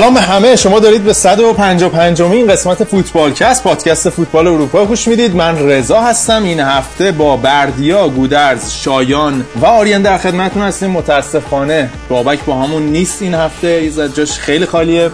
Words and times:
سلام 0.00 0.14
به 0.14 0.20
همه. 0.20 0.56
شما 0.56 0.80
دارید 0.80 1.04
به 1.04 1.12
155 1.12 2.22
مین 2.22 2.46
قسمت 2.46 2.84
فوتبال 2.84 3.32
کست 3.32 3.62
پادکست 3.62 4.10
فوتبال 4.10 4.46
اروپا 4.46 4.84
گوش 4.84 5.08
می‌دید. 5.08 5.36
من 5.36 5.68
رضا 5.68 6.00
هستم. 6.00 6.44
این 6.44 6.60
هفته 6.60 7.12
با 7.12 7.36
بردیا 7.36 8.08
گودرز 8.08 8.70
شایان 8.70 9.44
و 9.60 9.66
آریان 9.66 10.02
در 10.02 10.18
خدمتتون 10.18 10.62
هستیم. 10.62 10.90
متاسفانه 10.90 11.90
بابک 12.08 12.44
باهامون 12.44 12.82
نیست 12.82 13.22
این 13.22 13.34
هفته. 13.34 13.82
یه 13.82 14.08
جاش 14.08 14.38
خیلی 14.38 14.66
خالیه. 14.66 15.10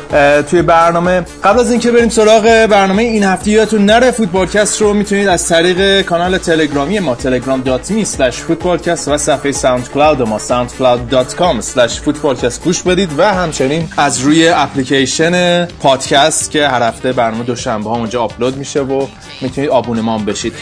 توی 0.51 0.63
برنامه. 0.63 1.23
قبل 1.45 1.61
از 1.61 1.71
اینکه 1.71 1.91
بریم 1.91 2.09
سراغ 2.09 2.67
برنامه 2.71 3.03
این 3.03 3.25
هفته 3.25 3.51
یادتون 3.51 3.85
نره 3.85 4.11
فوتبال 4.11 4.47
کست 4.47 4.81
رو 4.81 4.95
می‌تونید 4.95 5.29
از 5.29 5.49
طریق 5.49 6.03
کانال 6.03 6.39
تلگرامی 6.39 6.99
ما 6.99 7.17
telegram.me/footballcast 7.25 9.09
و 9.09 9.19
صفحه 9.19 9.53
ساوند 9.53 9.91
کلاود 9.95 10.23
ما 10.23 10.39
soundcloud.com/footballcast 10.39 12.65
گوش 12.65 12.83
بدید 12.83 13.11
و 13.19 13.35
همچنین 13.35 13.89
از 13.97 14.21
روی 14.21 14.49
اپلیکیشن 14.77 15.65
پادکست 15.65 16.51
که 16.51 16.69
هر 16.69 16.83
هفته 16.83 17.13
برنامه 17.13 17.45
دوشنبه 17.45 17.91
ها 17.91 17.97
اونجا 17.97 18.23
آپلود 18.23 18.57
میشه 18.57 18.81
و 18.81 19.07
می‌تونید 19.41 19.71
آبونمان 19.71 20.25
بشید. 20.25 20.53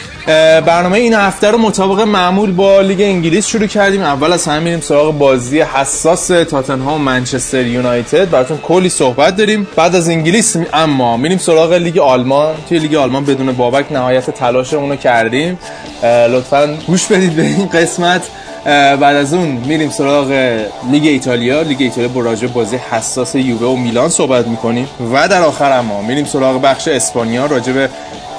برنامه 0.67 0.99
این 0.99 1.15
هفته 1.15 1.51
رو 1.51 1.59
مطابق 1.59 2.01
معمول 2.01 2.53
با 2.53 2.81
لیگ 2.81 3.01
انگلیس 3.01 3.47
شروع 3.47 3.67
کردیم. 3.67 4.03
اول 4.03 4.33
از 4.33 4.47
همه 4.47 4.61
میریم 4.61 4.81
سراغ 4.81 5.19
بازی 5.19 5.61
حساس 5.61 6.27
تاتنهام 6.27 7.01
منچستر 7.01 7.67
یونایتد. 7.67 8.31
براتون 8.31 8.59
کلی 8.59 8.89
صحبت 8.89 9.37
داریم. 9.37 9.67
بعد 9.77 9.97
از 9.97 10.09
انگلیس 10.09 10.57
اما 10.73 11.17
میریم 11.17 11.39
سراغ 11.39 11.73
لیگ 11.73 11.99
آلمان. 11.99 12.55
توی 12.69 12.79
لیگ 12.79 12.95
آلمان 12.95 13.25
بدون 13.25 13.53
بابک 13.53 13.93
نهایت 13.93 14.31
تلاشمون 14.31 14.91
رو 14.91 14.97
کردیم. 14.97 15.59
لطفا 16.03 16.79
گوش 16.87 17.07
بدید 17.07 17.37
به 17.37 17.43
این 17.43 17.67
قسمت. 17.67 18.23
بعد 18.65 19.17
از 19.17 19.35
اون 19.35 19.49
میریم 19.49 19.91
سراغ 19.91 20.59
لیگ 20.91 21.07
ایتالیا. 21.07 21.63
لیگ 21.63 21.77
ایتالیا 21.81 22.09
با 22.09 22.21
راجع 22.21 22.47
بازی 22.47 22.77
حساس 22.77 23.35
یووه 23.35 23.69
و 23.69 23.77
میلان 23.77 24.09
صحبت 24.09 24.47
می‌کنیم. 24.47 24.89
و 25.13 25.29
در 25.29 25.43
آخر 25.43 25.73
اما 25.73 26.03
میریم 26.03 26.25
سراغ 26.25 26.61
بخش 26.61 26.89
اسپانیا 26.89 27.47
راجع 27.47 27.73
به 27.73 27.89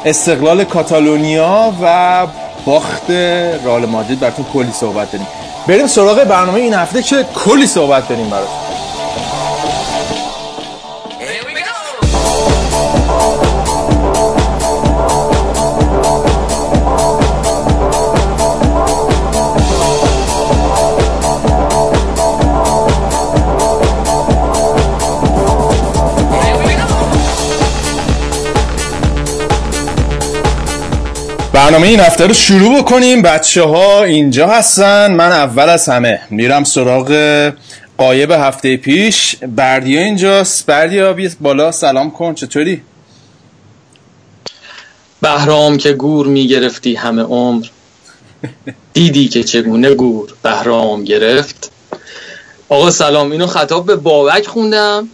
استقلال 0.06 0.64
کاتالونیا 0.64 1.74
و 1.82 2.28
باخت 2.66 3.12
رئال 3.66 3.86
مادرید. 3.86 4.20
براتون 4.20 4.46
کلی 4.54 4.72
صحبت 4.72 5.12
داریم. 5.12 5.28
بریم 5.68 5.88
سراغ 5.88 6.24
برنامه 6.24 6.60
این 6.60 6.74
هفته 6.74 7.04
که 7.04 7.26
کلی 7.46 7.68
صحبت 7.68 8.08
داریم 8.08 8.30
براتون. 8.30 8.65
برنامه 31.56 31.88
این 31.88 32.00
هفته 32.00 32.28
رو 32.28 32.34
شروع 32.34 32.80
بکنیم. 32.82 33.22
بچه 33.22 33.64
ها 33.64 34.04
اینجا 34.04 34.48
هستن. 34.48 35.12
من 35.12 35.32
اول 35.32 35.70
از 35.70 35.90
همه 35.90 36.22
میرم 36.30 36.64
سراغ 36.64 37.52
قایب 37.98 38.32
هفته 38.32 38.78
پیش. 38.78 39.36
بردیا 39.36 40.02
اینجاست. 40.02 40.66
بردیا 40.66 41.14
بیا 41.14 41.30
بالا. 41.42 41.72
سلام 41.72 42.12
کن. 42.12 42.34
چطوری؟ 42.34 42.82
بهرام 45.22 45.78
که 45.78 45.94
گور 45.94 46.28
می‌گرفتی 46.28 46.96
همه 46.96 47.22
عمر. 47.22 47.66
دیدی 48.94 49.28
که 49.28 49.44
چگونه 49.44 49.94
گور 49.94 50.34
بهرام 50.44 51.04
گرفت. 51.04 51.72
آقا 52.70 52.92
سلام. 52.92 53.32
اینو 53.32 53.48
خطاب 53.48 53.86
به 53.86 53.96
بابک 53.96 54.48
خوندم. 54.48 55.10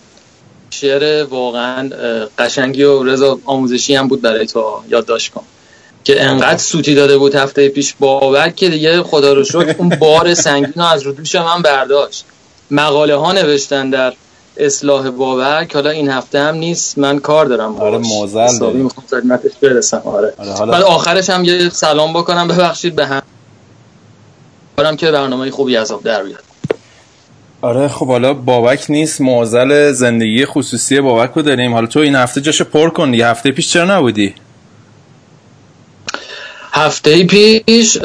شعر 0.70 1.24
واقعا 1.24 1.90
قشنگی 2.38 2.84
و 2.84 3.04
رضا 3.04 3.40
آموزشی 3.46 3.96
هم 3.96 4.08
بود 4.08 4.22
برای 4.22 4.46
تو. 4.46 4.82
یادداشت 4.90 5.32
کن. 5.32 5.44
که 6.04 6.24
انقدر 6.24 6.58
سوتی 6.58 6.96
داده 6.96 7.18
بود 7.18 7.36
هفته 7.36 7.70
پیش 7.70 7.94
بابک 8.00 8.56
که 8.56 8.70
دیگه 8.70 9.04
خدا 9.04 9.34
رو 9.34 9.44
شکر 9.44 9.76
اون 9.78 9.90
بار 9.90 10.34
سنگین 10.34 10.74
رو 10.76 10.84
از 10.84 11.04
رو 11.04 11.12
دوش 11.12 11.36
من 11.36 11.62
برداشت. 11.62 12.26
مقاله 12.72 13.16
ها 13.16 13.32
نوشتن 13.32 13.90
در 13.90 14.14
اصلاح 14.58 15.10
بابک 15.10 15.74
حالا 15.74 15.90
این 15.90 16.10
هفته 16.10 16.40
هم 16.40 16.56
نیست 16.56 16.98
من 16.98 17.20
کار 17.20 17.46
دارم 17.46 17.76
آره 17.76 17.98
موزل 17.98 18.74
می‌خوام 18.74 19.06
خدمتش 19.12 19.52
برسم. 19.62 20.02
آره, 20.06 20.34
آره 20.38 20.52
حالا... 20.54 20.72
بعد 20.72 20.84
آخرش 20.84 21.30
هم 21.30 21.44
یه 21.44 21.70
سلام 21.70 22.14
بکنم 22.14 22.48
ببخشید 22.48 22.96
به 22.96 23.06
هم. 23.06 23.22
برم 24.76 24.96
که 24.96 25.12
برنامه 25.12 25.52
خوبی 25.52 25.78
از 25.78 25.92
آب 25.92 26.04
در 26.04 26.24
بیاد. 26.24 26.44
آره 27.62 27.88
خب 27.88 28.08
حالا 28.08 28.34
بابک 28.34 28.86
نیست 28.90 29.22
موزل 29.22 29.92
زندگی 29.92 30.46
خصوصی 30.46 31.02
بابک 31.02 31.32
رو 31.36 31.42
داریم. 31.42 31.74
حالا 31.74 31.88
تو 31.88 32.00
این 32.00 32.16
هفته 32.16 32.42
جاشو 32.42 32.64
پر 32.64 32.90
کن 32.90 33.12
دیگه. 33.12 33.28
هفته 33.28 33.52
پیش 33.52 33.74
چرا 33.74 33.98
نبودی؟ 33.98 34.34
هفته 36.72 37.24
پیش 37.24 37.98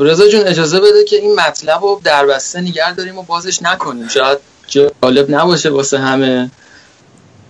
رضا 0.00 0.28
جون 0.28 0.46
اجازه 0.46 0.80
بده 0.80 1.04
که 1.04 1.16
این 1.16 1.34
مطلب 1.34 1.82
رو 1.82 2.00
در 2.04 2.26
بسته 2.26 2.60
نگه 2.60 2.94
داریم 2.94 3.18
و 3.18 3.22
بازش 3.22 3.62
نکنیم. 3.62 4.08
شاید 4.08 4.38
جالب 4.66 5.26
نباشه 5.30 5.70
واسه 5.70 5.98
همه. 5.98 6.50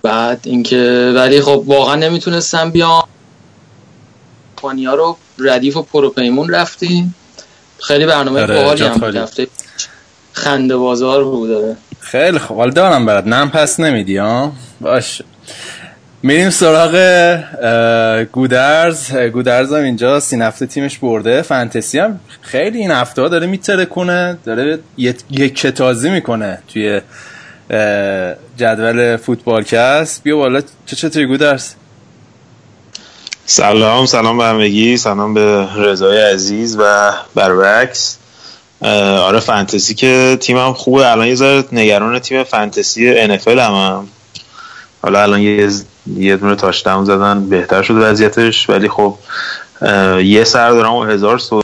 بعد 0.03 0.41
اینکه 0.45 1.13
ولی 1.17 1.41
خب 1.41 1.63
واقعا 1.67 1.95
نمی‌تونستم 1.95 2.71
بیام. 2.71 3.05
ها 4.63 4.95
رو 4.95 5.17
ردیف 5.39 5.77
و 5.77 5.83
پروپیمون 5.83 6.49
رفتیم. 6.49 7.15
خیلی 7.79 8.07
برنامه 8.07 8.47
باحالی 8.47 8.85
هم 8.85 9.17
هفته 9.17 9.47
خنده 10.33 10.77
بازار 10.77 11.25
بود 11.25 11.77
خیلی 12.01 12.39
خوب. 12.39 12.57
حالا 12.57 12.71
دارم 12.71 13.07
برات. 13.07 13.27
نم 13.27 13.51
پس 13.51 13.81
نمیدی 13.81 14.17
ها؟ 14.17 14.53
باشه. 14.81 15.25
میریم 16.23 16.51
سراغ 16.51 16.95
گودرز. 18.33 19.13
گودرز 19.17 19.73
هم 19.73 19.83
اینجا 19.83 20.23
این 20.33 20.43
هفته 20.43 20.67
تیمش 20.67 20.99
برده. 20.99 21.43
فانتزی 21.43 21.99
هم 21.99 22.21
خیلی 22.41 22.79
این 22.79 22.91
هفته 22.91 23.29
داره 23.29 23.47
میتره 23.47 23.85
کنه 23.85 24.39
داره 24.45 24.79
یک 25.31 25.55
کتازی 25.55 26.11
می‌کنه 26.11 26.59
توی 26.69 27.01
جدول 28.57 29.17
فوتبال 29.17 29.63
کست 29.63 30.23
بیا 30.23 30.37
بالا. 30.37 30.61
چه 30.87 30.97
چطوری 30.97 31.27
گودرز؟ 31.27 31.75
سلام 33.47 34.07
سلام 34.07 34.39
به 34.39 34.45
همگی. 34.45 34.97
سلام 34.97 35.35
به 35.35 35.67
رضای 35.77 36.23
عزیز 36.23 36.77
و 36.81 37.13
بربکس 37.35 38.19
آره 38.83 39.41
فانتزی 39.41 39.95
که 39.95 40.39
تیمم 40.41 40.73
خوبه. 40.73 41.11
الان 41.11 41.27
یه 41.27 41.35
ذره 41.35 41.65
نگران 41.73 42.19
تیم 42.19 42.45
فانتزی 42.45 43.27
NFL 43.39 43.49
هم, 43.49 43.75
هم. 43.75 44.09
حالا 45.03 45.23
الان 45.23 45.41
یه 45.41 45.71
یه 46.17 46.37
دونه 46.37 46.57
تاش 46.57 46.81
داون 46.81 47.05
زدن 47.05 47.49
بهتر 47.49 47.83
شد 47.83 47.95
وضعیتش. 47.97 48.71
ولی 48.71 48.89
خب 48.89 49.15
یه 50.23 50.45
سر 50.45 50.71
دارم 50.71 50.95
و 50.95 51.05
هزار 51.05 51.39
سو 51.39 51.63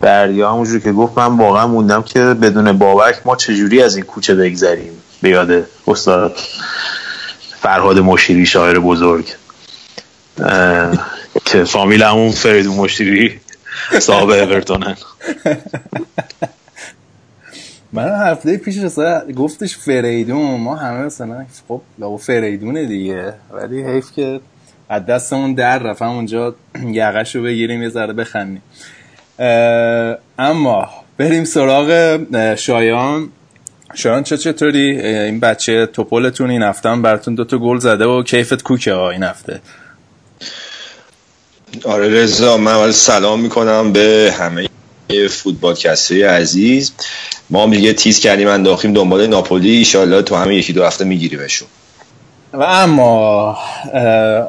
بردیا 0.00 0.50
همونجور 0.52 0.80
که 0.80 0.92
گفت 0.92 1.18
من 1.18 1.36
واقعا 1.36 1.66
موندم 1.66 2.02
که 2.02 2.20
بدون 2.20 2.72
بابک 2.72 3.14
ما 3.24 3.36
چجوری 3.36 3.82
از 3.82 3.96
این 3.96 4.04
کوچه 4.04 4.34
بگذریم. 4.34 4.92
به 5.22 5.28
یاد 5.28 5.66
استاد 5.86 6.36
فرهاد 7.60 7.98
مشیری 7.98 8.46
شاعر 8.46 8.78
بزرگ. 8.78 9.26
که 11.44 11.64
فامیل 11.64 12.02
همون 12.02 12.30
فریدون 12.30 12.76
مشیری 12.76 13.40
صاحب 13.98 14.30
اورتونن. 14.30 14.96
من 17.92 18.08
هفته 18.08 18.56
پیش 18.56 18.78
گفتش 19.36 19.76
فریدون 19.76 20.60
ما 20.60 20.76
همه 20.76 21.04
مثلا 21.04 21.46
خب 21.68 21.80
لابو 21.98 22.16
فریدونه 22.16 22.86
دیگه. 22.86 23.34
ولی 23.52 23.82
حیف 23.82 24.12
که 24.12 24.40
از 24.88 25.06
دستمون 25.06 25.54
در 25.54 25.78
رفت. 25.78 26.02
اونجا 26.02 26.54
یقش 26.86 27.36
رو 27.36 27.42
بگیریم 27.42 27.82
یه 27.82 27.88
ذره 27.88 28.12
بخندیم. 28.12 28.62
اما 30.38 30.88
بریم 31.18 31.44
سراغ 31.44 32.20
شایان. 32.54 33.28
شایان 33.94 34.22
چه 34.22 34.36
چطوری؟ 34.36 35.00
این 35.00 35.40
بچه 35.40 35.86
توپولتون 35.86 36.50
این 36.50 36.62
هفته 36.62 36.88
هم 36.88 37.02
براتون 37.02 37.34
دوتا 37.34 37.58
گل 37.58 37.78
زده 37.78 38.04
و 38.04 38.22
کیفت 38.22 38.62
کوکه 38.62 38.92
ها 38.92 39.10
این 39.10 39.22
هفته. 39.22 39.60
آره 41.84 42.08
رضا 42.08 42.56
من 42.56 42.92
سلام 42.92 43.40
می‌کنم 43.40 43.92
به 43.92 44.34
همه 44.38 44.67
فوتبال 45.30 45.74
کسری 45.74 46.22
عزیز. 46.22 46.92
ما 47.50 47.62
هم 47.62 47.70
دیگه 47.70 47.92
تیز 47.92 48.20
کردیم 48.20 48.48
انداخیم 48.48 48.92
دنبال 48.92 49.26
ناپولی. 49.26 49.70
ایشالله 49.70 50.22
تو 50.22 50.36
همه 50.36 50.54
یکی 50.54 50.72
دو 50.72 50.84
هفته 50.84 51.04
میگیریمشون. 51.04 51.68
و 52.52 52.62
اما 52.62 53.58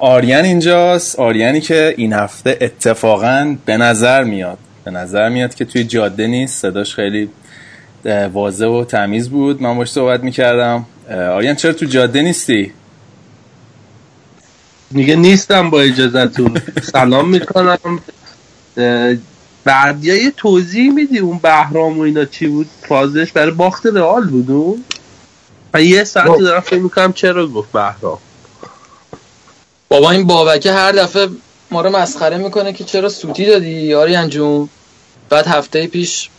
آریان 0.01 0.45
اینجاست. 0.45 1.19
آریانی 1.19 1.61
که 1.61 1.93
این 1.97 2.13
هفته 2.13 2.57
اتفاقا 2.61 3.55
به 3.65 3.77
نظر 3.77 4.23
میاد. 4.23 4.57
به 4.83 4.91
نظر 4.91 5.29
میاد 5.29 5.55
که 5.55 5.65
توی 5.65 5.83
جاده 5.83 6.27
نیست. 6.27 6.61
صداش 6.61 6.95
خیلی 6.95 7.29
واضح 8.33 8.65
و 8.65 8.83
تمیز 8.83 9.29
بود. 9.29 9.61
من 9.61 9.77
باش 9.77 9.91
صحبت 9.91 10.23
می‌کردم. 10.23 10.85
آریان 11.09 11.55
چرا 11.55 11.73
تو 11.73 11.85
جاده 11.85 12.21
نیستی؟ 12.21 12.71
میگه 14.91 15.15
نیستم 15.15 15.69
با 15.69 15.81
اجازتون. 15.81 16.61
سلام 16.81 17.29
می‌کنم. 17.29 17.99
بعد 19.63 20.03
یه 20.03 20.31
توضیح 20.37 20.91
میدی 20.91 21.19
اون 21.19 21.37
بهرام 21.37 21.99
و 21.99 22.01
اینا 22.01 22.25
چی 22.25 22.47
بود؟ 22.47 22.69
فازش 22.89 23.31
برای 23.31 23.51
باخت 23.51 23.85
رئال 23.85 24.27
بود 24.27 24.51
اون؟ 24.51 24.83
من 25.73 25.83
یه 25.83 26.03
ساعت 26.03 26.39
دارم 26.39 26.59
فکر 26.59 26.79
می‌کنم 26.79 27.13
چرا 27.13 27.47
گفت 27.47 27.71
بهرام. 27.71 28.17
بابا 29.89 30.11
این 30.11 30.27
بابکه 30.27 30.73
هر 30.73 30.91
دفعه 30.91 31.27
ما 31.71 31.81
رو 31.81 31.89
مسخره 31.89 32.37
می‌کنه 32.37 32.73
که 32.73 32.83
چرا 32.83 33.09
سوتی 33.09 33.45
دادی 33.45 33.69
یاری 33.69 34.27
جون 34.27 34.69
بعد 35.29 35.47
هفته 35.47 35.87
پیش 35.87 36.29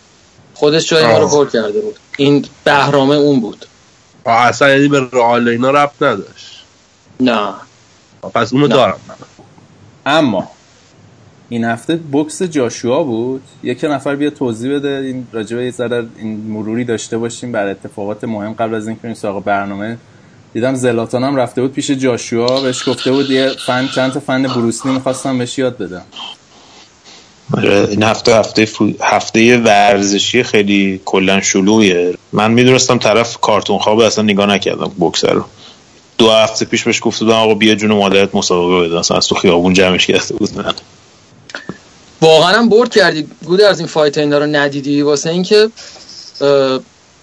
خودش 0.54 0.88
جای 0.88 1.06
ما 1.06 1.18
رو 1.18 1.28
پر 1.28 1.48
کرده 1.48 1.80
بود. 1.80 1.96
این 2.16 2.44
بهرامه 2.64 3.14
اون 3.14 3.40
بود. 3.40 3.66
اصلا 4.26 4.70
یعنی 4.70 4.88
به 4.88 5.00
رئال 5.12 5.48
اینا 5.48 5.70
رفت 5.70 6.02
نداشت. 6.02 6.64
نه. 7.20 7.52
پس 8.34 8.52
اونو 8.52 8.66
نه. 8.66 8.74
دارم. 8.74 9.00
اما 10.06 10.50
این 11.52 11.64
هفته 11.64 12.00
بکس 12.12 12.42
جاشوا 12.42 13.02
بود. 13.02 13.42
یک 13.62 13.84
نفر 13.84 14.16
بیا 14.16 14.30
توضیح 14.30 14.74
بده. 14.74 14.88
این 15.04 15.26
راجبه 15.32 15.64
یه 15.64 15.70
ذره 15.70 16.06
این 16.18 16.36
مروری 16.36 16.84
داشته 16.84 17.18
باشیم 17.18 17.52
بر 17.52 17.66
اتفاقات 17.66 18.24
مهم 18.24 18.52
قبل 18.52 18.74
از 18.74 18.86
اینکه 18.88 19.04
این 19.04 19.14
سراغ 19.14 19.44
برنامه. 19.44 19.96
دیدم 20.54 20.74
زلاتان 20.74 21.24
هم 21.24 21.36
رفته 21.36 21.62
بود 21.62 21.72
پیش 21.72 21.90
جاشوا. 21.90 22.60
بهش 22.60 22.88
گفته 22.88 23.12
بود 23.12 23.30
یه 23.30 23.50
فن 23.66 23.88
چند 23.94 24.12
تا 24.12 24.20
فن 24.20 24.42
بروسلی 24.42 24.92
می‌خواستم 24.92 25.38
بهش 25.38 25.58
یاد 25.58 25.78
بدم. 25.78 26.02
آره، 27.56 27.86
این 27.90 28.02
هفته 28.02 28.36
هفته 28.36 28.64
فو- 28.64 28.92
هفته 29.02 29.58
ورزشی 29.58 30.42
خیلی 30.42 31.00
کلا 31.04 31.40
شلوغیه 31.40 32.14
من 32.32 32.50
می‌دونستم 32.52 32.98
طرف 32.98 33.36
کارتون 33.40 33.78
خوابه 33.78 34.06
اصلا 34.06 34.24
نگاه 34.24 34.46
نکردم 34.46 34.92
بکس 35.00 35.24
رو. 35.24 35.44
دو 36.18 36.30
هفته 36.30 36.64
پیش 36.64 36.84
بهش 36.84 37.00
گفته 37.02 37.24
بودم 37.24 37.36
آقا 37.36 37.54
بیا 37.54 37.74
جون 37.74 37.92
مادرت 37.92 38.34
مسابقه 38.34 38.88
بده. 38.88 38.98
اصلا 38.98 39.16
از 39.16 39.26
تو 39.28 39.34
خیابون 39.34 39.72
جمعش 39.74 40.06
کرده 40.06 40.34
بود. 40.34 40.58
من 40.58 40.74
واقعا 42.20 42.58
هم 42.58 42.68
برد 42.68 42.90
کردی. 42.90 43.26
گود 43.44 43.60
از 43.60 43.78
این 43.78 43.88
فایت 43.88 44.18
اینا 44.18 44.38
رو 44.38 44.46
ندیدی؟ 44.46 45.02
واسه 45.02 45.30
اینکه 45.30 45.70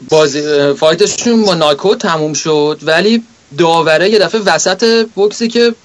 بازی 0.09 0.73
فایتشون 0.73 1.45
با 1.45 1.53
ناکوت 1.53 1.97
تموم 1.97 2.33
شد. 2.33 2.79
ولی 2.83 3.23
داوره 3.57 4.09
یه 4.09 4.19
دفعه 4.19 4.41
وسط 4.41 5.07
بوکسی 5.15 5.47
که 5.47 5.75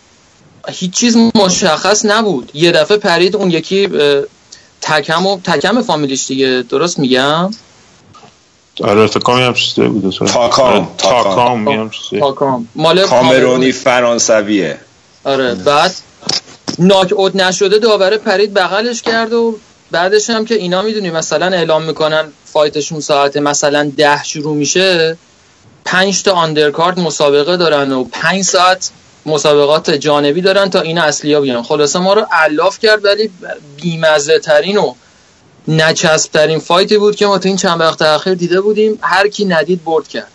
هیچ 0.68 0.90
چیز 0.90 1.16
مشخص 1.16 2.04
نبود. 2.04 2.50
یه 2.54 2.72
دفعه 2.72 2.96
پرید 2.96 3.36
اون 3.36 3.50
یکی 3.50 3.88
تکم 4.80 5.26
و 5.26 5.40
تکم 5.40 5.82
فامیلیش 5.82 6.26
دیگه. 6.26 6.64
درست 6.68 6.98
میگم؟ 6.98 7.50
آره 8.80 9.06
فکر 9.06 9.32
همچین 9.32 9.74
چیزی 9.74 9.88
بود. 9.88 10.12
تاکام، 10.12 10.74
آره، 10.74 10.86
تاکام. 10.98 11.90
چیزی. 11.90 12.20
تاکام. 12.20 12.68
مال 12.74 13.06
کامرونی 13.06 13.72
فرانسویه. 13.72 14.78
آره 15.24 15.54
بعد 15.54 15.94
ناک 16.78 17.12
اوت 17.12 17.36
نشده 17.36 17.78
داوره 17.78 18.18
پرید 18.18 18.54
بغلش 18.54 19.02
کرد 19.02 19.32
و 19.32 19.58
بعدش 19.90 20.30
هم 20.30 20.44
که 20.44 20.54
اینا 20.54 20.82
می‌دونی 20.82 21.10
مثلا 21.10 21.46
اعلام 21.46 21.82
می‌کنن 21.82 22.24
fight 22.44 22.75
شون 22.75 23.00
ساعت 23.00 23.36
مثلا 23.36 23.92
ده 23.96 24.24
شروع 24.24 24.56
میشه 24.56 25.16
پنج 25.84 26.22
تا 26.22 26.32
undercard 26.32 27.00
مسابقه 27.00 27.56
دارن 27.56 27.92
و 27.92 28.04
پنج 28.04 28.42
ساعت 28.42 28.90
مسابقات 29.26 29.90
جانبی 29.90 30.40
دارن 30.40 30.70
تا 30.70 30.80
این 30.80 30.98
اصلی 30.98 31.34
ها 31.34 31.40
بیان. 31.40 31.62
خلاصه 31.62 31.98
ما 31.98 32.14
رو 32.14 32.26
علاف 32.32 32.78
کرد 32.78 33.04
ولی 33.04 33.30
بیمزه 33.76 34.38
ترین 34.38 34.76
و 34.76 34.94
نچسب 35.68 36.32
ترین 36.32 36.58
fight 36.58 36.91
ی 36.91 36.98
بود 36.98 37.16
که 37.16 37.26
ما 37.26 37.38
تو 37.38 37.48
این 37.48 37.56
چند 37.56 37.80
وقت 37.80 38.02
اخیر 38.02 38.34
دیده 38.34 38.60
بودیم. 38.60 38.98
هر 39.02 39.28
کی 39.28 39.44
ندید 39.44 39.84
برد 39.84 40.08
کرد. 40.08 40.28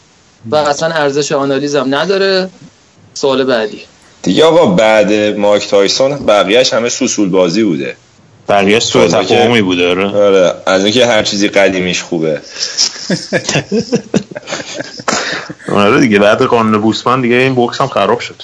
و 0.51 0.56
اصلا 0.56 0.90
ارزش 0.90 1.31
آنالیزم 1.31 1.95
نداره. 1.95 2.50
سوال 3.13 3.44
بعدی. 3.44 3.81
دیگه 4.24 4.46
آقا 4.46 4.66
بعد 4.66 5.14
مایک 5.38 5.68
تایسون 5.68 6.25
بقیهش 6.25 6.74
همه 6.74 6.90
سوسول 6.90 7.30
بازی 7.30 7.64
بوده 7.64 7.96
بقیه 8.50 8.80
سوء 8.80 9.08
تفاهمی 9.08 9.62
بوده 9.62 9.90
آره. 9.90 10.08
آره 10.08 10.54
از 10.66 10.84
اینکه 10.84 11.06
هر 11.06 11.24
چیزی 11.24 11.48
قدیمیش 11.48 12.02
خوبه. 12.02 12.42
آره 15.74 16.00
دیگه 16.00 16.19
بعد 16.19 16.42
قانون 16.42 16.81
بوسمن 16.81 17.22
دیگه 17.22 17.36
این 17.36 17.56
بوکس 17.56 17.81
هم 17.81 17.88
خراب 17.88 18.19
شد. 18.19 18.36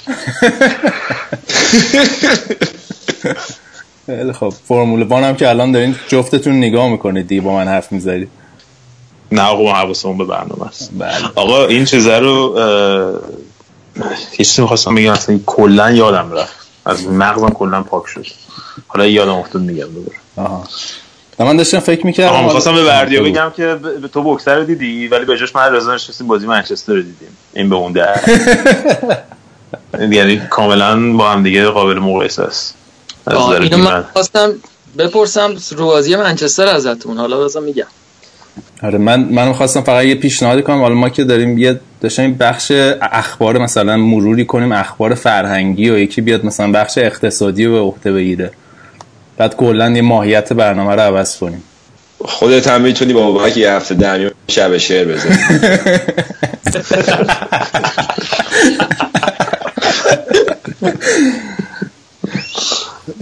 خیلی 4.06 4.32
خب 4.32 4.54
فرمول 4.68 5.02
وان 5.02 5.24
هم 5.24 5.36
که 5.36 5.48
الان 5.48 5.72
دارین 5.72 5.96
جفتتون 6.08 6.58
نگاه 6.58 6.88
می‌کنید 6.88 7.28
دیگه 7.28 7.40
با 7.40 7.54
من 7.54 7.68
حرف 7.68 7.92
می‌زنید. 7.92 8.28
نه 9.32 9.42
آقا 9.42 9.62
ما 9.62 9.72
حواسمون 9.72 10.18
به 10.18 10.24
برنامه 10.24 10.66
است. 10.66 10.90
بله. 10.98 11.12
آقا 11.34 11.66
این 11.66 11.84
چیزه 11.84 12.18
رو 12.18 12.58
چیزی 14.36 14.62
می‌خواستم 14.62 14.94
بگم 14.94 15.12
اصلا 15.12 15.40
کلا 15.46 15.90
یادم 15.90 16.32
رفت. 16.32 16.56
از 16.86 17.06
مغزم 17.06 17.48
کلا 17.50 17.82
پاک 17.82 18.06
شد. 18.06 18.26
حالا 18.86 19.06
یادم 19.06 19.34
افتاد 19.34 19.62
میگم 19.62 19.86
دوباره 19.94 20.18
من 21.38 21.56
داشتم 21.56 21.78
فکر 21.80 22.06
می‌کردم 22.06 22.32
آها 22.32 22.42
می‌خواستم 22.42 22.74
به 22.74 22.84
بردیا 22.84 23.22
بگم 23.22 23.52
که 23.56 23.66
ب- 23.66 24.00
به 24.00 24.08
تو 24.08 24.22
بوکسر 24.22 24.54
رو 24.58 24.64
دیدی 24.64 25.08
ولی 25.08 25.24
به 25.24 25.38
جاش 25.38 25.56
من 25.56 25.72
رضا 25.72 25.94
نشستیم 25.94 26.26
بازی 26.26 26.46
منچستر 26.46 26.92
رو 26.92 27.02
دیدیم. 27.02 27.36
این 27.54 27.68
به 27.70 27.76
اون 27.76 27.92
در. 27.92 28.20
یعنی 30.10 30.40
کاملا 30.50 31.12
با 31.12 31.30
هم 31.30 31.42
دیگه 31.42 31.66
قابل 31.66 31.98
مقایسه 31.98 32.42
است. 32.42 32.74
از 33.26 33.36
اینو 33.36 33.76
من. 33.76 34.04
خواستم 34.12 34.52
بپرسم 34.98 35.54
رو 35.70 35.86
بازی 35.86 36.16
منچستر 36.16 36.66
ازتون؟ 36.66 37.18
حالا 37.18 37.36
بازم 37.36 37.62
میگم. 37.62 37.86
آره 38.82 38.98
من 38.98 39.20
من 39.20 39.52
خواستم 39.52 39.80
فقط 39.82 40.04
یه 40.04 40.14
پیشنهاد 40.14 40.62
کنم. 40.64 40.80
حالا 40.82 40.94
ما 40.94 41.08
که 41.08 41.24
داریم 41.24 41.58
یه 41.58 41.80
داشتیم 42.04 42.34
بخش 42.34 42.72
اخبار 43.02 43.58
مثلا 43.58 43.96
مروری 43.96 44.44
کنیم 44.44 44.72
اخبار 44.72 45.14
فرهنگی 45.14 45.90
و 45.90 45.98
یکی 45.98 46.20
بیاد 46.20 46.44
مثلا 46.44 46.72
بخش 46.72 46.98
اقتصادی 46.98 47.64
رو 47.64 47.72
به 47.72 47.78
عهده 47.78 48.12
بگیره. 48.12 48.50
بعد 49.36 49.56
کلا 49.56 49.90
یه 49.90 50.02
ماهیت 50.02 50.52
برنامه 50.52 50.94
رو 50.94 51.00
عوض 51.00 51.36
کنیم. 51.36 51.62
خودت 52.24 52.66
هم 52.68 52.80
می‌تونی 52.80 53.12
با 53.12 53.30
بابک 53.30 53.56
یه 53.56 53.70
هفته 53.70 53.94
در 53.94 54.18
میون 54.18 54.30
شب 54.48 54.78
شعر 54.78 55.08
بزنی. 55.08 55.38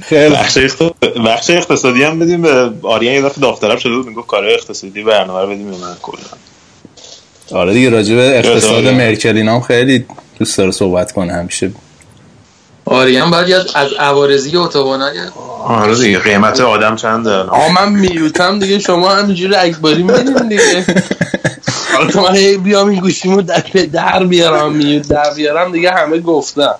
خیلی. 0.02 0.36
بخش 1.26 1.50
اقتصادی 1.50 2.02
هم 2.02 2.18
بدیم 2.18 2.42
به 2.42 2.70
آریان 2.82 3.14
یه 3.14 3.22
دفعه 3.22 3.40
داوطلب 3.40 3.78
شده 3.78 3.94
بود 3.94 4.06
می‌گفت 4.06 4.26
کارهای 4.26 4.54
اقتصادی 4.54 5.02
برنامه 5.02 5.40
رو 5.40 5.46
بدیم 5.46 5.70
به 5.70 5.76
من 5.76 5.94
کلا. 6.02 6.18
آره 7.52 7.72
دیگه 7.72 7.90
راجع 7.90 8.14
به 8.14 8.38
اقتصاد 8.38 8.86
آره. 8.86 8.90
مرکل 8.90 9.36
اینا 9.36 9.54
هم 9.54 9.60
خیلی 9.60 10.04
دوست 10.38 10.58
داره 10.58 10.70
صحبت 10.70 11.12
کنه 11.12 11.32
همیشه. 11.32 11.70
آریان 12.84 13.30
باید 13.30 13.48
یاد 13.48 13.70
از 13.74 13.92
عوارضی 13.92 14.56
اتوبانای 14.56 15.18
آره 15.64 15.94
دیگه 15.94 16.18
قیمت 16.18 16.60
آدم 16.60 16.96
چنده؟ 16.96 17.30
آقا 17.30 17.68
من 17.68 17.92
میوتم 17.92 18.58
دیگه 18.58 18.78
شما 18.78 19.14
همینجوری 19.14 19.54
اکباری 19.54 20.02
میدین 20.02 20.48
دیگه. 20.48 20.84
حالا 21.92 22.10
تو 22.10 22.22
من 22.22 22.36
هی 22.36 22.56
بیام 22.56 22.88
این 22.88 23.00
گوشیمو 23.00 23.42
در, 23.42 23.64
در 23.92 24.24
بیارم 24.24 24.72
میوت 24.72 25.08
در 25.08 25.34
بیارم 25.36 25.72
دیگه 25.72 25.90
همه 25.90 26.18
گفتم 26.18 26.74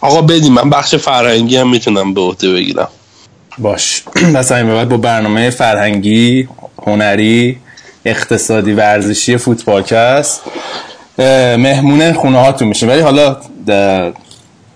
آقا 0.00 0.22
بدیم 0.22 0.52
من 0.52 0.70
بخش 0.70 0.94
فرهنگی 0.94 1.56
هم 1.56 1.70
می‌تونم 1.70 2.14
به 2.14 2.20
عهده 2.20 2.52
بگیرم. 2.52 2.88
باش. 3.58 4.02
پس 4.34 4.52
همین 4.52 4.66
به 4.66 4.74
بعد 4.74 4.88
با 4.88 4.96
برنامه 4.96 5.50
فرهنگی 5.50 6.48
هنری 6.86 7.58
اقتصادی 8.06 8.72
ورزشی 8.72 9.36
فوتبالکست 9.36 10.42
اه، 11.18 11.56
مهمون 11.56 12.12
خونه 12.12 12.38
هاتون 12.38 12.68
میشیم 12.68 12.88
ولی 12.88 13.00
حالا 13.00 13.36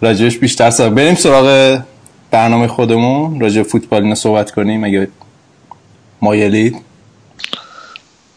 راجبش 0.01 0.39
بیشتر 0.39 0.71
صحبت 0.71 0.93
بریم 0.93 1.15
سراغ 1.15 1.79
برنامه 2.31 2.69
خودمون. 2.69 3.41
راجع 3.41 3.63
فوتبال 3.63 4.03
اینا 4.03 4.15
صحبت 4.15 4.51
کنیم. 4.51 4.85
اگه 4.85 5.09
مایلید. 6.23 6.77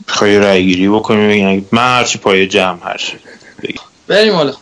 خواهی 0.07 0.37
رای 0.37 0.65
گیری 0.65 0.89
بکنیم؟ 0.89 1.29
بگیم 1.29 1.67
من 1.71 1.97
هرچی 1.97 2.17
پای 2.17 2.47
جمع 2.47 2.77
هرچی 2.83 3.17
بگیم. 3.63 3.81
بریم 4.07 4.33
حالا. 4.33 4.53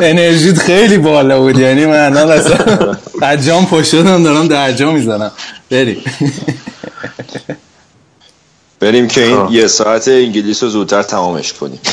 انرژیت 0.00 0.58
خیلی 0.58 0.98
بالا 0.98 1.40
بود 1.40 1.58
یعنی 1.58 1.86
من 1.86 1.98
الان 1.98 2.30
اصلا 2.30 2.96
از 3.22 3.46
جام 3.46 3.66
پشت 3.66 3.90
شدم 3.90 4.22
دارم 4.22 4.48
در 4.48 4.72
جا 4.72 4.92
می‌زنم. 4.92 5.32
بریم. 5.70 6.02
بریم 8.80 9.08
که 9.08 9.24
این 9.24 9.46
خب. 9.46 9.52
یه 9.52 9.66
ساعت 9.66 10.08
انگلیس 10.08 10.62
رو 10.62 10.68
زودتر 10.68 11.02
تمامش 11.02 11.52
کنیم. 11.52 11.80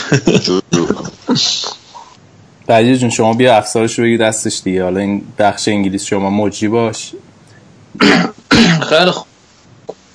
بعدی 2.67 2.97
جون 2.97 3.09
شما 3.09 3.33
بیا 3.33 3.57
افسارش 3.57 3.99
رو 3.99 4.05
بگی 4.05 4.17
دستش 4.17 4.61
دیگه. 4.63 4.83
حالا 4.83 4.99
این 4.99 5.21
بخش 5.39 5.67
انگلیس 5.67 6.03
شما 6.03 6.29
موجی 6.29 6.67
باش. 6.67 7.11
خیلی 8.89 9.11
خوب. 9.11 9.25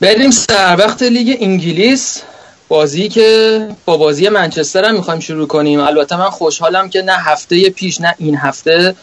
بریم 0.01 0.31
سر 0.31 0.77
وقت 0.79 1.03
لیگ 1.03 1.37
انگلیس. 1.41 2.23
بازی 2.69 3.09
که 3.09 3.69
با 3.85 3.97
بازی 3.97 4.29
منچستر 4.29 4.85
هم 4.85 4.95
می‌خوایم 4.95 5.21
شروع 5.21 5.47
کنیم. 5.47 5.81
البته 5.81 6.17
من 6.17 6.31
خوشحالم 6.31 6.91
که 6.91 7.03
نه 7.03 7.13
هفته 7.13 7.71
پیش 7.71 8.01
نه 8.01 8.15
این 8.19 8.37
هفته 8.37 8.95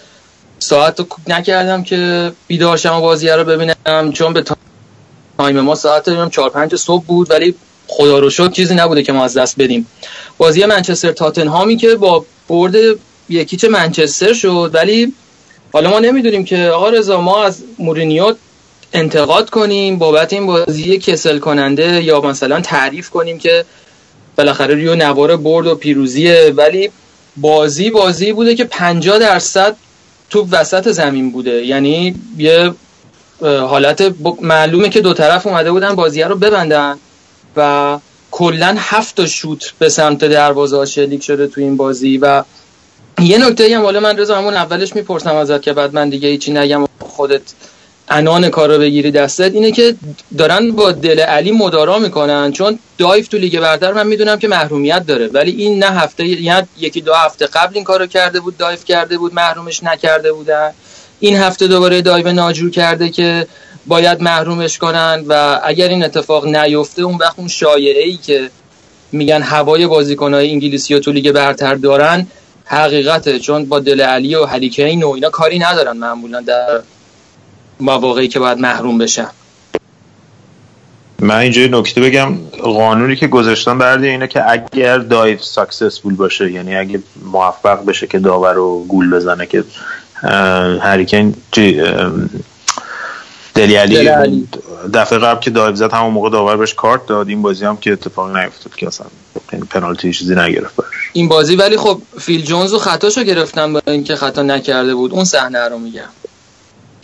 ساعت 0.60 1.00
رو 1.00 1.06
نکردم 1.28 1.84
که 1.84 2.32
بیدار 2.48 2.78
شم 2.78 3.00
بازی 3.00 3.30
رو 3.30 3.44
ببینم 3.44 4.12
چون 4.14 4.34
به 4.34 4.44
تایم 5.38 5.60
ما 5.60 5.76
ساعت 5.76 6.04
داریم 6.06 6.30
4 6.30 6.50
5 6.50 6.76
صبح 6.76 7.06
بود 7.06 7.32
ولی 7.32 7.56
خدا 7.88 8.20
رو 8.20 8.30
شکر 8.30 8.50
چیزی 8.50 8.76
نبوده 8.76 9.04
که 9.04 9.12
ما 9.12 9.24
از 9.24 9.38
دست 9.38 9.56
بدیم. 9.60 9.88
بازی 10.38 10.66
منچستر 10.66 11.12
تاتنهامی 11.12 11.78
که 11.78 11.96
با 11.96 12.26
برد 12.48 12.76
یک 13.30 13.45
هیچ 13.45 13.66
منچستر 13.66 14.34
شد 14.34 14.72
ولی 14.74 15.14
حالا 15.74 15.90
ما 15.90 16.00
نمی‌دونیم 16.00 16.46
که 16.46 16.58
آقا 16.58 16.90
رضا 16.90 17.22
ما 17.22 17.44
از 17.44 17.64
مورینیو 17.80 18.36
انتقاد 18.94 19.50
کنیم 19.50 19.98
بابت 19.98 20.34
این 20.34 20.48
بازی 20.48 20.98
کسل 20.98 21.40
کننده 21.40 22.04
یا 22.04 22.22
مثلا 22.22 22.62
تعریف 22.62 23.10
کنیم 23.10 23.38
که 23.38 23.66
بالاخره 24.38 24.76
رو 24.76 24.96
نوار 24.96 25.38
برد 25.38 25.68
و 25.68 25.76
پیروزیه. 25.76 26.54
ولی 26.56 26.92
بازی 27.38 27.90
بازی 27.90 28.34
بوده 28.34 28.56
که 28.56 28.64
50 28.64 29.20
درصد 29.20 29.76
تو 30.30 30.48
وسط 30.52 30.92
زمین 30.92 31.32
بوده. 31.32 31.66
یعنی 31.66 32.16
یه 32.38 32.74
حالت 33.42 34.14
معلومه 34.42 34.90
که 34.90 35.02
دو 35.02 35.14
طرف 35.14 35.48
اومده 35.48 35.72
بودن 35.72 35.96
بازی 35.96 36.22
رو 36.22 36.36
ببندن 36.36 36.98
و 37.56 38.00
کلا 38.32 38.76
هفت 38.80 39.16
تا 39.16 39.26
شوت 39.26 39.74
به 39.80 39.90
سمت 39.90 40.26
دروازه 40.26 40.86
شلیک 40.86 41.24
شده 41.24 41.48
تو 41.48 41.62
این 41.62 41.78
بازی 41.78 42.18
و 42.18 42.44
یه 43.22 43.38
نکته 43.48 43.76
هم 43.76 43.82
حالا 43.82 44.00
من 44.00 44.18
رضا 44.18 44.38
همون 44.38 44.54
اولش 44.54 44.96
می‌پرسم 44.96 45.36
ازت 45.36 45.62
که 45.62 45.74
بعد 45.74 45.94
من 45.94 46.10
دیگه 46.10 46.30
هیچی 46.30 46.52
نگم 46.52 46.86
خودت 47.00 47.42
انان 48.10 48.50
کار 48.50 48.74
رو 48.74 48.80
بگیری 48.80 49.12
دستت 49.12 49.54
اینه 49.54 49.72
که 49.72 49.96
دارن 50.38 50.72
با 50.72 50.92
دل 50.92 51.20
علی 51.20 51.52
مدارا 51.52 52.00
می‌کنن. 52.00 52.52
چون 52.52 52.80
دایف 52.98 53.28
تو 53.28 53.38
لیگ 53.38 53.60
برتر 53.60 53.94
من 53.94 54.08
می‌دونم 54.08 54.40
که 54.40 54.48
محرومیت 54.48 55.06
داره. 55.06 55.28
ولی 55.28 55.52
این 55.52 55.84
نه 55.84 55.90
هفته 55.90 56.28
یعنی 56.28 56.68
یکی 56.78 57.02
دو 57.02 57.14
هفته 57.14 57.46
قبل 57.46 57.72
این 57.76 57.84
کارو 57.84 58.08
کرده 58.08 58.40
بود 58.40 58.58
دایف 58.58 58.86
کرده 58.86 59.18
بود 59.18 59.34
محرومش 59.34 59.84
نکرده 59.84 60.34
بودن. 60.34 60.72
این 61.20 61.36
هفته 61.36 61.68
دوباره 61.68 62.02
دایو 62.02 62.32
ناجور 62.34 62.72
کرده 62.72 63.10
که 63.10 63.48
باید 63.88 64.22
محرومش 64.22 64.78
کنن 64.78 65.26
و 65.28 65.60
اگر 65.64 65.88
این 65.88 66.04
اتفاق 66.04 66.46
نیفته 66.46 67.02
اون 67.02 67.16
وقت 67.16 67.40
اون 67.40 67.48
شایعه 67.48 68.04
ای 68.04 68.18
که 68.18 68.50
میگن 69.12 69.42
هوای 69.42 69.88
بازیکنهای 69.88 70.52
انگلیسی 70.52 70.94
و 70.94 71.00
تو 71.00 71.12
لیگ 71.12 71.32
برتر 71.32 71.76
دارن 71.76 72.28
حقیقته. 72.66 73.40
چون 73.40 73.66
با 73.66 73.80
دل 73.80 74.02
علی 74.02 74.36
و 74.36 74.46
هریکین 74.46 75.04
و 75.04 75.10
اینا 75.10 75.30
کاری 75.30 75.60
ندارن 75.60 75.98
معمولا 75.98 76.42
در 76.42 76.82
مواقعی 77.82 78.28
که 78.28 78.40
باید 78.40 78.58
محروم 78.58 78.98
بشن. 78.98 79.28
من 81.20 81.36
اینجا 81.36 81.62
نکته 81.62 82.02
بگم 82.02 82.38
قانونی 82.64 83.16
که 83.16 83.28
گذاشتن 83.28 83.78
برده 83.78 84.08
اینه 84.08 84.28
که 84.28 84.52
اگر 84.52 84.98
دایف 84.98 85.44
ساکسسفول 85.44 86.16
باشه 86.16 86.52
یعنی 86.52 86.76
اگه 86.76 87.00
موفق 87.32 87.86
بشه 87.86 88.08
که 88.08 88.20
داور 88.20 88.54
رو 88.54 88.86
گول 88.88 89.10
بزنه 89.10 89.46
که 89.46 89.64
هریکن 90.82 91.34
دلی 93.56 93.76
علی 93.76 94.48
دفعه 94.94 95.20
قبل 95.20 95.40
که 95.40 95.50
دایو 95.50 95.76
زد 95.76 95.94
همون 95.94 96.14
موقع 96.14 96.30
داور 96.30 96.58
بهش 96.58 96.74
کارت 96.74 97.06
داد. 97.06 97.30
این 97.30 97.42
بازی 97.42 97.66
هم 97.66 97.78
که 97.78 97.92
اتفاق 97.92 98.38
نیفتاد 98.38 98.76
که 98.76 98.88
اصلا 98.88 99.08
یعنی 99.54 99.66
پنالتی 99.66 100.14
چیزی 100.14 100.36
نگرفت 100.36 100.76
برش 100.76 100.88
این 101.14 101.28
بازی 101.28 101.56
ولی 101.56 101.78
خب 101.78 102.02
فیل 102.20 102.46
جونز 102.46 102.74
رو 102.74 102.80
خطاشو 102.80 103.24
گرفتن 103.24 103.74
با 103.74 103.82
اینکه 103.88 104.16
خطا 104.16 104.42
نکرده 104.42 104.96
بود. 104.96 105.12
اون 105.12 105.26
صحنه 105.26 105.70
رو 105.70 105.78
میگم. 105.78 106.10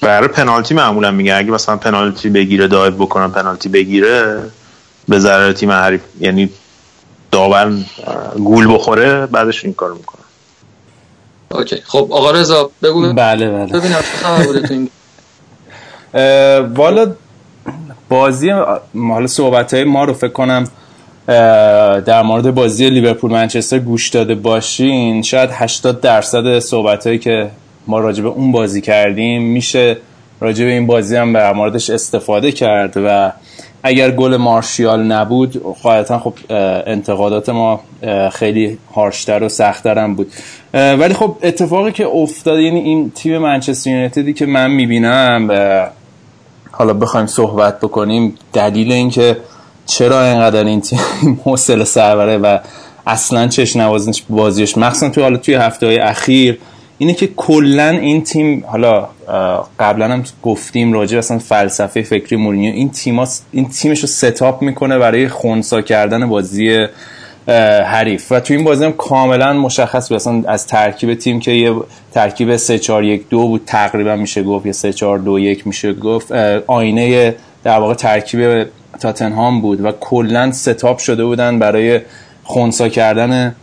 برای 0.01 0.27
پنالتی 0.27 0.74
معمولا 0.74 1.12
میگه. 1.12 1.36
اگه 1.36 1.51
مثلا 1.51 1.77
پنالتی 1.77 2.30
بگیره 2.30 2.68
دایو 2.68 2.94
بکنن 2.94 3.32
پنالتی 3.32 3.70
بگیره 3.70 4.42
به 5.08 5.20
ضرر 5.20 5.54
تیم 5.54 5.72
حریف 5.72 6.01
یعنی 6.20 6.50
داور 7.32 7.74
گول 8.36 8.74
بخوره 8.74 9.25
بعدش 9.25 9.66
این 9.66 9.74
کارو 9.74 9.96
می‌کنه. 9.96 10.22
اوکی. 11.51 11.82
خب 11.86 12.08
آقا 12.12 12.32
رضا 12.32 12.72
بگو. 12.84 13.13
بله 13.13 13.50
بله. 13.50 13.66
ببینم 13.66 14.00
چه 14.00 14.18
خبر 14.24 14.44
بوده 14.44 14.68
تو 14.68 14.74
این 14.74 14.89
والا 16.75 17.12
بازی 18.10 18.50
حالا 18.96 19.27
صحبت 19.27 19.74
های 19.74 19.84
ما 19.84 20.04
رو 20.04 20.13
فکر 20.13 20.32
کنم 20.32 20.68
در 22.06 22.22
مورد 22.22 22.56
بازی 22.56 22.89
لیورپول 22.89 23.32
منچستر 23.32 23.80
گوش 23.80 24.10
داده 24.10 24.36
باشین. 24.36 25.22
شاید 25.22 25.50
80 25.54 26.01
درصد 26.01 26.60
صحبت 26.60 27.08
هایی 27.08 27.20
که 27.20 27.51
ما 27.88 28.00
راجع 28.00 28.24
به 28.24 28.29
اون 28.29 28.51
بازی 28.51 28.82
کردیم 28.82 29.41
میشه 29.41 29.98
راجع 30.39 30.65
به 30.65 30.72
این 30.72 30.88
بازی 30.88 31.15
هم 31.15 31.34
در 31.34 31.53
موردش 31.53 31.89
استفاده 31.89 32.51
کرد 32.51 32.94
و 32.96 33.32
اگر 33.84 34.12
گل 34.12 34.38
مارشیال 34.38 35.03
نبود 35.03 35.63
قاعدتا 35.84 36.20
خب 36.20 36.34
انتقادات 36.88 37.50
ما 37.50 37.79
خیلی 38.32 38.77
هارشتر 38.96 39.44
و 39.44 39.50
سختتر 39.50 40.00
هم 40.00 40.15
بود 40.15 40.32
ولی 40.74 41.13
خب 41.13 41.38
اتفاقی 41.44 41.91
که 41.91 42.08
افتاد 42.08 42.60
یعنی 42.60 42.79
این 42.79 43.12
تیم 43.12 43.38
منچستر 43.38 43.89
یونایتدی 43.89 44.34
که 44.34 44.46
من 44.46 44.72
می‌بینم 44.72 45.51
حالا 46.72 46.94
بخوایم 46.94 47.25
صحبت 47.25 47.79
بکنیم 47.79 48.36
دلیل 48.53 48.91
اینکه 48.91 49.38
چرا 49.86 50.25
اینقدر 50.25 50.63
این 50.63 50.82
تیم 50.82 51.00
حوصله 51.46 51.84
سربره 51.84 52.38
و 52.38 52.60
اصلا 53.08 53.48
چش 53.48 53.75
نوازش 53.75 54.24
بازیش 54.29 54.77
مخصوصا 54.77 55.10
توی 55.10 55.24
حالا 55.24 55.38
توی 55.38 55.56
هفته 55.56 55.86
های 55.86 55.98
اخیر 55.98 56.60
اینه 56.98 57.13
که 57.13 57.27
کلا 57.27 57.89
این 57.89 58.24
تیم 58.24 58.63
حالا 58.68 59.10
قبلا 59.80 60.08
هم 60.08 60.24
گفتیم 60.44 60.94
راجع 60.94 61.18
اصلا 61.18 61.39
فلسفه 61.39 62.01
فکری 62.01 62.36
مورینیو 62.36 62.74
این 62.74 62.89
تیم 62.89 63.20
این 63.51 63.70
تیمش 63.70 64.00
رو 64.00 64.08
ستاپ 64.08 64.62
می‌کنه 64.62 64.98
برای 64.98 65.27
خونسا 65.27 65.82
کردن 65.82 66.30
بازی 66.30 66.88
حریف. 67.86 68.32
و 68.32 68.39
تو 68.39 68.54
این 68.54 68.63
بازی 68.63 68.86
هم 68.86 68.94
کاملا 68.94 69.54
مشخص 69.54 70.10
بود. 70.10 70.16
اصلا 70.16 70.44
از 70.48 70.68
ترکیب 70.68 71.13
تیم 71.13 71.39
که 71.39 71.51
یه 71.51 71.74
ترکیب 72.13 72.58
3 72.58 72.80
4 72.80 73.04
1 73.04 73.30
2 73.30 73.48
بود 73.48 73.62
تقریبا 73.66 74.16
میشه 74.16 74.44
گفت 74.44 74.66
یا 74.66 74.74
3 74.74 74.94
4 74.94 75.20
2 75.20 75.39
1 75.39 75.68
میشه 75.68 75.94
گفت 75.94 76.32
آینه 76.68 77.36
در 77.63 77.80
واقع 77.80 77.94
ترکیب 77.94 78.66
تاتنهام 79.00 79.62
بود 79.62 79.86
و 79.86 79.92
کلا 79.92 80.51
ستاپ 80.51 80.98
شده 80.98 81.25
بودن 81.25 81.60
برای 81.60 82.00
خونسا 82.44 82.89
کردن 82.89 83.56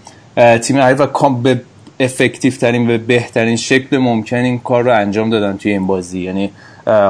تیم 0.62 0.78
حریف. 0.78 1.00
و 1.00 1.28
به 1.30 1.60
افکتیو 2.04 2.52
ترین 2.52 2.90
و 2.90 2.98
بهترین 2.98 3.56
شکل 3.56 3.98
ممکن 3.98 4.36
این 4.36 4.58
کار 4.58 4.84
رو 4.84 4.94
انجام 4.94 5.30
دادن 5.30 5.56
توی 5.56 5.72
این 5.72 5.86
بازی. 5.86 6.20
یعنی 6.20 6.50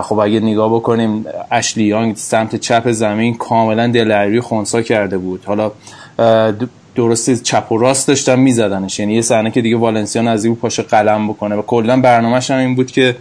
خب 0.02 0.18
اگه 0.18 0.40
نگاه 0.40 0.74
بکنیم 0.74 1.26
اشلی 1.50 1.84
یانگ 1.84 2.16
سمت 2.16 2.56
چپ 2.56 2.90
زمین 2.90 3.34
کاملا 3.34 3.86
دلری 3.86 4.40
خونسا 4.40 4.82
کرده 4.82 5.18
بود. 5.18 5.44
حالا 5.44 5.72
درسته 6.94 7.36
چپ 7.36 7.72
و 7.72 7.78
راست 7.78 8.08
داشتن 8.08 8.38
میزدنش. 8.38 8.98
یعنی 8.98 9.14
یه 9.14 9.22
صحنه 9.22 9.50
که 9.50 9.60
دیگه 9.60 9.76
والنسیان 9.76 10.28
از 10.28 10.44
این 10.44 10.56
پاش 10.56 10.80
قلم 10.80 11.28
بکنه. 11.28 11.54
و 11.54 11.62
کلا 11.62 12.00
برنامه‌ش 12.00 12.50
هم 12.50 12.58
این 12.58 12.74
بود 12.74 12.90
که 12.90 13.16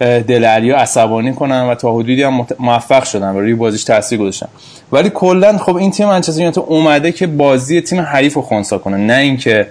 دل 0.00 0.44
عصبانی 0.44 1.32
کنن 1.32 1.62
و 1.62 1.74
تا 1.74 1.94
حدودی 1.94 2.22
هم 2.22 2.46
موفق 2.58 3.04
شدن 3.04 3.34
و 3.34 3.40
روی 3.40 3.54
بازیش 3.54 3.84
تاثیر 3.84 4.18
گذاشتن. 4.18 4.48
ولی 4.92 5.10
کلا 5.14 5.58
خب 5.58 5.76
این 5.76 5.90
تیم 5.90 6.06
منچستر 6.06 6.38
یونایتد 6.38 6.58
اومده 6.58 7.12
که 7.12 7.26
بازی 7.26 7.80
تیم 7.80 8.00
حریف 8.00 8.34
رو 8.34 8.42
خونسا 8.42 8.78
کنه. 8.78 8.96
نه 8.96 9.14
اینکه 9.14 9.66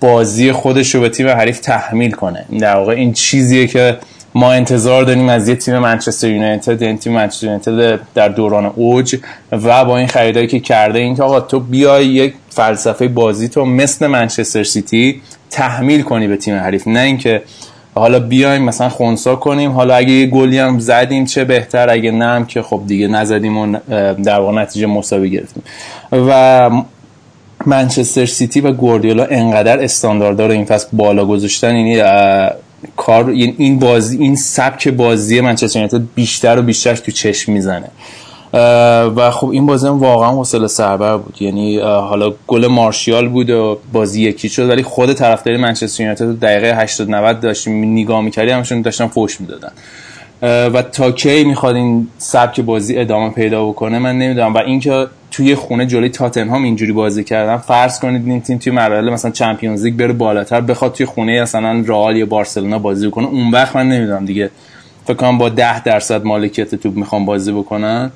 بازی 0.00 0.52
خودش 0.52 0.94
رو 0.94 1.00
به 1.00 1.08
تیم 1.08 1.28
حریف 1.28 1.60
تحمیل 1.60 2.10
کنه. 2.10 2.44
در 2.60 2.76
واقع 2.76 2.92
این 2.92 3.12
چیزیه 3.12 3.66
که 3.66 3.98
ما 4.34 4.52
انتظار 4.52 5.02
داریم 5.02 5.28
از 5.28 5.48
یه 5.48 5.54
تیم 5.54 5.78
منچستر 5.78 6.28
یونایتد 6.28 6.82
این 6.82 6.98
تیم 6.98 7.12
منچستر 7.12 7.46
یونایتد 7.46 8.00
در 8.14 8.28
دوران 8.28 8.66
اوج 8.66 9.16
و 9.52 9.84
با 9.84 9.98
این 9.98 10.06
خریدایی 10.06 10.46
که 10.46 10.60
کرده 10.60 10.98
این 10.98 11.16
که 11.16 11.22
آقا 11.22 11.40
تو 11.40 11.60
بیای 11.60 12.06
یک 12.06 12.34
فلسفه 12.50 13.08
بازی 13.08 13.48
تو 13.48 13.64
مثل 13.64 14.06
منچستر 14.06 14.64
سیتی 14.64 15.22
تحمیل 15.50 16.02
کنی 16.02 16.28
به 16.28 16.36
تیم 16.36 16.54
حریف. 16.54 16.88
نه 16.88 17.00
اینکه 17.00 17.42
حالا 17.94 18.20
بیایم 18.20 18.62
مثلا 18.62 18.88
خونسا 18.88 19.36
کنیم 19.36 19.72
حالا 19.72 19.94
اگه 19.94 20.12
یه 20.12 20.26
گلی 20.26 20.58
هم 20.58 20.78
زدیم 20.78 21.24
چه 21.24 21.44
بهتر 21.44 21.90
اگه 21.90 22.10
نه 22.10 22.24
هم 22.24 22.46
که 22.46 22.62
خب 22.62 22.82
دیگه 22.86 23.08
نزدیم 23.08 23.56
و 23.56 23.78
در 24.24 24.40
واقع 24.40 24.52
نتیجه 24.52 24.86
مساوی 24.86 25.30
گرفتیم. 25.30 25.62
و 26.12 26.70
منچستر 27.66 28.26
سیتی 28.26 28.60
و 28.60 28.72
گوردیولا 28.72 29.24
انقدر 29.24 29.84
استانداردار 29.84 30.50
این 30.50 30.64
فصل 30.64 30.88
بالا 30.92 31.24
گذاشتن 31.24 31.76
یعنی 31.76 32.02
کار 32.96 33.32
یعنی 33.32 33.54
این 33.58 33.78
بازی 33.78 34.18
این 34.18 34.36
سبک 34.36 34.88
بازی 34.88 35.40
منچستر 35.40 35.78
یونایتد 35.78 36.02
بیشتر 36.14 36.58
و 36.58 36.62
بیشتر 36.62 36.94
تو 36.94 37.12
چشم 37.12 37.52
می‌زنه. 37.52 37.88
و 39.16 39.30
خب 39.30 39.48
این 39.48 39.66
بازی 39.66 39.86
هم 39.86 39.98
واقعا 39.98 40.30
حوصله 40.30 40.66
سربر 40.66 41.16
بود. 41.16 41.42
یعنی 41.42 41.78
حالا 41.78 42.34
گل 42.46 42.66
مارشیال 42.66 43.28
بود 43.28 43.50
و 43.50 43.78
بازی 43.92 44.22
یکی 44.22 44.48
شد 44.48 44.70
ولی 44.70 44.82
خود 44.82 45.12
طرفداری 45.12 45.56
منچستر 45.58 46.02
یونایتد 46.02 46.40
دقیقه 46.40 46.76
80 46.76 47.10
90 47.10 47.40
داشتیم 47.40 47.92
نگاه 47.92 48.20
می‌کردیم 48.20 48.54
همشون 48.54 48.82
داشتن 48.82 49.06
فوش 49.06 49.40
می‌دادن. 49.40 49.72
و 50.42 50.82
تا 50.82 51.12
کی 51.12 51.44
می‌خواد 51.44 51.74
این 51.74 52.08
سبک 52.18 52.60
بازی 52.60 52.98
ادامه 52.98 53.30
پیدا 53.30 53.64
بکنه 53.68 53.98
من 53.98 54.18
نمی‌دونم. 54.18 54.54
و 54.54 54.58
اینکه 54.58 55.06
توی 55.30 55.54
خونه 55.54 55.86
جلوی 55.86 56.08
تاتنهام 56.08 56.62
اینجوری 56.62 56.92
بازی 56.92 57.24
کردن. 57.24 57.56
فرض 57.56 58.00
کنید 58.00 58.28
این 58.28 58.40
تیم 58.40 58.58
توی 58.58 58.72
مراحل 58.72 59.10
مثلا 59.10 59.30
چمپیونز 59.30 59.84
لیگ 59.84 59.96
بره 59.96 60.12
بالاتر 60.12 60.60
بخواد 60.60 60.92
توی 60.92 61.06
خونه 61.06 61.42
مثلا 61.42 61.84
رئال 61.86 62.16
یا 62.16 62.26
بارسلونا 62.26 62.78
بازی 62.78 63.10
کنه 63.10 63.26
اون 63.26 63.50
وقت 63.50 63.76
من 63.76 63.88
نمی‌دونم 63.88 64.24
دیگه. 64.24 64.50
فکر 65.04 65.14
کنم 65.14 65.38
با 65.38 65.48
10 65.48 65.82
درصد 65.82 66.24
مالکیت 66.24 66.74
توپ 66.74 66.96
می‌خوام 66.96 67.24
بازی 67.24 67.52
بکنن. 67.52 68.10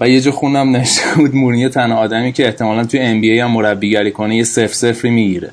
و 0.00 0.08
یه 0.08 0.20
جا 0.20 0.30
خوندم 0.30 0.76
نوشته 0.76 1.02
بود 1.16 1.34
مورینیو 1.34 1.68
تنها 1.68 1.98
آدمی 1.98 2.32
که 2.32 2.46
احتمالا 2.46 2.84
توی 2.84 3.00
NBA 3.00 3.40
هم 3.40 3.50
مربیگری 3.50 4.10
کنه 4.10 4.36
یه 4.36 4.44
صفر 4.44 4.72
صفری 4.72 5.10
می‌گیره. 5.10 5.50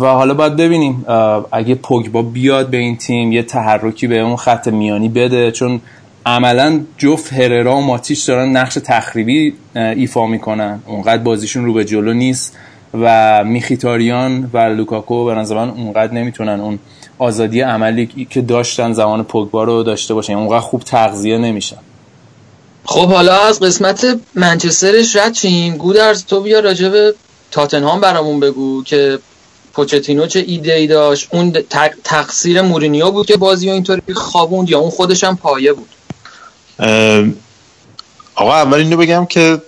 و 0.00 0.06
حالا 0.06 0.34
باید 0.34 0.56
ببینیم. 0.56 1.04
اگه 1.52 1.74
پوگبا 1.74 2.22
بیاد 2.22 2.70
به 2.70 2.76
این 2.76 2.96
تیم 2.96 3.32
یه 3.32 3.42
تحرکی 3.42 4.06
به 4.06 4.18
اون 4.18 4.36
خط 4.36 4.68
میانی 4.68 5.08
بده. 5.08 5.50
چون 5.50 5.80
عملا 6.26 6.80
جفت 6.98 7.32
هررا 7.32 7.76
و 7.76 7.80
ماتیش 7.80 8.24
دارن 8.24 8.56
نقش 8.56 8.78
تخریبی 8.84 9.54
ایفا 9.74 10.26
می‌کنن. 10.26 10.82
اونقدر 10.86 11.22
بازیشون 11.22 11.64
رو 11.64 11.72
به 11.72 11.84
جلو 11.84 12.12
نیست 12.12 12.56
و 13.00 13.44
میخیتاریان 13.44 14.50
و 14.52 14.58
لوکاکو 14.58 15.24
به 15.24 15.34
نظر 15.34 15.54
من 15.54 15.70
اونقدر 15.70 16.12
نمی‌تونن 16.12 16.60
اون 16.60 16.78
آزادی 17.18 17.60
عملی 17.60 18.26
که 18.30 18.40
داشتن 18.40 18.92
زمان 18.92 19.24
پوگبا 19.24 19.64
رو 19.64 19.82
داشته 19.82 20.14
باشن. 20.14 20.32
اونقدر 20.32 20.60
خوب 20.60 20.82
تغذیه 20.82 21.38
نمیشن. 21.38 21.76
خب 22.84 23.06
حالا 23.06 23.38
از 23.40 23.60
قسمت 23.60 24.20
منچسترش 24.34 25.16
رد 25.16 25.34
شیم 25.34 25.76
گودرز 25.76 26.24
تو 26.24 26.40
بیا 26.40 26.60
راجع 26.60 26.88
به 26.88 27.14
تاتنهام 27.50 28.00
برامون 28.00 28.40
بگو 28.40 28.84
که 28.84 29.18
پوچتینو 29.72 30.26
چه 30.26 30.44
ایده 30.46 30.74
ای 30.74 30.86
داشت. 30.86 31.28
اون 31.32 31.52
تقصیر 32.04 32.62
مورینیو 32.62 33.10
بود 33.10 33.26
که 33.26 33.36
بازی 33.36 33.70
اینطوری 33.70 34.14
خوابوند 34.14 34.70
یا 34.70 34.78
اون 34.78 34.90
خودش 34.90 35.24
هم 35.24 35.36
پایه 35.36 35.72
بود. 35.72 35.88
آقا 38.34 38.54
اول 38.54 38.78
اینو 38.78 38.96
بگم 38.96 39.26
که 39.26 39.62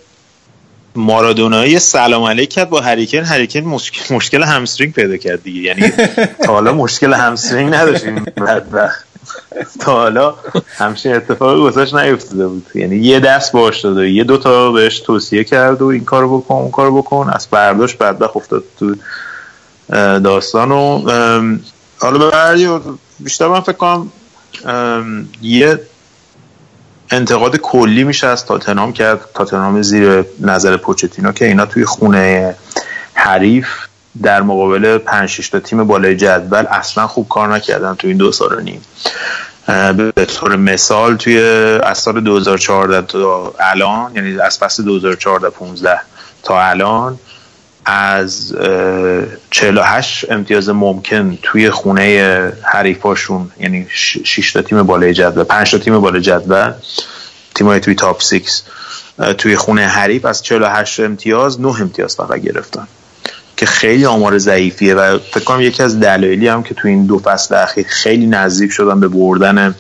مارادونا 0.95 1.79
سلام 1.79 2.23
علیک 2.23 2.59
با 2.59 2.81
هریکن. 2.81 3.19
هریکن 3.19 3.61
مشکل, 3.61 4.15
مشکل 4.15 4.43
همسترینگ 4.43 4.93
پیدا 4.93 5.17
کرد 5.17 5.43
دیگه. 5.43 5.61
یعنی 5.61 5.93
تا 6.45 6.53
حالا 6.53 6.73
مشکل 6.73 7.15
همسترینگ 7.15 7.75
نداشتیم 7.75 8.25
تا 9.81 9.93
حالا 9.93 10.35
همچین 10.77 11.15
اتفاقی 11.15 11.61
گذاشت 11.61 11.95
نیفتاده 11.95 12.47
بود. 12.47 12.67
یعنی 12.75 12.97
یه 12.97 13.21
دست 13.21 13.53
باش 13.53 13.81
داده 13.81 14.11
یه 14.11 14.25
دوتا 14.25 14.73
بهش 14.73 15.01
توصیه 15.01 15.45
کرد 15.45 15.83
و 15.83 15.87
این 15.87 16.05
کارو 16.05 16.39
بکن 16.39 16.55
اون 16.55 16.71
کارو 16.71 17.03
بکن. 17.03 17.31
از 17.33 17.49
برداشت 17.51 17.99
بدبخت 17.99 18.37
افتاد 18.37 18.65
تو 18.79 18.95
داستان 20.19 20.73
و 20.73 21.11
حالا 21.99 22.19
به 22.19 22.81
بیشتر 23.21 23.49
من 23.49 23.61
فکر 23.61 23.73
کنم 23.73 24.13
یه 25.43 25.81
انتقاد 27.13 27.57
کلی 27.57 28.05
میشه 28.05 28.27
از 28.27 28.47
تاتنام 28.47 28.93
کرد. 28.93 29.21
تاتنام 29.35 29.83
زیر 29.83 30.25
نظر 30.41 30.77
پوچتینو 30.77 31.33
که 31.33 31.45
اینا 31.45 31.67
توی 31.67 31.85
خونه 31.85 32.55
حریف 33.15 33.69
در 34.23 34.43
مقابل 34.43 34.99
5 34.99 35.51
تا 35.51 35.61
تیم 35.61 35.85
بالای 35.85 36.17
جدول 36.17 36.67
اصلا 36.71 37.07
خوب 37.07 37.29
کار 37.29 37.55
نکردن 37.55 37.95
توی 37.95 38.11
این 38.11 38.19
دو 38.19 38.33
سال 38.33 38.53
و 38.53 38.61
نیم. 38.61 38.83
به 40.15 40.25
طور 40.25 40.57
مثال 40.57 41.17
توی 41.17 41.39
از 41.83 41.99
سال 41.99 42.21
2014 42.21 43.07
تا 43.07 43.55
الان 43.61 44.13
یعنی 44.15 44.41
از 44.41 44.59
فصل 44.59 44.83
2014 44.83 45.51
15 45.51 46.01
تا 46.43 46.63
الان 46.63 47.19
از 47.85 48.55
48 49.51 50.33
امتیاز 50.33 50.69
ممکن 50.69 51.39
توی 51.43 51.71
خونه 51.71 52.53
حریفاشون 52.63 53.51
یعنی 53.61 53.87
6 53.91 54.53
تا 54.53 54.63
تیم 54.63 54.83
بالای 54.83 55.15
جدول 55.15 55.45
5 55.45 55.71
تا 55.71 55.79
تیم 55.79 56.01
بالای 56.01 56.21
جدول 56.21 56.73
تیمای 57.55 57.81
توی 57.81 57.95
تاپ 57.95 58.23
6 58.23 58.41
توی 59.39 59.57
خونه 59.57 59.87
حریف 59.87 60.25
از 60.25 60.43
48 60.43 61.01
امتیاز 61.01 61.61
9 61.61 61.81
امتیاز 61.81 62.17
فقط 62.17 62.41
گرفتن 62.41 62.87
که 63.57 63.67
خیلی 63.67 64.07
آمار 64.07 64.39
ضعیفیه 64.39 64.95
و 64.95 65.19
فکر 65.19 65.45
کنم 65.45 65.61
یکی 65.61 65.83
از 65.83 66.01
دلایلی 66.01 66.49
هم 66.49 66.63
که 66.63 66.75
توی 66.75 66.91
این 66.91 67.07
دو 67.07 67.19
فصل 67.19 67.55
اخیر 67.55 67.87
خیلی 67.89 68.27
نزدیک 68.27 68.71
شدن 68.71 69.01
به 69.01 69.09
بردن 69.09 69.75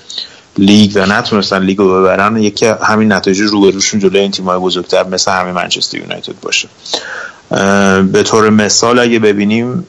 لیگ 0.58 0.92
و 0.94 1.06
نتونستن 1.06 1.62
لیگ 1.62 1.78
رو 1.78 2.00
ببرن 2.00 2.36
یکی 2.36 2.66
همین 2.66 3.12
نتایج 3.12 3.40
روبروشون 3.40 4.00
جلوی 4.00 4.18
این 4.18 4.30
تیم‌های 4.30 4.58
بزرگتر 4.58 5.04
مثل 5.04 5.30
همین 5.32 5.54
منچستر 5.54 5.98
یونایتد 5.98 6.40
باشه. 6.42 6.68
به 8.12 8.22
طور 8.22 8.50
مثال 8.50 8.98
اگه 8.98 9.18
ببینیم 9.18 9.86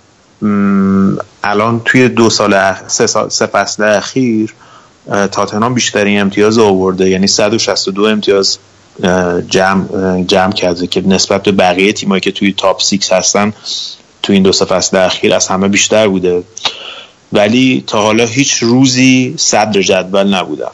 الان 1.43 1.81
توی 1.85 2.09
دو 2.09 2.29
سال 2.29 2.73
سه, 2.87 3.07
سال 3.07 3.29
سه 3.29 3.45
فصل 3.45 3.83
اخیر 3.83 4.53
تاتنهام 5.31 5.73
بیشترین 5.73 6.21
امتیاز 6.21 6.57
آورده. 6.57 7.09
یعنی 7.09 7.27
162 7.27 8.03
امتیاز 8.03 8.57
جمع, 9.49 9.83
جمع 10.27 10.51
کرده 10.51 10.87
که 10.87 11.07
نسبت 11.07 11.43
به 11.43 11.51
بقیه 11.51 11.93
تیمایی 11.93 12.21
که 12.21 12.31
توی 12.31 12.53
تاپ 12.57 12.81
6 12.81 13.11
هستن 13.11 13.53
توی 14.23 14.35
این 14.35 14.43
دو 14.43 14.51
سه 14.51 14.65
فصل 14.65 14.97
اخیر 14.97 15.33
از 15.33 15.47
همه 15.47 15.67
بیشتر 15.67 16.07
بوده. 16.07 16.43
ولی 17.33 17.83
تا 17.87 18.01
حالا 18.01 18.25
هیچ 18.25 18.53
روزی 18.53 19.33
صدر 19.37 19.81
جدول 19.81 20.33
نبودم 20.33 20.71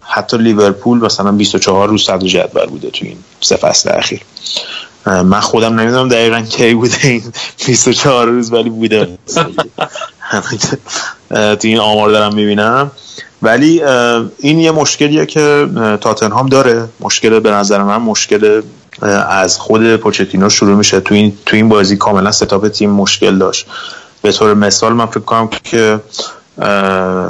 حتی 0.00 0.38
لیورپول 0.38 0.98
مثلا 0.98 1.32
24 1.32 1.88
روز 1.88 2.04
صدر 2.04 2.26
جدول 2.26 2.66
بوده 2.66 2.90
توی 2.90 3.08
این 3.08 3.18
سه 3.40 3.56
فصل 3.56 3.90
اخیر. 3.98 4.20
من 5.06 5.40
خودم 5.40 5.80
نمی‌دونم 5.80 6.08
دقیقا 6.08 6.40
کی 6.40 6.74
بوده 6.74 6.96
این 7.02 7.22
24 7.66 8.26
روز 8.26 8.52
ولی 8.52 8.70
بوده. 8.70 9.18
تو 11.30 11.58
این 11.62 11.78
آمار 11.78 12.10
دارم 12.10 12.34
می‌بینم. 12.34 12.90
ولی 13.42 13.82
این 14.38 14.58
یه 14.58 14.70
مشکلیه 14.70 15.26
که 15.26 15.68
تاتنهام 16.00 16.48
داره. 16.48 16.88
مشکل 17.00 17.40
به 17.40 17.50
نظر 17.50 17.82
من 17.82 17.96
مشکل 17.96 18.62
از 19.28 19.58
خود 19.58 19.96
پوچتینو 19.96 20.50
شروع 20.50 20.76
میشه. 20.76 21.00
تو 21.00 21.14
این 21.14 21.38
تو 21.46 21.56
این 21.56 21.68
بازی 21.68 21.96
کاملا 21.96 22.32
ستاپ 22.32 22.68
تیم 22.68 22.90
مشکل 22.90 23.38
داشت. 23.38 23.66
به 24.22 24.32
طور 24.32 24.54
مثال 24.54 24.92
من 24.92 25.06
فکر 25.06 25.20
کنم 25.20 25.48
که 25.48 26.00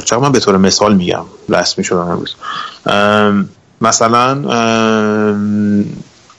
چرا 0.05 0.21
من 0.21 0.33
به 0.33 0.41
طور 0.41 0.57
مثال 0.57 0.95
میگم؟ 0.95 1.25
رسمی 1.49 1.85
شدم 1.85 1.99
امروز. 1.99 2.35
مثلا 3.81 4.35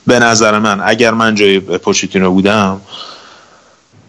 به 0.07 0.19
نظر 0.19 0.59
من 0.59 0.81
اگر 0.85 1.11
من 1.11 1.35
جای 1.35 1.59
پوچتینو 1.59 2.31
بودم 2.31 2.81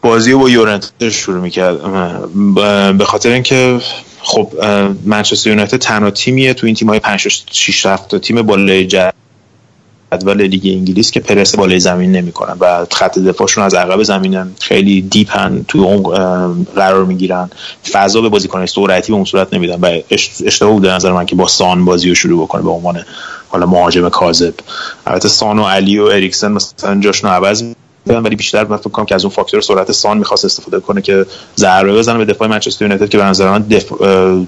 بازی 0.02 0.34
با 0.34 0.50
یورنت 0.50 1.08
شروع 1.10 1.40
می‌کرد. 1.40 1.78
به 2.98 3.04
خاطر 3.04 3.28
اینکه 3.28 3.80
خب 4.22 4.52
منچستر 5.04 5.50
یونایتد 5.50 5.76
تنها 5.76 6.10
تیمیه 6.10 6.54
تو 6.54 6.66
این 6.66 6.74
تیم 6.76 6.88
های 6.88 7.00
5 7.00 7.28
6 7.50 7.86
تا 8.08 8.18
تیم 8.18 8.42
بالای 8.42 8.86
جدول 8.86 9.12
لیگ 10.20 10.62
انگلیس 10.64 11.10
که 11.10 11.20
پرس 11.20 11.56
بالای 11.56 11.80
زمین 11.80 12.12
نمی‌کنن 12.12 12.56
و 12.60 12.86
خط 12.90 13.18
دفاعشون 13.18 13.64
از 13.64 13.74
عقب 13.74 14.02
زمینن. 14.02 14.50
خیلی 14.60 15.02
دیپن 15.02 15.64
تو 15.68 15.78
اون 15.78 16.02
قرار 16.64 17.04
می‌گیرن. 17.04 17.50
فضا 17.92 18.20
به 18.20 18.28
بازیکن 18.28 18.66
سرعتی 18.66 19.12
به 19.12 19.16
اون 19.16 19.24
صورت 19.24 19.54
نمیدن 19.54 19.78
و 19.80 20.00
اشتباه 20.46 20.72
بود 20.72 20.86
نظر 20.86 21.12
من 21.12 21.26
که 21.26 21.36
با 21.36 21.48
سان 21.48 21.84
بازی 21.84 22.08
رو 22.08 22.14
شروع 22.14 22.44
بکنه 22.44 22.62
به 22.62 22.70
عنوان 22.70 23.04
حالا 23.48 23.66
مهاجم 23.66 24.08
کاذب. 24.08 24.54
البته 25.06 25.28
سان 25.28 25.58
و 25.58 25.64
علی 25.64 25.98
و 25.98 26.04
اریکسن 26.04 26.52
مثلا 26.52 27.00
جاشون 27.00 27.30
عوض 27.30 27.64
ولی 28.06 28.36
بیشتر 28.36 28.64
من 28.64 28.76
فکر 28.76 28.90
کنم 28.90 29.04
که 29.04 29.14
از 29.14 29.24
اون 29.24 29.34
فاکتور 29.34 29.60
سرعت 29.60 29.92
سان 29.92 30.18
می‌خواست 30.18 30.44
استفاده 30.44 30.80
کنه 30.80 31.02
که 31.02 31.26
ضربه 31.56 31.92
بزنه 31.92 32.18
به 32.18 32.24
دفاع 32.24 32.48
منچستر 32.48 32.84
یونایتد 32.84 33.08
که 33.08 33.18
به 33.18 33.24
نظر 33.24 33.50
من 33.50 33.62
دف... 33.62 33.92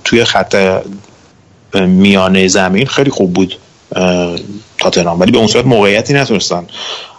توی 0.05 0.25
خط 0.25 0.83
میانه 1.75 2.49
زمین 2.49 2.87
خیلی 2.87 3.11
خوب 3.11 3.33
بود. 3.33 3.57
تاتنهام. 4.79 5.21
ولی 5.21 5.33
به 5.33 5.39
اون 5.39 5.47
صورت 5.47 5.67
موقعیتی 5.67 6.15
نتونستن 6.15 6.67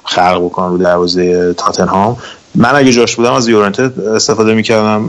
خلق 0.04 0.46
بکنن 0.46 0.70
رو 0.70 0.78
دروازه 0.78 1.54
تاتنهام. 1.54 2.18
من 2.56 2.76
اگه 2.76 2.92
جاش 2.92 3.16
بودم 3.16 3.34
از 3.34 3.48
یورنتد 3.48 4.00
استفاده 4.00 4.54
می‌کردم 4.54 5.08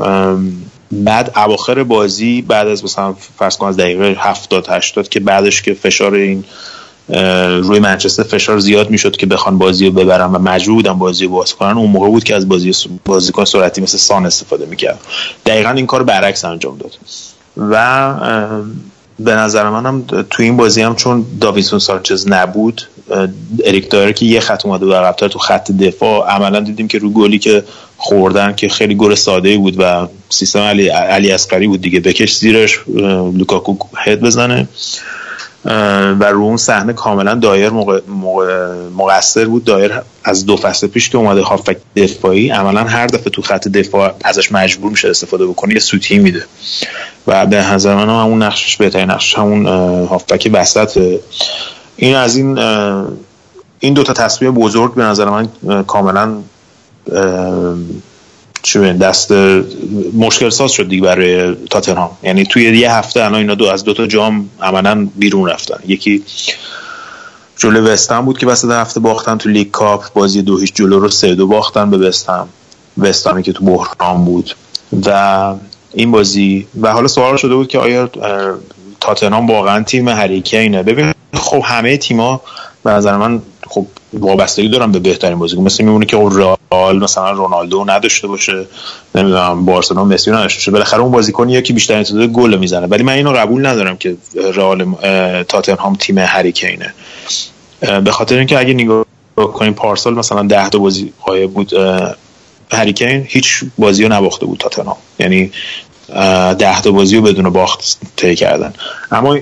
بعد 0.92 1.32
اواخر 1.36 1.82
بازی 1.82 2.42
بعد 2.42 2.68
از 2.68 2.84
مثلا 2.84 3.14
فرض 3.38 3.56
کن 3.56 3.66
از 3.66 3.76
دقیقه 3.76 4.16
70 4.18 4.66
80 4.68 5.08
که 5.08 5.20
بعدش 5.20 5.62
که 5.62 5.74
فشار 5.74 6.14
این 6.14 6.44
روی 7.62 7.78
منچستر 7.78 8.22
فشار 8.22 8.58
زیاد 8.58 8.90
می‌شد 8.90 9.16
که 9.16 9.26
بخوان 9.26 9.58
بازی 9.58 9.86
رو 9.86 9.92
ببرن 9.92 10.32
و 10.32 10.38
مجبور 10.38 10.74
بودن 10.74 10.92
بازی 10.92 11.24
رو 11.24 11.30
باز 11.30 11.54
کنن 11.54 11.78
اون 11.78 11.90
موقع 11.90 12.08
بود 12.08 12.24
که 12.24 12.34
از 12.34 12.48
بازی 12.48 12.72
بازیکن 13.04 13.44
سرعتی 13.44 13.80
مثل 13.80 13.98
سان 13.98 14.26
استفاده 14.26 14.66
می‌کرد. 14.66 15.00
دقیقا 15.46 15.70
این 15.70 15.86
کار 15.86 16.02
برعکس 16.02 16.44
انجام 16.44 16.78
داد. 16.78 16.98
و 17.56 18.14
به 19.18 19.34
نظر 19.34 19.70
منم 19.70 20.04
تو 20.30 20.42
این 20.42 20.56
بازی 20.56 20.82
هم 20.82 20.94
چون 20.94 21.26
داوینسون 21.40 21.78
سانچز 21.78 22.28
نبود 22.28 22.82
اریک 23.64 23.90
دایر 23.90 24.12
که 24.12 24.26
یه 24.26 24.40
خط 24.40 24.66
اومده 24.66 24.86
و 24.86 25.12
تو 25.12 25.38
خط 25.38 25.70
دفاع 25.70 26.28
عملا 26.28 26.60
دیدیم 26.60 26.88
که 26.88 26.98
رو 26.98 27.10
گلی 27.10 27.38
که 27.38 27.64
خوردن 27.96 28.54
که 28.54 28.68
خیلی 28.68 28.94
گل 28.94 29.14
ساده 29.14 29.56
بود 29.58 29.74
و 29.78 30.08
سیستم 30.28 30.60
علی 30.60 30.88
علی 30.88 31.32
اسقری 31.32 31.66
بود 31.66 31.80
دیگه 31.80 32.00
بکش 32.00 32.36
زیرش 32.36 32.80
لوکاکو 33.34 33.76
هد 33.96 34.20
بزنه. 34.20 34.68
و 36.20 36.24
رو 36.24 36.42
اون 36.42 36.56
صحنه 36.56 36.92
کاملا 36.92 37.34
دایر 37.34 37.70
مقصر 38.96 39.44
بود. 39.44 39.64
دایر 39.64 39.92
از 40.24 40.46
دو 40.46 40.56
فصل 40.56 40.86
پیش 40.86 41.10
که 41.10 41.18
اومده 41.18 41.42
هافک 41.42 41.76
دفاعی 41.96 42.50
عملا 42.50 42.84
هر 42.84 43.06
دفعه 43.06 43.30
تو 43.30 43.42
خط 43.42 43.68
دفاع 43.68 44.14
ازش 44.24 44.52
مجبور 44.52 44.90
میشه 44.90 45.10
استفاده 45.10 45.46
بکنه 45.46 45.74
یه 45.74 45.80
سوتی 45.80 46.18
میده. 46.18 46.44
و 47.26 47.46
به 47.46 47.56
نظر 47.72 47.94
من 47.94 48.08
همون 48.08 48.42
نقشش 48.42 48.76
بهترین 48.76 49.10
نقش 49.10 49.38
همون 49.38 49.66
هافک 50.06 50.50
وسط 50.52 51.18
این 51.96 52.16
از 52.16 52.36
این 52.36 52.58
این 53.80 53.94
دو 53.94 54.02
تا 54.02 54.12
تصمیم 54.12 54.54
بزرگ 54.54 54.94
به 54.94 55.02
نظر 55.02 55.28
من 55.30 55.48
کاملا 55.82 56.34
چه 58.66 58.92
دست 58.92 59.32
مشکل 60.14 60.48
ساز 60.50 60.72
شد 60.72 60.88
دیگه 60.88 61.02
برای 61.02 61.54
تاتنهام. 61.54 62.10
یعنی 62.22 62.44
توی 62.44 62.78
یه 62.78 62.92
هفته 62.92 63.24
الان 63.24 63.34
اینا 63.34 63.54
دو 63.54 63.66
از 63.66 63.84
دو 63.84 63.94
تا 63.94 64.06
جام 64.06 64.50
عملا 64.62 65.08
بیرون 65.16 65.48
رفتن. 65.48 65.78
یکی 65.86 66.22
جلو 67.56 67.88
وستن 67.88 68.20
بود 68.20 68.38
که 68.38 68.46
وسط 68.46 68.70
هفته 68.70 69.00
باختن 69.00 69.38
تو 69.38 69.48
لیگ 69.48 69.70
کاپ 69.70 70.12
بازی 70.12 70.42
دو 70.42 70.58
هیچ 70.58 70.74
جلو 70.74 71.00
رو 71.00 71.08
سه 71.08 71.34
دو 71.34 71.46
باختن 71.46 71.90
به 71.90 71.98
وستن 71.98 72.44
وستامی 72.98 73.42
که 73.42 73.52
تو 73.52 73.64
بحران 73.64 74.24
بود. 74.24 74.56
و 75.06 75.54
این 75.94 76.10
بازی 76.10 76.66
و 76.80 76.92
حالا 76.92 77.08
سوال 77.08 77.36
شده 77.36 77.54
بود 77.54 77.68
که 77.68 77.78
آیا 77.78 78.10
تاتنهام 79.00 79.46
واقعا 79.46 79.82
تیم 79.82 80.08
هریکینه 80.08 80.82
ببین 80.82 81.12
خب 81.34 81.62
همه 81.64 81.96
تیما 81.96 82.40
به 82.84 82.90
نظر 82.90 83.16
من 83.16 83.42
خب 83.68 83.86
وابستگی 84.20 84.68
دارم 84.68 84.92
به 84.92 84.98
بهترین 84.98 85.38
بازیکن. 85.38 85.62
مثل 85.62 85.84
میمونه 85.84 86.06
که 86.06 86.16
رئال 86.16 86.98
مثلا 86.98 87.30
رونالدو 87.30 87.84
نداشته 87.84 88.28
باشه. 88.28 88.66
نمی‌دونم 89.14 89.64
بارسلونا 89.64 90.04
مسی 90.04 90.30
نداشته 90.30 90.58
باشه. 90.58 90.70
بالاخره 90.70 91.00
اون 91.00 91.12
بازیکنیه 91.12 91.62
که 91.62 91.72
بیشتر 91.72 92.02
تعداد 92.02 92.28
گل 92.28 92.56
می‌زنه. 92.56 92.86
ولی 92.86 93.02
من 93.02 93.12
اینو 93.12 93.32
قبول 93.32 93.66
ندارم 93.66 93.96
که 93.96 94.16
رئال 94.54 94.94
تاتنهام 95.42 95.96
تیم 95.96 96.18
هریکینه. 96.18 96.94
به 98.04 98.10
خاطر 98.10 98.38
اینکه 98.38 98.58
اگه 98.58 98.74
نگاه 98.74 99.04
کنیم 99.36 99.72
پارسال 99.72 100.14
مثلا 100.14 100.42
10 100.42 100.68
تا 100.68 100.78
بازی 100.78 101.12
قایب 101.20 101.50
بود 101.50 101.72
هریکین 102.72 103.24
هیچ 103.28 103.64
بازی 103.78 104.04
رو 104.04 104.12
نباخته 104.12 104.46
بود 104.46 104.58
تاتنهام. 104.58 104.96
یعنی 105.18 105.52
ده 106.58 106.80
تا 106.80 106.90
بازی 106.90 107.16
رو 107.16 107.22
بدون 107.22 107.50
باخت 107.50 107.98
طی 108.16 108.36
کردن. 108.36 108.72
اما 109.12 109.38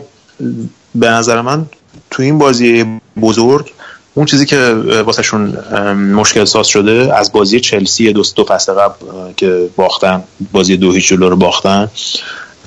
به 0.94 1.08
نظر 1.08 1.40
من 1.40 1.66
تو 2.10 2.22
این 2.22 2.38
بازی 2.38 2.84
بزرگ 3.20 3.72
اون 4.14 4.26
چیزی 4.26 4.46
که 4.46 4.74
واسهشون 5.06 5.46
مشکل 5.94 6.44
ساز 6.44 6.66
شده 6.66 7.16
از 7.16 7.32
بازی 7.32 7.60
چلسی 7.60 8.12
دو 8.12 8.22
دو 8.36 8.44
فصل 8.44 8.72
قبل 8.72 8.94
که 9.36 9.68
باختن 9.76 10.24
بازی 10.52 10.76
دو 10.76 10.92
هیچ 10.92 11.08
جلو 11.08 11.28
رو 11.28 11.36
باختن 11.36 11.90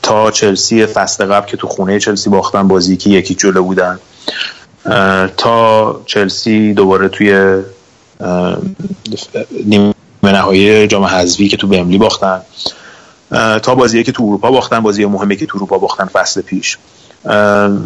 تا 0.04 0.32
چلسی 0.32 0.86
فصل 0.86 1.26
قبل 1.26 1.48
که 1.48 1.58
تو 1.58 1.68
خونه 1.68 2.00
چلسی 2.00 2.30
باختن 2.30 2.68
بازی 2.68 2.98
که 2.98 3.10
یکی 3.10 3.36
جلو 3.36 3.64
بودن. 3.64 4.00
تا 5.38 6.02
چلسی 6.06 6.74
دوباره 6.74 7.08
توی 7.08 7.62
نیمه 9.66 9.94
نهایی 10.24 10.88
جام 10.88 11.04
حذفی 11.04 11.48
که 11.48 11.58
تو 11.58 11.68
بملی 11.68 11.98
باختن. 11.98 12.42
تا 13.64 13.76
بازی 13.76 14.04
که 14.04 14.12
تو 14.12 14.24
اروپا 14.24 14.52
باختن 14.52 14.80
بازی 14.80 15.06
مهمی 15.06 15.38
که 15.38 15.46
تو 15.46 15.58
اروپا 15.58 15.78
باختن 15.78 16.06
فصل 16.06 16.42
پیش. 16.42 16.78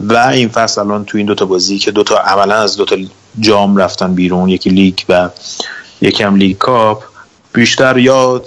و 0.09 0.29
این 0.33 0.49
فصل 0.49 0.81
الان 0.81 1.05
تو 1.05 1.17
این 1.17 1.27
دوتا 1.27 1.45
بازی 1.45 1.79
که 1.79 1.91
دوتا 1.91 2.17
عملا 2.17 2.55
از 2.55 2.77
دوتا 2.77 2.95
جام 3.39 3.77
رفتن 3.77 4.15
بیرون 4.15 4.49
یکی 4.49 4.69
لیگ 4.69 4.99
و 5.09 5.29
یکی 6.01 6.23
هم 6.23 6.35
لیگ 6.35 6.57
کاپ. 6.57 7.03
بیشتر 7.53 7.97
یا 7.97 8.41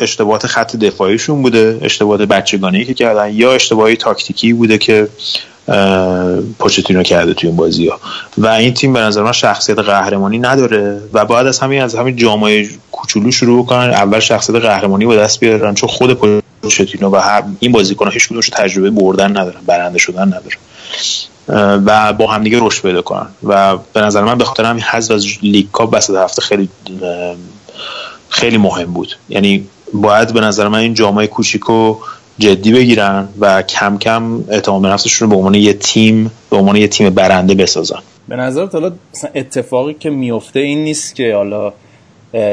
اشتباهات 0.00 0.46
خط 0.46 0.76
دفاعیشون 0.76 1.42
بوده 1.42 1.78
اشتباهات 1.82 2.20
بچگانه 2.20 2.84
که 2.84 2.94
کردن 2.94 3.34
یا 3.34 3.52
اشتباهی 3.52 3.96
تاکتیکی 3.96 4.52
بوده 4.52 4.78
که 4.78 5.08
پوچتینو 6.58 7.02
کرده 7.02 7.34
توی 7.34 7.48
این 7.48 7.56
بازی 7.56 7.88
ها 7.88 8.00
و 8.38 8.46
این 8.46 8.74
تیم 8.74 8.92
به 8.92 9.00
نظر 9.00 9.22
من 9.22 9.32
شخصیت 9.32 9.78
قهرمانی 9.78 10.38
نداره 10.38 11.00
و 11.12 11.24
باید 11.24 11.46
از 11.46 11.58
همین 11.58 11.82
از 11.82 11.94
همین 11.94 12.16
جام‌های 12.16 12.68
کوچولو 12.92 13.30
شروع 13.30 13.66
کنن 13.66 13.90
اول 13.90 14.20
شخصیت 14.20 14.56
قهرمانی 14.56 15.06
به 15.06 15.16
دست 15.16 15.40
بیارن 15.40 15.74
چون 15.74 15.88
خود 15.88 16.40
پوچتینو 16.62 17.10
و 17.10 17.16
هر 17.16 17.42
این 17.60 17.72
بازیکن 17.72 18.10
هیچ 18.10 18.28
کدومش 18.28 18.48
تجربه 18.48 18.90
بردن 18.90 19.30
ندارن 19.30 19.60
برنده 19.66 19.98
شدن 19.98 20.26
ندارن. 20.26 20.58
و 21.48 22.12
با 22.12 22.26
همدیگه 22.26 22.58
رشد 22.60 22.82
پیدا 22.82 23.02
کنن. 23.02 23.26
و 23.44 23.76
به 23.92 24.00
نظر 24.00 24.22
من 24.24 24.38
به 24.38 24.44
خاطر 24.44 24.64
همین 24.64 24.82
حذف 24.82 25.10
از 25.10 25.26
لیگ 25.42 25.66
کاپ 25.72 25.88
وسط 25.92 26.14
هفته 26.14 26.42
خیلی 26.42 26.68
خیلی 28.28 28.58
مهم 28.58 28.92
بود. 28.92 29.16
یعنی 29.28 29.66
باید 29.94 30.32
به 30.32 30.40
نظر 30.40 30.68
من 30.68 30.78
این 30.78 30.94
جامعه 30.94 31.26
کوچیکو 31.26 31.96
جدی 32.38 32.72
بگیرن 32.72 33.28
و 33.40 33.62
کم 33.62 33.98
کم 33.98 34.44
اعتماد 34.48 34.82
به 34.82 34.88
نفسشون 34.88 35.28
رو 35.28 35.34
به 35.34 35.38
عنوان 35.38 35.54
یه 35.54 35.72
تیم 35.72 36.30
به 36.50 36.56
عنوان 36.56 36.76
یه 36.76 36.88
تیم 36.88 37.10
برنده 37.10 37.54
بسازن. 37.54 37.98
به 38.28 38.36
نظر 38.36 38.66
حالا 38.66 38.92
اتفاقی 39.34 39.94
که 39.94 40.10
میفته 40.10 40.60
این 40.60 40.84
نیست 40.84 41.14
که 41.14 41.34
حالا 41.34 41.72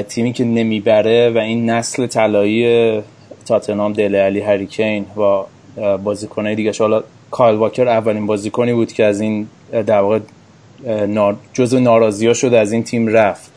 تیمی 0.09 0.33
که 0.33 0.43
نمی‌بره 0.43 1.29
و 1.35 1.37
این 1.37 1.69
نسل 1.69 2.07
طلایی 2.07 3.01
تاتنام 3.45 3.93
دل 3.93 4.15
علی 4.15 4.39
هریکین 4.39 5.05
و 5.17 5.43
بازیکنای 5.97 6.55
دیگه 6.55 6.73
حالا 6.79 7.03
کایل 7.31 7.55
واکر 7.55 7.87
اولین 7.87 8.25
بازیکنی 8.25 8.73
بود 8.73 8.93
که 8.93 9.05
از 9.05 9.21
این 9.21 9.47
در 9.71 9.99
واقع 9.99 10.19
جزء 11.53 11.79
ناراضی 11.79 12.27
ها 12.27 12.33
شده 12.33 12.59
از 12.59 12.71
این 12.71 12.83
تیم 12.83 13.07
رفت. 13.07 13.51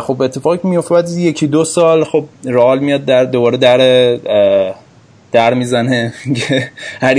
خب 0.00 0.22
اتفاقی 0.22 0.68
میفته 0.68 0.94
بعد 0.94 1.08
یکی 1.08 1.46
دو 1.46 1.64
سال 1.64 2.04
خب 2.04 2.24
رئال 2.44 2.78
میاد 2.78 3.04
در 3.04 3.24
دوباره 3.24 3.56
در 3.56 3.78
در 5.32 5.54
می‌زنه 5.54 6.12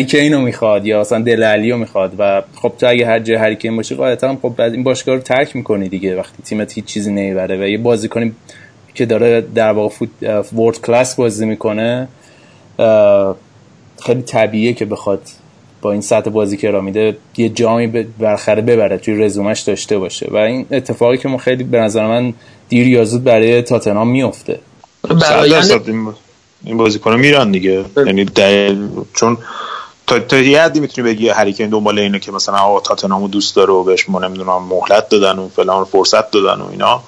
که 0.08 0.30
رو 0.32 0.41
می‌خواد 0.41 0.86
یا 0.86 1.01
اصلا 1.01 1.19
دل 1.19 1.43
علی 1.43 1.71
رو 1.71 1.78
می‌خواد 1.78 2.13
و 2.19 2.41
خب 2.56 2.73
تو 2.80 2.88
اگه 2.88 3.08
هر 3.08 3.19
جای 3.19 3.38
هریکین 3.38 3.75
باشه 3.75 3.95
قاعدتا 3.95 4.38
خب 4.41 4.54
بعد 4.58 4.73
این 4.73 4.84
باشگاه 4.84 5.15
رو 5.15 5.21
ترک 5.21 5.56
می‌کنی 5.56 5.89
دیگه. 5.89 6.15
وقتی 6.15 6.43
تیمت 6.43 6.73
هیچ 6.73 6.86
چیزی 6.86 7.12
نمی‌بره 7.12 7.58
و 7.58 7.67
یه 7.67 7.78
بازیکنی 7.78 8.34
که 8.93 9.06
داره 9.06 9.41
در 9.41 9.71
واقع 9.71 9.89
فوت 9.89 10.10
ورد 10.54 10.82
کلاس 10.82 11.15
بازی 11.15 11.45
می‌کنه 11.45 12.08
خیلی 14.04 14.21
طبیعیه 14.25 14.73
که 14.73 14.86
بخواد 14.86 15.21
با 15.82 15.92
این 15.92 16.02
سطح 16.02 16.30
بازی 16.30 16.58
که 16.58 16.72
را 16.72 16.82
میده 16.82 17.18
یه 17.38 17.50
جامی 17.50 17.88
برخره 17.88 18.62
ببره 18.62 18.98
توی 18.98 19.24
رزومش 19.24 19.60
داشته 19.60 19.98
باشه. 19.98 20.28
و 20.32 20.38
این 20.38 20.66
اتفاقی 20.72 21.18
که 21.18 21.28
ما 21.28 21.38
خیلی 21.38 21.64
به 21.64 21.80
نظر 21.80 22.08
من 22.08 22.34
دیر 22.70 22.88
یا 22.88 23.06
زود 23.06 23.24
برای 23.24 23.62
تاتنهام 23.62 24.08
میفته. 24.08 24.60
این 26.64 26.78
بازیکن 26.78 27.16
میرن 27.16 27.52
دیگه. 27.52 27.86
یعنی 27.98 28.26
چون 29.14 29.38
تا, 30.08 30.20
تا 30.20 30.38
یه 30.38 30.62
حدی 30.62 30.80
می‌تونی 30.80 31.08
بگی 31.08 31.30
هریکین 31.30 31.70
دنبال 31.70 32.00
اینه 32.00 32.20
که 32.20 32.32
مثلا 32.32 32.58
آقا 32.58 32.80
تاتنامو 32.80 33.28
دوست 33.28 33.56
داره 33.56 33.74
و 33.74 33.84
بهش 33.84 34.10
ما 34.10 34.20
نمی‌دونم 34.20 34.64
مهلت 34.64 35.10
دادن 35.10 35.40
و 35.40 35.48
فلان 35.48 35.86
فرصت 35.86 36.32
دادن 36.32 36.62
و 36.62 36.70
اینا. 36.72 37.04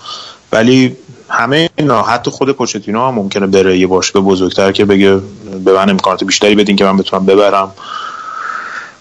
ولی 0.51 0.95
همه 1.29 1.69
اینا 1.75 2.01
حتی 2.01 2.31
خود 2.31 2.51
پوچتینو 2.51 3.07
هم 3.07 3.13
ممکنه 3.13 3.47
بره 3.47 3.77
یه 3.77 3.87
باشگاه 3.87 4.23
بزرگتر 4.23 4.71
که 4.71 4.85
بگه 4.85 5.19
به 5.65 5.73
من 5.73 5.89
امکانات 5.89 6.23
بیشتری 6.23 6.55
بدین 6.55 6.75
که 6.75 6.85
من 6.85 6.97
بتونم 6.97 7.25
ببرم. 7.25 7.71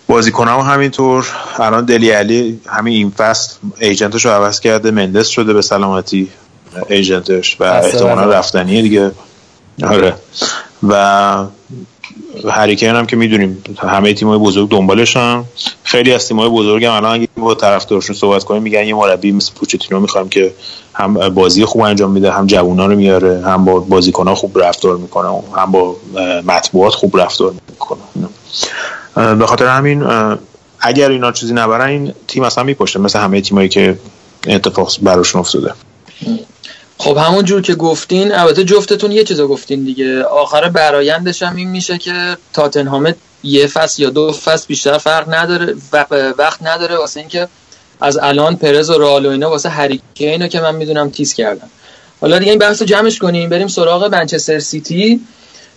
بازیکنم 0.08 0.60
همینطور. 0.60 1.26
الان 1.58 1.84
دلی 1.84 2.10
علی 2.10 2.60
همین 2.66 2.94
این 2.94 3.10
فصل 3.10 3.56
ایجنتش 3.80 4.24
رو 4.24 4.30
عوض 4.30 4.60
کرده. 4.60 4.90
مندس 4.90 5.28
شده 5.28 5.52
به 5.52 5.62
سلامتی 5.62 6.28
ایجنتش 6.88 7.56
و 7.60 7.64
احتمالا 7.64 8.24
رفتنیه 8.24 8.82
دیگه. 8.82 9.10
آره. 9.82 10.14
و 10.88 11.44
هریکین 12.50 12.88
هم 12.88 13.06
که 13.06 13.16
می‌دونیم 13.16 13.64
همه 13.78 14.14
تیم‌های 14.14 14.38
بزرگ 14.38 14.68
دنبالشن. 14.68 15.44
خیلی 15.82 16.12
از 16.12 16.28
تیم‌های 16.28 16.48
بزرگ 16.48 16.84
هم 16.84 16.92
الان 16.92 17.14
اگه 17.14 17.28
با 17.36 17.54
طرفدارشون 17.54 18.16
صحبت 18.16 18.44
کنیم 18.44 18.62
میگن 18.62 18.84
یه 18.84 18.94
مربی 18.94 19.32
مثل 19.32 19.52
پوچتینو 19.54 20.00
می‌خوایم 20.00 20.28
که 20.28 20.54
هم 20.94 21.28
بازی 21.28 21.64
خوب 21.64 21.82
انجام 21.82 22.10
میده 22.10 22.32
هم 22.32 22.46
جوونا 22.46 22.86
رو 22.86 22.96
میاره 22.96 23.42
هم 23.46 23.64
با 23.64 23.80
بازیکن‌ها 23.80 24.34
خوب 24.34 24.58
رفتار 24.58 24.96
می‌کنه 24.96 25.28
هم 25.56 25.72
با 25.72 25.96
مطبوعات 26.46 26.94
خوب 26.94 27.20
رفتار 27.20 27.54
می‌کنه. 27.70 28.00
به 29.16 29.46
خاطر 29.46 29.66
همین 29.66 30.06
اگر 30.80 31.10
اینا 31.10 31.32
چیزی 31.32 31.54
نبرن 31.54 31.88
این 31.88 32.14
تیم 32.28 32.42
اصلا 32.42 32.64
میپشته 32.64 32.98
مثل 32.98 33.18
همه 33.18 33.40
تیمایی 33.40 33.68
که 33.68 33.98
اتفاق 34.46 34.92
براشون 35.02 35.40
افتاده. 35.40 35.74
خب 36.98 37.16
همون 37.16 37.44
جور 37.44 37.62
که 37.62 37.74
گفتین 37.74 38.34
البته 38.34 38.64
جفتتون 38.64 39.12
یه 39.12 39.24
چیزا 39.24 39.46
گفتین 39.46 39.84
دیگه. 39.84 40.22
آخر 40.22 40.68
برایندش 40.68 41.42
هم 41.42 41.56
این 41.56 41.70
میشه 41.70 41.98
که 41.98 42.36
تاتنهام 42.52 43.14
یه 43.42 43.66
فصل 43.66 44.02
یا 44.02 44.10
دو 44.10 44.32
فصل 44.32 44.66
بیشتر 44.66 44.98
فرق 44.98 45.34
نداره 45.34 45.74
وقت 46.38 46.62
نداره 46.62 46.96
واسه 46.96 47.20
اینکه 47.20 47.48
از 48.00 48.18
الان 48.18 48.56
پرز 48.56 48.90
و 48.90 48.98
رئال 48.98 49.26
و 49.26 49.30
اینا 49.30 49.50
واسه 49.50 49.68
هری 49.68 49.98
کینو 49.98 50.48
که 50.48 50.60
من 50.60 50.74
می‌دونم 50.74 51.10
تیز 51.10 51.34
کردن. 51.34 51.68
حالا 52.20 52.38
دیگه 52.38 52.50
این 52.50 52.58
بحث 52.58 52.80
رو 52.82 52.86
جمعش 52.86 53.18
کنیم 53.18 53.50
بریم 53.50 53.68
سراغ 53.68 54.04
منچستر 54.04 54.58
سیتی. 54.58 55.20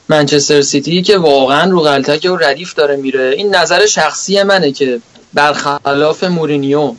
منچستر 0.10 0.62
سیتی 0.62 1.02
که 1.02 1.18
واقعا 1.18 1.72
رو 1.72 1.80
غلطک 1.80 2.32
و 2.32 2.36
ردیف 2.36 2.74
داره 2.74 2.96
میره. 2.96 3.34
این 3.38 3.56
نظر 3.56 3.86
شخصی 3.86 4.44
منه 4.44 4.72
که 4.72 5.00
برخلاف 5.34 6.24
مورینیو 6.24 6.94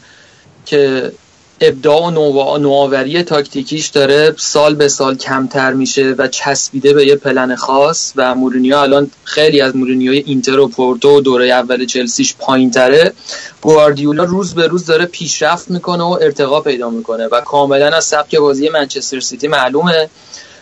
که 0.67 1.13
ابداع 1.61 2.03
و 2.03 2.59
نوآوری 2.59 3.23
تاکتیکیش 3.23 3.87
داره 3.87 4.35
سال 4.37 4.75
به 4.75 4.89
سال 4.89 5.17
کمتر 5.17 5.73
میشه 5.73 6.15
و 6.19 6.29
چسبیده 6.29 6.93
به 6.93 7.07
یه 7.07 7.17
پلن 7.17 7.57
خاص 7.57 8.13
و 8.17 8.35
مورینیو 8.35 8.77
الان 8.77 9.11
خیلی 9.25 9.61
از 9.61 9.77
مورینیوی 9.77 10.19
اینتر 10.19 10.59
و 10.59 10.69
پورتو 10.69 11.17
و 11.17 11.21
دوره 11.21 11.47
اول 11.47 11.87
چلسیش 11.87 12.35
پایین 12.39 12.71
تره 12.71 13.13
گواردیولا 13.61 14.25
روز 14.25 14.55
به 14.55 14.67
روز 14.67 14.87
داره 14.87 15.07
پیشرفت 15.07 15.71
می‌کنه 15.71 16.03
و 16.03 16.19
ارتقا 16.23 16.61
پیدا 16.61 16.91
می‌کنه 16.91 17.27
و 17.27 17.41
کاملا 17.41 17.97
از 17.97 18.05
سبک 18.05 18.37
بازی 18.37 18.69
منچستر 18.69 19.21
سیتی 19.21 19.49
معلومه. 19.49 20.09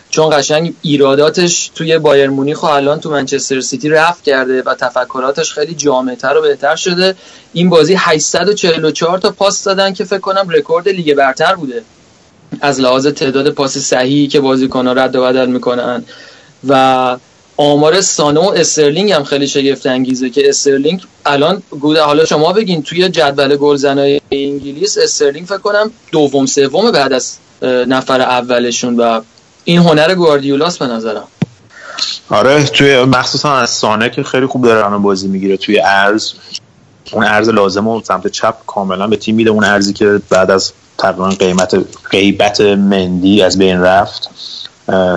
چون 0.09 0.29
قشنگ 0.37 0.73
ایراداتش 0.81 1.71
توی 1.75 1.97
بایرن 1.97 2.29
مونیخ 2.29 2.63
و 2.63 2.65
الان 2.65 2.99
تو 2.99 3.09
منچستر 3.09 3.61
سیتی 3.61 3.89
رفع 3.89 4.23
کرده 4.23 4.61
و 4.61 4.75
تفکراتش 4.75 5.53
خیلی 5.53 5.75
جامعتر 5.75 6.37
و 6.37 6.41
بهتر 6.41 6.75
شده. 6.75 7.15
این 7.53 7.69
بازی 7.69 7.95
844 7.97 9.17
تا 9.17 9.31
پاس 9.31 9.63
دادن 9.63 9.93
که 9.93 10.03
فکر 10.03 10.19
کنم 10.19 10.49
رکورد 10.49 10.89
لیگ 10.89 11.13
برتر 11.13 11.55
بوده. 11.55 11.83
از 12.61 12.79
لحاظ 12.79 13.07
تعداد 13.07 13.49
پاس 13.49 13.77
صحیحی 13.77 14.27
که 14.27 14.39
بازیکن‌ها 14.39 14.93
رد 14.93 15.15
و 15.15 15.21
بدل 15.21 15.45
می‌کنن. 15.45 16.03
و 16.67 17.17
آمار 17.57 18.01
سانه 18.01 18.41
و 18.41 18.49
استرلینگ 18.49 19.11
هم 19.11 19.23
خیلی 19.23 19.47
شگفت 19.47 19.87
انگیزه 19.87 20.29
که 20.29 20.49
استرلینگ 20.49 21.01
الان 21.25 21.63
حالا 21.81 22.25
شما 22.25 22.53
بگین 22.53 22.83
توی 22.83 23.09
جدول 23.09 23.55
گلزنای 23.55 24.21
انگلیس 24.31 24.97
استرلینگ 24.97 25.45
فکر 25.45 25.57
کنم 25.57 25.91
دوم 26.11 26.45
سوم 26.45 26.91
بعد 26.91 27.13
از 27.13 27.37
نفر 27.63 28.21
اولشون 28.21 28.97
و 28.97 29.21
این 29.63 29.79
هنر 29.79 30.15
گواردیولاس 30.15 30.77
به 30.77 30.87
نظرم. 30.87 31.23
آره 32.29 32.63
توی 32.63 33.03
مخصوصا 33.03 33.55
از 33.55 33.69
سانه 33.69 34.09
که 34.09 34.23
خیلی 34.23 34.45
خوب 34.45 34.65
داره 34.65 34.97
بازی 34.97 35.27
می‌گیره. 35.27 35.57
توی 35.57 35.79
ارز 35.79 36.33
اون 37.11 37.25
ارز 37.25 37.49
لازم 37.49 37.87
و 37.87 38.01
سمت 38.03 38.27
چپ 38.27 38.55
کاملا 38.67 39.07
به 39.07 39.17
تیم 39.17 39.35
میده. 39.35 39.49
اون 39.49 39.63
ارزی 39.63 39.93
که 39.93 40.21
بعد 40.29 40.51
از 40.51 40.71
تقریبا 40.97 41.29
قیمت 41.29 41.77
غیبت 42.11 42.61
مندی 42.61 43.41
از 43.41 43.57
بین 43.57 43.81
رفت 43.81 44.29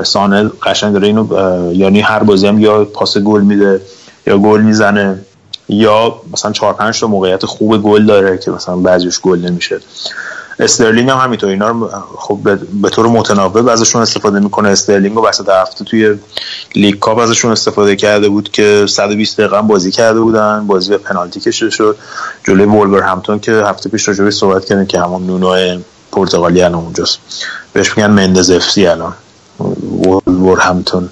سانه 0.03 0.51
قشنگ 0.63 0.93
داره 0.93 1.07
اینو 1.07 1.27
یعنی 1.75 2.01
هر 2.01 2.23
بازی 2.23 2.47
هم 2.47 2.61
یا 2.61 2.85
پاس 2.85 3.19
گل 3.19 3.41
میده 3.41 3.81
یا 4.27 4.39
گل 4.39 4.61
می‌زنه 4.61 5.21
یا 5.69 6.21
مثلا 6.33 6.53
چهار 6.53 6.75
پنج 6.75 7.01
تا 7.01 7.07
موقعیت 7.07 7.47
خوب 7.47 7.83
گل 7.83 8.07
داره 8.07 8.39
که 8.39 8.51
مثلا 8.51 8.77
بعضیش 8.77 9.21
گل 9.21 9.39
نمیشه. 9.39 9.81
استرلینگ 10.65 11.11
هم 11.11 11.17
همینطور 11.19 11.51
اینا 11.51 11.69
رو 11.69 11.91
خب 12.17 12.39
به 12.83 12.89
طور 12.89 13.07
متناوب 13.07 13.69
ازشون 13.69 14.03
استفاده 14.03 14.41
می‌کنه. 14.41 14.69
استرلینگ 14.69 15.17
رو 15.17 15.27
وسط 15.27 15.49
هفته 15.49 15.85
توی 15.85 16.15
لیگ 16.75 16.99
کاپ 16.99 17.19
ازشون 17.19 17.53
استفاده 17.53 17.97
کرده 17.97 18.29
بود 18.29 18.51
که 18.51 18.87
120 18.89 19.41
دقیقه 19.41 19.63
بازی 19.63 19.91
کرده 19.91 20.21
بودن. 20.21 20.67
بازی 20.67 20.91
به 20.91 20.99
پنالتی 20.99 21.41
کشیده 21.41 21.71
شد. 21.71 21.97
جلوی 22.45 22.67
وولورهمپتون 22.67 23.39
که 23.39 23.53
هفته 23.53 23.91
پیش 23.91 24.09
راجبه 24.09 24.31
صحبت 24.31 24.65
کردیم 24.65 24.87
که 24.87 25.01
همون 25.01 25.27
نونو 25.27 25.79
پرتغالی 26.13 26.63
الان 26.63 26.83
اونجاست. 26.83 27.19
بهش 27.73 27.97
میگن 27.97 28.11
مندز 28.11 28.51
FC 28.51 28.87
الان. 28.87 29.15
وولورهمپتون 29.59 31.09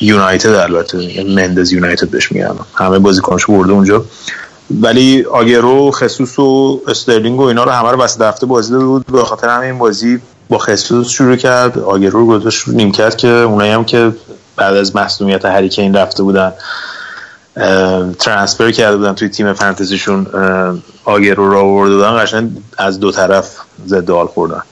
یونایتد 0.00 0.54
البته. 0.54 1.24
مندز 1.24 1.72
یونایتد 1.72 2.08
بهش 2.08 2.32
میگن. 2.32 2.54
همه 2.74 2.98
بازیکنش 2.98 3.46
برده 3.46 3.72
اونجا. 3.72 4.04
ولی 4.70 5.24
آگرو 5.24 5.90
ژسوس 5.90 6.38
و 6.38 6.80
استرلینگ 6.88 7.40
و 7.40 7.42
اینا 7.42 7.64
رو 7.64 7.70
همه 7.70 7.90
رو 7.90 7.96
وسط 7.96 8.18
هفته 8.18 8.46
بازی 8.46 8.72
داده 8.72 8.84
بود. 8.84 9.06
به 9.06 9.24
خاطر 9.24 9.48
همین 9.48 9.78
بازی 9.78 10.20
با 10.48 10.58
ژسوس 10.58 11.08
شروع 11.08 11.36
کرد. 11.36 11.78
آگرو 11.78 12.18
رو 12.20 12.26
گذاشت 12.26 12.68
نیمکت 12.68 13.16
که 13.16 13.28
اونایی 13.28 13.72
هم 13.72 13.84
که 13.84 14.12
بعد 14.56 14.76
از 14.76 14.96
مصدومیت 14.96 15.44
هریکین 15.44 15.96
رفته 15.96 16.22
بودن 16.22 16.52
transfer 18.18 18.70
کرده 18.70 18.96
بودن 18.96 19.14
توی 19.14 19.28
تیم 19.28 19.52
فانتزیشون 19.52 20.26
آگرو 21.04 21.50
رو 21.50 21.58
آورده 21.58 21.94
بودن. 21.94 22.22
قشنگ 22.22 22.50
از 22.78 23.00
دو 23.00 23.12
طرف 23.12 23.56
ضد 23.86 24.10
حال 24.10 24.26
خوردن. 24.26 24.62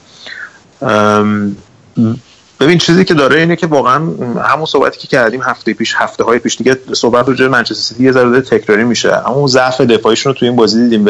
ببین 2.61 2.77
چیزی 2.77 3.05
که 3.05 3.13
داره 3.13 3.39
اینه 3.39 3.55
که 3.55 3.67
واقعا 3.67 3.95
همون 4.43 4.65
صحبتی 4.65 4.99
که 4.99 5.07
کردیم 5.07 5.41
هفته 5.41 5.73
پیش 5.73 5.95
هفته 5.97 6.23
های 6.23 6.39
پیش 6.39 6.57
دیگه 6.57 6.77
صحبت 6.93 7.29
رو 7.29 7.49
منچستر 7.49 7.81
سیتی 7.81 8.03
یه 8.03 8.11
ذره 8.11 8.41
تکراری 8.41 8.83
میشه. 8.83 9.29
اما 9.29 9.47
ضعف 9.47 9.81
دفاعیشون 9.81 10.33
رو 10.33 10.39
توی 10.39 10.47
این 10.47 10.57
بازی 10.57 10.83
دیدیم. 10.83 11.05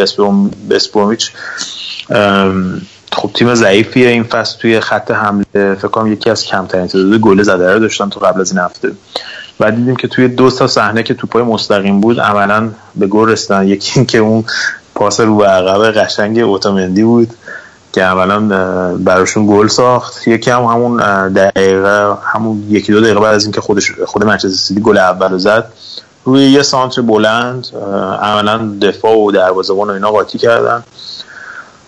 بسپرومیچ 0.69 1.31
خب 3.11 3.31
تیم 3.33 3.55
ضعیفیه 3.55 4.09
این 4.09 4.23
فصل 4.23 4.59
توی 4.59 4.79
خط 4.79 5.11
حمله. 5.11 5.45
فکر 5.53 5.87
کنم 5.87 6.13
یکی 6.13 6.29
از 6.29 6.45
کمترین 6.45 6.87
تعداد 6.87 7.19
گل 7.19 7.43
زده 7.43 7.73
رو 7.73 7.79
داشتن 7.79 8.09
تو 8.09 8.19
قبل 8.19 8.41
از 8.41 8.51
این 8.51 8.61
هفته. 8.61 8.91
و 9.59 9.71
دیدیم 9.71 9.95
که 9.95 10.07
توی 10.07 10.27
دو 10.27 10.51
تا 10.51 10.67
صحنه 10.67 11.03
که 11.03 11.13
توپای 11.13 11.43
مستقیم 11.43 12.01
بود 12.01 12.19
عملا 12.19 12.69
به 12.95 13.07
گل 13.07 13.29
رسیدن. 13.29 13.67
یکی 13.67 13.91
این 13.95 14.05
که 14.05 14.17
اون 14.17 14.43
پاس 14.95 15.19
رو 15.19 15.37
به 15.37 15.47
عقب 15.47 15.91
قشنگ 15.91 16.39
اوتومندی 16.39 17.03
بود. 17.03 17.33
که 17.93 18.03
اولا 18.03 18.39
براشون 18.97 19.47
گل 19.47 19.67
ساخت. 19.67 20.27
یکی 20.27 20.51
هم 20.51 20.63
همون 20.63 20.97
دقیقه 21.29 22.13
همون 22.33 22.63
یکی 22.69 22.91
دو 22.91 23.01
دقیقه 23.01 23.19
بعد 23.19 23.35
از 23.35 23.43
اینکه 23.43 23.61
خودش 23.61 23.91
خود 24.05 24.25
منچستر 24.25 24.49
سیتی 24.49 24.81
گل 24.81 24.97
اول 24.97 25.37
زد 25.37 25.71
روی 26.25 26.41
یه 26.41 26.61
سانتر 26.61 27.01
بلند 27.01 27.67
عملا 28.21 28.77
دفاع 28.81 29.17
و 29.17 29.31
دروازه‌بان 29.31 29.89
و 29.89 29.91
اینا 29.91 30.11
قاطی 30.11 30.37
کردن 30.37 30.83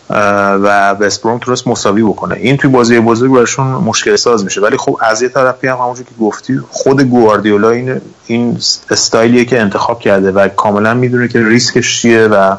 و 0.10 0.89
وستبروم 0.89 1.39
تونست 1.39 1.68
مساوی 1.68 2.04
بکنه. 2.04 2.36
این 2.36 2.58
توی 2.58 2.70
بازی 2.70 3.00
بزرگ 3.00 3.32
براشون 3.32 3.66
مشکل 3.66 4.16
ساز 4.16 4.44
میشه. 4.44 4.62
ولی 4.62 4.78
خب 4.78 4.98
از 5.02 5.22
یه 5.22 5.30
طرفی 5.30 5.68
هم 5.68 5.78
همونجور 5.78 6.06
که 6.06 6.12
گفتی 6.22 6.60
خود 6.72 7.02
گواردیولا 7.02 7.70
این 7.70 8.02
این 8.26 8.58
استایلیه 8.89 9.46
که 9.46 9.62
انتخاب 9.62 10.00
کرده 10.00 10.32
و 10.32 10.48
کاملا 10.48 10.94
می‌دونه 10.94 11.28
که 11.28 11.44
ریسکش 11.44 12.02
چیه 12.02 12.28
و 12.28 12.56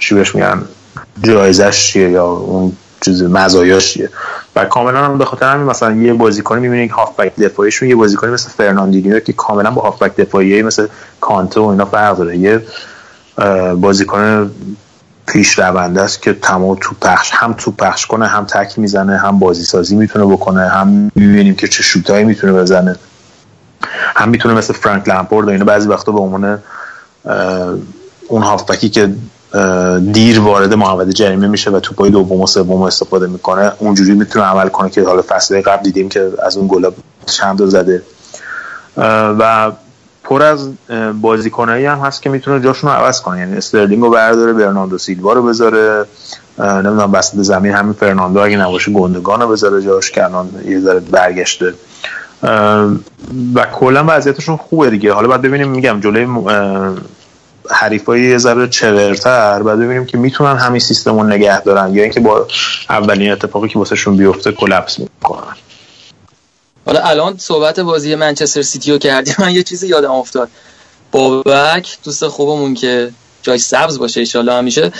چی 0.00 0.14
بهش 0.14 0.34
میگن؟ 0.34 0.62
جایزش 1.22 1.86
چیه 1.86 2.10
یا 2.10 2.26
اون 2.26 2.72
چیز 3.00 3.22
مزایاش 3.22 3.94
چیه؟ 3.94 4.10
و 4.56 4.64
کاملا 4.64 5.04
هم 5.04 5.18
به 5.18 5.24
خاطر 5.24 5.52
همین 5.52 5.66
مثلا 5.66 5.92
یه 5.92 6.12
بازیکن 6.12 6.58
می‌بینید 6.58 6.88
که 6.88 6.94
هافبک 6.94 7.36
دفاعیشون 7.36 7.88
یه 7.88 7.96
بازیکنی 7.96 8.30
مثل 8.30 8.48
فرناندینیو 8.48 9.20
که 9.20 9.32
کاملا 9.32 9.70
با 9.70 9.82
هافبک 9.82 10.16
دفاعی 10.16 10.62
مثل 10.62 10.86
کانته 11.20 11.60
و 11.60 11.64
اینا 11.64 11.84
فرق 11.84 12.16
داره. 12.16 12.36
یه 12.36 12.62
بازیکن 13.74 14.50
پیش 15.26 15.58
رونده 15.58 16.02
است 16.02 16.22
که 16.22 16.32
تمام 16.32 16.76
تو 16.80 16.94
پخش 17.00 17.30
هم 17.34 17.52
تو 17.52 17.70
پخش 17.70 18.06
کنه 18.06 18.26
هم 18.26 18.44
تک 18.44 18.78
می‌زنه 18.78 19.18
هم 19.18 19.38
بازی 19.38 19.64
سازی 19.64 19.96
می‌تونه 19.96 20.24
بکنه 20.24 20.68
هم 20.68 20.88
می‌بینیم 21.14 21.54
که 21.54 21.68
چه 21.68 21.82
شوتایی 21.82 22.24
می‌تونه 22.24 22.52
بزنه. 22.52 22.96
هم 24.16 24.28
می‌تونه 24.28 24.54
مثل 24.54 24.72
فرانک 24.72 25.08
لامپورد 25.08 25.46
و 25.46 25.50
اینا 25.50 25.64
بعضی 25.64 25.88
وقتا 25.88 26.12
به 26.12 26.20
عنوان 26.20 26.58
اون 28.28 28.42
هافبکی 28.42 28.88
که 28.88 29.14
دیر 30.12 30.40
وارد 30.40 30.74
محوطه 30.74 31.12
جریمه 31.12 31.48
میشه 31.48 31.70
و 31.70 31.80
توپای 31.80 32.10
دوم 32.10 32.40
و 32.40 32.46
سوم 32.46 32.82
استفاده 32.82 33.26
می‌کنه. 33.26 33.72
اونجوری 33.78 34.14
می‌تونه 34.14 34.44
عمل 34.44 34.68
کنه 34.68 34.90
که 34.90 35.04
حالا 35.04 35.22
فصل 35.28 35.60
قبل 35.60 35.82
دیدیم 35.82 36.08
که 36.08 36.32
از 36.42 36.56
اون 36.56 36.68
گلا 36.68 36.92
چند 37.26 37.66
زده. 37.66 38.02
و 39.38 39.72
پر 40.24 40.42
از 40.42 40.70
بازیکنایی 41.20 41.86
هم 41.86 41.98
هست 41.98 42.22
که 42.22 42.30
می‌تونه 42.30 42.64
جاشون 42.64 42.90
رو 42.90 42.96
عوض 42.96 43.20
کنه. 43.20 43.38
یعنی 43.38 43.56
استرلینگ 43.56 44.02
رو 44.02 44.10
برداره 44.10 44.52
برناندو 44.52 44.98
سیلوا 44.98 45.32
رو 45.32 45.42
بذاره. 45.42 46.04
نمی‌دونم 46.58 47.12
وسط 47.12 47.36
زمین 47.36 47.72
همین 47.72 47.92
فرناندو 47.92 48.40
اگه 48.40 48.56
نباشه 48.56 48.92
گندگان 48.92 49.40
رو 49.40 49.48
بذاره 49.48 49.82
جاش 49.82 50.10
که 50.10 50.24
الان 50.24 50.48
یه 50.66 50.80
ذره 50.80 51.00
برگشته. 51.00 51.74
و 53.54 53.66
کلا 53.72 54.04
وضعیتشون 54.08 54.56
خوبه 54.56 54.90
دیگه. 54.90 55.12
حالا 55.12 55.28
بعد 55.28 55.42
ببینیم 55.42 55.68
میگم 55.68 56.00
جلوی 56.00 56.26
حریفای 57.70 58.22
یه 58.22 58.38
ذره 58.38 58.68
چغرتر 58.68 59.62
بعد 59.62 59.78
ببینیم 59.78 60.06
که 60.06 60.18
می‌تونن 60.18 60.56
همین 60.56 60.80
سیستم 60.80 61.18
رو 61.18 61.26
نگه 61.26 61.60
دارن 61.60 61.94
یا 61.94 62.02
اینکه 62.02 62.20
با 62.20 62.46
اولین 62.88 63.32
اتفاقی 63.32 63.68
که 63.68 63.78
واسهشون 63.78 64.16
بیفته 64.16 64.52
کلپس 64.52 64.98
می‌کنن. 64.98 65.56
حالا 66.86 67.00
الان 67.00 67.38
صحبت 67.38 67.80
بازی 67.80 68.14
منچستر 68.14 68.62
سیتی 68.62 68.92
رو 68.92 68.98
کردیم 68.98 69.34
من 69.38 69.50
یه 69.50 69.62
چیزی 69.62 69.86
یادم 69.86 70.10
افتاد. 70.10 70.48
بابک 71.12 71.98
دوست 72.04 72.28
خوبمون 72.28 72.74
که 72.74 73.10
جای 73.42 73.58
سبز 73.58 73.98
باشه 73.98 74.20
ایشالله 74.20 74.52
همیشه. 74.52 74.92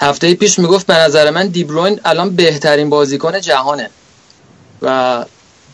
هفته 0.00 0.34
پیش 0.34 0.58
می‌گفت 0.58 0.86
به 0.86 0.94
نظر 0.94 1.30
من 1.30 1.46
دیبروین 1.46 2.00
الان 2.04 2.36
بهترین 2.36 2.90
بازیکن 2.90 3.40
جهانه. 3.40 3.90
و 4.82 5.24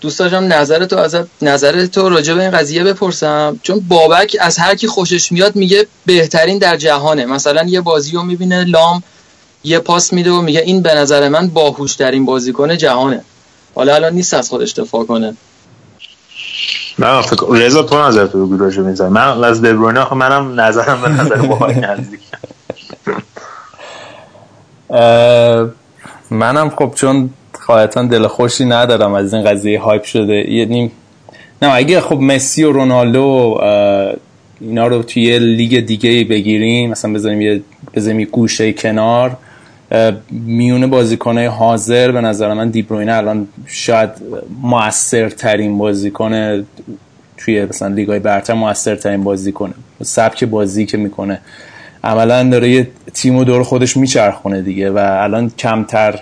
دوست 0.05 0.19
داشتم 0.19 0.53
نظر 0.53 0.85
تو 0.85 0.99
از 0.99 1.17
نظر 1.43 1.87
تو 1.87 2.09
راجع 2.09 2.35
به 2.35 2.43
این 2.43 2.51
قضیه 2.51 2.85
بپرسم. 2.85 3.61
چون 3.63 3.81
بابک 3.89 4.37
از 4.41 4.59
هر 4.59 4.75
کی 4.75 4.87
خوشش 4.87 5.33
میاد 5.33 5.57
میگه 5.57 5.87
بهترین 6.07 6.59
در 6.59 6.77
جهانه. 6.77 7.27
مثلا 7.27 7.63
یه 7.63 7.81
بازی 7.81 8.13
رو 8.13 8.23
می‌بینه 8.23 8.65
لام 8.65 9.03
یه 9.65 9.79
پاس 9.79 10.13
میده 10.13 10.31
و 10.31 10.43
میگه 10.43 10.61
این 10.61 10.83
به 10.83 10.95
نظر 10.95 11.29
من 11.29 11.49
باهوش 11.49 11.97
ترین 11.97 12.25
بازیکن 12.25 12.77
جهانه. 12.77 13.25
حالا 13.75 13.95
الان 13.95 14.13
نیست 14.13 14.35
از 14.35 14.49
خودش 14.49 14.73
دفاع 14.73 15.05
کنه. 15.05 15.37
نه 16.99 17.23
فکر 17.23 17.47
رضا 17.51 17.83
تو 17.83 18.09
نظر 18.09 18.27
تو 18.27 18.47
بگو 18.47 18.57
راجع 18.57 18.83
به 18.83 19.09
من 19.09 19.45
از 19.45 19.63
دبروینه 19.63 20.01
آخه 20.01 20.15
منم 20.15 20.61
نظرم 20.61 21.03
به 21.03 21.09
نظر 21.09 21.37
بابک 21.37 21.77
نزدیک. 21.77 22.21
منم 26.41 26.71
خب 26.71 26.93
چون 26.95 27.31
خواهتا 27.65 28.03
دل 28.03 28.27
خوشی 28.27 28.65
ندارم 28.65 29.15
از 29.15 29.35
این 29.35 29.45
قضیه 29.45 29.81
هایپ 29.81 30.05
شده. 30.05 30.53
یعنی 30.53 30.91
نه 31.63 31.75
اگه 31.75 32.01
خب 32.01 32.21
مسی 32.21 32.65
و 32.65 32.73
رونالدو 32.73 33.61
اینا 34.61 34.87
رو 34.87 35.03
توی 35.03 35.39
لیگ 35.39 35.87
دیگه 35.87 36.25
بگیریم 36.25 36.91
مثلا 36.91 37.13
بذاریم 37.13 37.41
یه 37.41 37.61
بذاریم 37.95 38.21
یه 38.21 38.27
گوشه 38.27 38.73
کنار 38.73 39.37
میونه 40.31 40.87
بازیکنه 40.87 41.49
حاضر 41.49 42.11
به 42.11 42.21
نظر 42.21 42.55
من 42.55 42.71
دیبروینه 42.71 43.13
الان 43.13 43.49
شاید 43.67 44.11
موثرترین 44.63 45.79
بازیکن 45.79 46.65
توی 47.37 47.65
مثلا 47.65 47.89
لیگای 47.89 48.19
برتر 48.19 48.55
موثرترین 48.55 49.25
بازیکنه 49.25 49.75
سبک 50.03 50.45
بازی 50.45 50.87
که 50.87 50.97
می‌کنه. 50.97 51.41
عملا 52.05 52.49
داره 52.51 52.71
یه 52.71 52.89
تیم 53.15 53.37
و 53.37 53.45
دور 53.45 53.63
خودش 53.63 53.97
میچرخونه 53.97 54.63
دیگه 54.63 54.91
و 54.91 54.99
الان 54.99 55.53
کمتر 55.59 56.21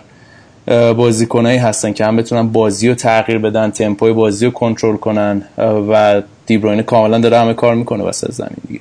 بازیکنایی 0.66 1.58
هستن 1.58 1.92
که 1.92 2.04
هم 2.04 2.16
بتونن 2.16 2.48
بازی 2.48 2.88
رو 2.88 2.94
تغییر 2.94 3.38
بدن 3.38 3.70
تمپوی 3.70 4.12
بازی 4.12 4.44
رو 4.44 4.50
کنترل 4.50 4.96
کنن 4.96 5.42
و 5.58 6.22
دیبروینه 6.46 6.82
کاملا 6.82 7.18
داره 7.18 7.38
همه 7.38 7.54
کار 7.54 7.74
می‌کنه 7.74 8.02
واسه 8.04 8.32
زمین 8.32 8.56
دیگه. 8.68 8.80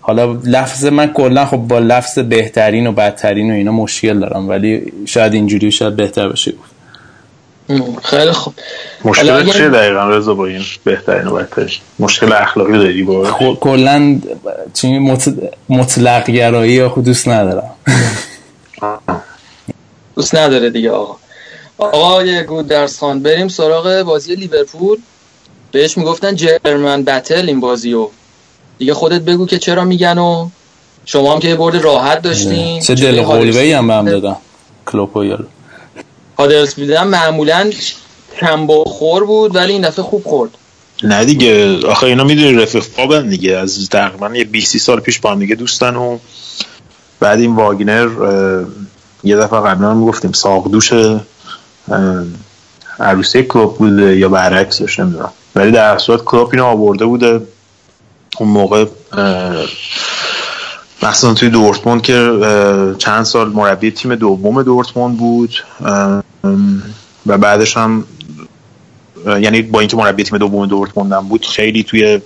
حالا 0.00 0.38
لفظ 0.44 0.84
من 0.84 1.12
کلا 1.12 1.46
خب 1.46 1.56
با 1.56 1.78
لفظ 1.78 2.18
بهترین 2.18 2.86
و 2.86 2.92
بدترین 2.92 3.50
و 3.50 3.54
اینا 3.54 3.72
مشکل 3.72 4.20
دارم 4.20 4.48
ولی 4.48 4.92
شاید 5.06 5.34
اینجوری 5.34 5.72
شاید 5.72 5.96
بهتر 5.96 6.28
بشه. 6.28 6.52
گفت 6.52 8.06
خیلی 8.06 8.32
خوب. 8.32 8.54
مشکل 9.04 9.46
چیه 9.46 9.68
دقیقا 9.68 10.10
رضا 10.10 10.34
با 10.34 10.46
این 10.46 10.62
بهترین 10.84 11.26
و 11.26 11.34
بدترین؟ 11.34 11.68
مشکل 11.98 12.32
اخلاقی 12.32 12.72
داری 12.72 13.02
با 13.02 13.24
کلا 13.60 14.18
چی 14.74 14.98
مطلق 15.68 16.30
گرایی 16.30 16.72
یا 16.72 16.88
دوست 16.88 17.28
ندارم. 17.28 17.70
دوست 20.20 20.34
نداره 20.34 20.70
دیگه 20.70 20.90
آقا. 20.90 21.16
آقای 21.78 22.42
گودرس 22.42 22.98
خان 22.98 23.20
بریم 23.22 23.48
سراغ 23.48 24.02
بازی 24.02 24.34
لیورپول. 24.34 24.98
بهش 25.72 25.98
می‌گفتن 25.98 26.36
جرمن 26.36 27.04
بتل 27.04 27.48
این 27.48 27.60
بازیو. 27.60 28.08
دیگه 28.78 28.94
خودت 28.94 29.20
بگو 29.20 29.46
که 29.46 29.58
چرا 29.58 29.84
میگن 29.84 30.18
و 30.18 30.48
شما 31.04 31.32
هم 31.32 31.40
که 31.40 31.48
یه 31.48 31.56
برد 31.56 31.76
راحت 31.76 32.22
داشتین. 32.22 32.80
چه 32.80 32.94
دل 32.94 33.22
قلبه 33.22 33.76
هم 33.76 33.86
بهم 33.86 34.04
دادن. 34.04 34.36
کلوپو 34.86 35.24
یارو. 35.24 35.44
هادرسفیلد 36.38 36.90
هم 36.90 37.08
معمولا 37.08 37.70
کم 38.40 38.66
خور 38.84 39.24
بود 39.24 39.56
ولی 39.56 39.72
این 39.72 39.82
دفعه 39.82 40.04
خوب 40.04 40.24
خورد. 40.24 40.50
نه 41.02 41.24
دیگه. 41.24 41.78
آخه 41.86 42.06
اینا 42.06 42.24
می‌دونی 42.24 42.52
رفیق 42.52 43.20
دیگه. 43.22 43.56
از 43.56 43.88
تقریبا 43.88 44.30
یه 44.34 44.44
20 44.44 44.78
سال 44.78 45.00
پیش 45.00 45.20
با 45.20 45.30
هم 45.30 45.38
دیگه 45.38 45.54
دوستن 45.54 45.96
و 45.96 46.18
بعد 47.20 47.40
این 47.40 47.56
واگنر 47.56 48.08
یه 49.24 49.36
دفعه 49.36 49.60
قبلا 49.60 49.90
هم 49.90 50.06
گفتیم 50.06 50.32
ساقدوش 50.32 50.92
عروسی 53.00 53.42
کلوب 53.42 53.78
بوده 53.78 54.18
یا 54.18 54.28
برعکسش 54.28 55.00
نمی‌دونم. 55.00 55.32
ولی 55.54 55.70
در 55.70 55.98
صورت 55.98 56.24
کلوب 56.24 56.48
اینو 56.52 56.64
آورده 56.64 57.04
بوده. 57.04 57.40
اون 58.38 58.48
موقع 58.48 58.84
مثلا 61.02 61.34
توی 61.34 61.48
دورتموند 61.50 62.02
که 62.02 62.40
چند 62.98 63.24
سال 63.24 63.48
مربی 63.48 63.90
تیم 63.90 64.14
دوم 64.14 64.62
دورتموند 64.62 65.16
بود. 65.16 65.54
و 67.26 67.38
بعدش 67.38 67.76
هم 67.76 68.04
یعنی 69.26 69.62
با 69.62 69.80
اینکه 69.80 69.96
مربی 69.96 70.22
تیم 70.22 70.38
دوم 70.38 70.66
دورتموند 70.66 71.12
هم 71.12 71.28
بود 71.28 71.46
خیلی 71.46 71.82
توی 71.82 72.20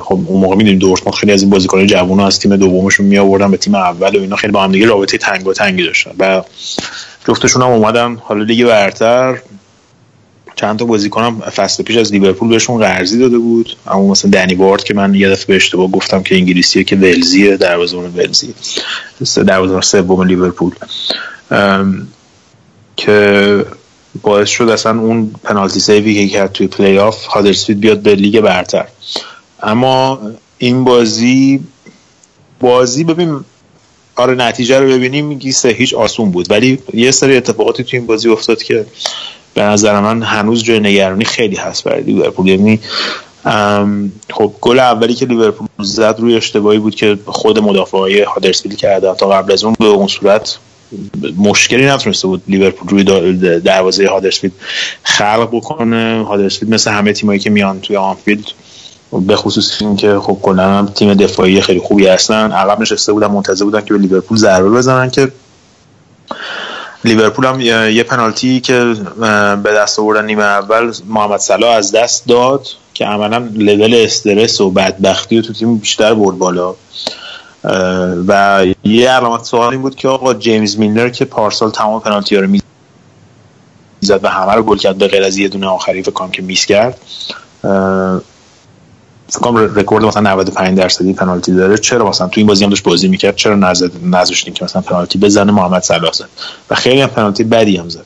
خب 0.00 0.20
اون 0.26 0.40
موقع 0.40 0.56
می‌دونیم 0.56 0.78
دورتموند 0.78 1.14
خیلی 1.14 1.32
از 1.32 1.42
این 1.42 1.50
بازیکنان 1.50 1.86
جوان 1.86 2.20
از 2.20 2.38
تیم 2.38 2.56
دومشون 2.56 3.06
می 3.06 3.18
آوردن 3.18 3.50
به 3.50 3.56
تیم 3.56 3.74
اول 3.74 4.16
و 4.16 4.20
اینا 4.20 4.36
خیلی 4.36 4.52
با 4.52 4.62
هم 4.62 4.72
دیگه 4.72 4.86
رابطه 4.86 5.18
تنگ 5.18 5.46
و 5.46 5.52
تنگی 5.52 5.82
داشتن. 5.82 6.10
و 6.18 6.42
جفتشون 7.28 7.62
هم 7.62 7.68
اومدن. 7.68 8.18
حالا 8.22 8.44
لیگ 8.44 8.66
برتر 8.66 9.38
چند 10.56 10.78
تا 10.78 10.84
بازیکن 10.84 11.22
هم 11.22 11.40
فصل 11.40 11.82
پیش 11.82 11.96
از 11.96 12.12
لیورپول 12.12 12.48
بهشون 12.48 12.78
قرضی 12.78 13.18
داده 13.18 13.38
بود. 13.38 13.76
اما 13.86 14.08
مثلا 14.08 14.30
دنی 14.30 14.54
وارد 14.54 14.84
که 14.84 14.94
من 14.94 15.14
یه 15.14 15.28
دفعه 15.28 15.46
به 15.46 15.56
اشتباه 15.56 15.90
گفتم 15.90 16.22
که 16.22 16.34
انگلیسیه 16.34 16.84
که 16.84 16.96
ولزیه 16.96 17.56
دروازه‌بان 17.56 18.14
ولزی 18.16 18.54
دروازه‌بان 19.46 19.80
سوم 19.80 20.22
لیورپول. 20.22 20.72
که 22.96 23.64
باعث 24.22 24.48
شد 24.48 24.68
اصلا 24.68 25.00
اون 25.00 25.34
پنالتی 25.44 25.80
save 25.80 26.07
ی 26.07 26.14
که 26.14 26.28
کرد 26.28 26.52
توی 26.52 26.66
پلی 26.66 26.98
آف 26.98 27.26
هادرسفیلد 27.26 27.80
بیاد 27.80 28.00
به 28.00 28.14
لیگ 28.14 28.40
برتر. 28.40 28.84
اما 29.66 30.20
این 30.58 30.84
بازی 30.84 31.60
بازی 32.60 33.04
ببین 33.04 33.40
آره 34.16 34.34
نتیجه 34.34 34.80
رو 34.80 34.88
ببینیم 34.88 35.26
میگی 35.26 35.52
سه 35.52 35.68
هیچ 35.68 35.94
آسون 35.94 36.30
بود. 36.30 36.50
ولی 36.50 36.78
یه 36.94 37.10
سری 37.10 37.36
اتفاقاتی 37.36 37.84
توی 37.84 37.98
این 37.98 38.06
بازی 38.06 38.28
افتاد 38.28 38.62
که 38.62 38.86
به 39.54 39.62
نظر 39.62 40.00
من 40.00 40.22
هنوز 40.22 40.64
جای 40.64 40.80
نگرانی 40.80 41.24
خیلی 41.24 41.56
هست 41.56 41.84
برای 41.84 42.02
لیورپول. 42.02 42.46
یعنی 42.46 42.80
خب 44.30 44.52
گل 44.60 44.78
اولی 44.78 45.14
که 45.14 45.26
لیورپول 45.26 45.68
زد 45.78 46.16
روی 46.18 46.36
اشتباهی 46.36 46.78
بود 46.78 46.94
که 46.94 47.18
خود 47.26 47.58
مدافعای 47.58 48.22
هادرسفیلد 48.22 48.76
کردن 48.76 49.14
تا 49.14 49.28
قبل 49.28 49.52
از 49.52 49.64
اون 49.64 49.74
به 49.78 49.86
اون 49.86 50.06
صورت 50.06 50.58
مشکلی 51.38 51.86
نتونسته 51.86 52.28
بود 52.28 52.42
لیورپول 52.48 52.88
روی 52.88 53.60
دروازه 53.60 54.08
هادرسفیلد 54.08 54.52
خلق 55.02 55.48
بکنه. 55.52 56.24
هادرسفیلد 56.24 56.74
مثل 56.74 56.90
همه 56.90 57.12
تیمایی 57.12 57.40
که 57.40 57.50
میان 57.50 57.80
توی 57.80 57.96
آنفیلد 57.96 58.44
به 59.20 59.36
خصوص 59.36 59.82
این 59.82 59.96
که 59.96 60.18
خب 60.18 60.38
کلا 60.42 60.62
هم 60.62 60.86
تیم 60.86 61.14
دفاعی 61.14 61.60
خیلی 61.60 61.80
خوبی 61.80 62.06
هستن. 62.06 62.52
عقب 62.52 62.80
نشسته 62.80 63.12
بودن 63.12 63.26
منتظر 63.26 63.64
بودن 63.64 63.80
که 63.80 63.94
به 63.94 64.00
لیورپول 64.00 64.38
ضربه 64.38 64.70
بزنن 64.70 65.10
که 65.10 65.32
لیورپول 67.04 67.44
هم 67.44 67.60
یه 67.60 68.02
پنالتی 68.02 68.60
که 68.60 68.94
به 69.62 69.72
دست 69.72 69.98
آوردن 69.98 70.24
نیمه 70.24 70.42
اول 70.42 70.92
محمد 71.06 71.40
صلاح 71.40 71.76
از 71.76 71.92
دست 71.92 72.26
داد 72.26 72.66
که 72.94 73.04
عملا 73.04 73.48
لول 73.54 73.94
استرس 73.94 74.60
و 74.60 74.70
بدبختی 74.70 75.36
رو 75.36 75.42
تو 75.42 75.52
تیم 75.52 75.76
بیشتر 75.76 76.14
برد 76.14 76.38
بالا. 76.38 76.74
و 78.28 78.64
یه 78.84 79.10
علامت 79.10 79.44
سوال 79.44 79.72
این 79.72 79.82
بود 79.82 79.94
که 79.94 80.08
آقا 80.08 80.34
جیمز 80.34 80.78
میلنر 80.78 81.08
که 81.08 81.24
پارسال 81.24 81.70
تمام 81.70 82.00
پنالتی 82.00 82.34
ها 82.34 82.40
رو 82.40 82.48
می‌زد 84.02 84.20
و 84.24 84.28
همه 84.28 84.52
رو 84.52 84.62
گل 84.62 84.76
کرد 84.76 84.98
به 84.98 85.08
غیر 85.08 85.22
از 85.22 85.38
یه 85.38 85.48
دونه 85.48 85.66
آخری 85.66 86.02
فکر 86.02 86.28
که 86.28 86.42
میس 86.42 86.66
کرد. 86.66 86.98
فکر 89.28 89.50
رکورد 89.74 90.04
مثلا 90.04 90.22
95 90.30 90.78
درصدی 90.78 91.12
پنالتی 91.12 91.52
داره. 91.52 91.78
چرا 91.78 92.08
مثلا 92.08 92.28
تو 92.28 92.40
این 92.40 92.46
بازی 92.46 92.64
هم 92.64 92.70
داشت 92.70 92.82
بازی 92.82 93.08
می‌کرد؟ 93.08 93.36
چرا 93.36 93.54
نزد 93.54 93.90
نذاشتیم 94.04 94.54
که 94.54 94.64
مثلا 94.64 94.82
پنالتی 94.82 95.18
بزنه 95.18 95.52
محمد 95.52 95.82
صلاح 95.82 96.12
زد؟ 96.12 96.28
و 96.70 96.74
خیلی 96.74 97.00
هم 97.00 97.08
پنالتی 97.08 97.44
بدی 97.44 97.76
هم 97.76 97.88
زد. 97.88 98.04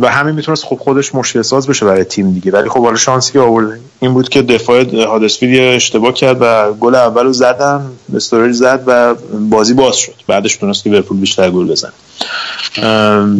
و 0.00 0.08
همین 0.08 0.34
می‌تونست 0.34 0.64
خب 0.64 0.76
خودش 0.76 1.14
مشکل 1.14 1.42
ساز 1.42 1.66
بشه 1.66 1.86
برای 1.86 2.04
تیم 2.04 2.32
دیگه. 2.32 2.52
ولی 2.52 2.68
خب 2.68 2.84
حالا 2.84 2.96
شانسی 2.96 3.32
که 3.32 3.40
آورده. 3.40 3.80
این 4.00 4.14
بود 4.14 4.28
که 4.28 4.42
دفاع 4.42 5.04
هادرسفیلد 5.04 5.74
اشتباه 5.74 6.12
کرد 6.12 6.36
و 6.40 6.72
گل 6.72 6.94
اول 6.94 7.24
رو 7.24 7.32
زدن 7.32 7.86
استوریج 8.14 8.56
زد 8.56 8.82
و 8.86 9.14
بازی 9.40 9.74
باز 9.74 9.96
شد. 9.96 10.14
بعدش 10.26 10.56
تونست 10.56 10.86
لیورپول 10.86 11.16
بیشتر 11.16 11.50
گل 11.50 11.66
بزنه. 11.66 11.92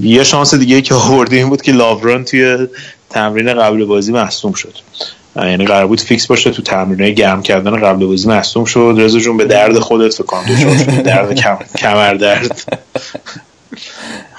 یه 0.02 0.24
شانس 0.24 0.54
دیگه 0.54 0.82
که 0.82 0.94
آورده 0.94 1.36
این 1.36 1.48
بود 1.48 1.62
که 1.62 1.72
لاورن 1.72 2.24
توی 2.24 2.68
تمرین 3.10 3.54
قبل 3.54 3.84
بازی 3.84 4.12
مصدوم 4.12 4.52
شد. 4.52 4.74
یعنی 5.36 5.64
قرار 5.64 5.86
بود 5.86 6.00
فیکس 6.00 6.26
باشه 6.26 6.50
تو 6.50 6.62
تمرینای 6.62 7.14
گرم 7.14 7.42
کردن 7.42 7.80
قبل 7.80 8.06
بازی 8.06 8.28
مصدوم 8.28 8.64
شد. 8.64 8.94
رضا 8.98 9.18
جون 9.18 9.36
به 9.36 9.44
درد 9.44 9.78
خودت 9.78 10.14
فکر 10.14 10.22
کنم 10.22 10.56
شدی. 10.56 11.02
درد 11.02 11.34
کم... 11.34 11.58
کمر 11.78 12.14
درد. 12.14 12.80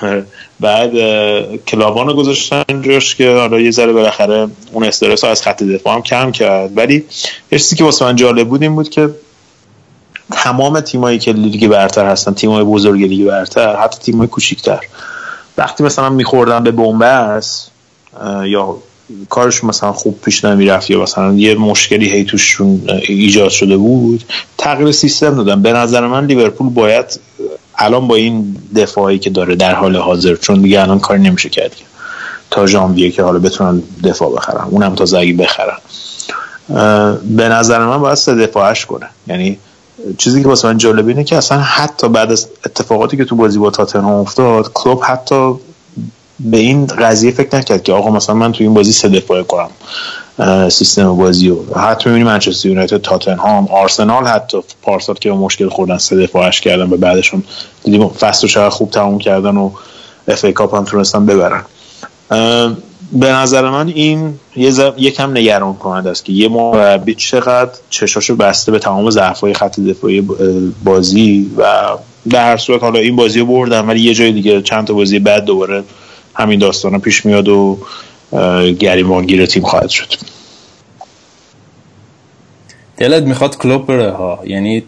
بعد 0.59 0.95
اه، 0.95 1.57
کلاوان 1.57 2.07
رو 2.07 2.13
گذاشتن 2.13 2.63
جاش 2.81 3.15
که 3.15 3.31
حالا 3.31 3.59
یه 3.59 3.71
ذره 3.71 3.93
بالاخره 3.93 4.47
اون 4.71 4.83
استرس 4.83 5.23
از 5.23 5.41
خط 5.41 5.63
دفاع 5.63 5.95
هم 5.95 6.01
کم 6.01 6.31
کرد. 6.31 6.77
ولی 6.77 7.05
یه 7.51 7.59
چیزی 7.59 7.75
که 7.75 7.83
واسه 7.83 8.05
من 8.05 8.15
جالب 8.15 8.47
بود 8.47 8.61
این 8.61 8.75
بود 8.75 8.89
که 8.89 9.09
تمام 10.31 10.79
تیمایی 10.79 11.19
که 11.19 11.31
لیگ 11.33 11.67
برتر 11.67 12.05
هستن 12.05 12.33
تیمای 12.33 12.63
بزرگ 12.63 13.01
لیگ 13.01 13.27
برتر 13.27 13.75
حتی 13.75 13.99
تیمای 13.99 14.27
کوچیکتر. 14.27 14.79
وقتی 15.57 15.83
مثلا 15.83 16.09
میخوردن 16.09 16.63
به 16.63 16.71
بنبست 16.71 17.70
یا 18.45 18.77
کارشون 19.29 19.69
مثلا 19.69 19.91
خوب 19.91 20.21
پیش 20.21 20.45
نمی‌رفت 20.45 20.89
یا 20.89 21.01
مثلا 21.01 21.33
یه 21.33 21.55
مشکلی 21.55 22.09
هی 22.09 22.23
توشون 22.23 22.81
ایجاد 23.07 23.49
شده 23.49 23.77
بود 23.77 24.23
تغییر 24.57 24.91
سیستم 24.91 25.35
دادن. 25.35 25.61
به 25.61 25.73
نظر 25.73 26.07
من 26.07 26.25
لیورپول 26.25 26.69
باید 26.69 27.19
الان 27.75 28.07
با 28.07 28.15
این 28.15 28.57
دفاعی 28.75 29.19
که 29.19 29.29
داره 29.29 29.55
در 29.55 29.75
حال 29.75 29.95
حاضر 29.95 30.35
چون 30.35 30.61
دیگه 30.61 30.81
الان 30.81 30.99
کاری 30.99 31.21
نمیشه 31.21 31.49
کرد 31.49 31.75
تا 32.51 32.67
ژانویه 32.67 33.11
که 33.11 33.23
حالا 33.23 33.39
بتونن 33.39 33.83
دفاع 34.03 34.35
بخرن. 34.35 34.65
اونم 34.69 34.95
تا 34.95 35.17
اگه 35.17 35.33
بخرن. 35.33 35.77
به 37.37 37.49
نظر 37.49 37.85
من 37.85 37.97
باید 37.97 38.15
سه 38.15 38.35
دفاعش 38.35 38.85
کنه. 38.85 39.05
یعنی 39.27 39.57
چیزی 40.17 40.41
که 40.41 40.47
واسه 40.47 40.67
من 40.67 40.77
جالب 40.77 41.07
اینه 41.07 41.23
که 41.23 41.37
اصلا 41.37 41.59
حتی 41.59 42.09
بعد 42.09 42.31
از 42.31 42.47
اتفاقاتی 42.65 43.17
که 43.17 43.25
تو 43.25 43.35
بازی 43.35 43.59
با 43.59 43.69
تاتنهام 43.69 44.19
افتاد 44.19 44.71
کلوب 44.73 45.01
حتی 45.03 45.53
به 46.45 46.57
این 46.57 46.85
قضیه 46.85 47.31
فکر 47.31 47.55
نکرد 47.57 47.83
که 47.83 47.93
آقا 47.93 48.09
مثلا 48.11 48.35
من 48.35 48.51
تو 48.51 48.63
این 48.63 48.73
بازی 48.73 48.91
سه 48.91 49.09
دفاعه 49.09 49.43
کنم 49.43 49.69
سیستم 50.69 51.15
بازی 51.17 51.49
رو. 51.49 51.65
حتی 51.75 52.09
می‌بینی 52.09 52.25
منچستر 52.25 52.69
یونایتد 52.69 53.01
تاتنهام 53.01 53.67
آرسنال 53.67 54.27
حتی 54.27 54.57
پارسال 54.81 55.15
که 55.15 55.31
مشکل 55.31 55.69
خوردن 55.69 55.97
سه 55.97 56.15
دفاعش 56.15 56.61
کردن 56.61 56.89
و 56.93 56.97
بعدشون 56.97 57.43
دیدیم 57.83 58.07
فصل 58.07 58.47
چقدر 58.47 58.69
خوب 58.69 58.89
تموم 58.91 59.19
کردن 59.19 59.57
و 59.57 59.71
اف 60.27 60.45
ای 60.45 60.53
کاپ 60.53 60.75
هم 60.75 60.83
تونستن 60.83 61.25
ببرن. 61.25 61.63
به 63.11 63.31
نظر 63.31 63.69
من 63.69 63.87
این 63.87 64.33
یه 64.55 64.69
ز- 64.71 64.81
یکم 64.97 65.31
نگران 65.37 65.73
کننده 65.73 66.09
است 66.09 66.25
که 66.25 66.33
یه 66.33 66.49
مربی 66.49 67.15
چقدر 67.15 67.71
چشاشو 67.89 68.35
بسته 68.35 68.71
به 68.71 68.79
تمام 68.79 69.09
ضعف‌های 69.09 69.53
خط 69.53 69.79
دفاعی 69.79 70.21
بازی 70.83 71.51
و 71.57 71.63
در 72.29 72.45
هر 72.51 72.57
صورت 72.57 72.83
حالا 72.83 72.99
این 72.99 73.15
بازی 73.15 73.43
بردن 73.43 73.85
ولی 73.85 74.01
یه 74.01 74.13
جای 74.13 74.31
دیگه 74.31 74.61
چند 74.61 74.87
تا 74.87 74.93
بازی 74.93 75.19
بعد 75.19 75.45
دوباره 75.45 75.83
همین 76.41 76.59
داستانا 76.59 76.99
پیش 76.99 77.25
میاد 77.25 77.47
و 77.47 77.77
گریبانگیر 78.79 79.45
تیم 79.45 79.63
خواهد 79.63 79.89
شد. 79.89 80.13
دلت 82.97 83.23
می‌خواد 83.23 83.57
کلوب 83.57 83.87
بره 83.87 84.11
ها. 84.11 84.39
یعنی 84.45 84.83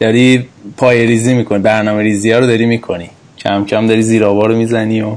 داری 0.00 0.48
پای 0.76 1.06
ریزی 1.06 1.34
می‌کنی 1.34 1.58
برنامه 1.58 2.02
ریزی 2.02 2.32
ها 2.32 2.38
رو 2.38 2.46
داری 2.46 2.66
می‌کنی. 2.66 3.10
کم 3.38 3.64
کم 3.64 3.86
داری 3.86 4.02
زیر 4.02 4.24
آبا 4.24 4.46
رو 4.46 4.56
می‌زنی 4.56 5.02
و 5.02 5.16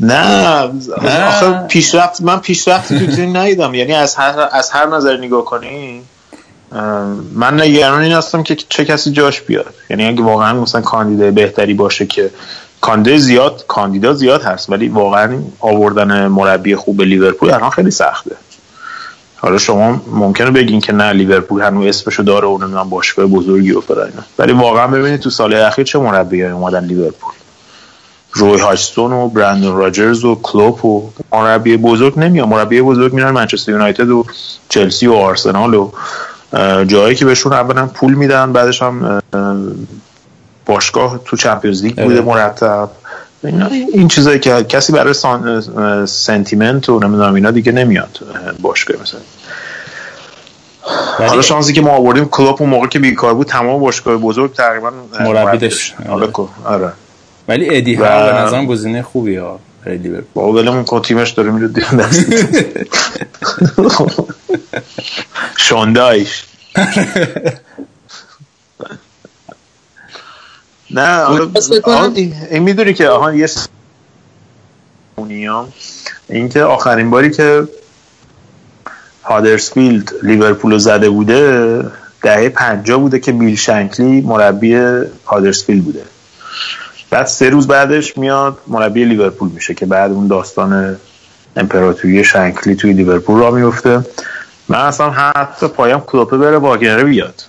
نه. 0.00 0.70
آخه 1.26 1.66
پیشرفت 1.68 2.22
من 2.22 2.38
پیشرفتی 2.40 2.98
تو 2.98 3.06
تیم 3.16 3.36
ندیدم. 3.36 3.74
یعنی 3.74 3.92
از 3.92 4.14
هر 4.14 4.48
از 4.52 4.70
هر 4.70 4.86
نظر 4.86 5.16
نگاه 5.16 5.44
کنی 5.44 6.02
من 7.34 7.60
نگران 7.60 8.02
این 8.02 8.12
هستم 8.12 8.42
که 8.42 8.54
چه 8.54 8.84
کسی 8.84 9.10
جاش 9.10 9.40
بیاد. 9.40 9.74
یعنی 9.90 10.06
اگه 10.06 10.22
واقعا 10.22 10.60
مثلا 10.60 10.80
کاندیدای 10.80 11.30
بهتری 11.30 11.74
باشه 11.74 12.06
که 12.06 12.30
کاندید 12.80 13.16
زیاد 13.16 13.64
کاندیدا 13.68 14.12
زیاد 14.12 14.42
هست 14.42 14.70
ولی 14.70 14.88
واقعا 14.88 15.38
آوردن 15.60 16.26
مربی 16.26 16.76
خوب 16.76 16.96
به 16.96 17.04
لیورپول 17.04 17.50
الان 17.50 17.70
خیلی 17.70 17.90
سخته. 17.90 18.36
حالا 19.36 19.58
شما 19.58 20.02
ممکنه 20.12 20.50
بگین 20.50 20.80
که 20.80 20.92
نه 20.92 21.12
لیورپول 21.12 21.62
هنوز 21.62 21.86
اسمشو 21.86 22.22
داره 22.22 22.48
و 22.48 22.58
نمی‌دونم 22.58 22.90
باشگاه 22.90 23.26
بزرگی 23.26 23.72
و 23.72 23.80
فلان 23.80 24.12
ولی 24.38 24.52
واقعا 24.52 24.86
ببینید 24.86 25.20
تو 25.20 25.30
سال 25.30 25.54
اخیر 25.54 25.84
چه 25.84 25.98
مربیایی 25.98 26.52
اومدن 26.52 26.84
لیورپول. 26.84 27.32
روی 28.32 28.60
هاچستون 28.60 29.12
و 29.12 29.28
برندون 29.28 29.76
راجرز 29.76 30.24
و 30.24 30.34
کلوپ 30.42 30.84
و 30.84 31.10
مربی 31.32 31.76
بزرگ 31.76 32.18
نمیاد. 32.18 32.48
مربی 32.48 32.82
بزرگ 32.82 33.12
میرن 33.12 33.30
منچستر 33.30 33.72
یونایتد 33.72 34.10
و 34.10 34.24
چلسی 34.68 35.06
و 35.06 35.12
آرسنال 35.12 35.74
و 35.74 35.90
جایی 36.86 37.14
که 37.14 37.24
بهشون 37.24 37.52
اولا 37.52 37.86
پول 37.86 38.14
میدن 38.14 38.52
بعدش 38.52 38.82
هم 38.82 39.22
اه، 39.34 39.56
باشگاه 40.66 41.20
تو 41.24 41.36
چمپیونز 41.36 41.84
لیگ 41.84 42.02
بوده. 42.02 42.20
مرتب. 42.20 42.88
این 43.92 44.08
چیزایی 44.08 44.38
که 44.40 44.64
کسی 44.64 44.92
برای 44.92 45.14
سان... 45.14 46.06
سنتیمنت 46.06 46.88
و 46.88 46.98
نمی‌دونم 47.00 47.34
اینا 47.34 47.50
دیگه 47.50 47.72
نمیاد 47.72 48.18
اه، 48.46 48.52
باشگاه 48.52 49.02
مثلا. 49.02 49.20
حالا 51.28 51.42
شانسی 51.42 51.72
که 51.72 51.80
ما 51.80 51.90
آوردیم 51.90 52.24
کلوب 52.24 52.56
اون 52.60 52.70
موقع 52.70 52.86
که 52.86 52.98
بیکار 52.98 53.34
بود 53.34 53.46
تمام 53.46 53.80
باشگاه 53.80 54.16
بزرگ 54.16 54.54
تقریبا 54.54 54.90
مربی 55.20 55.58
داشت. 55.58 55.94
آره. 56.64 56.92
ولی 57.48 57.76
ادی 57.76 57.96
و- 57.96 58.04
ها 58.04 58.26
به 58.26 58.32
نظرم 58.32 58.66
گزینه 58.66 59.02
خوبی 59.02 59.36
ها 59.36 59.58
لیورپول 59.86 60.24
بابا 60.34 60.52
ولمون 60.52 60.84
تیمش 61.02 61.30
داره 61.30 61.50
میره 61.50 61.68
دست. 61.68 62.26
شاندایش 65.56 66.44
نه. 70.90 71.18
آها، 71.84 72.12
این 72.50 72.62
می‌دونی 72.62 72.94
که 72.94 73.08
آها 73.08 73.34
یه 73.34 73.48
اونیام. 75.16 75.72
این 76.28 76.48
که 76.48 76.62
آخرین 76.62 77.10
باری 77.10 77.30
که 77.30 77.68
هادرسفیلد 79.24 80.12
لیورپول 80.22 80.72
رو 80.72 80.78
زده 80.78 81.10
بوده 81.10 81.82
دهه 82.22 82.48
پنجاه 82.48 83.00
بوده 83.00 83.18
که 83.18 83.32
بیل 83.32 83.56
شنکلی 83.56 84.20
مربی 84.20 84.74
هادرسفیلد 85.26 85.84
بوده. 85.84 86.02
بعد 87.10 87.26
سه 87.26 87.50
روز 87.50 87.66
بعدش 87.66 88.18
میاد 88.18 88.58
مربی 88.66 89.04
لیورپول 89.04 89.48
میشه 89.48 89.74
که 89.74 89.86
بعد 89.86 90.12
اون 90.12 90.26
داستان 90.26 90.96
امپراتوری 91.56 92.24
شنکلی 92.24 92.74
توی 92.74 92.92
لیورپول 92.92 93.40
را 93.40 93.50
میفته. 93.50 94.04
من 94.68 94.78
اصلا 94.78 95.10
حتی 95.10 95.68
پایم 95.68 96.00
کلوپه 96.00 96.36
بره 96.36 96.58
واگنره 96.58 97.04
بیاد. 97.04 97.42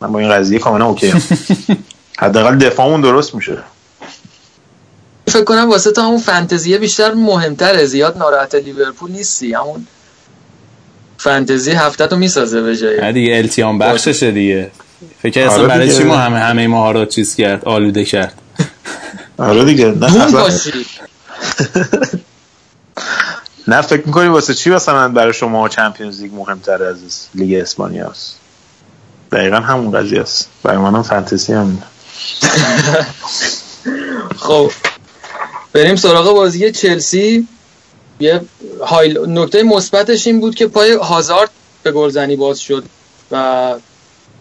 من 0.00 0.12
با 0.12 0.18
این 0.18 0.30
قضیه 0.30 0.58
کاملا 0.58 0.86
OK 0.86 1.10
ام. 1.10 1.22
حداقل 2.18 2.56
دفاعمون 2.56 3.00
درست 3.00 3.34
میشه. 3.34 3.58
فکر 5.28 5.44
کنم 5.44 5.70
واسه 5.70 5.92
تا 5.92 6.02
همون 6.02 6.18
فانتزیه 6.18 6.78
بیشتر 6.78 7.14
مهمتره. 7.14 7.84
زیاد 7.84 8.18
ناراحت 8.18 8.54
لیورپول 8.54 9.10
نیستی. 9.10 9.54
همون 9.54 9.86
فانتزی 11.18 11.70
هفته 11.70 12.06
تو 12.06 12.16
می‌سازه 12.16 12.62
به 12.62 12.76
جای. 12.76 13.00
نه 13.00 13.12
دیگه 13.12 13.36
التیام 13.36 13.78
بخششه 13.78 14.30
دیگه. 14.30 14.70
فکر 15.22 15.46
اصلا 15.46 15.58
آره 15.58 15.68
برای. 15.68 15.96
چی 15.96 16.04
ما 16.04 16.16
همه 16.16 16.38
همه 16.38 16.66
ماها 16.66 16.90
رو 16.90 17.04
چیز 17.04 17.36
کرد 17.36 17.64
آلوده 17.64 18.04
کرد؟ 18.04 18.34
آره 19.38 19.64
دیگه. 19.64 19.84
نه 19.86 20.32
باشی. 20.32 20.72
نه 23.68 23.82
فکر 23.82 24.06
می‌کنی 24.06 24.28
واسه 24.28 24.54
چی 24.54 24.70
مثلا 24.70 25.08
برای 25.08 25.32
شما 25.32 25.68
چمپیونز 25.68 26.20
لیگ 26.20 26.34
مهمتر 26.34 26.82
از 26.82 27.26
لیگ 27.34 27.60
اسپانیا 27.60 28.06
است؟ 28.06 28.36
دقیقا 29.32 29.56
همون 29.56 29.90
قضیه 29.90 30.20
است. 30.20 30.48
برای 30.62 30.78
منم 30.78 31.02
فانتزی 31.02 31.52
هم 31.52 31.82
خب 34.46 34.70
بریم 35.72 35.96
سراغ 35.96 36.32
بازی 36.34 36.70
چلسی. 36.70 37.48
یه 38.20 38.40
هایل... 38.86 39.18
نکته 39.28 39.62
مثبتش 39.62 40.26
این 40.26 40.40
بود 40.40 40.54
که 40.54 40.66
پای 40.66 40.92
هازارد 40.92 41.50
به 41.82 41.92
گلزنی 41.92 42.36
باز 42.36 42.60
شد 42.60 42.84
و 43.30 43.74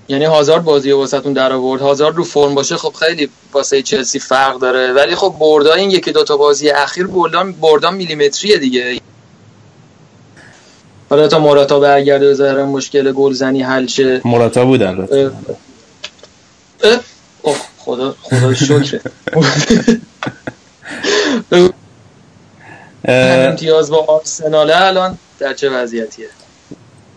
یعنی 0.07 0.25
هازارد 0.25 0.63
بازی 0.63 0.91
واسهتون 0.91 1.33
در 1.33 1.53
آورد. 1.53 1.81
هازارد 1.81 2.15
رو 2.15 2.23
فرم 2.23 2.55
باشه 2.55 2.77
خب 2.77 2.93
خیلی 2.99 3.29
واسه 3.53 3.81
چلسی 3.81 4.19
فرق 4.19 4.59
داره. 4.59 4.93
ولی 4.93 5.15
خب 5.15 5.35
بردا 5.39 5.73
این 5.73 5.91
یکی 5.91 6.11
دوتا 6.11 6.37
بازی 6.37 6.69
اخیر 6.69 7.07
بردان 7.07 7.51
بردان 7.51 7.95
میلیمتریه 7.95 8.57
دیگه. 8.57 9.01
حالا 11.09 11.27
تا 11.27 11.39
موراتا 11.39 11.79
برگرده 11.79 12.33
ظاهرا 12.33 12.65
مشکل 12.65 13.11
گلزنی 13.11 13.61
حل 13.61 13.87
شه. 13.87 14.21
مراتا 14.25 14.65
بود 14.65 14.81
البته. 14.81 15.31
خدا 17.77 18.15
خدا 18.21 18.53
شکره. 18.53 19.01
اه، 23.05 23.47
امتیاز 23.49 23.91
با 23.91 24.05
آرسنال 24.07 24.71
الان 24.71 25.17
در 25.39 25.53
چه 25.53 25.69
وضعیتیه؟ 25.69 26.27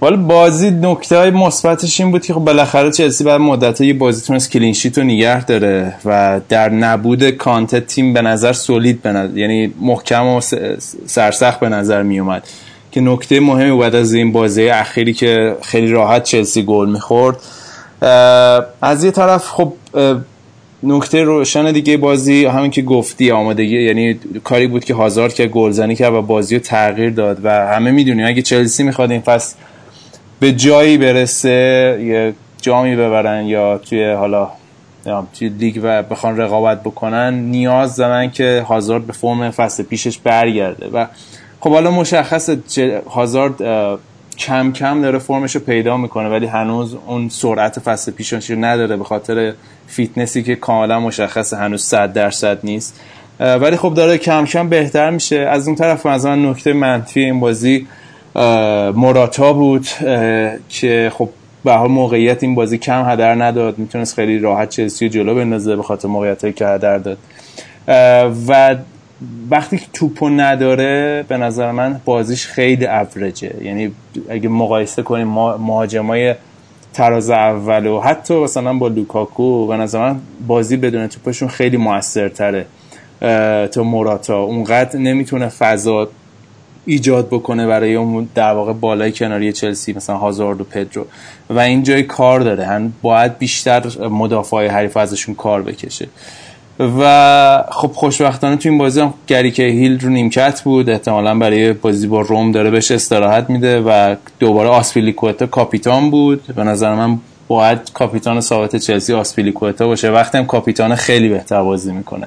والا 0.01 0.17
بازی 0.17 0.71
نکته 0.71 1.17
های 1.17 1.31
مثبتش 1.31 2.01
این 2.01 2.11
بود 2.11 2.27
که 2.27 2.35
خب 2.35 2.41
بالاخره 2.41 2.91
چلسی 2.91 3.25
بعد 3.25 3.41
مدت 3.41 3.81
یه 3.81 3.95
بازی 3.95 4.27
تونست 4.27 4.51
کلینشیت 4.51 4.99
رو 4.99 5.05
نگه 5.05 5.45
داره 5.45 5.95
و 6.05 6.41
در 6.49 6.69
نبود 6.69 7.31
کانت 7.31 7.87
تیم 7.87 8.13
به 8.13 8.23
نظر 8.23 8.53
سولید 8.53 9.03
به 9.03 9.13
نظر 9.13 9.39
یعنی 9.39 9.75
محکم 9.81 10.27
و 10.27 10.41
سرسخت 11.07 11.61
به 11.61 11.69
نظر 11.69 12.03
می 12.03 12.21
اومد 12.21 12.49
که 12.99 13.05
نکته 13.05 13.41
مهمی 13.41 13.79
بعد 13.79 13.95
از 13.95 14.15
این 14.15 14.33
بازی 14.33 14.69
اخیری 14.69 15.13
که 15.13 15.57
خیلی 15.63 15.91
راحت 15.91 16.23
چلسی 16.25 16.63
گل 16.63 16.91
می‌خورد 16.91 17.37
از 18.83 19.05
یه 19.05 19.11
طرف 19.11 19.47
خب 19.47 19.73
نکته 20.83 21.23
روشن 21.23 21.73
دیگه 21.73 21.97
بازی 21.97 22.45
همین 22.45 22.71
که 22.71 22.83
گفتی 22.83 23.31
آمادگی 23.31 23.83
یعنی 23.83 24.15
کاری 24.45 24.67
بود 24.67 24.85
که 24.85 24.95
هازارد 24.95 25.35
که 25.35 25.47
گلزنی 25.47 25.95
کرد 25.95 26.15
و 26.15 26.23
بازی 26.23 26.55
رو 26.55 26.63
تغییر 26.63 27.11
داد 27.11 27.39
و 27.45 27.51
همه 27.51 27.91
می‌دونیم 27.91 28.27
اگه 28.27 28.43
چلسی 28.43 28.83
می‌خواد 28.83 29.11
این 29.11 29.21
فصل 29.21 29.57
به 30.41 30.53
جایی 30.53 30.99
برسه 30.99 31.99
یه 32.03 32.35
جامی 32.63 32.97
ببرن 32.97 33.47
یا 33.47 33.79
توی 33.79 34.13
حالا 34.13 34.49
توی 35.39 35.49
لیگ 35.49 35.81
و 35.83 36.03
بخوان 36.03 36.37
رقابت 36.37 36.81
بکنن 36.81 37.35
نیاز 37.35 37.97
دارن 37.97 38.31
که 38.31 38.65
هازارد 38.69 39.07
به 39.07 39.13
فرم 39.13 39.51
فصل 39.51 39.83
پیشش 39.83 40.19
برگرده 40.19 40.89
و 40.89 41.07
خب 41.61 41.71
حالا 41.71 41.91
مشخصه 41.91 42.59
چه- 42.69 43.03
هازارد 43.11 43.63
کم 44.39 44.73
کم 44.73 45.03
داره 45.03 45.19
فرمش 45.19 45.55
رو 45.57 45.61
پیدا 45.61 45.97
می‌کنه 45.97 46.29
ولی 46.29 46.47
هنوز 46.47 46.97
اون 47.07 47.29
سرعت 47.29 47.79
فصل 47.81 48.13
پیشش 48.13 48.51
رو 48.51 48.65
نداره 48.65 48.97
به 48.97 49.05
خاطر 49.05 49.53
فیتنسی 49.87 50.43
که 50.43 50.55
کاملا 50.57 51.01
مشخصه 51.01 51.57
هنوز 51.57 51.83
100 51.83 52.13
درصد 52.13 52.59
نیست. 52.65 53.01
ولی 53.41 53.77
خب 53.77 53.95
داره 53.95 54.19
کم 54.19 54.45
کم 54.45 54.69
بهتر 54.69 55.11
میشه. 55.11 55.37
از 55.39 55.67
اون 55.67 55.77
طرف 55.77 56.07
من 56.07 56.47
نکته 56.47 56.73
منفی 56.73 57.21
این 57.21 57.41
بازی 57.41 57.87
اه، 58.37 58.91
موراتا 58.91 59.53
بود 59.53 59.87
که 60.69 61.13
خب 61.15 61.29
به 61.65 61.73
حال 61.73 61.91
موقعیت 61.91 62.43
این 62.43 62.55
بازی 62.55 62.79
کم 62.79 63.11
هدر 63.11 63.35
نداد. 63.35 63.79
می‌تونست 63.79 64.15
خیلی 64.15 64.39
راحت 64.39 64.69
چلسی 64.69 65.09
جلو 65.09 65.35
بندازه 65.35 65.77
به 65.77 65.83
خاطر 65.83 66.09
موقعیت 66.09 66.57
که 66.57 66.67
هدر 66.67 66.99
داد. 66.99 67.19
و 68.49 68.77
وقتی 69.51 69.79
که 69.79 69.87
توپو 69.93 70.29
نداره 70.29 71.25
به 71.29 71.37
نظر 71.37 71.73
من 71.73 72.01
بازیش 72.05 72.47
خیلی 72.47 72.87
اوریجه. 72.87 73.55
یعنی 73.63 73.93
اگه 74.29 74.49
مقایسه 74.49 75.03
کنیم 75.03 75.27
ما- 75.27 75.57
مهاجمای 75.57 76.35
تراز 76.95 77.31
اول 77.31 77.87
و 77.87 78.01
حتی 78.01 78.35
مثلا 78.35 78.75
با 78.75 78.89
لوکاکو 78.89 79.67
به 79.67 79.77
نظر 79.77 79.99
من 79.99 80.21
بازی 80.47 80.77
بدون 80.77 81.07
توپشون 81.07 81.49
خیلی 81.49 81.77
موثرتره. 81.77 82.67
تا 83.73 83.83
موراتا. 83.83 84.39
اونقدر 84.43 84.99
نمی‌تونه 84.99 85.49
فضا 85.49 86.09
ایجاد 86.87 87.27
بکنه 87.27 87.67
برای 87.67 87.95
اون 87.95 88.29
در 88.35 88.53
واقع 88.53 88.73
بالای 88.73 89.13
کناری 89.13 89.53
چلسی 89.53 89.93
مثلا 89.93 90.17
هازارد 90.17 90.61
و 90.61 90.65
پدرو. 90.65 91.07
و 91.51 91.59
این 91.59 91.83
جای 91.83 92.03
کار 92.03 92.41
داره. 92.41 92.67
هم 92.67 92.93
باید 93.03 93.39
بیشتر 93.39 94.09
مدافع 94.09 94.67
حریف 94.69 94.97
ازشون 94.97 95.35
کار 95.35 95.63
بکشه. 95.63 96.09
و 96.81 97.65
خب 97.71 97.93
خوشبختانه 97.95 98.57
تو 98.57 98.69
این 98.69 98.79
بازی 98.79 99.01
هم 99.01 99.15
گریکه 99.27 99.63
هیل 99.63 100.01
رو 100.01 100.09
نیمکت 100.09 100.63
بود. 100.63 100.91
احتمالا 100.91 101.35
برای 101.35 101.73
بازی 101.73 102.07
با 102.07 102.21
روم 102.21 102.53
داره 102.53 102.71
بهش 102.71 102.91
استراحت 102.91 103.51
میده 103.51 103.81
و 103.81 104.17
دوباره 104.39 104.69
آسپیلیکوتا 104.69 105.47
کاپیتان 105.47 106.11
بود. 106.11 106.43
به 106.47 106.65
نظر 106.65 106.95
من 106.95 107.19
باید 107.49 107.93
کاپیتان 107.93 108.41
ثابت 108.41 108.77
چلسی 108.77 109.15
آسپیلیکوتا 109.15 109.87
باشه. 109.87 110.11
وقتی 110.11 110.39
هم 110.39 110.47
کاپیتان 110.47 110.95
خیلی 110.95 111.29
بهتر 111.29 111.63
بازی 111.63 111.93
می‌کنه. 111.93 112.27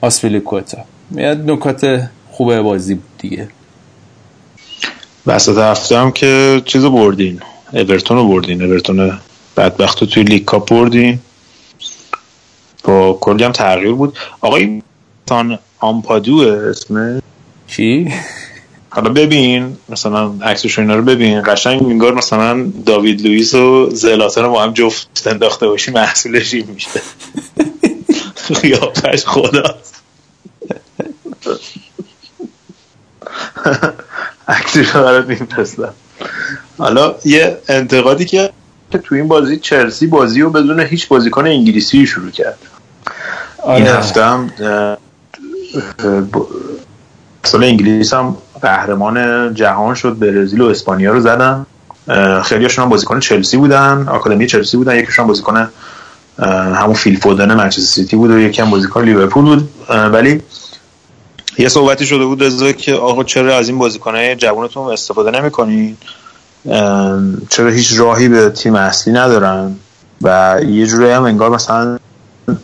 آسپیلیکوتا. 0.00 0.78
یه 1.16 1.34
نکات 1.34 2.08
خوبه 2.30 2.62
بازی 2.62 2.94
بود 2.94 3.04
دیگه. 3.18 3.48
وسط 5.26 5.58
هفته 5.58 5.98
هم 5.98 6.12
که 6.12 6.62
چیزو 6.64 6.90
بردین. 6.90 7.40
اورتون 7.72 8.16
رو 8.16 8.28
بردین. 8.28 8.62
اورتون 8.62 9.12
بدبخت 9.56 10.04
توی 10.04 10.22
لیگ 10.22 10.44
کاپ 10.44 10.70
بردین. 10.70 11.18
با 12.84 13.18
کلی 13.20 13.44
هم 13.44 13.52
تغییر 13.52 13.92
بود. 13.92 14.18
ایتان 14.40 15.58
آمپادو 15.80 16.38
اسمه 16.38 17.22
چی؟ 17.66 18.12
حالا 18.90 19.10
ببین 19.10 19.76
مثلا 19.88 20.34
عکسش 20.42 20.78
و 20.78 20.80
اینا 20.80 20.96
رو 20.96 21.02
ببین. 21.02 21.42
قشنگ 21.42 21.82
انگار 21.82 22.14
مثلا 22.14 22.72
داوید 22.86 23.22
لوئیس 23.22 23.54
و 23.54 23.90
زلاتان 23.90 24.44
رو 24.44 24.50
با 24.50 24.62
هم 24.62 24.72
جفت 24.72 25.26
انداخته 25.26 25.68
باشی 25.68 25.90
محصولش 25.90 26.54
این 26.54 26.70
میشه. 26.74 27.00
قیافش 28.62 29.24
خداست. 29.26 30.02
عکسش 34.48 34.88
رو 34.88 35.02
برات 35.02 35.26
میفرستم. 35.26 35.94
حالا 36.78 37.14
یه 37.24 37.58
انتقادی 37.68 38.24
که 38.24 38.50
تو 39.02 39.14
این 39.14 39.28
بازی 39.28 39.56
چلسی 39.56 40.06
بازی 40.06 40.40
رو 40.40 40.50
بدون 40.50 40.80
هیچ 40.80 41.08
بازیکن 41.08 41.46
انگلیسی 41.46 42.06
شروع 42.06 42.30
کرد. 42.30 42.58
این 43.66 43.86
هفته 43.86 44.24
هم 44.24 44.50
سال 47.42 47.64
انگلیس 47.64 48.14
هم 48.14 48.36
قهرمان 48.62 49.54
جهان 49.54 49.94
شد 49.94 50.18
برزیل 50.18 50.60
و 50.60 50.66
اسپانیا 50.66 51.12
رو 51.12 51.20
زدن. 51.20 51.66
خیلیاشون 52.44 52.84
هم 52.84 52.90
بازیکن 52.90 53.20
چلسی 53.20 53.56
بودن 53.56 54.08
آکادمی 54.08 54.46
چلسی 54.46 54.76
بودن 54.76 54.96
یکیشون 54.96 55.22
هم 55.22 55.28
بازیکن 55.28 55.68
همون 56.74 56.94
فیل 56.94 57.20
فودن 57.20 57.54
منچستر 57.54 57.80
سیتی 57.80 58.16
بود 58.16 58.30
و 58.30 58.38
یکی 58.38 58.62
هم 58.62 58.70
بازیکن 58.70 59.04
لیورپول 59.04 59.44
بود. 59.44 59.68
ولی 59.88 60.42
یه 61.58 61.68
صحبتی 61.68 62.06
شده 62.06 62.24
بود 62.24 62.44
رضا 62.44 62.72
که 62.72 62.94
آقا 62.94 63.24
چرا 63.24 63.56
از 63.56 63.68
این 63.68 63.78
بازیکنهای 63.78 64.36
جوانتون 64.36 64.92
استفاده 64.92 65.30
نمی‌کنین؟ 65.30 65.96
چرا 67.48 67.70
هیچ 67.70 67.98
راهی 67.98 68.28
به 68.28 68.50
تیم 68.50 68.74
اصلی 68.74 69.12
ندارن؟ 69.12 69.76
و 70.22 70.60
یه 70.66 70.86
جوری 70.86 71.10
هم 71.10 71.22
انگار 71.22 71.50
مثلا 71.50 71.98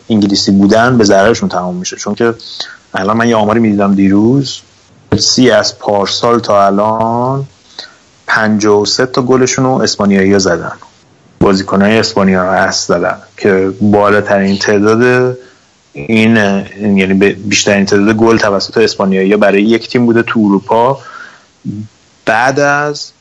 انگلیسی 0.09 0.51
بودن 0.51 0.97
به 0.97 1.03
ضررشون 1.03 1.49
تمام 1.49 1.75
میشه. 1.75 1.95
چون 1.95 2.15
که 2.15 2.33
الان 2.93 3.17
من 3.17 3.29
یه 3.29 3.35
آماری 3.35 3.59
می‌دیدم 3.59 3.95
دیروز. 3.95 4.61
سی 5.19 5.51
از 5.51 5.79
پارسال 5.79 6.39
تا 6.39 6.65
الان 6.65 7.47
53 8.27 9.05
تا 9.05 9.21
گلشون 9.21 9.65
رو 9.65 9.71
اسپانیایی 9.71 10.33
ها 10.33 10.39
زدن. 10.39 10.73
بازیکنهای 11.39 11.97
اسپانیا 11.97 12.43
اصل 12.43 12.97
زدن 12.97 13.17
که 13.37 13.73
بالاترین 13.81 14.57
تعداد 14.57 15.37
این 15.93 16.35
یعنی 16.97 17.13
بیشترین 17.33 17.85
تعداد 17.85 18.15
گل 18.15 18.37
توسط 18.37 18.77
اسپانیایی 18.77 19.35
برای 19.35 19.63
یک 19.63 19.89
تیم 19.89 20.05
بوده 20.05 20.23
تو 20.23 20.39
اروپا. 20.39 20.99
بعد 22.25 22.59
از 22.59 23.11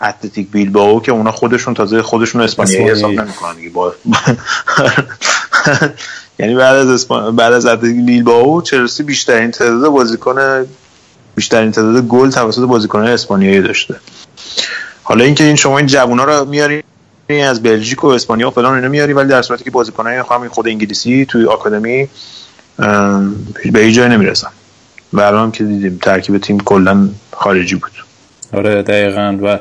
اتلتیک 0.00 0.50
بیلبائو 0.50 1.00
که 1.00 1.12
اونا 1.12 1.32
خودشون 1.32 1.74
تازه 1.74 2.02
خودشون 2.02 2.40
اسپانیایی 2.40 2.90
حساب. 2.90 3.10
نمی‌کنن 3.10 3.56
دیگه. 3.56 3.70
با 3.70 3.94
یعنی 6.38 6.54
بعد 6.54 6.76
از. 6.76 7.08
بعد 7.08 7.52
از 7.52 7.66
اتلتیک 7.66 8.06
بیلبائو 8.06 8.60
چلسی 8.62 9.02
بیشترین 9.02 9.50
تعداد 9.50 9.88
بازیکن 9.88 10.66
بیشترین 11.34 11.72
تعداد 11.72 12.02
گل 12.02 12.30
توسط 12.30 12.62
بازیکنان 12.62 13.06
اسپانیایی 13.06 13.60
داشته. 13.60 13.94
حالا 15.02 15.24
اینکه 15.24 15.44
این 15.44 15.56
شما 15.56 15.78
این 15.78 15.86
جوونا 15.86 16.24
رو 16.24 16.44
میاری 16.44 16.82
از 17.28 17.62
بلژیک 17.62 18.04
و 18.04 18.06
اسپانیا 18.06 18.48
و 18.48 18.50
فلان 18.50 18.74
اینا 18.74 18.88
میاری 18.88 19.12
ولی 19.12 19.28
در 19.28 19.42
صورتی 19.42 19.64
که 19.64 19.70
بازیکنای 19.70 20.22
همین 20.30 20.48
خود 20.48 20.68
انگلیسی 20.68 21.26
توی 21.26 21.44
آکادمی 21.46 22.08
به 23.72 23.80
هیچ 23.80 23.96
جای 23.96 24.08
نمی‌رسن. 24.08 24.50
هم 25.18 25.50
که 25.52 25.64
دیدیم 25.64 25.98
ترکیب 26.02 26.38
تیم 26.38 26.60
کلا 26.60 27.08
خارجی 27.32 27.74
بود. 27.74 27.92
آره 28.52 28.82
دقیقا. 28.82 29.38
و 29.42 29.58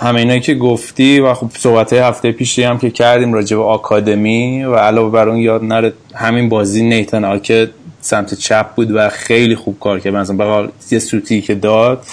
همه 0.00 0.20
اینایی 0.20 0.40
که 0.40 0.54
گفتی 0.54 1.20
و 1.20 1.34
خب 1.34 1.50
صحبت 1.58 1.92
هفته 1.92 2.32
پیشی 2.32 2.62
هم 2.62 2.78
که 2.78 2.90
کردیم 2.90 3.32
راجع 3.32 3.56
به 3.56 3.62
آکادمی 3.62 4.64
و 4.64 4.74
علاوه 4.74 5.12
بر 5.12 5.28
اون 5.28 5.38
یاد 5.38 5.64
نره 5.64 5.92
همین 6.14 6.48
بازی 6.48 6.82
نیتن 6.82 7.24
آکه 7.24 7.70
سمت 8.00 8.34
چپ 8.34 8.74
بود 8.74 8.90
و 8.90 9.08
خیلی 9.08 9.54
خوب 9.56 9.80
کار 9.80 10.00
کرد. 10.00 10.14
مثلا 10.14 10.36
بقیل 10.36 10.70
یه 10.90 10.98
سوتی 10.98 11.40
که 11.40 11.54
داد 11.54 12.04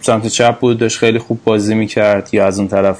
سمت 0.00 0.26
چپ 0.26 0.58
بود 0.58 0.78
داشت 0.78 0.98
خیلی 0.98 1.18
خوب 1.18 1.40
بازی 1.44 1.74
می‌کرد. 1.74 2.28
یا 2.32 2.46
از 2.46 2.58
اون 2.58 2.68
طرف 2.68 2.98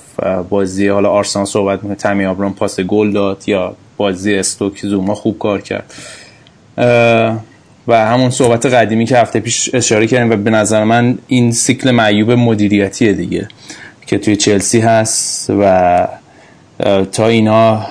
بازی 0.48 0.88
حالا 0.88 1.10
آرسنال 1.10 1.44
صحبت 1.44 1.82
می‌کنه 1.82 1.94
تمی 1.94 2.26
آبرام 2.26 2.54
پاس 2.54 2.80
گل 2.80 3.12
داد 3.12 3.48
یا 3.48 3.74
بازی 3.96 4.34
استوک 4.34 4.80
زوما 4.86 5.14
خوب 5.14 5.38
کار 5.38 5.60
کرد. 5.60 5.94
و 7.88 8.06
همون 8.06 8.30
صحبت 8.30 8.66
قدیمی 8.66 9.06
که 9.06 9.18
هفته 9.18 9.40
پیش 9.40 9.74
اشاره 9.74 10.06
کردیم 10.06 10.30
و 10.30 10.36
به 10.36 10.50
نظر 10.50 10.84
من 10.84 11.18
این 11.28 11.52
سیکل 11.52 11.90
معیوب 11.90 12.30
مدیریتیه 12.30 13.12
دیگه 13.12 13.48
که 14.06 14.18
توی 14.18 14.36
چلسی 14.36 14.80
هست 14.80 15.50
و 15.50 16.08
تا 17.12 17.26
اینا 17.26 17.86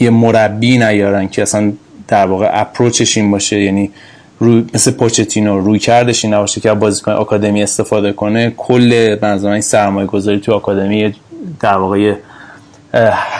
یه 0.00 0.10
مربی 0.10 0.78
نیارن 0.78 1.28
که 1.28 1.42
اصلا 1.42 1.72
در 2.08 2.26
واقع 2.26 2.50
اپروچش 2.52 3.16
این 3.16 3.30
باشه 3.30 3.60
یعنی 3.60 3.90
روی 4.38 4.64
مثل 4.74 4.90
پوچتینو 4.90 5.60
روی 5.60 5.78
کردش 5.78 6.24
این 6.24 6.34
نباشه 6.34 6.60
که 6.60 6.70
از 6.70 6.78
بازیکن 6.78 7.12
آکادمی 7.12 7.62
استفاده 7.62 8.12
کنه 8.12 8.52
کل 8.56 9.16
بنظر 9.16 9.48
این 9.48 9.60
سرمایه 9.60 10.06
گذاری 10.06 10.40
تو 10.40 10.52
آکادمی 10.52 11.14
در 11.60 11.76
واقع 11.78 12.14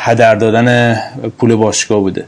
هدر 0.04 0.34
دادن 0.34 0.98
پول 1.38 1.54
باشگاه 1.54 2.00
بوده. 2.00 2.24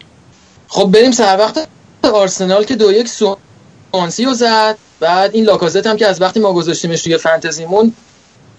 خب 0.68 0.90
بریم 0.92 1.10
سر 1.10 1.36
وقت 1.38 1.68
آرسنال 2.04 2.64
که 2.64 2.76
دو 2.76 2.92
یک 2.92 3.08
سوانسی 3.08 4.24
رو 4.24 4.34
زد. 4.34 4.76
بعد 5.00 5.34
این 5.34 5.44
لاکازت 5.44 5.86
هم 5.86 5.96
که 5.96 6.06
از 6.06 6.20
وقتی 6.20 6.40
ما 6.40 6.52
گذاشتیمش 6.52 7.02
توی 7.02 7.18
فنتزیمون 7.18 7.92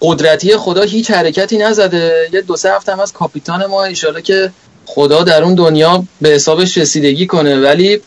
قدرتی 0.00 0.56
خدا 0.56 0.82
هیچ 0.82 1.10
حرکتی 1.10 1.58
نزده. 1.58 2.28
یه 2.32 2.40
دو 2.40 2.56
سه 2.56 2.72
هفته 2.72 2.92
هم 2.92 3.00
از 3.00 3.12
کاپیتان 3.12 3.66
ما 3.66 3.84
ایشالا 3.84 4.20
که 4.20 4.52
خدا 4.86 5.22
در 5.22 5.42
اون 5.42 5.54
دنیا 5.54 6.04
به 6.20 6.28
حسابش 6.28 6.78
رسیدگی 6.78 7.26
کنه. 7.26 7.60
ولی 7.60 8.00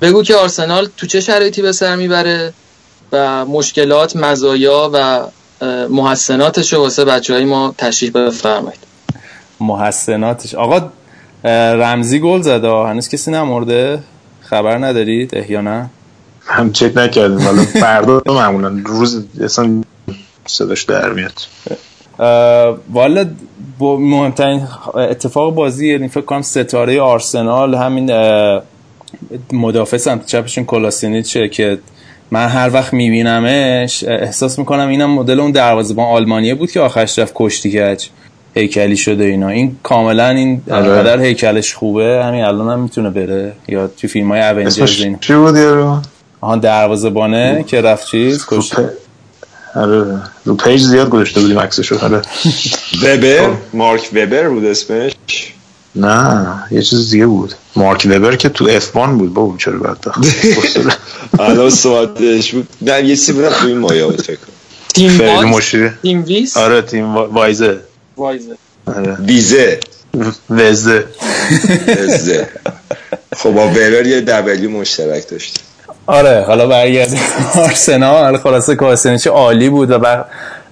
بگو 0.00 0.22
که 0.22 0.36
آرسنال 0.36 0.88
تو 0.96 1.06
چه 1.06 1.20
شرایطی 1.20 1.62
به 1.62 1.72
سر 1.72 1.96
می‌بره 1.96 2.52
و 3.12 3.44
مشکلات 3.44 4.16
مزایا 4.16 4.90
و 4.92 5.26
محسناتش 5.88 6.72
رو 6.72 6.80
واسه 6.80 7.04
بچه 7.04 7.34
های 7.34 7.44
ما 7.44 7.74
تشریح 7.78 8.12
بفرمایید. 8.12 8.80
محسناتش. 9.60 10.54
آقا 10.54 10.90
رمزی 11.74 12.20
گل 12.20 12.42
زده. 12.42 12.68
هنوز 12.68 13.08
کسی 13.08 13.30
نمرده؟ 13.30 13.98
خبر 14.50 14.78
ندارید 14.78 15.34
احیانا 15.34 15.86
هم 16.46 16.72
چک 16.72 16.92
نکردیم 16.96 17.40
حالا 17.40 17.62
فردا 17.62 18.22
معمولا 18.40 18.82
روز 18.84 19.24
اصلا 19.40 19.82
صداش 20.46 20.82
در 20.82 21.10
میاد. 21.10 21.32
والا 22.92 23.30
با 23.78 23.96
مهمترین 23.96 24.62
اتفاق 24.94 25.54
بازی 25.54 25.92
یعنی 25.92 26.08
فکر 26.08 26.24
کنم 26.24 26.42
ستاره 26.42 27.00
آرسنال 27.00 27.74
همین 27.74 28.10
مدافع 29.52 29.96
سمت 29.96 30.26
چپشون 30.26 30.64
کلاسینیچه 30.64 31.48
که 31.48 31.78
من 32.30 32.48
هر 32.48 32.70
وقت 32.72 32.92
میبینمش 32.92 34.04
احساس 34.04 34.58
می‌کنم 34.58 34.88
اینم 34.88 35.10
مدل 35.10 35.40
اون 35.40 35.50
دروازه‌بان 35.50 36.06
آلمانیه 36.06 36.54
بود 36.54 36.70
که 36.70 36.80
آخرش 36.80 37.18
رفت 37.18 37.32
کشتی 37.36 37.70
کج. 37.70 38.06
هیکلی 38.54 38.96
شده 38.96 39.24
اینا. 39.24 39.48
این 39.48 39.76
کاملا 39.82 40.28
این 40.28 40.62
آره. 40.70 40.88
قدر 40.88 41.20
هیکلش 41.20 41.74
خوبه. 41.74 42.24
همین 42.24 42.44
الان 42.44 42.70
هم 42.70 42.80
می‌تونه 42.80 43.10
بره. 43.10 43.52
یا 43.68 43.86
تو 43.86 44.08
فیلم 44.08 44.28
های 44.32 44.40
اونجرز 44.40 44.66
اسمش 44.78 45.00
این. 45.00 45.18
چی 45.20 45.34
بود 45.34 45.56
یارو 45.56 46.00
آها 46.40 46.56
دروازه‌بانه 46.56 47.64
که 47.66 47.80
رفت 47.80 48.06
چیز 48.06 48.46
پ... 48.46 48.80
آره. 49.74 50.22
رو 50.44 50.54
پیج 50.54 50.80
زیاد 50.82 51.08
گذاشته 51.08 51.40
بودیم 51.40 51.58
عکسشو. 51.58 51.98
آره. 52.04 52.22
وبر؟ 53.02 53.50
مارک 53.72 54.08
وبر 54.14 54.48
بود 54.48 54.64
اسمش؟ 54.64 55.12
نه 55.94 56.46
یه 56.70 56.82
چیز 56.82 57.10
دیگه 57.10 57.26
بود. 57.26 57.54
مارک 57.76 58.06
وبر 58.10 58.36
که 58.36 58.48
تو 58.48 58.64
اف 58.70 58.96
1 58.96 59.04
بود. 59.06 59.34
بابا 59.34 59.56
چرا 59.58 59.78
بدبخت 59.78 60.20
الان 61.40 61.70
صحبتش 61.70 62.52
بود. 62.54 62.68
نه 62.82 63.04
یه 63.04 63.16
چیزی 63.16 63.32
بودم 63.32 63.48
تو 63.48 63.66
این 63.66 63.78
مایه 63.78 64.04
بود 64.04 64.22
فکر 64.22 64.38
تیم 64.94 65.20
وایز 65.20 65.74
تیم 66.02 66.24
ویس؟ 66.24 66.56
آره 66.56 66.82
تیم 66.82 67.14
وا- 67.16 67.28
وایزه. 67.32 67.80
وایزه. 68.18 68.56
آره. 68.86 69.16
ویزه. 69.20 69.80
وزه 70.50 71.04
وزه 71.88 72.48
خب 73.36 73.50
با 73.50 73.66
وبر 73.68 74.06
یه 74.06 74.20
دبلیو 74.20 74.70
مشترک 74.70 75.28
داشت. 75.28 75.60
آره 76.06 76.44
حالا 76.46 76.66
برگردیم 76.66 77.20
آرسنال. 77.56 78.36
خلاصه 78.36 78.74
کاسنیچ 78.74 79.26
عالی 79.26 79.68
بود 79.68 79.90
و 79.90 79.98
بر... 79.98 80.24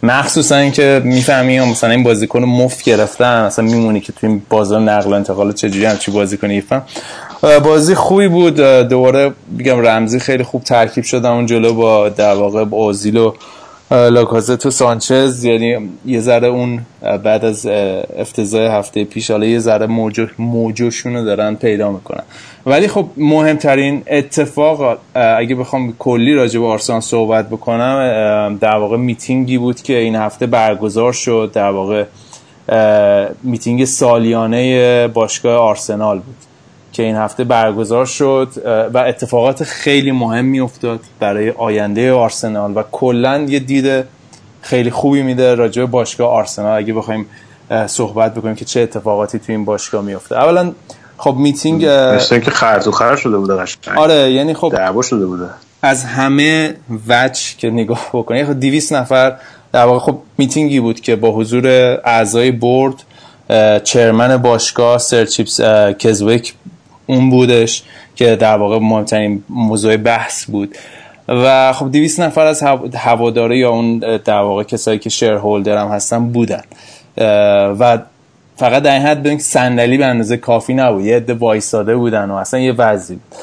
مخصوصا 0.03 0.57
اینکه 0.57 1.03
می‌فهمی 1.05 1.61
مثلا 1.61 1.91
این 1.91 2.03
بازیکن 2.03 2.41
رو 2.41 2.47
مفت 2.47 2.85
گرفتن. 2.85 3.47
مثلا 3.47 3.65
میمونی 3.65 4.01
که 4.01 4.13
تو 4.13 4.27
این 4.27 4.43
بازار 4.51 4.81
نقل 4.81 5.11
و 5.11 5.15
انتقال 5.15 5.53
چجوری 5.53 5.85
همچی 5.85 6.11
بازیکن 6.11 6.51
یفهم 6.51 6.83
بازی 7.43 7.95
خوبی 7.95 8.29
بود. 8.29 8.57
دوباره 8.61 9.33
میگم 9.49 9.87
رمزی 9.87 10.21
خیلی 10.21 10.43
خوب 10.43 10.63
ترکیب 10.65 11.05
شدن 11.05 11.31
اون 11.31 11.47
جلو 11.47 11.75
با 11.75 12.09
در 12.09 12.35
واقع 12.35 12.65
با 12.65 12.77
اوزیل 12.77 13.17
و 13.17 13.35
لاکازت 13.91 14.67
و 14.67 14.71
سانچز 14.71 15.45
یعنی 15.45 15.89
یه 16.07 16.21
ذره 16.21 16.49
اون 16.49 16.81
بعد 17.25 17.45
از 17.45 17.67
اه، 17.67 18.03
افتضاح 18.19 18.75
هفته 18.75 19.05
پیش 19.05 19.31
حالا 19.31 19.47
یه 19.47 19.59
ذره 19.59 19.87
موجو 19.87 20.27
موجوشون 20.39 21.17
رو 21.17 21.25
دارن 21.25 21.55
پیدا 21.55 21.91
می‌کنن. 21.91 22.23
ولی 22.67 22.89
خب 22.89 23.07
مهمترین 23.17 24.03
اتفاق 24.07 24.99
اگه 25.15 25.55
بخوام 25.55 25.95
کلی 25.99 26.35
راجع 26.35 26.61
به 26.61 26.67
آرسنال 26.67 27.01
صحبت 27.01 27.49
بکنم 27.49 28.59
در 28.61 28.77
واقع 28.77 28.97
میتینگی 28.97 29.59
بود 29.59 29.83
که 29.83 29.99
این 29.99 30.17
هفته 30.17 30.47
برگزار 30.47 31.13
شد. 31.13 31.51
در 31.55 31.71
واقع 31.71 32.05
میتینگ 33.43 33.85
سالیانه 33.85 35.09
باشگاه 35.09 35.59
آرسنال 35.59 36.19
بود. 36.19 36.37
که 36.97 37.03
این 37.03 37.17
هفته 37.17 37.45
برگزار 37.45 38.07
شد 38.07 38.49
و 38.95 38.99
اتفاقات 38.99 39.65
خیلی 39.65 40.13
مهمی 40.13 40.61
افتاد 40.61 41.01
برای 41.21 41.51
آینده 41.51 42.13
آرسنال 42.13 42.77
و 42.77 42.83
کلا 42.93 43.47
یه 43.49 43.59
دید 43.59 44.05
خیلی 44.61 44.91
خوبی 44.91 45.23
میده 45.23 45.55
راجع 45.55 45.83
به 45.83 45.87
باشگاه 45.87 46.31
آرسنال. 46.31 46.79
اگه 46.79 46.95
بخوایم 46.95 47.27
صحبت 47.87 48.35
بکنیم 48.35 48.55
که 48.55 48.65
چه 48.65 48.81
اتفاقاتی 48.81 49.39
تو 49.39 49.53
این 49.53 49.65
باشگاه 49.65 50.05
میفته 50.05 50.37
اولا 50.37 50.73
خب 51.19 51.35
میتینگ 51.39 51.85
مثل 51.87 52.35
اینکه 52.35 52.51
خر 52.51 52.87
تو 52.87 52.91
خر 52.91 53.17
شده 53.17 53.39
بوده 53.39 53.55
قشنگ. 53.55 53.99
آره 53.99 54.33
یعنی 54.33 54.55
خب 54.55 54.73
دعوا 54.77 55.03
شده 55.03 55.27
بوده. 55.27 55.49
از 55.83 56.05
همه 56.05 56.75
وجه 57.09 57.43
که 57.59 57.71
نگاه 57.71 58.09
بکنی 58.13 58.45
خب 58.45 58.61
200 58.61 58.93
نفر 58.93 59.37
در 59.73 59.85
واقع 59.85 59.99
خب 59.99 60.19
میتینگی 60.39 60.81
بود 60.81 61.01
که 61.01 61.17
با 61.17 61.31
حضور 61.31 61.67
اعضای 62.05 62.51
board 62.51 62.95
chairman 63.85 64.37
باشگاه 64.37 64.99
Sir 64.99 65.25
چیپس 65.25 65.61
کزویک 65.99 66.55
اون 67.07 67.31
بودش 67.31 67.83
که 68.17 68.37
در 68.37 68.57
واقع 68.57 68.79
مهمترین 68.79 69.45
موضوع 69.49 69.97
بحث 69.97 70.45
بود. 70.45 70.77
و 71.29 71.73
خب 71.73 71.91
200 71.91 72.21
نفر 72.21 72.47
از 72.47 72.63
هواداره 72.95 73.59
یا 73.59 73.71
اون 73.71 73.99
در 73.99 74.41
واقع 74.41 74.63
کسایی 74.63 74.99
که 74.99 75.11
shareholder 75.11 75.79
هم 75.79 75.89
هستن 75.89 76.29
بودن. 76.29 76.63
و 77.79 77.99
فقط 78.57 78.83
در 78.83 78.93
این 78.93 79.03
حد 79.03 79.21
ببینید 79.21 79.41
صندلی 79.41 79.97
به 79.97 80.07
اندازه 80.07 80.37
کافی 80.37 80.75
نبود. 80.75 81.05
یه 81.05 81.17
عده 81.17 81.35
وایساده 81.35 81.97
بودن 81.97 82.31
و 82.31 82.35
اصلا 82.35 82.61
یه 82.61 82.73
وضعی 82.73 83.17
بود. 83.17 83.39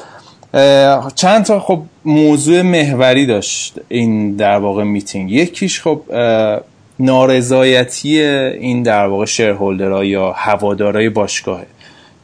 چند 1.14 1.44
تا 1.44 1.60
خب 1.60 1.82
موضوع 2.04 2.62
محوری 2.62 3.26
داشت 3.26 3.80
این 3.88 4.36
در 4.36 4.56
واقع 4.58 4.84
میتینگ. 4.84 5.32
یکیش 5.32 5.80
خب 5.80 6.00
نارضایتی 6.98 8.22
این 8.22 8.82
در 8.82 9.06
واقع 9.06 9.24
شیرهولدرها 9.24 10.04
یا 10.04 10.32
هوادارای 10.32 11.08
باشگاهه. 11.08 11.66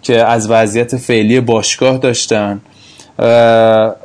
که 0.03 0.25
از 0.25 0.51
وضعیت 0.51 0.97
فعلی 0.97 1.41
باشگاه 1.41 1.99
داشتن. 1.99 2.61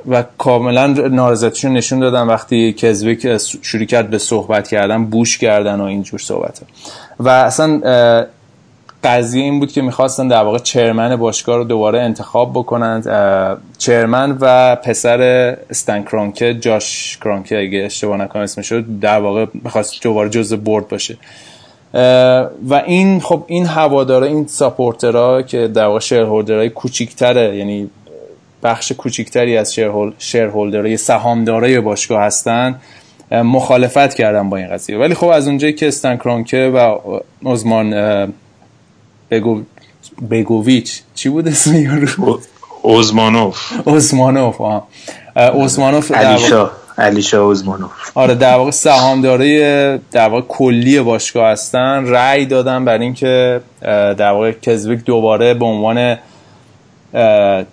و 0.07 0.23
کاملا 0.37 0.87
نارضایتیشون 0.87 1.73
نشون 1.73 1.99
دادن 1.99 2.21
وقتی 2.21 2.73
کزویک 2.73 3.37
شروع 3.61 3.85
کرد 3.85 4.09
به 4.09 4.17
صحبت 4.17 4.67
کردن 4.67 5.05
بوش 5.05 5.37
کردن 5.37 5.81
و 5.81 5.83
اینجور 5.83 6.19
صحبت 6.19 6.61
و 7.19 7.29
اصلا 7.29 7.81
قضیه 9.03 9.43
این 9.43 9.59
بود 9.59 9.71
که 9.71 9.81
می‌خواستن 9.81 10.27
در 10.27 10.43
واقع 10.43 10.57
چرمن 10.57 11.15
باشگاه 11.15 11.57
رو 11.57 11.63
دوباره 11.63 11.99
انتخاب 11.99 12.51
بکنند. 12.51 13.07
چرمن 13.77 14.37
و 14.41 14.75
پسر 14.75 15.21
استن 15.69 16.03
کرانکه 16.03 16.53
جاش 16.53 17.17
کرانکه 17.23 17.59
اگه 17.59 17.79
اشتباه 17.79 18.17
نکنم 18.17 18.43
اسمش 18.43 18.71
رو 18.71 18.81
در 19.01 19.19
واقع 19.19 19.45
می‌خواست 19.53 20.03
دوباره 20.03 20.29
جزء 20.29 20.55
بورد 20.55 20.87
باشه. 20.87 21.17
و 22.69 22.83
این 22.85 23.19
خب 23.19 23.43
این 23.47 23.65
هوادارا 23.65 24.27
این 24.27 24.47
ساپورترها 24.47 25.41
که 25.41 25.67
در 25.67 25.85
واقع 25.85 25.99
شیرهولدرهای 25.99 26.69
کوچیکتره 26.69 27.57
یعنی 27.57 27.89
بخش 28.63 28.91
کوچیکتری 28.91 29.57
از 29.57 29.75
شیرهولدرهای 30.17 30.97
سهامدارای 30.97 31.79
باشگاه 31.79 32.21
هستن 32.21 32.79
مخالفت 33.31 34.13
کردن 34.13 34.49
با 34.49 34.57
این 34.57 34.67
قضیه. 34.67 34.97
ولی 34.97 35.13
خب 35.13 35.27
از 35.27 35.47
اونجایی 35.47 35.73
که 35.73 35.87
استن 35.87 36.17
کرانکه 36.17 36.57
و 36.57 36.97
ازمان 37.49 37.93
بگو 39.31 39.61
بگوویچ 40.31 41.01
چی 41.15 41.29
بود 41.29 41.47
اسم 41.47 41.75
یارو 41.75 42.39
آه. 45.35 45.55
اوزمانوف 45.55 46.11
علیشا 46.11 46.69
علیشا 46.97 47.41
اوزمانوف 47.41 47.91
آره 48.17 48.35
در 48.35 48.55
واقع 48.55 48.71
سهامداری 48.71 49.59
در 50.11 50.29
واقع 50.29 50.41
کلی 50.47 50.99
باشگاه 50.99 51.49
هستن. 51.49 52.05
رأی 52.07 52.45
دادن 52.45 52.85
بر 52.85 52.97
اینکه 52.97 53.61
در 54.17 54.31
واقع 54.31 54.51
کزویک 54.51 55.03
دوباره 55.05 55.53
به 55.53 55.65
عنوان 55.65 56.17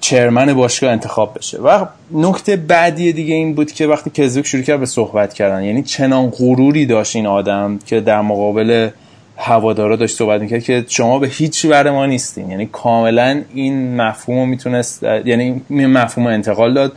چرمن 0.01 0.55
باشگاه 0.55 0.93
انتخاب 0.93 1.35
بشه. 1.39 1.59
و 1.59 1.87
نکته 2.11 2.57
بعدی 2.57 3.13
دیگه 3.13 3.35
این 3.35 3.55
بود 3.55 3.73
که 3.73 3.87
وقتی 3.87 4.11
کزویک 4.11 4.47
شروع 4.47 4.63
کرد 4.63 4.81
به 4.81 4.87
صحبت 4.87 5.35
کردن 5.35 5.63
یعنی 5.63 5.83
چنان 5.83 6.31
غروری 6.31 6.87
داشت 6.87 7.17
این 7.17 7.27
آدم 7.27 7.79
که 7.87 8.01
در 8.01 8.21
مقابل 8.21 8.89
هوادارا 9.37 9.97
داشت 9.97 10.17
صحبت 10.17 10.41
می‌کرد 10.41 10.63
که 10.63 10.85
شما 10.89 11.19
به 11.19 11.27
هیچ 11.27 11.65
ور 11.65 11.91
ما 11.91 12.07
نیستین. 12.07 12.51
یعنی 12.51 12.67
کاملا 12.67 13.43
این 13.55 13.97
مفهوم 13.97 14.49
می‌تونست 14.49 15.03
یعنی 15.03 15.63
مفهوم 15.71 16.27
انتقال 16.27 16.75
داد. 16.75 16.93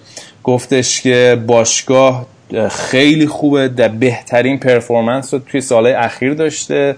گفتش 0.46 1.02
که 1.02 1.44
باشگاه 1.48 2.26
خیلی 2.70 3.28
خوبه 3.28 3.68
در 3.68 3.88
بهترین 3.88 4.60
performance 4.60 5.34
رو 5.34 5.40
توی 5.40 5.62
سالهای 5.62 5.94
اخیر 5.94 6.34
داشته. 6.34 6.96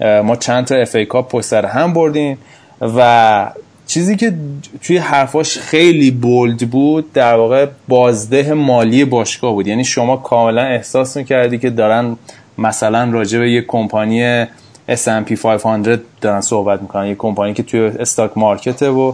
ما 0.00 0.36
چند 0.36 0.64
تا 0.64 0.74
FA 0.74 0.94
Cup 0.94 1.54
هم 1.54 1.92
بردیم 1.92 2.38
و 2.80 3.52
چیزی 3.86 4.16
که 4.16 4.32
توی 4.82 4.96
حرفاش 4.96 5.58
خیلی 5.58 6.10
bold 6.10 6.70
بود 6.70 7.12
در 7.12 7.34
واقع 7.34 7.66
بازده 7.88 8.54
مالی 8.54 9.04
باشگاه 9.04 9.52
بود. 9.52 9.66
یعنی 9.66 9.84
شما 9.84 10.16
کاملا 10.16 10.62
احساس 10.62 11.16
می‌کردی 11.16 11.58
که 11.58 11.70
دارن 11.70 12.16
مثلا 12.58 13.10
راجع 13.10 13.38
به 13.38 13.50
یه 13.50 13.62
کمپانی 13.68 14.44
S&P 14.88 15.32
500 15.32 16.00
دارن 16.20 16.40
صحبت 16.40 16.82
می‌کنن. 16.82 17.06
یه 17.06 17.14
کمپانی 17.14 17.54
که 17.54 17.62
توی 17.62 17.80
stock 17.80 18.30
market 18.36 18.81
ه 18.81 18.88
و 18.88 19.12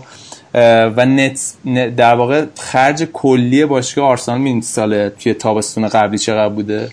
و 0.55 1.07
نت 1.07 1.53
در 1.97 2.15
واقع 2.15 2.45
خرج 2.59 3.03
کلی 3.03 3.65
باشگاه 3.65 4.09
آرسنال 4.09 4.39
می 4.39 4.63
سال 4.63 5.09
توی 5.09 5.35
تابستون 5.35 5.89
قبلی 5.89 6.19
چقدر 6.19 6.49
بوده؟ 6.55 6.91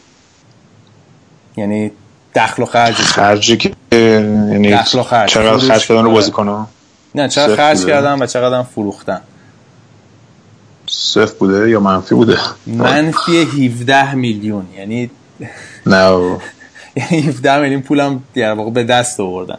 یعنی 1.57 1.91
دخل 2.35 2.63
و 2.63 2.65
خرج 2.65 2.95
خرجی 2.95 3.57
که 3.57 3.71
یعنی 3.91 4.71
دخل 4.71 4.99
و 4.99 5.03
خرج. 5.03 5.29
چقدر 5.29 5.57
خرج 5.57 5.87
کردن 5.87 6.03
رو 6.03 6.11
بازی 6.11 6.31
کنم 6.31 6.67
نه 7.15 7.29
چقدر 7.29 7.55
خرج 7.55 7.85
کردن 7.85 8.21
و 8.21 8.25
چقدر 8.25 8.63
فروختن. 8.63 9.21
صفر 10.87 11.33
بوده 11.39 11.69
یا 11.69 11.79
منفی 11.79 12.15
بوده؟ 12.15 12.37
منفی 12.67 13.41
17 13.41 14.15
میلیون 14.15 14.67
یعنی 14.77 15.09
نه. 15.85 16.11
یعنی 16.95 17.21
17 17.21 17.59
میلیون 17.59 17.81
پولم 17.81 18.23
در 18.33 18.53
واقع 18.53 18.71
به 18.71 18.83
دست 18.83 19.19
آوردن. 19.19 19.57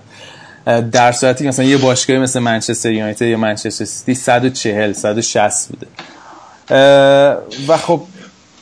در 0.67 1.13
صورتی 1.13 1.49
مثلا 1.49 1.65
یه 1.65 1.77
باشگاهی 1.77 2.19
مثل 2.19 2.41
منچستر 2.41 2.93
یونایتد 2.93 3.27
یا 3.27 3.37
منچستر 3.37 3.85
سیتی 3.85 4.15
140 4.15 4.93
160 4.93 5.69
بوده. 5.69 5.87
و 7.69 7.77
خب 7.77 8.03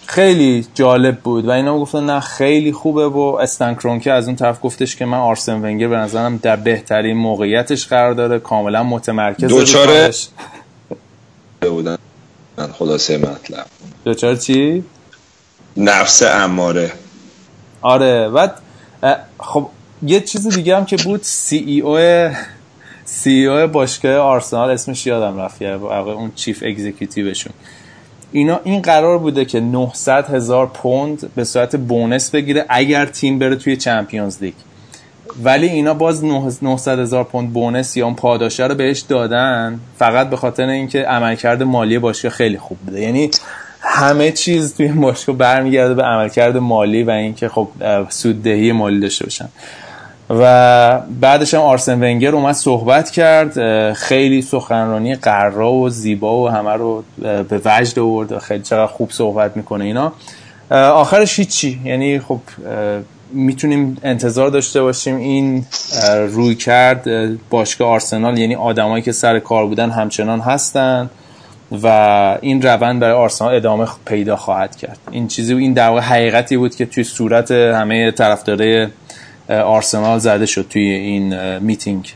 خیلی 0.07 0.66
جالب 0.74 1.20
بود 1.20 1.46
و 1.46 1.50
اینا 1.50 1.78
گفتن 1.78 2.07
نه 2.07 2.20
خیلی 2.20 2.72
خوبه 2.72 3.09
و 3.09 3.18
استن 3.18 3.74
کرونکه 3.74 4.12
از 4.12 4.26
اون 4.26 4.36
طرف 4.36 4.59
گفتش 4.62 4.96
که 4.96 5.05
من 5.05 5.18
آرسن 5.18 5.55
ونگر 5.55 5.88
به 5.88 5.96
نظرم 5.96 6.36
در 6.36 6.57
بهترین 6.57 7.16
موقعیتش 7.16 7.86
قرار 7.86 8.14
داره 8.14 8.38
کاملا 8.38 8.82
متمرکز 8.82 9.48
دوچاره 9.48 10.11
بودن 11.61 11.96
خلاصه 12.78 13.18
مطلب. 13.18 13.66
دوچاره 14.05 14.36
چی؟ 14.36 14.84
نفس 15.76 16.22
اماره. 16.22 16.92
آره 17.82 18.28
و 18.28 18.48
خب 19.40 19.68
یه 20.03 20.20
چیز 20.20 20.48
دیگه 20.48 20.76
هم 20.76 20.84
که 20.84 20.96
بود 20.96 21.20
سی 21.22 21.57
ای 21.57 21.80
او 21.80 22.30
سی 23.05 23.46
او 23.46 23.66
باشگاه 23.66 24.16
آرسنال 24.16 24.70
اسمش 24.70 25.07
یادم 25.07 25.40
رفت 25.40 25.62
اون 25.62 26.32
چیف 26.34 26.62
اگزیکیتیوشون. 26.66 27.53
اینا 28.32 28.61
این 28.64 28.82
قرار 28.82 29.18
بوده 29.18 29.44
که 29.44 29.61
900 29.61 30.34
هزار 30.34 30.66
پوند 30.66 31.30
به 31.34 31.44
صورت 31.44 31.76
بونس 31.76 32.30
بگیره 32.30 32.66
اگر 32.68 33.07
تیم 33.07 33.38
بره 33.38 33.57
توی 33.57 33.76
چمپیونز 33.76 34.42
لیگ. 34.42 34.55
ولی 35.42 35.68
اینا 35.68 35.94
باز 35.94 36.24
900 36.24 36.98
هزار 36.98 37.24
پوند 37.24 37.53
بونس 37.53 37.96
یا 37.96 38.05
اون 38.05 38.14
پاداشه 38.14 38.66
رو 38.66 38.74
بهش 38.74 39.00
دادن 39.00 39.80
فقط 39.98 40.30
به 40.30 40.36
خاطر 40.36 40.66
اینکه 40.66 41.03
عملکرد 41.03 41.62
مالی 41.62 41.98
باشگاه 41.98 42.32
خیلی 42.32 42.59
خوب 42.59 42.78
بوده. 42.78 43.00
یعنی 43.00 43.30
همه 43.80 44.32
چیز 44.32 44.74
توی 44.74 44.88
باشگاه 44.88 45.36
برمیگرده 45.36 45.94
به 45.94 46.03
عملکرد 46.03 46.57
مالی 46.57 47.03
و 47.03 47.11
اینکه 47.11 47.48
خب 47.48 47.68
سوددهی 48.09 48.72
مالی 48.72 49.00
داشته 49.00 49.24
باشن. 49.24 49.48
و 50.39 51.01
بعدش 51.20 51.55
هم 51.55 51.61
آرسن 51.61 51.95
ونگر 51.95 52.35
اومد 52.35 52.55
صحبت 52.55 53.11
کرد 53.11 53.93
خیلی 53.93 54.43
سخنرانی 54.43 55.14
قرا 55.14 55.72
و 55.72 55.89
زیبا 55.89 56.43
و 56.43 56.49
همه 56.49 56.72
رو 56.72 57.05
به 57.22 57.61
وجد 57.64 57.99
آورد 57.99 58.39
خیلی 58.39 58.62
چقدر 58.62 58.87
خوب 58.87 59.11
صحبت 59.11 59.57
می‌کنه 59.57 59.85
اینا. 59.85 60.12
آخرش 60.70 61.39
هیچی. 61.39 61.80
یعنی 61.85 62.18
خب 62.18 62.41
می‌تونیم 63.33 63.97
انتظار 64.03 64.51
داشته 64.51 64.83
باشیم 64.83 65.16
این 65.16 65.66
روی 66.28 66.55
کرد 66.55 67.07
باشگاه 67.51 67.89
آرسنال 67.89 68.39
یعنی 68.39 68.55
آدمایی 68.55 69.03
که 69.03 69.12
سر 69.12 69.39
کار 69.39 69.66
بودن 69.66 69.91
همچنان 69.91 70.41
هستن 70.41 71.11
و 71.83 71.87
این 72.41 72.62
روند 72.62 73.01
برای 73.01 73.14
آرسنال 73.14 73.55
ادامه 73.55 73.87
پیدا 74.07 74.37
خواهد 74.37 74.76
کرد. 74.76 74.99
این 75.11 75.28
چیزی 75.28 75.55
این 75.55 75.72
در 75.72 75.89
واقع 75.89 76.01
حقیقتی 76.01 76.57
بود 76.57 76.74
که 76.74 76.87
توی 76.87 77.05
صورت 77.05 77.51
همه 77.51 78.11
طرفدارای 78.11 78.87
آرسنال 79.64 80.18
زده 80.18 80.46
شد 80.46 80.66
توی 80.70 80.82
این 80.82 81.59
میتینگ. 81.59 82.14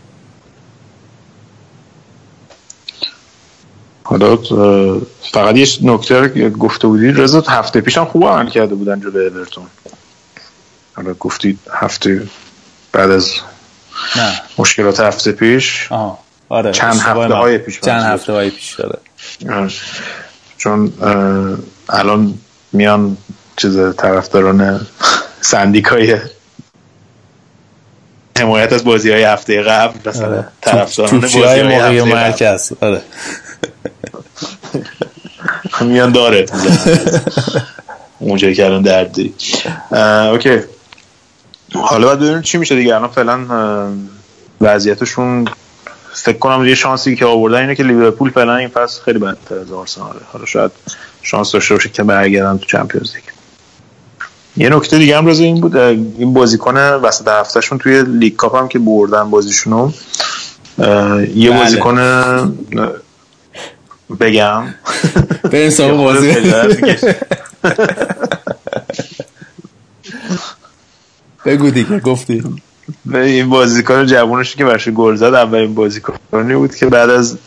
حالا 4.03 4.37
فقط 5.33 5.57
یه 5.57 5.67
نکته 5.83 6.29
گفته 6.51 6.87
بودی 6.87 7.13
رضا 7.13 7.41
هفته 7.41 7.81
پیشم 7.81 8.05
خوب 8.05 8.25
عمل 8.25 8.49
کرده 8.51 8.75
بودن 8.75 9.01
جلوی 9.01 9.27
اورتون. 9.27 9.67
حالا 10.95 11.15
گفتی 11.15 11.59
هفته 11.73 12.23
بعد 12.93 13.11
از 13.11 13.33
نه. 14.17 14.41
مشکلات 14.59 15.01
هفته 15.01 15.33
پیش. 15.33 15.93
آه. 15.93 16.19
آره 16.49 16.73
چند 16.73 16.95
هفته 16.95 17.35
های 17.35 17.59
پیش 17.59 17.81
چند 17.81 18.03
هفته 18.03 18.33
های 18.33 18.51
پیش 18.51 18.75
داره 18.75 18.99
چون 20.57 20.93
الان 21.89 22.35
میان 22.73 23.17
چیز 23.57 23.77
طرفداران 23.97 24.87
سندیکای 25.41 26.19
حمایت 28.41 28.73
از 28.73 28.85
بازی 28.85 29.11
های 29.11 29.23
هفته 29.23 29.63
قبل 29.63 30.11
مثلا 30.11 30.45
طرفداران 30.61 31.21
بازی 31.21 31.43
های 31.43 31.63
موقعی 31.63 32.01
مرکز. 32.01 32.73
آره. 32.81 33.03
میان 35.81 36.13
داره 36.13 36.47
اونجایی 38.19 38.55
که 38.55 38.65
الان 38.65 38.83
دردی 38.83 39.35
اوکی. 40.33 40.59
حالا 41.75 42.07
باید 42.07 42.19
ببینیم 42.19 42.43
چی 42.43 42.59
میشه 42.59 42.75
دیگه. 42.75 42.95
الان 42.95 43.11
فعلا 43.11 43.47
وضعیتشون 44.61 45.49
فکر 46.13 46.39
کنم 46.39 46.67
یه 46.67 46.75
شانسی 46.75 47.17
که 47.17 47.27
آوردن 47.27 47.61
اینه 47.61 47.75
که 47.75 47.83
لیورپول 47.83 48.31
فعلا 48.31 48.57
این 48.57 48.69
فصل 48.69 49.03
خیلی 49.03 49.19
بدتر 49.19 49.59
از 49.59 49.73
آرسناله 49.73 50.21
حالا 50.33 50.47
شاید 50.47 50.71
شانس 51.23 51.53
داشته 51.53 51.75
باشه 51.75 51.89
که 51.89 52.03
برگردن 52.03 52.59
تو 52.59 52.67
چمپیونز 52.67 53.15
لیگ. 53.15 53.25
یه 54.57 54.69
نکته 54.69 54.99
دیگه 54.99 55.19
هم 55.19 55.27
راز 55.27 55.41
این 55.41 55.61
بود 55.61 55.77
این 55.77 56.33
بازیکن 56.35 56.77
وسط 56.79 57.29
هفتهشون 57.29 57.79
توی 57.79 58.03
لیگ 58.03 58.37
کاپ 58.37 58.57
هم 58.57 58.69
که 58.69 58.79
بردن 58.79 59.31
بازیشونو 59.31 59.91
یه 60.79 61.51
بله. 61.51 61.59
بازیکن 61.59 61.99
بگم 64.21 64.63
بریم 65.53 65.71
سراغ 65.71 65.97
بازی. 65.97 66.35
بگو 71.45 71.71
دیگه 71.71 72.01
گفتی 72.01 72.43
به 73.07 73.21
این 73.21 73.51
بازیکن 73.51 74.07
جوونش 74.07 74.57
که 74.57 74.65
برش 74.65 74.89
گل 74.89 75.17
زد 75.17 75.35
اولین 75.35 75.75
بازیکنی 75.75 76.55
بود 76.55 76.75
که 76.75 76.87
بعد 76.87 77.11
از 77.11 77.39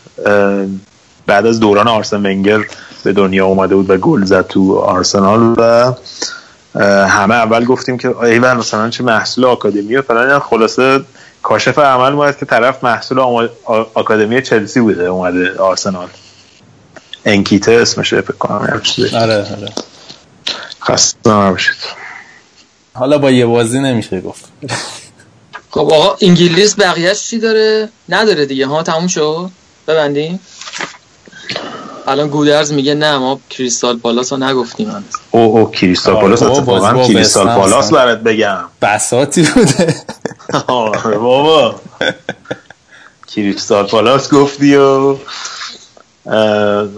بعد 1.26 1.46
از 1.46 1.60
دوران 1.60 1.88
آرسن 1.88 2.26
ونگر 2.26 2.60
به 3.04 3.12
دنیا 3.12 3.46
اومده 3.46 3.74
بود 3.74 3.90
و 3.90 3.96
گل 3.96 4.24
زد 4.24 4.46
تو 4.46 4.78
آرسنال 4.78 5.54
و 5.58 5.92
همه 7.08 7.34
اول 7.34 7.64
گفتیم 7.64 7.98
که 7.98 8.16
ایول 8.18 8.52
مثلا 8.52 8.90
چه 8.90 9.04
محصول 9.04 9.44
آکادمی 9.44 9.96
و 9.96 10.02
فلان. 10.02 10.26
اینا. 10.26 10.40
خلاصه 10.40 11.00
کاشف 11.42 11.78
عمل 11.78 12.12
اومد 12.12 12.38
که 12.38 12.46
طرف 12.46 12.84
محصول 12.84 13.18
آما- 13.18 13.48
آ- 13.64 13.84
آکادمی 13.94 14.42
چلسی 14.42 14.80
بوده 14.80 15.04
اومده 15.04 15.58
آرسنال. 15.58 16.08
انکیته 17.24 17.72
اسمشه 17.72 18.20
فکر 18.20 18.32
کنم. 18.36 18.80
آره 19.14 19.38
آره. 19.38 19.68
خسته 20.82 21.30
نباشید 21.30 21.74
حالا 22.94 23.18
با 23.18 23.30
یه 23.30 23.46
بازی 23.46 23.78
نمیشه 23.80 24.20
گفت. 24.20 24.44
خب 25.70 25.80
آقا 25.80 26.16
انگلیس 26.22 26.74
بقیهش 26.80 27.22
چی 27.22 27.38
داره؟ 27.38 27.88
نداره 28.08 28.46
دیگه. 28.46 28.66
ها 28.66 28.82
تموم 28.82 29.06
شد؟ 29.06 29.50
ببندیم؟ 29.88 30.40
الان 32.10 32.28
گودرز 32.28 32.72
میگه 32.72 32.94
نه 32.94 33.18
ما 33.18 33.40
کریستال 33.50 33.96
پالاس 33.98 34.32
رو 34.32 34.44
نگفتیم 34.44 34.88
هنوز. 34.88 35.02
او 35.30 35.40
او 35.58 35.70
کریستال 35.70 36.14
پالاس 36.14 36.42
اتفاقا 36.42 37.04
کریستال 37.06 37.46
پالاس. 37.46 37.92
برات 37.92 38.18
بگم. 38.18 38.58
بساتی 38.82 39.42
بوده. 39.54 39.94
آره 40.66 41.18
بابا. 41.18 41.74
کریستال 43.34 43.86
پالاس 43.86 44.32
گفتی 44.34 44.76
و 44.76 45.16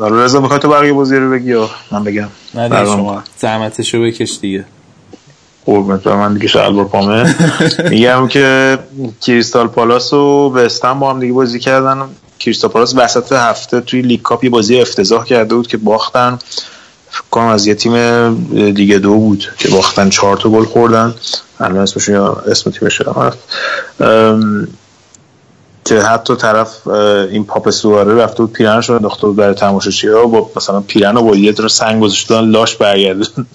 حالا 0.00 0.24
رضا 0.24 0.40
می‌خوای 0.40 0.60
تو 0.60 0.68
بقیه 0.68 0.92
بازی 0.92 1.16
رو 1.16 1.30
بگی 1.30 1.48
یا 1.48 1.70
من 1.90 2.04
بگم؟ 2.04 2.28
نه. 2.54 2.84
شما 2.84 3.22
زحمتشو 3.38 4.02
بکش 4.02 4.38
دیگه. 4.40 4.64
قربونت 5.66 6.06
من 6.06 6.34
دیگه 6.34 6.48
شلوار 6.48 6.84
پامه. 6.84 7.34
میگم 7.90 8.28
که 8.28 8.78
کریستال 9.20 9.68
پالاس 9.68 10.12
و 10.12 10.52
وستهم 10.54 11.00
با 11.00 11.10
هم 11.10 11.20
دیگه 11.20 11.32
بازی 11.32 11.58
کردن. 11.58 12.08
کریستال 12.42 12.70
پالاس 12.70 12.94
وسط 12.96 13.32
هفته 13.32 13.80
توی 13.80 14.02
لیگ 14.02 14.22
کاپ 14.22 14.44
یه 14.44 14.50
بازی 14.50 14.80
افتضاح 14.80 15.24
کرده 15.24 15.54
بود 15.54 15.66
که 15.66 15.76
باختن. 15.76 16.38
فکر 17.10 17.24
کنم 17.30 17.46
از 17.46 17.66
یه 17.66 17.74
تیم 17.74 18.34
دیگه 18.70 18.98
دو 18.98 19.14
بود 19.14 19.48
که 19.58 19.68
باختن. 19.68 20.10
چهار 20.10 20.36
تا 20.36 20.48
گل 20.48 20.64
خوردن. 20.64 21.14
الان 21.60 21.78
اسمش 21.78 22.08
یا 22.08 22.32
اسم 22.32 22.70
تیمش 22.70 23.00
یادم 23.00 23.32
که 25.84 26.00
حتی 26.00 26.36
طرف 26.36 26.86
این 26.86 27.44
پاپ 27.44 27.70
سواره 27.70 28.14
رفته 28.14 28.42
بود 28.42 28.52
پیرنش 28.52 28.88
رو 28.88 28.94
انداخته 28.94 29.26
بود 29.26 29.36
برای 29.36 29.54
تماشاچی 29.54 30.08
ها 30.08 30.26
با 30.26 30.50
مثلا 30.56 30.80
پیرن 30.80 31.16
رو 31.16 31.22
با 31.22 31.36
یه 31.36 31.52
دونه 31.52 31.68
سنگ 31.68 32.02
گذاشته 32.02 32.40
لاش 32.40 32.76
برگردون 32.76 33.46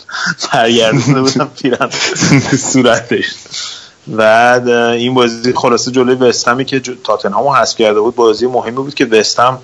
برگردونده 0.53 1.21
بودن 1.21 1.47
پیرن. 1.61 1.89
صورتش. 2.73 3.25
اه، 4.19 4.91
این 4.91 5.13
بازی 5.13 5.53
خلاصه 5.53 5.91
جلوی 5.91 6.15
وستهمی 6.15 6.65
که 6.65 6.81
تاتنهامو 7.03 7.53
حذف 7.53 7.77
کرده 7.77 7.99
بود 7.99 8.15
بازی 8.15 8.47
مهمی 8.47 8.71
بود 8.71 8.93
که 8.93 9.05
وستهم 9.05 9.57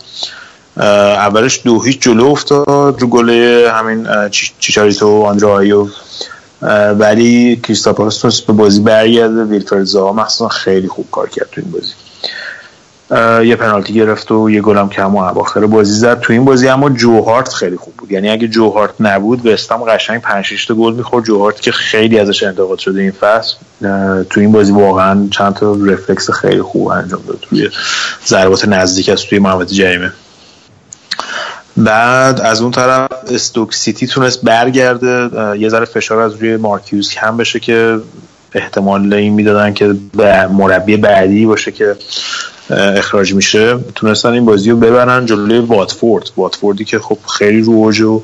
اه، 0.78 0.86
اولش 1.10 1.62
دو 1.64 1.82
هیچ 1.82 2.02
جلو 2.02 2.26
افتاد 2.26 3.02
رو 3.02 3.08
گل 3.08 3.30
همین 3.70 4.08
چیچاریتو 4.60 5.08
و 5.08 5.24
آندره 5.24 5.64
آیو 5.64 5.88
ولی 7.00 7.62
تونست 7.96 8.48
به 8.48 8.54
بازی 8.54 8.82
برگرده 8.82 9.44
ویلفرد 9.44 9.84
زاها 9.84 10.14
مخصوصا 10.14 10.48
خیلی 10.48 10.88
خوب 10.88 11.08
کار 11.12 11.30
کرد 11.30 11.50
تو 11.52 11.62
این 11.62 11.72
بازی. 11.72 11.94
یه 13.45 13.55
پنالتی 13.55 13.93
گرفت 13.93 14.32
و 14.32 14.49
یه 14.49 14.61
گلم 14.61 14.89
که 14.89 15.01
همون 15.01 15.24
اواخر 15.24 15.66
بازی 15.66 15.93
زد. 15.93 16.20
تو 16.20 16.34
این 16.34 16.45
بازی 16.45 16.68
اما 16.68 16.89
جوهارت 16.89 17.53
خیلی 17.53 17.78
خوب 17.78 17.93
بود. 17.97 18.11
یعنی 18.11 18.30
اگه 18.30 18.47
جوهارت 18.47 18.93
نبود 18.99 19.45
وستام 19.45 19.84
قشنگ 19.84 20.22
5 20.22 20.45
6 20.45 20.66
تا 20.66 20.74
گل 20.74 20.93
می‌خورد. 20.93 21.26
جوهارت 21.26 21.61
که 21.61 21.72
خیلی 21.72 22.20
ازش 22.20 22.43
انتقاد 22.43 22.80
شده 22.80 23.01
این 23.01 23.11
فصل 23.11 23.55
تو 24.30 24.39
این 24.39 24.51
بازی 24.51 24.72
واقعا 24.72 25.28
چند 25.32 25.53
تا 25.53 25.78
رفلکس 25.86 26.32
خیلی 26.32 26.61
خوب 26.61 26.88
انجام 26.88 27.22
داد. 27.28 27.39
توی 27.41 27.70
ضربات 28.26 28.68
نزدیک 28.68 29.09
از 29.09 29.22
توی 29.22 29.39
محوطه 29.39 29.76
جریمه. 29.76 30.11
بعد 31.78 32.41
از 32.41 32.61
اون 32.61 32.72
طرف 32.72 33.09
استوک 33.32 33.74
سیتی 33.74 34.07
تونست 34.07 34.41
برگرده. 34.41 35.30
یه 35.59 35.70
ذره 35.70 35.86
فشار 35.86 36.20
از 36.20 36.36
روی 36.36 36.57
مارکیوز 36.57 37.11
کم 37.11 37.38
بشه 37.38 37.59
که 37.59 37.99
احتمال 38.56 39.14
این 39.14 39.34
می‌دادن 39.34 39.74
که 39.74 39.95
به 40.18 40.47
مربی 40.47 40.97
بعدی 40.97 41.45
باشه 41.45 41.72
که 41.72 41.95
اخراج 42.70 43.34
میشه. 43.34 43.78
تونستن 43.95 44.30
این 44.30 44.45
بازی 44.45 44.72
رو 44.72 44.78
ببرن 44.78 45.26
جلوی 45.26 45.60
واتفورد. 45.60 46.30
واتفوردی 46.38 46.86
که 46.86 46.99
خب 46.99 47.18
خیلی 47.38 47.62
رو 47.62 48.24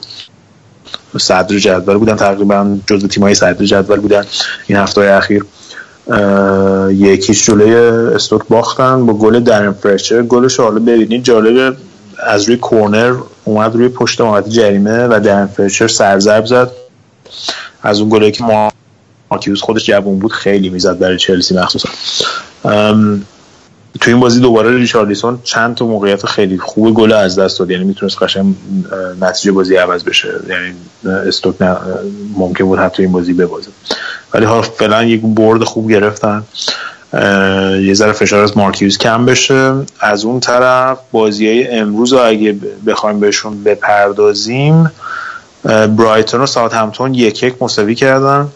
و 1.16 1.20
صدر 1.20 1.58
جدول 1.58 1.98
بودن 1.98 2.16
تقریبا 2.16 2.78
جزو 2.88 3.08
تیمای 3.08 3.36
صدر 3.36 3.66
جدول 3.66 4.00
بودن 4.00 4.24
این 4.68 4.78
هفته 4.78 5.02
اخیر. 5.02 5.46
یکیش 6.90 7.46
جلوی 7.46 7.76
استوک 8.16 8.42
باختن 8.50 9.06
با 9.06 9.14
گل 9.14 9.40
درن 9.40 9.72
فرچر 9.72 10.22
گلش 10.22 10.60
حالا 10.60 10.80
ببینید 10.80 11.24
جالبه 11.24 11.78
از 12.28 12.44
روی 12.44 12.58
کورنر 12.58 13.16
اومد 13.44 13.76
روی 13.76 13.90
پشت 13.90 14.22
محوطه 14.22 14.50
جریمه 14.50 15.08
و 15.08 15.20
درن 15.24 15.48
فرچر 15.48 15.88
سرزرب 15.88 16.46
زد. 16.46 16.72
از 17.84 18.00
اون 18.00 18.10
گلی 18.10 18.32
که 18.32 18.44
ما 18.44 18.72
مارکیوس 19.32 19.62
خودش 19.62 19.86
جوون 19.86 20.20
بود 20.20 20.32
خیلی 20.32 20.70
می‌زد 20.70 21.00
برای 21.00 21.18
چلسی 21.18 21.56
مخصوصا. 21.56 21.90
تو 24.02 24.12
این 24.12 24.20
بازی 24.20 24.40
دوباره 24.40 24.78
ریچارلیسون 24.78 25.40
چند 25.44 25.76
تا 25.76 25.86
موقعیت 25.86 26.26
خیلی 26.26 26.58
خوب 26.58 26.94
گل 26.94 27.14
از 27.14 27.40
دست 27.40 27.60
داد. 27.60 27.72
یعنی 27.72 27.84
می‌تونست 27.84 28.24
قشنگ 28.24 28.56
نتیجه 29.22 29.52
بازی 29.52 29.76
عوض 29.76 30.04
بشه. 30.04 30.30
یعنی 30.50 30.74
استوک 31.28 31.56
ممکن 32.38 32.66
بود 32.66 32.80
حتی 32.80 33.04
این 33.04 33.12
بازی 33.12 33.34
ببازه. 33.34 33.70
ولی 34.34 34.46
حالا 34.46 34.62
فعلا 34.62 35.04
یک 35.04 35.22
برد 35.22 35.64
خوب 35.64 35.92
گرفتن. 35.92 36.44
یه 37.84 37.94
ذره 37.94 38.12
فشار 38.12 38.44
از 38.44 38.58
مارکیوز 38.58 38.98
کم 38.98 39.26
بشه. 39.26 39.74
از 40.00 40.26
اون 40.26 40.40
طرف 40.40 40.98
بازی 41.12 41.48
های 41.48 41.68
امروز 41.68 42.14
رو 42.14 42.20
اگه 42.20 42.56
بخوایم 42.88 43.20
بهشون 43.20 43.64
بپردازیم 43.64 44.92
برایتون 45.64 46.42
و 46.42 46.46
ساعت 46.46 46.74
همتون 46.74 47.14
یک 47.14 47.44
یک 47.44 47.56
مساوی 47.62 47.96
کردن. 47.96 48.48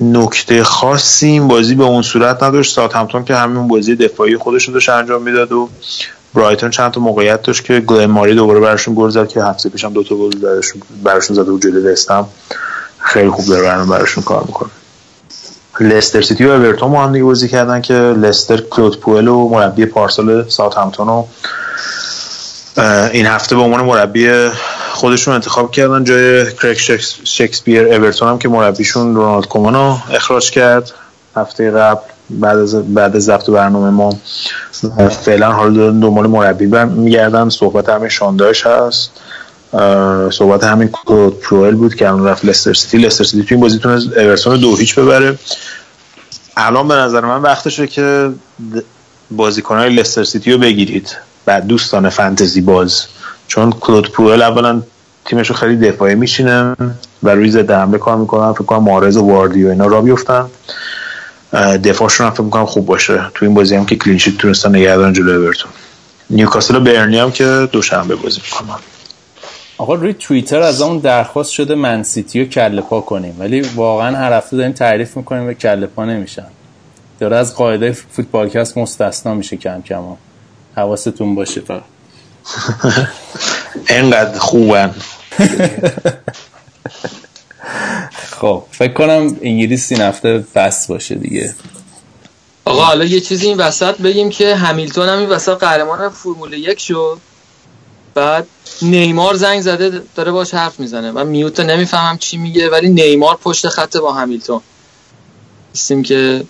نکته 0.00 0.64
خاصی 0.64 1.26
این 1.26 1.48
بازی 1.48 1.74
به 1.74 1.84
اون 1.84 2.02
صورت 2.02 2.42
نداشت. 2.42 2.74
ساعت 2.74 2.96
همتون 2.96 3.24
که 3.24 3.34
همین 3.34 3.68
بازی 3.68 3.96
دفاعی 3.96 4.36
خودش 4.36 4.64
رو 4.64 4.74
داشت 4.74 4.88
انجام 4.88 5.22
می‌داد 5.22 5.52
و 5.52 5.68
برایتون 6.34 6.70
چند 6.70 6.90
تا 6.90 7.00
موقعیت 7.00 7.42
داشت 7.42 7.64
که 7.64 7.80
گلن 7.80 8.06
ماری 8.06 8.34
دوباره 8.34 8.60
براشون 8.60 8.94
گل 8.94 9.08
زد 9.08 9.28
که 9.28 9.42
هفته 9.42 9.68
پیشم 9.68 9.92
دو 9.92 10.02
تا 10.02 10.14
گل 10.14 10.30
براشون 11.02 11.36
زده 11.36 11.50
بود 11.50 11.62
جلوی 11.62 11.92
وستهم 11.92 12.26
خیلی 12.98 13.30
خوب 13.30 13.46
داره 13.46 13.62
برنامه 13.62 13.90
براشون 13.90 14.24
کار 14.24 14.44
می‌کنه. 14.46 14.70
لستر 15.80 16.22
سیتی 16.22 16.44
و 16.44 16.50
اورتون 16.50 16.94
هم 16.94 17.12
دیگه 17.12 17.24
بازی 17.24 17.48
کردن 17.48 17.80
که 17.80 17.94
لستر 17.94 18.60
کلود 18.60 19.00
پوئل 19.00 19.28
و 19.28 19.48
مربی 19.48 19.86
پارسال 19.86 20.48
ساعت 20.48 20.78
همتون 20.78 21.06
رو 21.06 21.28
این 23.12 23.26
هفته 23.26 23.56
به 23.56 23.62
عنوان 23.62 23.84
مربی 23.84 24.50
خودشون 24.94 25.34
انتخاب 25.34 25.72
کردن. 25.72 26.04
جای 26.04 26.52
کرک 26.52 26.78
شکس- 26.78 27.14
شکسپیر 27.24 27.86
اورتون 27.94 28.28
هم 28.28 28.38
که 28.38 28.48
مربیشون 28.48 29.14
رونالد 29.14 29.46
کومان 29.46 29.74
رو 29.74 29.98
اخراج 30.12 30.50
کرد. 30.50 30.90
هفته 31.36 31.70
قبل 31.70 32.00
بعد 32.30 32.58
از 32.58 32.94
بعد 32.94 33.16
از 33.16 33.24
ضبط 33.24 33.50
برنامه 33.50 33.90
ما 33.90 34.16
فعلا 35.24 35.52
حالا 35.52 35.90
دنبال 35.90 36.26
مربی 36.26 36.66
میگردن. 36.84 37.48
صحبت 37.48 37.88
همین 37.88 38.08
شانداش 38.08 38.66
هست. 38.66 39.10
صحبت 40.32 40.64
همین 40.64 40.88
پروئل 41.42 41.74
بود 41.74 41.94
که 41.94 42.08
الان 42.08 42.24
رفت 42.24 42.44
لستر 42.44 42.74
سیتی. 42.74 42.98
لستر 42.98 43.24
سیتی 43.24 43.42
تو 43.42 43.54
این 43.54 43.60
بازی 43.60 43.78
تونست 43.78 44.06
اورتون 44.16 44.56
دو 44.60 44.76
هیچ 44.76 44.94
ببره. 44.94 45.38
الان 46.56 46.88
به 46.88 46.94
نظر 46.94 47.20
من 47.20 47.42
وقتشه 47.42 47.86
که 47.86 48.30
بازیکنهای 49.30 49.90
لستر 49.94 50.24
سیتی 50.24 50.52
رو 50.52 50.58
بگیرید. 50.58 51.16
بعد 51.44 51.66
دوستان 51.66 52.08
فنتزی 52.08 52.60
باز. 52.60 53.06
چون 53.46 53.70
کلود 53.70 54.12
پروئل 54.12 54.42
اولا 54.42 54.82
تیمش 55.24 55.48
رو 55.48 55.54
خیلی 55.54 55.76
دفاعی 55.76 56.14
میشینه 56.14 56.76
و 57.22 57.28
روی 57.30 57.50
ضد 57.50 57.70
حمله 57.70 57.98
کار 57.98 58.16
می‌کنن. 58.16 58.52
فکر 58.52 58.64
کنم 58.64 58.88
رو 58.88 59.20
واردی 59.20 59.64
و 59.64 59.68
اینا 59.68 59.86
را 59.86 60.00
بیفتن. 60.00 60.46
دفاعشون 61.84 62.26
هم 62.26 62.32
فکر 62.32 62.42
می‌کنم 62.42 62.66
خوب 62.66 62.86
باشه. 62.86 63.22
تو 63.34 63.44
این 63.44 63.54
بازی 63.54 63.76
هم 63.76 63.86
که 63.86 63.96
clean 63.96 64.16
sheet 64.16 64.36
تونستن 64.36 64.68
نگه 64.68 64.96
دارن 64.96 65.12
جلوی 65.12 65.36
اورتون. 65.36 65.70
نیوکاسل 66.30 66.76
و 66.76 66.80
برنی 66.80 67.18
هم 67.18 67.30
که 67.30 67.68
دوشنبه 67.72 68.14
بازی 68.14 68.40
می‌کنن. 68.44 68.78
آقا 69.78 69.94
روی 69.94 70.12
توییتر 70.12 70.60
از 70.60 70.82
اون 70.82 70.98
درخواست 70.98 71.50
شده 71.50 71.74
منسیتی 71.74 72.40
رو 72.40 72.46
کله 72.46 72.80
پا 72.80 73.00
کنیم. 73.00 73.36
ولی 73.38 73.60
واقعا 73.60 74.16
هر 74.16 74.32
هفته 74.32 74.56
داریم 74.56 74.72
تعریف 74.72 75.16
می‌کنیم 75.16 75.48
و 75.48 75.52
کله 75.52 75.86
پا 75.86 76.04
نمیشن. 76.04 76.46
داره 77.20 77.36
از 77.36 77.56
قاعده 77.56 77.92
فوتبالکست 77.92 78.78
مستثنا 78.78 79.34
میشه 79.34 79.56
کم 79.56 79.82
کم. 79.82 80.02
حواستون 80.76 81.34
باشه 81.34 81.60
فقط. 81.60 81.82
انقدر 83.88 84.38
خوبن. 84.38 84.94
خب 88.40 88.64
فکر 88.70 88.92
کنم 88.92 89.36
انگلیس 89.42 89.92
این 89.92 90.00
هفته 90.00 90.44
بس 90.54 90.86
باشه 90.86 91.14
دیگه. 91.14 91.54
آقا 92.64 92.84
حالا 92.84 93.04
یه 93.04 93.20
چیزی 93.20 93.46
این 93.46 93.56
وسط 93.56 93.96
بگیم 93.98 94.30
که 94.30 94.56
همیلتون 94.56 95.08
هم 95.08 95.18
این 95.18 95.28
وسط 95.28 95.58
قهرمان 95.58 96.08
فرمول 96.08 96.52
یک 96.52 96.80
شد. 96.80 97.18
بعد 98.14 98.46
نیمار 98.82 99.34
زنگ 99.34 99.60
زده 99.60 100.02
داره 100.14 100.32
باش 100.32 100.54
حرف 100.54 100.80
می‌زنه. 100.80 101.10
من 101.10 101.26
میوت 101.26 101.60
نمی‌فهمم 101.60 102.18
چی 102.18 102.36
میگه 102.36 102.70
ولی 102.70 102.88
نیمار 102.88 103.36
پشت 103.36 103.68
خط 103.68 103.96
با 103.96 104.12
همیلتون. 104.12 104.60
هستیم 105.74 106.02
که 106.02 106.44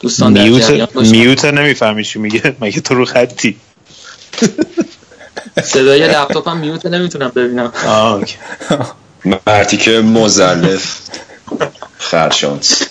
دوستان 0.00 0.32
در 0.32 0.40
جریان 0.42 0.70
میوت 0.76 0.92
باشن. 0.92 1.10
میوت 1.10 1.44
نمی‌فهمی 1.44 2.04
چی 2.04 2.18
میگه. 2.18 2.56
مگه 2.60 2.80
تو 2.80 2.94
رو 2.94 3.04
خطی؟ 3.04 3.56
صدای 5.64 6.08
لپتاپم 6.08 6.56
میوت 6.56 6.86
نمی‌تونم 6.86 7.32
ببینم. 7.36 7.72
مرتی 9.46 9.76
که 9.76 9.90
مزلف. 9.90 10.98
خرشانس. 11.98 12.82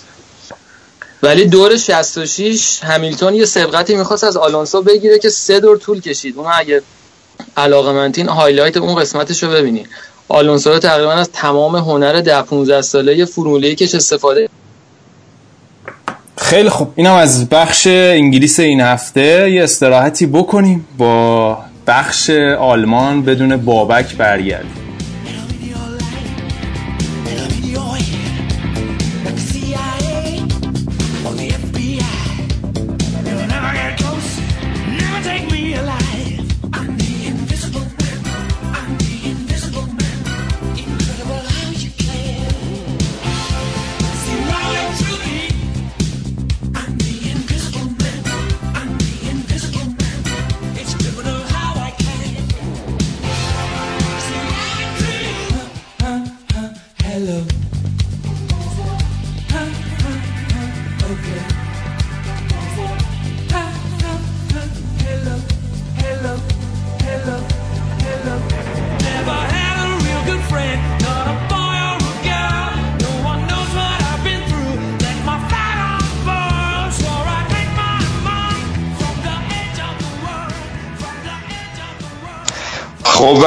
ولی 1.22 1.44
دور 1.44 1.76
66 1.76 2.80
همیلتون 2.84 3.34
یه 3.34 3.44
سبقتی 3.44 3.96
می‌خواست 3.96 4.24
از 4.24 4.36
آلونسو 4.36 4.82
بگیره 4.82 5.18
که 5.18 5.30
سه 5.30 5.60
دور 5.60 5.76
طول 5.76 6.00
کشید. 6.00 6.38
اون 6.38 6.46
اگه 6.54 6.82
علاقه 7.56 7.92
منتین 7.92 8.28
هایلایت 8.28 8.76
اون 8.76 8.94
قسمتش 8.94 9.42
رو 9.42 9.50
ببینید 9.50 9.88
آلونسو 10.28 10.70
رو 10.70 10.78
تقریبا 10.78 11.12
از 11.12 11.30
تمام 11.32 11.76
هنر 11.76 12.20
ده 12.20 12.42
15 12.42 12.82
ساله 12.82 13.24
فرموله 13.24 13.74
کش 13.74 13.94
استفاده 13.94 14.48
خیلی 16.38 16.68
خوب. 16.68 16.92
اینم 16.96 17.12
از 17.12 17.48
بخش 17.48 17.86
انگلیس 17.86 18.60
این 18.60 18.80
هفته. 18.80 19.50
یه 19.50 19.62
استراحتی 19.62 20.26
بکنیم 20.26 20.88
با 20.98 21.58
بخش 21.86 22.30
آلمان 22.58 23.22
بدون 23.22 23.56
بابک 23.56 24.16
برگردیم. 24.16 24.91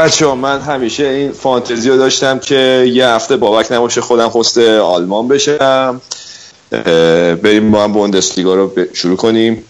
بچه‌ها 0.05 0.33
من 0.33 0.61
همیشه 0.61 1.07
این 1.07 1.31
فانتزی 1.31 1.89
رو 1.89 1.97
داشتم 1.97 2.39
که 2.39 2.89
یه 2.93 3.07
هفته 3.07 3.37
بابک 3.37 3.71
نباشه 3.71 4.01
خودم 4.01 4.31
host 4.36 4.57
آلمان 4.57 5.27
بشم. 5.27 6.01
بریم 7.43 7.71
با 7.71 7.83
هم 7.83 7.93
بوندسلیگا 7.93 8.55
رو 8.55 8.71
شروع 8.93 9.17
کنیم. 9.17 9.63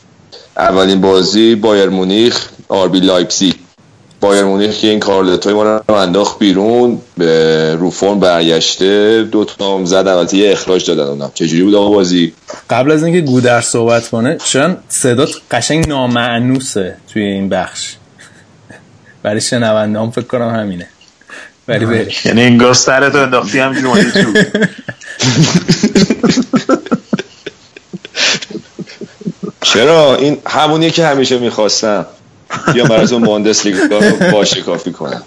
اولین 0.58 1.02
بازی 1.02 1.56
بایرن 1.56 1.90
مونیخ 1.90 2.50
آربی 2.68 3.00
لایپزیگ. 3.00 3.54
بایرن 4.22 4.44
مونیخ 4.44 4.78
که 4.78 4.88
این 4.88 5.00
کارلتوی 5.00 5.54
ما 5.54 5.64
رو 5.64 5.94
انداخت 5.94 6.40
بیرون 6.40 7.02
به 7.18 7.76
رو 7.76 7.90
فرم 7.90 8.20
برگشته. 8.20 9.24
دو 9.24 9.46
تا 9.46 9.76
هم 9.76 9.86
زد 9.86 10.08
البته 10.08 10.38
یه 10.38 10.52
اخراج 10.52 10.88
دادن 10.88 11.04
اونم 11.04 11.32
چجوری 11.34 11.64
بود 11.64 11.76
آقا 11.76 11.90
بازی؟ 11.90 12.34
قبل 12.70 12.92
از 12.92 13.04
اینکه 13.04 13.22
گودر 13.22 13.62
صحبت 13.62 14.10
کنه 14.10 14.38
شاید 14.44 14.78
صدات 14.90 15.30
قشنگ 15.52 15.88
نامأنوسه 15.88 16.98
توی 17.14 17.24
این 17.24 17.50
بخش. 17.50 17.96
برای 19.26 19.42
شنونده 19.42 20.00
هم 20.00 20.12
فکر 20.12 20.26
کنم 20.26 20.50
همینه. 20.50 20.88
ولی 21.68 21.86
بریم 21.86 22.12
یعنی 22.26 22.44
انگار 22.44 22.74
سرتو 22.74 23.18
انداختی 23.18 23.60
همجوری 23.60 23.86
اومدی 23.86 24.12
تو. 24.12 24.34
چرا؟ 29.74 30.16
این 30.16 30.38
همونیه 30.48 30.90
که 30.90 31.08
همیشه 31.08 31.38
می‌خواستم. 31.40 32.06
یا 32.76 32.86
براتون 32.86 33.24
بوندسلیگا 33.24 33.98
رو 33.98 34.32
واشکافی 34.32 34.92
کنم. 34.92 35.24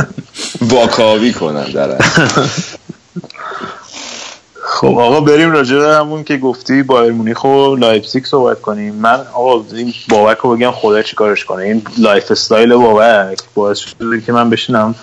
واکاوی 0.72 1.32
کنم 1.32 1.64
در 1.74 1.98
خب 4.74 4.98
آقا 4.98 5.20
بریم 5.20 5.52
راجع 5.52 5.76
به 5.76 5.94
همون 5.94 6.24
که 6.24 6.36
گفتی 6.36 6.82
بایرن 6.82 7.12
مونیخ 7.12 7.44
و 7.44 7.76
لایپزیگ 7.76 8.24
صحبت 8.24 8.60
کنیم. 8.60 8.94
من 8.94 9.20
آقا 9.34 9.64
این 9.72 9.94
بابک 10.08 10.38
رو 10.38 10.56
بگم 10.56 10.70
خدا 10.70 11.02
چی 11.02 11.16
کارش 11.16 11.44
کنه. 11.44 11.62
این 11.62 11.82
lifestyle 11.98 12.74
بابک 12.74 13.38
باعث 13.54 13.78
شده 13.78 14.20
که 14.20 14.32
من 14.32 14.50
بشینم 14.50 14.94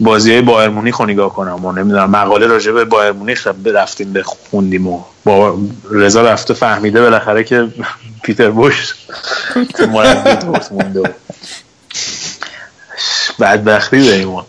بازی 0.00 0.32
های 0.32 0.42
بایر 0.42 0.68
مونیخ 0.68 0.96
رو 0.96 1.06
نگاه 1.06 1.34
کنم 1.34 1.64
و 1.64 1.72
نمی‌دونم 1.72 2.10
مقاله 2.10 2.46
راجع 2.46 2.72
به 2.72 2.84
بایر 2.84 3.12
مونیخ 3.12 3.48
رفتیم 3.64 4.12
بخوندیم 4.12 4.86
و 4.86 5.00
با 5.24 5.58
رضا 5.90 6.22
رفته 6.22 6.54
فهمیده 6.54 7.02
بالاخره 7.02 7.44
که 7.44 7.68
پیتر 8.24 8.50
بوش 8.50 8.94
مربی 9.94 10.46
دورتمونده 10.46 11.02
بدبختی 13.40 14.06
داریم 14.06 14.28
ما. 14.28 14.46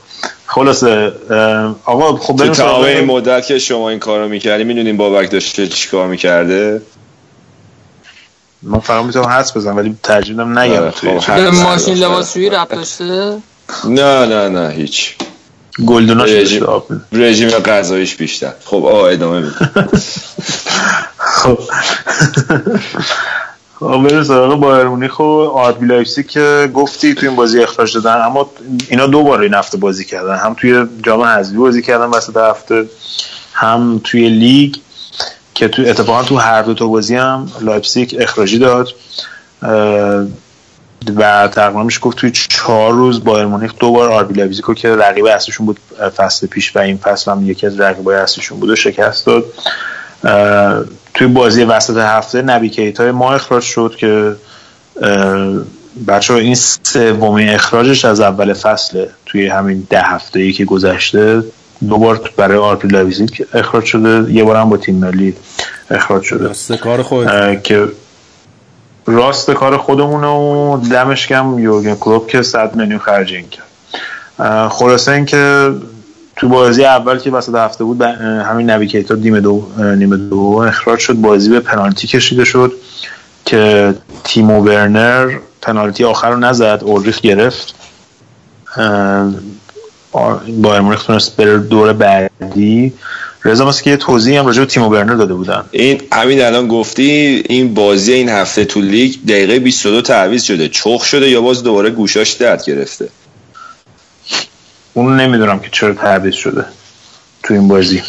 خلاصه 0.53 1.11
آقا 1.85 2.17
خب 2.17 2.25
تو 2.27 2.33
بریم 2.33 2.51
تمام 2.51 2.83
این 2.83 3.05
مدت 3.05 3.45
که 3.45 3.59
شما 3.59 3.89
این 3.89 3.99
کارو 3.99 4.27
می‌کردی 4.27 4.63
می‌دونیم 4.63 4.97
بابک 4.97 5.31
داشته 5.31 5.67
چیکار 5.67 6.07
می‌کرده؟ 6.07 6.81
من 8.61 8.79
فقط 8.79 9.05
می‌تونم 9.05 9.25
حدس 9.25 9.57
بزنم 9.57 9.77
ولی 9.77 9.97
ترجیح 10.03 10.31
میدم 10.35 10.59
نگم. 10.59 10.81
آره، 10.81 10.91
توی 10.91 11.19
خب، 11.19 11.33
ماشین. 11.41 11.93
لباسشویی 11.95 12.49
رب 12.49 12.67
داشته؟ 12.69 13.37
نه 13.85 14.25
نه 14.25 14.49
نه 14.49 14.69
هیچ. 14.73 15.15
گلدونا 15.85 16.23
رژیم, 16.23 16.65
رژیم 17.11 17.49
غذاییش 17.49 18.15
بیشتر. 18.15 18.53
خب 18.65 18.75
آقا 18.75 19.07
ادامه 19.07 19.39
میدیم 19.39 19.89
خب. 21.17 21.59
خب 23.81 24.03
بریم 24.03 24.23
سراغ 24.23 24.59
بایرن 24.59 24.87
مونیخ 24.87 25.19
و 25.19 25.23
آربی 25.23 25.85
لایپزیگ 25.85 26.27
که 26.27 26.71
گفتی 26.73 27.13
توی 27.13 27.27
این 27.27 27.37
بازی 27.37 27.63
اخراج 27.63 27.93
دادن 27.93 28.25
اما 28.25 28.49
اینا 28.89 29.07
دو 29.07 29.23
بار 29.23 29.41
این 29.41 29.53
هفته 29.53 29.77
بازی 29.77 30.05
کردن 30.05 30.35
هم 30.35 30.53
توی 30.53 30.85
جام 31.03 31.21
حذفی 31.21 31.57
بازی 31.57 31.81
کردن 31.81 32.05
وسط 32.05 32.37
هفته 32.37 32.85
هم 33.53 34.01
توی 34.03 34.29
لیگ 34.29 34.75
که 35.53 35.67
تو 35.67 35.81
اتفاقا 35.85 36.23
تو 36.23 36.37
هر 36.37 36.61
دو 36.61 36.73
تا 36.73 36.87
بازی 36.87 37.15
هم 37.15 37.51
لایپزیگ 37.61 38.15
اخراجی 38.19 38.59
داد. 38.59 38.93
و 41.15 41.47
تقریبا 41.47 41.83
میشه 41.83 41.99
گفت 41.99 42.17
توی 42.17 42.31
چهار 42.31 42.93
روز 42.93 43.23
بایرن 43.23 43.45
مونیخ 43.45 43.73
دو 43.79 43.91
بار 43.91 44.27
رو 44.63 44.73
که 44.73 44.95
رقیب 44.95 45.25
اصلیشون 45.25 45.65
بود 45.65 45.79
فصل 46.17 46.47
پیش 46.47 46.75
و 46.75 46.79
این 46.79 46.97
فصل 46.97 47.31
هم 47.31 47.49
یکی 47.49 47.67
از 47.67 47.79
رقیبای 47.79 48.15
اصلیشون 48.15 48.59
بود 48.59 48.69
و 48.69 48.75
شکست 48.75 49.25
داد. 49.25 49.43
توی 51.13 51.27
بازی 51.27 51.63
وسط 51.63 51.97
هفته 51.97 52.41
نبی 52.41 52.69
کیتای 52.69 53.11
ما 53.11 53.33
اخراج 53.33 53.63
شد 53.63 53.95
که 53.97 54.35
بچه‌ها 56.07 56.33
این 56.33 56.55
سومین 56.55 57.49
اخراجش 57.49 58.05
از 58.05 58.21
اول 58.21 58.53
فصله 58.53 59.09
توی 59.25 59.47
همین 59.47 59.87
ده 59.89 60.01
هفته 60.01 60.39
ای 60.39 60.53
که 60.53 60.65
گذشته 60.65 61.43
دو 61.89 61.97
بار 61.97 62.29
برای 62.37 62.57
آربی 62.57 62.87
لایپزیگ 62.87 63.29
اخراج 63.53 63.85
شده 63.85 64.33
یه 64.33 64.43
بار 64.43 64.55
هم 64.55 64.69
با 64.69 64.77
تیم 64.77 64.95
ملی 64.95 65.35
اخراج 65.91 66.23
شده. 66.23 66.47
راست 66.47 66.73
کار 66.73 67.03
خود. 67.03 67.27
که 67.63 67.87
راست 69.05 69.51
کار 69.51 69.77
خودمونه 69.77 70.27
و 70.27 70.77
دمش 70.91 71.27
کم 71.27 71.59
یورگن 71.59 71.95
کلوب 71.95 72.27
که 72.27 72.41
100 72.41 72.75
میلیون 72.75 72.99
خرج 72.99 73.33
این 73.33 73.45
کرد. 73.49 73.67
خلاصه 74.69 75.11
اینکه 75.11 75.71
تو 76.41 76.49
بازی 76.49 76.85
اول 76.85 77.19
که 77.19 77.31
وسط 77.31 77.55
هفته 77.55 77.83
بود 77.83 78.01
همین 78.01 78.69
نویکیتا 78.69 79.15
نیمه 79.15 79.39
دو 79.39 79.67
نیمه 79.97 80.17
دو 80.17 80.37
اخراج 80.67 80.99
شد. 80.99 81.13
بازی 81.13 81.49
به 81.49 81.59
پنالتی 81.59 82.07
کشیده 82.07 82.45
شد 82.45 82.73
که 83.45 83.93
تیمو 84.23 84.63
ورنر 84.63 85.37
پنالتی 85.61 86.03
آخر 86.03 86.29
رو 86.29 86.37
نزد 86.37 86.79
اولریخ 86.85 87.21
گرفت. 87.21 87.75
بایر 90.47 90.81
مونیخ 90.81 91.03
تونست 91.03 91.35
بره 91.35 91.57
دور 91.57 91.93
بعدی. 91.93 92.93
رضا 93.45 93.71
که 93.71 93.89
یه 93.89 93.97
توضیحی 93.97 94.37
هم 94.37 94.45
راجع 94.45 94.59
به 94.59 94.65
تیمو 94.65 94.89
برنر 94.89 95.13
داده 95.13 95.33
بودن. 95.33 95.63
این 95.71 96.01
همین 96.11 96.41
الان 96.41 96.67
گفتی 96.67 97.43
این 97.49 97.73
بازی 97.73 98.13
این 98.13 98.29
هفته 98.29 98.65
تو 98.65 98.81
لیگ 98.81 99.15
دقیقه 99.27 99.59
22 99.59 100.01
تعویض 100.01 100.43
شده 100.43 100.69
چخ 100.69 101.03
شده 101.03 101.29
یا 101.29 101.41
باز 101.41 101.63
دوباره 101.63 101.89
گوشاش 101.89 102.31
درد 102.31 102.65
گرفته؟ 102.65 103.09
اون 104.93 105.19
نمی‌دونم 105.19 105.59
که 105.59 105.69
چرا 105.71 105.93
تعویض 105.93 106.33
شده 106.35 106.65
تو 107.43 107.53
این 107.53 107.67
بازی. 107.67 108.01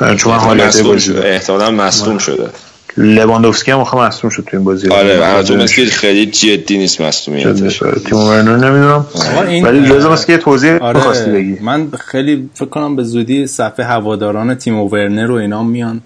اه، 0.00 0.16
چون 0.16 0.32
من 0.32 0.38
حالت 0.38 0.66
مصدوم 0.66 0.86
بازی. 0.92 1.12
احتمالا 1.12 1.70
مصدوم 1.70 2.18
شده. 2.18 2.48
لواندوفسکی 2.96 3.70
هم 3.70 3.78
آخه 3.78 3.96
مصدوم 3.98 4.30
شد 4.30 4.42
تو 4.50 4.56
این 4.56 4.64
بازی. 4.64 4.88
آره 4.88 5.40
مثل 5.56 5.74
که 5.74 5.84
خیلی 5.86 6.26
جدی 6.26 6.78
نیست 6.78 7.00
مصدومیتش 7.00 7.78
تیمو 8.06 8.26
برنر 8.28 8.56
نمی‌دونم. 8.56 9.06
این- 9.48 9.64
ولی 9.66 9.88
رضا 9.88 10.12
مثل 10.12 10.26
که 10.26 10.32
یه 10.32 10.38
توضیح 10.38 10.76
آره. 10.76 10.96
می‌خواستی 10.96 11.30
بگی. 11.30 11.58
من 11.60 11.88
خیلی 11.90 12.50
فکر 12.54 12.68
کنم 12.68 12.96
به 12.96 13.02
زودی 13.02 13.46
صفحه 13.46 13.86
هواداران 13.86 14.54
تیم 14.54 14.78
ورنر 14.80 15.30
و 15.30 15.34
اینا 15.34 15.62
میان. 15.62 16.00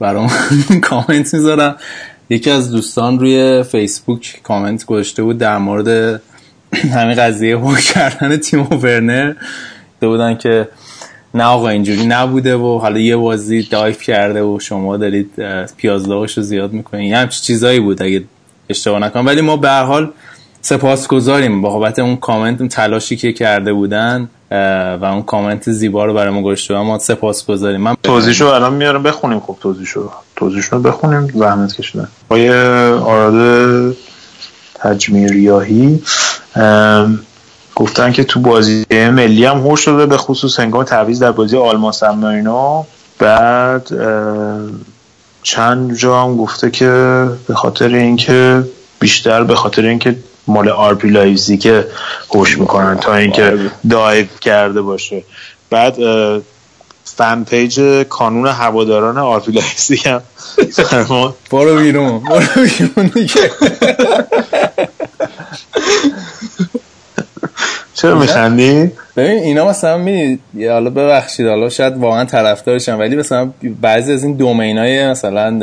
برام 0.00 0.30
کامنت 0.88 1.34
می‌ذارم 1.34 1.76
یکی 2.30 2.50
از 2.50 2.70
دوستان 2.70 3.18
روی 3.18 3.62
فیسبوک 3.62 4.40
کامنت 4.42 4.84
گذاشته 4.84 5.22
بود 5.22 5.38
در 5.38 5.58
مورد 5.58 6.20
همین 6.76 7.14
قضیه 7.14 7.58
هو 7.58 7.74
کردن 7.74 8.36
تیم 8.36 8.68
ورنر 8.82 9.34
گفته 9.94 10.08
بودن 10.08 10.34
که 10.36 10.68
نه 11.34 11.44
آقا 11.44 11.68
اینجوری 11.68 12.06
نبوده 12.06 12.56
و 12.56 12.78
حالا 12.78 12.98
یه 12.98 13.16
بازی 13.16 13.62
دایف 13.62 14.02
کرده 14.02 14.42
و 14.42 14.58
شما 14.60 14.96
دارید 14.96 15.30
پیازداغش 15.76 16.36
رو 16.36 16.42
زیاد 16.42 16.72
می‌کنید. 16.72 17.10
یه 17.10 17.16
همچین 17.16 17.42
چیزایی 17.42 17.80
بود 17.80 18.02
اگه 18.02 18.24
اشتباه 18.68 18.98
نکنم. 18.98 19.26
ولی 19.26 19.40
ما 19.40 19.56
به 19.56 19.68
هر 19.68 19.82
حال 19.82 20.12
سپاسگزاریم. 20.60 21.62
بابت 21.62 21.98
اون 21.98 22.16
کامنت 22.16 22.60
اون 22.60 22.68
تلاشی 22.68 23.16
که 23.16 23.32
کرده 23.32 23.72
بودن 23.72 24.28
و 25.00 25.04
اون 25.04 25.22
کامنت 25.22 25.70
زیبا 25.70 26.04
رو 26.04 26.14
برای 26.14 26.34
ما 26.34 26.42
گذاشته. 26.42 26.74
ما 26.74 26.98
سپاسگزاریم. 26.98 27.80
من 27.80 27.96
توضیحشو 28.02 28.46
الان 28.46 28.74
میارم 28.74 29.02
بخونیم 29.02 29.40
خب 29.40 29.56
توضیحشو. 29.60 30.10
توضیحشو 30.36 30.80
بخونیم 30.80 31.26
زحمت 31.26 31.74
کشیدن. 31.74 32.08
آقای 32.28 32.50
آراد 32.92 33.96
تجمیریاهی. 34.74 36.02
گفتن 37.74 38.12
که 38.12 38.24
تو 38.24 38.40
بازی 38.40 38.86
ملی 38.90 39.44
هم 39.44 39.58
هوش 39.58 39.80
شده 39.80 40.06
به 40.06 40.16
خصوص 40.16 40.60
هنگام 40.60 40.84
تعویض 40.84 41.22
در 41.22 41.32
بازی 41.32 41.56
آلمان 41.56 41.92
سن 41.92 42.44
بعد 43.18 43.88
چند 45.42 45.94
جا 45.96 46.22
هم 46.22 46.36
گفته 46.36 46.70
که 46.70 46.88
به 47.48 47.54
خاطر 47.54 47.88
اینکه 47.88 48.64
بیشتر 49.00 49.44
به 49.44 49.54
خاطر 49.54 49.86
اینکه 49.86 50.16
مال 50.46 50.68
آرپی 50.68 51.08
لایزی 51.08 51.58
که 51.58 51.86
هوش 52.34 52.58
می‌کنن 52.58 52.98
تا 52.98 53.14
اینکه 53.14 53.58
دایو 53.90 54.26
کرده 54.40 54.82
باشه. 54.82 55.24
بعد 55.70 55.96
فن 57.04 57.44
پیج 57.44 57.80
کانون 58.08 58.46
هواداران 58.46 59.18
آرپی 59.18 59.52
لایزی 59.52 59.96
هم. 59.96 60.22
برو 61.50 61.76
بیرون 61.76 62.18
برو 62.18 62.46
بیرون 62.64 63.06
دیگه. 63.06 63.50
چرا 67.96 68.18
میخندی؟ 68.18 68.90
ببین 69.16 69.38
اینا 69.38 69.68
مثلا 69.68 69.98
می 69.98 70.38
حالا 70.68 70.90
ببخشید 70.90 71.46
حالا 71.46 71.68
شاید 71.68 71.96
واقعا 71.96 72.24
طرفدارشن 72.24 72.94
ولی 72.94 73.16
مثلا 73.16 73.50
بعضی 73.80 74.12
از 74.12 74.24
این 74.24 74.32
دومین 74.32 74.78
های 74.78 75.10
مثلا 75.10 75.60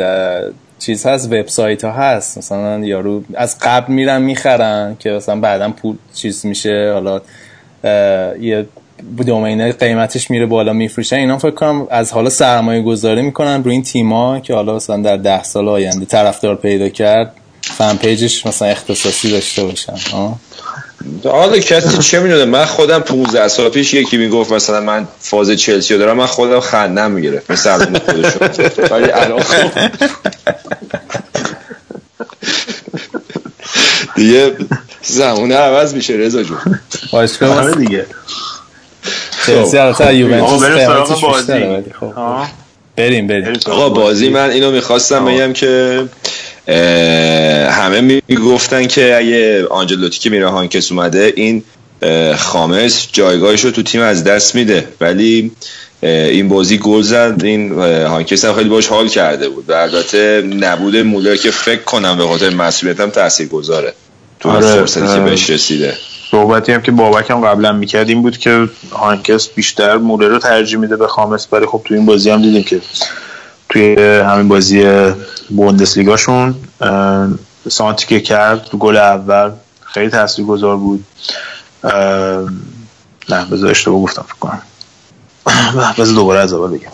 چیز 0.79 1.05
هست 1.05 1.25
وبسایت 1.27 1.83
ها 1.83 1.91
هست 1.91 2.37
مثلا 2.37 2.79
یارو 2.79 3.23
از 3.33 3.59
قبل 3.61 3.93
میرن 3.93 4.21
می‌خرن 4.21 4.95
که 4.99 5.09
مثلا 5.09 5.39
بعدا 5.39 5.69
پول 5.69 5.95
چیز 6.13 6.45
میشه 6.45 6.91
حالا 6.93 7.21
یه 8.39 8.65
دومین 9.25 9.71
قیمتش 9.71 10.31
میره 10.31 10.45
بالا 10.45 10.73
میفروشن 10.73 11.15
اینا 11.15 11.37
فکر 11.37 11.51
کنم 11.51 11.87
از 11.89 12.11
حالا 12.11 12.29
سرمایه 12.29 12.81
گذاری 12.81 13.21
می‌کنن 13.21 13.63
روی 13.63 13.73
این 13.73 13.83
تیما 13.83 14.39
که 14.39 14.53
حالا 14.53 14.75
مثلا 14.75 14.97
در 14.97 15.17
ده 15.17 15.43
سال 15.43 15.69
آینده 15.69 16.05
طرفدار 16.05 16.55
پیدا 16.55 16.89
کرد 16.89 17.33
فن 17.61 17.95
پیجش 17.95 18.45
مثلا 18.45 18.67
اختصاصی 18.67 19.31
داشته 19.31 19.63
باشن 19.63 19.93
آه. 20.13 20.35
حالا 21.23 21.57
کسی 21.57 21.97
چه 21.97 22.19
می‌دونه؟ 22.19 22.45
من 22.45 22.65
خودم 22.65 22.99
15 22.99 23.47
سال 23.47 23.69
پیش 23.69 23.93
یکی 23.93 24.17
می‌گفت 24.17 24.51
مثلا 24.51 24.81
من 24.81 25.07
فاز 25.19 25.51
چلسی 25.51 25.93
رو 25.93 25.99
دارم 25.99 26.17
من 26.17 26.25
خودم 26.25 26.59
خندم 26.59 27.11
می‌گرفت 27.11 27.51
مثل 27.51 27.69
الان 27.69 27.99
خودشون. 27.99 28.87
ولی 28.91 29.11
الان 29.11 29.43
خب. 29.43 29.71
دیگه 34.15 34.55
زمونه 35.01 35.55
عوض 35.55 35.93
میشه 35.93 36.13
رضا 36.13 36.43
جون. 36.43 36.57
باشگاه 37.11 37.59
آره 37.59 37.75
دیگه. 37.75 38.05
چلسی 39.47 40.13
یوونتوس 40.13 40.63
قیمتش 40.63 41.21
بازی 41.21 41.53
بیشتره 41.53 41.73
ولی 41.73 41.93
خب. 41.99 42.62
بریم 42.95 43.27
بریم. 43.27 43.59
آقا 43.65 43.89
بازی 43.89 44.29
من 44.29 44.49
اینو 44.49 44.71
می‌خواستم 44.71 45.25
بگم 45.25 45.53
که 45.53 46.03
همه 47.71 48.21
می‌گفتن 48.27 48.87
که 48.87 49.17
اگه 49.17 49.67
آنجلوتی 49.67 50.19
که 50.19 50.29
میره 50.29 50.49
هانکس 50.49 50.91
اومده 50.91 51.33
این 51.35 51.63
خامس 52.37 53.07
جایگاهش 53.11 53.65
رو 53.65 53.71
تو 53.71 53.83
تیم 53.83 54.01
از 54.01 54.23
دست 54.23 54.55
میده. 54.55 54.87
ولی 55.01 55.51
این 56.01 56.49
بازی 56.49 56.77
گل 56.77 57.01
زد 57.01 57.41
این 57.43 57.71
هانکس 57.81 58.45
هم 58.45 58.53
خیلی 58.53 58.69
باش 58.69 58.87
حال 58.87 59.07
کرده 59.07 59.49
بود. 59.49 59.69
و 59.69 59.73
البته 59.73 60.41
نبود 60.41 60.97
مولر 60.97 61.35
که 61.35 61.51
فکر 61.51 61.81
کنم 61.81 62.17
به 62.17 62.27
خاطر 62.27 62.49
مسئولیت 62.49 62.99
هم 62.99 63.09
تاثیر 63.09 63.47
گذاره 63.47 63.93
تو 64.39 64.49
اون 64.49 64.63
آره، 64.63 64.75
فرصتی 64.75 64.99
که 64.99 65.07
اه. 65.07 65.19
بهش 65.19 65.49
رسیده. 65.49 65.97
صحبتی 66.33 66.71
هم 66.71 66.81
که 66.81 66.91
بابک 66.91 67.31
هم 67.31 67.41
قبلا 67.41 67.71
می‌کرد 67.71 68.09
این 68.09 68.21
بود 68.21 68.37
که 68.37 68.69
هانکس 68.91 69.49
بیشتر 69.49 69.97
موره 69.97 70.27
رو 70.27 70.39
ترجیح 70.39 70.79
میده 70.79 70.97
به 70.97 71.07
خامس 71.07 71.47
ولی 71.51 71.65
خب 71.65 71.81
تو 71.85 71.93
این 71.93 72.05
بازی 72.05 72.29
هم 72.29 72.41
دیدیم 72.41 72.63
که 72.63 72.81
توی 73.69 73.95
همین 74.01 74.47
بازی 74.47 74.85
بوندسلیگاشون 75.49 76.55
سانتی 77.69 78.05
که 78.05 78.19
کرد 78.19 78.63
تو 78.63 78.77
گل 78.77 78.97
اول 78.97 79.51
خیلی 79.81 80.09
تاثیرگذار 80.09 80.77
بود. 80.77 81.05
نه 83.29 83.45
بذار 83.51 83.69
اشتباه 83.69 84.01
گفتم 84.01 84.25
فکر 84.27 84.39
کنم. 84.39 84.61
بذار 85.97 86.15
دوباره 86.15 86.39
از 86.39 86.53
اول 86.53 86.77
بگم. 86.77 86.89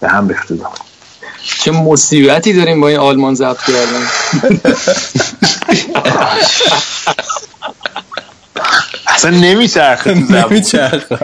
به 0.00 0.08
هم 0.08 0.28
ریخته. 0.28 0.58
چه 1.64 1.70
مصیبتی 1.70 2.52
داریم 2.52 2.80
با 2.80 2.88
این 2.88 2.98
آلمان 2.98 3.34
ضبط 3.34 3.60
کردن. 3.62 4.06
اصلا 9.22 9.38
نمیچرخه 9.38 10.14
تو 10.14 10.20
زبون. 10.20 10.52
نمیچرخه. 10.52 11.18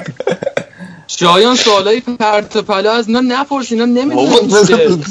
شایان 1.06 1.56
سوالای 1.56 2.00
پرت 2.00 2.56
و 2.56 2.62
پلا 2.62 2.92
از 2.92 3.08
اینا 3.08 3.20
نپرس 3.20 3.72
اینا 3.72 4.14
بابا، 4.14 4.40
نمی‌دونم 4.40 5.04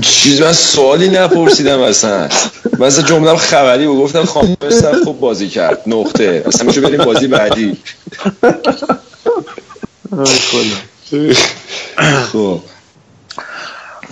چیز 0.00 0.42
من 0.42 0.52
سوالی 0.52 1.08
نپرسیدم 1.08 1.80
اصلا. 1.80 2.28
مثلا 2.78 3.04
جمله 3.04 3.36
خبری 3.36 3.86
و 3.86 3.94
گفتم 3.94 4.24
خامس 4.24 4.84
هم 4.84 5.04
خوب 5.04 5.20
بازی 5.20 5.48
کرد. 5.48 5.82
نقطه. 5.86 6.44
اصلا 6.46 6.66
میشه 6.66 6.80
بریم 6.80 7.04
بازی 7.04 7.26
بعدی. 7.26 7.76
خب. 12.32 12.60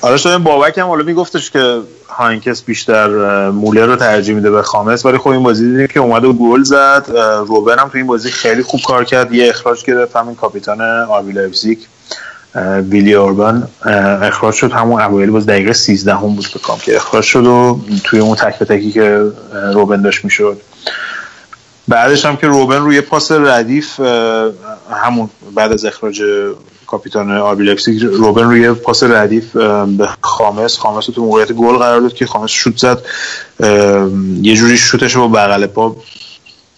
آره 0.02 0.16
شاید 0.16 0.44
بابک 0.44 0.78
هم 0.78 0.86
حالا 0.86 1.04
میگفتش 1.04 1.50
که 1.50 1.80
هاینکس 2.08 2.62
بیشتر 2.62 3.08
مولر 3.50 3.86
رو 3.86 3.96
ترجیح 3.96 4.34
میده 4.34 4.50
به 4.50 4.62
خامس 4.62 5.06
ولی 5.06 5.18
خب 5.18 5.28
این 5.28 5.42
بازی 5.42 5.70
دیدیم 5.70 5.86
که 5.86 6.00
اومده 6.00 6.26
و 6.26 6.32
گل 6.32 6.62
زد. 6.62 7.06
روبن 7.46 7.78
هم 7.78 7.88
تو 7.88 7.98
این 7.98 8.06
بازی 8.06 8.30
خیلی 8.30 8.62
خوب 8.62 8.80
کار 8.86 9.04
کرد. 9.04 9.32
یه 9.32 9.48
اخراج 9.48 9.84
گرفت 9.84 10.16
همین 10.16 10.34
کاپیتان 10.34 10.80
آربی 11.08 11.32
لایپزیگ. 11.32 11.78
ویلی 12.90 13.14
اوربان 13.14 13.68
اخراج 14.22 14.54
شد. 14.54 14.72
همون 14.72 15.02
اوایل 15.02 15.30
باز 15.30 15.46
دقیقه 15.46 15.72
13 15.72 16.14
هم 16.14 16.34
بود 16.34 16.48
فکر 16.54 16.66
کنم 16.66 16.78
که 16.78 16.96
اخراج 16.96 17.24
شد 17.24 17.46
و 17.46 17.80
توی 18.04 18.18
اون 18.18 18.36
تک 18.36 18.58
به 18.58 18.64
تکی 18.64 18.90
که 18.90 19.32
روبن 19.72 20.02
داشت 20.02 20.24
می‌شد. 20.24 20.60
بعدش 21.88 22.24
هم 22.24 22.36
که 22.36 22.46
روبن 22.46 22.78
روی 22.78 23.00
پاس 23.00 23.32
ردیف 23.32 24.00
همون 24.90 25.30
بعد 25.54 25.72
از 25.72 25.84
اخراج 25.84 26.22
کاپیتان 26.90 27.30
آربی 27.36 27.64
لایپزیگ 27.64 28.04
روبن 28.04 28.42
روی 28.42 28.72
پاس 28.72 29.02
ردیف 29.02 29.56
به 29.96 30.08
خامس. 30.20 30.78
خامس 30.78 31.06
تو 31.06 31.24
موقعیت 31.24 31.52
گل 31.52 31.76
قرار 31.76 32.00
داد 32.00 32.12
که 32.12 32.26
خامس 32.26 32.50
شوت 32.50 32.76
زد. 32.78 32.98
یه 34.42 34.54
جوری 34.56 34.76
شوتش 34.76 35.16
با 35.16 35.28
بغل 35.28 35.66
پا 35.66 35.96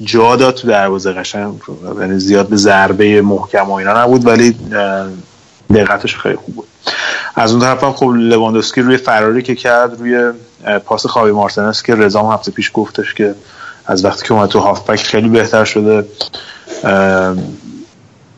جا 0.01 0.37
داد. 0.37 0.55
تو 0.55 0.69
دروازه 0.69 1.13
قشنگ 1.13 1.55
یعنی 2.01 2.19
زیاد 2.19 2.49
به 2.49 2.57
ضربه 2.57 3.23
محکم 3.23 3.71
و 3.71 3.73
اینا 3.73 4.03
نبود 4.03 4.27
ولی 4.27 4.57
دقتش 5.75 6.17
خیلی 6.17 6.37
خوب 6.37 6.55
بود. 6.55 6.67
از 7.35 7.53
اون 7.53 7.61
طرف 7.61 7.85
هم 7.85 7.93
خب 7.93 8.13
لواندوسکی 8.17 8.81
روی 8.81 8.97
فراری 8.97 9.43
که 9.43 9.55
کرد 9.55 10.01
روی 10.01 10.33
پاس 10.85 11.07
خاوی 11.07 11.33
مارتنس 11.33 11.83
که 11.83 11.95
رضا 11.95 12.23
هم 12.23 12.33
هفته 12.33 12.51
پیش 12.51 12.71
گفتش 12.75 13.15
که 13.15 13.35
از 13.87 14.05
وقتی 14.05 14.27
که 14.27 14.35
اومد 14.35 14.49
تو 14.49 14.59
هافبک 14.59 15.03
خیلی 15.03 15.29
بهتر 15.29 15.65
شده. 15.65 16.05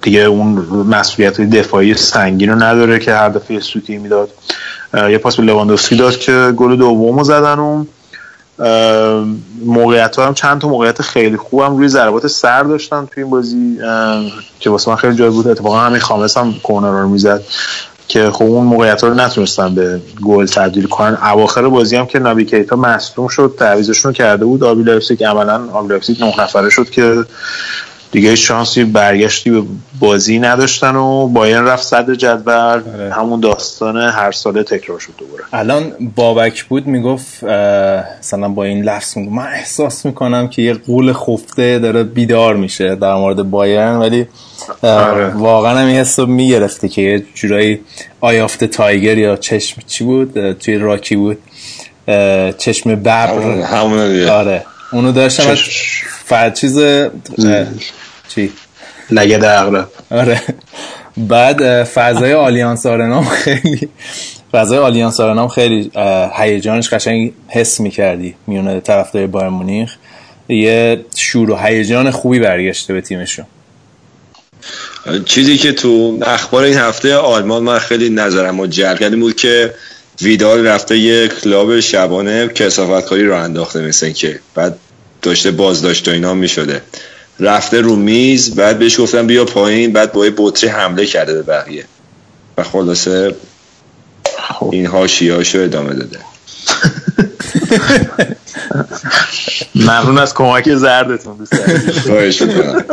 دیگه 0.04 0.20
اون 0.20 0.52
مسئولیت 0.90 1.40
دفاعی 1.40 1.94
سنگین 1.94 2.50
رو 2.50 2.62
نداره 2.62 2.98
که 2.98 3.14
هر 3.14 3.28
دفعه 3.28 3.60
سوتی 3.60 3.98
می‌داد. 3.98 4.28
یه 4.94 5.18
پاس 5.18 5.36
به 5.36 5.42
لواندوفسکی 5.42 5.96
داد 5.96 6.16
که 6.16 6.52
گل 6.56 6.76
دومو 6.76 7.24
زدن 7.24 7.58
و 7.58 7.84
موقعیت 9.64 10.18
هم 10.18 10.34
چند 10.34 10.60
تا 10.60 10.68
موقعیت 10.68 11.02
خیلی 11.02 11.36
خوبم 11.36 11.76
روی 11.76 11.88
ضربات 11.88 12.26
سر 12.26 12.62
داشتن 12.62 13.06
توی 13.06 13.22
این 13.22 13.30
بازی 13.30 13.78
که 14.60 14.70
واسه 14.70 14.90
من 14.90 14.96
خیلی 14.96 15.14
جالب 15.14 15.32
بود. 15.32 15.48
اتفاقا 15.48 15.78
همین 15.78 16.00
خامس 16.00 16.36
هم 16.36 16.54
کرنر 16.62 17.00
رو 17.00 17.08
می‌زد 17.08 17.42
که 18.08 18.30
خب 18.30 18.44
اون 18.44 18.66
موقعیت 18.66 19.04
رو 19.04 19.14
نتونستن 19.14 19.74
به 19.74 20.00
گل 20.24 20.46
تبدیل 20.46 20.86
کنن. 20.86 21.18
اواخر 21.22 21.68
بازی 21.68 21.96
هم 21.96 22.06
که 22.06 22.18
نبی 22.18 22.44
کیتا 22.44 22.76
مصدوم 22.76 23.28
شد 23.28 23.54
تعویضشون 23.58 24.08
رو 24.08 24.14
کرده 24.14 24.44
بود. 24.44 24.64
آربی 24.64 24.82
لایپزیگ 24.82 25.24
عملا 25.24 25.68
آبی 25.72 25.94
نه 26.20 26.40
نفره 26.40 26.70
شد 26.70 26.90
که 26.90 27.24
دیگه 28.14 28.30
هیچ 28.30 28.48
شانسی 28.48 28.84
برگشتی 28.84 29.50
به 29.50 29.62
بازی 29.98 30.38
نداشتن 30.38 30.96
و 30.96 31.26
بایرن 31.28 31.64
رفت 31.64 31.82
صدر 31.82 32.14
جدول. 32.14 32.54
آره. 32.54 33.12
همون 33.12 33.40
داستان 33.40 33.96
هر 33.96 34.32
ساله 34.32 34.62
تکرار 34.62 34.98
شد 34.98 35.12
دوباره. 35.18 35.44
الان 35.52 35.92
بابک 36.14 36.64
بود 36.64 36.86
می‌گفت 36.86 37.44
مثلا 37.44 38.48
با 38.48 38.64
این 38.64 38.84
لفظ 38.84 39.16
می‌گفت 39.16 39.34
من 39.36 39.46
احساس 39.46 40.06
می‌کنم 40.06 40.48
که 40.48 40.62
یه 40.62 40.74
قول 40.74 41.12
خفته 41.12 41.78
داره 41.78 42.02
بیدار 42.02 42.56
میشه 42.56 42.94
در 42.94 43.14
مورد 43.14 43.50
بایرن 43.50 43.96
ولی 43.96 44.26
آره. 44.82 45.26
واقعا 45.28 45.78
هم 45.78 45.86
این 45.86 45.96
حس 45.96 46.18
رو 46.18 46.26
می‌گرفته 46.26 46.88
که 46.88 47.02
یه 47.02 47.24
جورایی 47.34 47.80
آیافت 48.20 48.64
تایگر 48.64 49.18
یا 49.18 49.36
چشم 49.36 49.82
چی 49.86 50.04
بود؟ 50.04 50.52
توی 50.52 50.78
راکی 50.78 51.16
بود. 51.16 51.38
چشم 52.58 52.90
ببر. 52.94 53.28
همون 53.62 54.28
آره. 54.28 54.64
اونو 54.92 55.12
داشتم 55.12 55.54
چش- 55.54 56.04
چیز 56.54 56.78
چی؟ 58.34 58.52
لگد 59.10 59.44
عقرب 59.44 59.88
آره. 60.10 60.42
بعد 61.16 61.84
فضای 61.84 62.32
آلیانز 62.48 62.86
آرنام 62.86 63.24
خیلی 63.24 63.88
فضای 64.52 64.78
آلیانز 64.78 65.20
آرنام 65.20 65.48
خیلی 65.48 65.90
هیجانش 66.38 66.88
قشنگ 66.88 67.32
حس 67.48 67.80
می‌کردی 67.80 68.34
میون 68.46 68.80
طرفدار 68.80 69.26
بایرن 69.26 69.48
مونیخ. 69.48 69.96
یه 70.48 71.04
شور 71.16 71.50
و 71.50 71.56
هیجان 71.56 72.10
خوبی 72.10 72.38
برگشته 72.38 72.94
به 72.94 73.00
تیمشون. 73.00 73.46
چیزی 75.24 75.56
که 75.56 75.72
تو 75.72 76.18
اخبار 76.22 76.64
این 76.64 76.78
هفته 76.78 77.14
آلمان 77.14 77.62
من 77.62 77.78
خیلی 77.78 78.10
نظرم 78.10 78.60
و 78.60 78.66
جلب 78.66 78.98
کرد 78.98 79.12
این 79.12 79.20
بود 79.20 79.36
که 79.36 79.74
ویدال 80.22 80.66
رفته 80.66 80.98
یه 80.98 81.28
club 81.28 81.80
شبانه 81.80 82.48
کثافت 82.48 83.06
کاری 83.06 83.24
رو 83.24 83.36
انداخته 83.36 83.80
مثل 83.80 84.10
که 84.10 84.40
بعد 84.54 84.78
داشته 85.22 85.50
بازداشت 85.50 86.08
و 86.08 86.10
اینا 86.10 86.34
می 86.34 86.48
شده 86.48 86.82
رفته 87.40 87.80
رو 87.80 87.96
میز 87.96 88.54
بعد 88.54 88.78
بهش 88.78 89.00
گفتم 89.00 89.26
بیا 89.26 89.44
پایین 89.44 89.92
بعد 89.92 90.12
با 90.12 90.24
یه 90.24 90.34
بطری 90.36 90.70
حمله 90.70 91.06
کرده 91.06 91.34
به 91.34 91.42
بقیه. 91.42 91.84
و 92.58 92.62
خلاصه 92.62 93.34
این 94.72 94.86
هاشیاشو 94.86 95.58
ادامه 95.58 95.94
داده. 95.94 96.18
ممنون 99.74 100.18
از 100.18 100.34
کمک 100.34 100.74
زردتون 100.74 101.36
دوست. 101.36 101.54
خواهش 102.06 102.42
می‌کنم. 102.42 102.84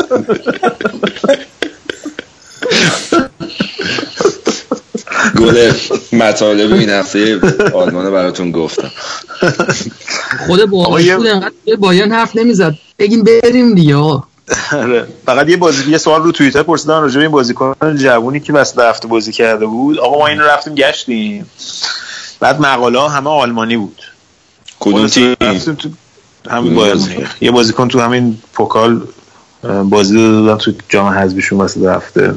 گل 5.37 5.71
مطالب 6.11 6.73
این 6.73 6.89
هفته 6.89 7.39
آلمان 7.73 8.11
براتون 8.11 8.51
گفتم. 8.51 8.91
خود 10.47 10.59
به 11.65 11.75
بایرن 11.75 12.11
حرف 12.11 12.35
نمی‌زد. 12.35 12.73
بگین 12.99 13.23
بریم 13.23 13.75
دیگه. 13.75 13.95
فقط 15.25 15.49
یه 15.49 15.57
بازی 15.57 15.91
یه 15.91 15.97
سوال 15.97 16.23
رو 16.23 16.31
توییتر 16.31 16.63
پرسیدن 16.63 17.01
راجع 17.01 17.15
به 17.15 17.21
این 17.21 17.31
بازیکن 17.31 17.75
جوونی 17.95 18.39
که 18.39 18.53
وسط 18.53 18.79
هفته 18.79 19.07
بازی 19.07 19.31
کرده 19.31 19.65
بود. 19.65 19.99
آقا 19.99 20.17
ما 20.17 20.27
اینو 20.27 20.43
رفتیم 20.43 20.75
گشتیم. 20.75 21.49
بعد 22.39 22.61
مقاله 22.61 23.09
همه 23.09 23.29
آلمانی 23.29 23.77
بود. 23.77 24.01
کدوم 24.79 25.07
تیم؟ 25.07 25.35
تو 25.35 25.89
همین 26.49 26.73
مونیخ 26.73 27.35
یه 27.41 27.51
بازیکن 27.51 27.87
تو 27.87 27.99
همین 27.99 28.37
پوکال 28.53 29.01
بازی 29.83 30.15
دادن 30.15 30.57
تو 30.57 30.71
جام 30.89 31.07
حذفیشون 31.07 31.61
وسط 31.61 31.83
هفته. 31.83 32.33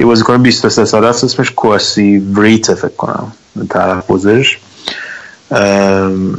یه 0.00 0.06
بازیکن 0.06 0.42
23 0.42 0.84
ساله 0.84 1.06
است 1.06 1.24
اسمش 1.24 1.50
کواسی 1.50 2.18
وریت 2.18 2.74
فکر 2.74 2.96
کنم. 2.96 3.32
تلفظش 3.70 4.58
ام، 5.50 6.38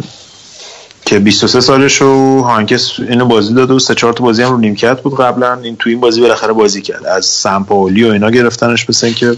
که 1.05 1.19
23 1.19 1.61
سالش 1.61 2.01
و 2.01 2.41
هانکس 2.41 2.99
اینو 2.99 3.25
بازی 3.25 3.53
داده 3.53 3.73
و 3.73 3.79
سه 3.79 3.95
چهار 3.95 4.13
تا 4.13 4.23
بازی 4.23 4.43
هم 4.43 4.51
رو 4.51 4.57
نیمکت 4.57 5.01
بود 5.01 5.17
قبلا. 5.17 5.53
این 5.53 5.75
تو 5.75 5.89
این 5.89 5.99
بازی 5.99 6.21
بالاخره 6.21 6.53
بازی 6.53 6.81
کرد. 6.81 7.05
از 7.05 7.25
سمپاولی 7.25 8.03
و 8.03 8.11
اینا 8.11 8.29
گرفتنش 8.29 8.89
مثل 8.89 9.11
که 9.11 9.35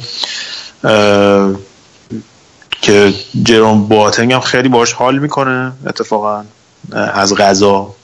که 2.81 3.13
جروم 3.43 3.87
باتنگ 3.87 4.33
هم 4.33 4.39
خیلی 4.39 4.69
باش 4.69 4.93
حال 4.93 5.19
می‌کنه 5.19 5.71
اتفاقا 5.87 6.43
از 6.91 7.35
غذا 7.35 7.95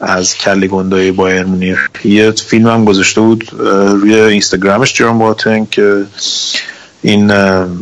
از 0.00 0.34
کله 0.34 0.66
گندای 0.66 1.12
بایر 1.12 1.44
مونیخ. 1.44 1.88
یه 2.04 2.30
فیلم 2.30 2.68
هم 2.68 2.84
گذاشته 2.84 3.20
بود 3.20 3.48
روی 3.92 4.14
اینستاگرامش 4.14 4.94
جروم 4.94 5.18
باتنگ 5.18 5.70
که 5.70 6.04
این 7.02 7.30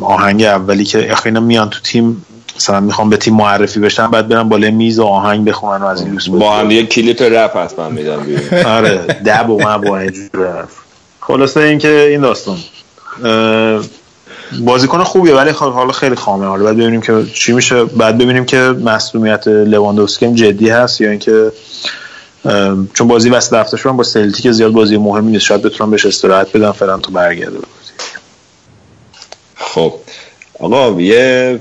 آهنگ 0.00 0.42
اولی 0.42 0.84
که 0.84 1.16
اینا 1.24 1.40
میان 1.40 1.70
تو 1.70 1.80
تیم 1.80 2.24
مثلا 2.59 2.80
می‌خوام 2.80 3.11
به 3.11 3.16
تیم 3.16 3.34
معرفی 3.34 3.80
بشن 3.80 4.11
بعد 4.11 4.28
برن 4.28 4.48
بالای 4.48 4.70
میز 4.70 4.98
و 4.98 5.04
آهنگ 5.04 5.44
بخونن 5.44 5.82
و 5.82 5.86
از 5.86 6.02
این 6.02 6.38
با 6.38 6.52
هم 6.52 6.70
یه 6.70 6.86
کلیپ 6.86 7.22
رپ 7.22 7.56
حتما 7.56 7.88
میدم 7.88 8.26
آره 8.66 8.96
دب 8.98 9.50
و 9.50 9.66
اینجور 9.66 10.52
حرف. 10.52 10.68
خلاصه 11.20 11.61
اینکه 11.61 12.06
این 12.11 12.20
داستان 12.20 12.59
بازیکن 14.61 15.04
خوبیه 15.04 15.34
ولی 15.34 15.52
خب 15.52 15.72
حالا 15.72 15.92
خیلی 15.92 16.14
خامه. 16.14 16.46
حالا 16.46 16.64
بعد 16.64 16.76
ببینیم 16.76 17.00
که 17.00 17.24
چی 17.34 17.52
میشه. 17.52 17.84
بعد 17.84 18.18
ببینیم 18.18 18.44
که 18.44 18.59
مسئولیت 18.59 19.48
لواندوفسکی 19.48 20.26
هم 20.26 20.34
جدی 20.34 20.70
هست 20.70 21.00
یا 21.00 21.11
اینکه 21.11 21.52
چون 22.94 23.09
بازی 23.09 23.30
وسط 23.30 23.52
هفته 23.52 23.92
با 23.92 24.02
سلتیک 24.02 24.50
زیاد 24.50 24.72
بازی 24.72 24.96
مهمی 24.96 25.30
نیست. 25.30 25.44
شاید 25.44 25.62
بتونن 25.62 25.90
بهش 25.90 26.06
استراحت 26.06 26.56
بدن 26.56 26.72
فعلا 26.72 26.98
تا 26.98 27.12
برگرده. 27.12 27.59
خب. 29.54 29.94
آقا 30.61 31.00
یه 31.00 31.61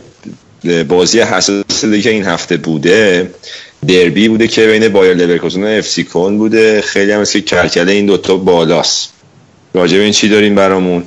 بازی 0.87 1.19
حساس 1.19 1.85
دیگه 1.85 2.01
که 2.01 2.09
این 2.09 2.25
هفته 2.25 2.57
بوده. 2.57 3.31
دربی 3.87 4.29
بوده 4.29 4.47
که 4.47 4.67
بین 4.67 4.89
بایر 4.89 5.13
لورکوزن 5.13 5.63
و 5.63 5.67
اف 5.67 5.87
سی 5.87 6.03
کلن 6.03 6.37
بوده. 6.37 6.81
خیلی 6.81 7.11
هم 7.11 7.23
که 7.23 7.41
کرکله 7.41 7.91
این 7.91 8.05
دوتا 8.05 8.37
بالاست. 8.37 9.13
راجع 9.73 9.97
به 9.97 10.03
این 10.03 10.13
چی 10.13 10.29
دارین 10.29 10.55
برامون؟ 10.55 11.03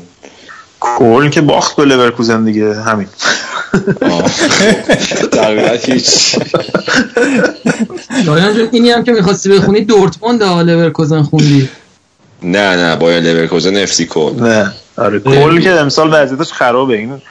کلن 0.80 1.28
که 1.28 1.40
باخت 1.40 1.76
به 1.76 1.84
لورکوزن 1.84 2.44
دیگه 2.44 2.74
همین. 2.74 3.06
تقریبا 5.32 5.68
هیچ. 5.84 6.36
اینی 8.72 8.90
هم 8.90 9.04
که 9.04 9.12
می‌خواستی 9.12 9.48
بخونی 9.48 9.80
دورتموند 9.80 10.42
ها 10.42 10.62
لورکوزن 10.62 11.22
خوندی. 11.22 11.68
نه 12.42 12.76
نه 12.76 12.96
بایر 12.96 13.20
لورکوزن 13.20 13.76
اف 13.76 13.92
سی 13.92 14.06
کلن 14.06 14.36
نه. 14.40 14.72
آره 14.96 15.20
کلن 15.20 15.60
که 15.60 15.70
امسال 15.70 16.10
وضعیتش 16.12 16.52
خرابه. 16.52 16.96
این 16.96 17.22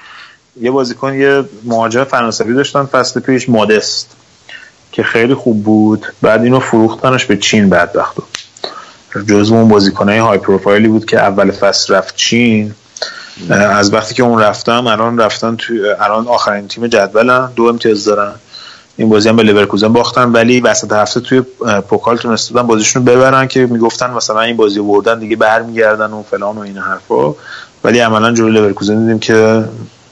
یه 0.61 0.72
بازیکن 0.72 1.14
یه 1.14 1.44
مهاجم 1.64 2.03
فرانسوی 2.03 2.53
داشتن 2.53 2.84
فصل 2.84 3.19
پیش 3.19 3.49
مودست 3.49 4.15
که 4.91 5.03
خیلی 5.03 5.34
خوب 5.34 5.64
بود. 5.64 6.06
بعد 6.22 6.44
اینو 6.44 6.60
فروختنش 6.60 7.26
به 7.26 7.38
چین 7.38 7.69
بدبختو 7.69 8.23
جزو 9.27 9.56
اون 9.56 9.68
بازیکنای 9.68 10.18
high 10.18 10.38
profile 10.38 10.81
ی 10.81 10.88
بود 10.88 11.06
که 11.06 11.19
اول 11.19 11.52
فصل 11.52 11.94
رفت 11.94 12.15
چین. 12.15 12.73
از 13.49 13.94
وقتی 13.94 14.14
که 14.14 14.23
اون 14.23 14.41
رفتم 14.41 14.88
الان 14.88 15.18
رفتن 15.18 15.56
تو 15.56 15.73
الان 15.99 16.27
آخرین 16.27 16.68
تیم 16.68 16.88
جدولن 16.88 17.52
دو 17.56 17.64
امتیاز 17.64 18.06
دارن. 18.06 18.31
این 18.98 19.10
بازی 19.10 19.30
هم 19.30 19.36
به 19.36 19.44
لورکوزن 19.44 19.88
باختن 19.88 20.31
ولی 20.31 20.60
وسط 20.60 20.91
هفته 20.91 21.19
توی 21.19 21.41
پوکال 21.90 22.18
تونسته 22.18 22.53
بودن 22.53 22.68
بازیشون 22.68 23.06
رو 23.06 23.14
ببرن 23.14 23.48
که 23.48 23.65
می‌گفتن 23.65 24.11
مثلا 24.11 24.41
این 24.41 24.57
بازی 24.57 24.80
بردن 24.80 25.19
دیگه 25.19 25.36
برمیگردن 25.36 26.11
و 26.11 26.23
فلان 26.23 26.57
و 26.57 26.60
این 26.60 26.77
حرفا. 26.77 27.34
ولی 27.84 27.99
عملا 27.99 28.31
جلوی 28.31 28.52
لورکوزن 28.52 28.99
دیدیم 28.99 29.19
که 29.19 29.64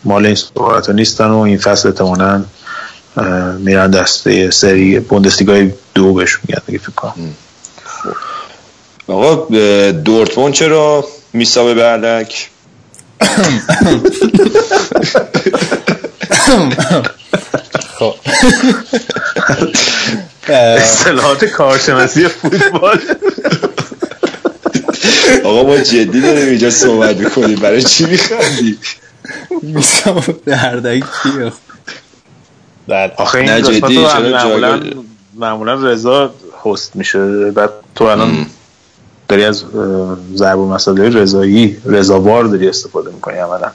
مال 0.08 0.26
این 0.26 0.36
صحبت 0.36 0.90
نیستن 0.90 1.28
و 1.28 1.38
این 1.38 1.58
فصل 1.58 1.88
احتمالاً 1.88 2.46
میرن 3.60 3.92
دسته 3.92 4.52
سری 4.52 5.00
بوندسلیگای 5.00 5.72
دو 5.96 6.14
بهش 6.14 6.40
میگن 6.48 6.62
دیگه 6.66 6.80
فکر 6.80 6.92
کنم. 6.92 7.36
آقا 9.08 9.56
اه، 9.56 9.92
دورتموند 9.92 10.54
چرا؟ 10.54 11.06
میسابه 11.34 11.74
به 11.74 11.84
علک 11.84 12.50
خب. 18.00 18.14
اصطلاحات 20.50 21.46
کارشناسی 21.46 22.28
فوتبال. 22.28 23.00
آقا 25.44 25.64
ما 25.64 25.78
جدی 25.78 26.22
داریم 26.22 26.48
اینجا 26.48 26.70
صحبت 26.70 27.18
می‌کنیم. 27.18 27.60
برای 27.60 27.84
چی 27.84 28.06
میخندی؟ 28.06 28.78
دردک 30.46 31.04
کیه؟ 31.24 31.52
بله 32.88 33.12
آخه 33.18 33.38
این 33.38 33.50
نه، 33.50 33.62
قسمت 33.62 33.92
معمولا 33.92 34.80
معمولا 35.36 35.74
رضا 35.74 36.34
هست 36.66 36.96
میشه. 36.96 37.52
بعد 37.52 37.70
تو 37.96 38.04
الان. 38.04 38.46
داری 39.28 39.44
از 39.44 39.64
ضرب 40.36 40.60
مسئله 40.60 41.10
رضایی 41.10 41.78
رضاوار 41.86 42.44
داری 42.44 42.70
استفاده 42.70 43.12
می‌کنی 43.12 43.38
عملا. 43.38 43.72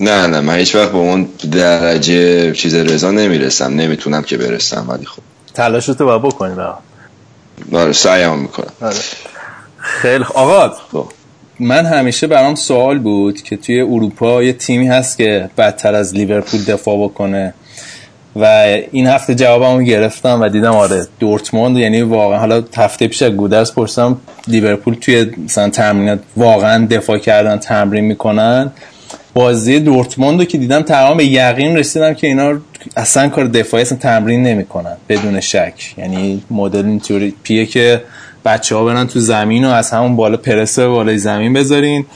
نه 0.00 0.26
نه 0.26 0.40
من 0.40 0.54
هیچ 0.54 0.74
وقت 0.74 0.92
به 0.92 0.98
اون 0.98 1.28
درجه 1.52 2.52
چیز 2.52 2.74
رضا 2.74 3.10
نمی‌رسم. 3.10 3.64
نمی‌تونم 3.64 4.22
که 4.22 4.36
برسم 4.36 4.84
ولی 4.88 5.06
خب. 5.06 5.22
تلاشتو 5.54 6.04
باید 6.04 6.22
بکنی 6.22 6.56
آره 7.72 7.92
سعیم 7.92 8.38
می‌کنم. 8.38 8.92
خیلی 9.78 10.24
خوب. 10.24 10.36
آقا 10.36 10.76
من 11.60 11.86
همیشه 11.86 12.26
برام 12.26 12.54
سوال 12.54 12.98
بود 12.98 13.42
که 13.42 13.56
توی 13.56 13.80
اروپا 13.80 14.42
یه 14.42 14.52
تیمی 14.52 14.86
هست 14.86 15.18
که 15.18 15.50
بدتر 15.58 15.94
از 15.94 16.14
لیورپول 16.14 16.64
دفاع 16.64 17.04
بکنه 17.04 17.54
و 18.36 18.44
این 18.92 19.06
هفته 19.06 19.34
جوابمو 19.34 19.82
گرفتم 19.82 20.40
و 20.40 20.48
دیدم 20.48 20.72
آره 20.72 21.06
دورتموند 21.20 21.76
یعنی 21.76 22.02
واقعا 22.02 22.38
حالا 22.38 22.62
هفته 22.76 23.08
پیش 23.08 23.22
گودرس 23.22 23.72
پرسیدم 23.72 24.18
لیورپول 24.48 24.94
توی 24.94 25.26
مثلا 25.44 25.68
تمرینات 25.68 26.18
واقعا 26.36 26.86
دفاع 26.86 27.18
کردن 27.18 27.56
تمرین 27.56 28.04
می‌کنن. 28.04 28.72
بازی 29.34 29.80
دورتموند 29.80 30.38
رو 30.38 30.44
که 30.44 30.58
دیدم 30.58 30.82
تمام 30.82 31.16
به 31.16 31.24
یقین 31.24 31.76
رسیدم 31.76 32.14
که 32.14 32.26
اینا 32.26 32.58
اصلا 32.96 33.28
کار 33.28 33.44
دفاعی 33.44 33.82
اصلا 33.82 33.98
تمرین 33.98 34.42
نمی‌کنن 34.42 34.96
بدون 35.08 35.40
شک. 35.40 35.94
یعنی 35.98 36.42
مدل 36.50 36.86
اینطوری 36.86 37.34
پیه 37.42 37.66
که 37.66 38.02
بچه 38.44 38.76
ها 38.76 38.84
برن 38.84 39.06
تو 39.06 39.20
زمین 39.20 39.64
و 39.64 39.68
از 39.68 39.90
همون 39.90 40.16
بالا 40.16 40.36
پرسه 40.36 40.88
بالای 40.88 41.18
زمین 41.18 41.52
بذارین 41.52 42.06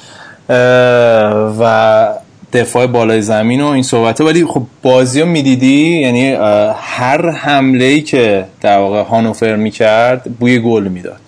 و 1.61 2.09
دفاع 2.53 2.87
بالای 2.87 3.23
زمین 3.23 3.61
و 3.61 3.67
این 3.67 3.83
صحبته. 3.83 4.25
ولی 4.25 4.45
خب 4.45 4.63
بازی 4.83 5.21
رو 5.21 5.27
می‌دیدی؟ 5.27 6.01
یعنی 6.01 6.31
هر 6.77 7.31
حمله 7.31 7.85
ای 7.85 8.01
که 8.01 8.45
در 8.61 8.79
واقع 8.79 9.03
هانوفر 9.03 9.57
می‌کرد 9.57 10.23
بوی 10.41 10.59
گل 10.59 10.89
می‌داد. 10.89 11.21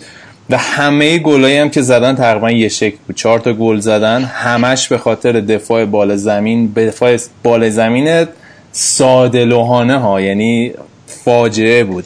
و 0.51 0.57
همه 0.57 1.19
گلایی 1.19 1.57
هم 1.57 1.71
که 1.71 1.83
زدن 1.83 2.15
تقریبا 2.15 2.51
یه 2.51 2.69
شکل 2.69 2.97
بود. 3.07 3.17
چهار 3.17 3.39
تا 3.39 3.53
گل 3.53 3.81
زدن 3.81 4.23
همش 4.23 4.89
به 4.89 4.99
خاطر 4.99 5.33
دفاع 5.33 5.85
بالا 5.85 6.17
زمین 6.17 6.73
دفاع 6.77 7.17
بالا 7.43 7.71
زمین 7.71 8.27
ساده 8.73 9.45
لوحانه 9.45 9.99
ها 9.99 10.21
یعنی 10.21 10.73
فاجعه 11.07 11.85
بود. 11.85 12.05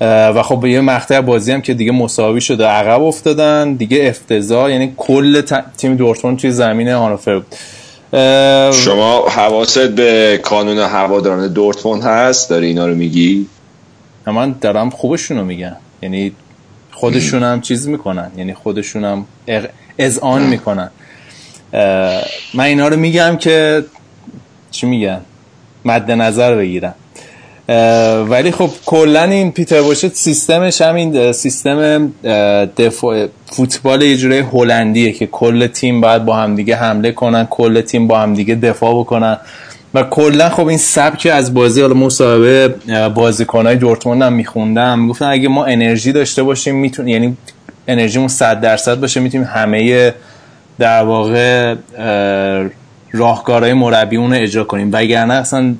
و 0.00 0.42
خب 0.42 0.64
یه 0.66 0.80
مقطع 0.80 1.20
بازی 1.20 1.52
هم 1.52 1.60
که 1.60 1.74
دیگه 1.74 1.92
مساوی 1.92 2.40
شده 2.40 2.66
عقب 2.66 3.02
افتادن. 3.02 3.74
دیگه 3.74 4.08
افتضاح 4.08 4.70
یعنی 4.70 4.94
کل 4.96 5.42
تیم 5.76 5.96
دورتموند 5.96 6.38
توی 6.38 6.50
زمین 6.50 6.88
هانوفر 6.88 7.38
بود. 7.38 7.54
شما 8.72 9.28
حواست 9.28 9.78
به 9.78 10.40
کانون 10.42 10.78
هواداران 10.78 11.52
دورتموند 11.52 12.02
هست؟ 12.02 12.50
داری 12.50 12.66
اینا 12.66 12.86
رو 12.86 12.94
میگی؟ 12.94 13.46
من 14.26 14.54
دارم 14.60 14.90
خوبشون 14.90 15.38
رو 15.38 15.44
میگم. 15.44 15.76
یعنی 16.02 16.32
خودشون 16.92 17.42
هم 17.42 17.60
چیز 17.60 17.88
می‌کنن. 17.88 18.30
یعنی 18.36 18.54
خودشون 18.54 19.04
هم 19.04 19.24
اغ- 19.48 19.68
اذعان 19.98 20.42
می‌کنن. 20.42 20.90
من 22.54 22.64
اینا 22.64 22.88
رو 22.88 22.96
میگم 22.96 23.36
که 23.36 23.84
چی 24.70 24.86
میگن؟ 24.86 25.20
مد 25.84 26.10
نظر 26.10 26.54
بگیرم 26.56 26.94
ولی 28.28 28.50
خب 28.50 28.70
کلا 28.86 29.22
این 29.22 29.52
پیتر 29.52 29.82
باشت 29.82 30.14
سیستمش 30.14 30.80
همین 30.80 31.32
سیستم 31.32 32.12
دفاع 32.76 33.26
فوتبال 33.46 34.02
یه 34.02 34.16
جوری 34.16 34.38
هلندیه 34.38 35.12
که 35.12 35.26
کل 35.26 35.66
تیم 35.66 36.00
باید 36.00 36.24
با 36.24 36.36
همدیگه 36.36 36.76
حمله 36.76 37.12
کنن 37.12 37.46
کل 37.50 37.80
تیم 37.80 38.06
با 38.06 38.18
همدیگه 38.18 38.54
دفاع 38.54 39.00
بکنن. 39.00 39.38
و 39.94 40.02
کلا 40.02 40.48
خب 40.48 40.66
این 40.66 40.78
سبک 40.78 41.28
از 41.32 41.54
بازی 41.54 41.80
حالا 41.80 41.94
مصاحبه 41.94 42.74
بازیکنای 43.14 43.76
دورتموند 43.76 44.22
هم 44.22 44.32
میخوندم. 44.32 44.98
می‌گفتن 44.98 45.26
اگه 45.26 45.48
ما 45.48 45.64
انرژی 45.64 46.12
داشته 46.12 46.42
باشیم 46.42 46.76
میتون 46.76 47.08
یعنی 47.08 47.36
انرژیمون 47.88 48.28
100 48.28 48.60
درصد 48.60 49.00
باشه 49.00 49.20
می‌تونیم 49.20 49.46
همه 49.46 50.14
در 50.78 51.02
واقع 51.02 51.74
راهکارهای 53.12 53.72
مربیمون 53.72 54.34
رو 54.34 54.42
اجرا 54.42 54.64
کنیم. 54.64 54.90
وگرنه 54.92 55.34
اصلا 55.34 55.74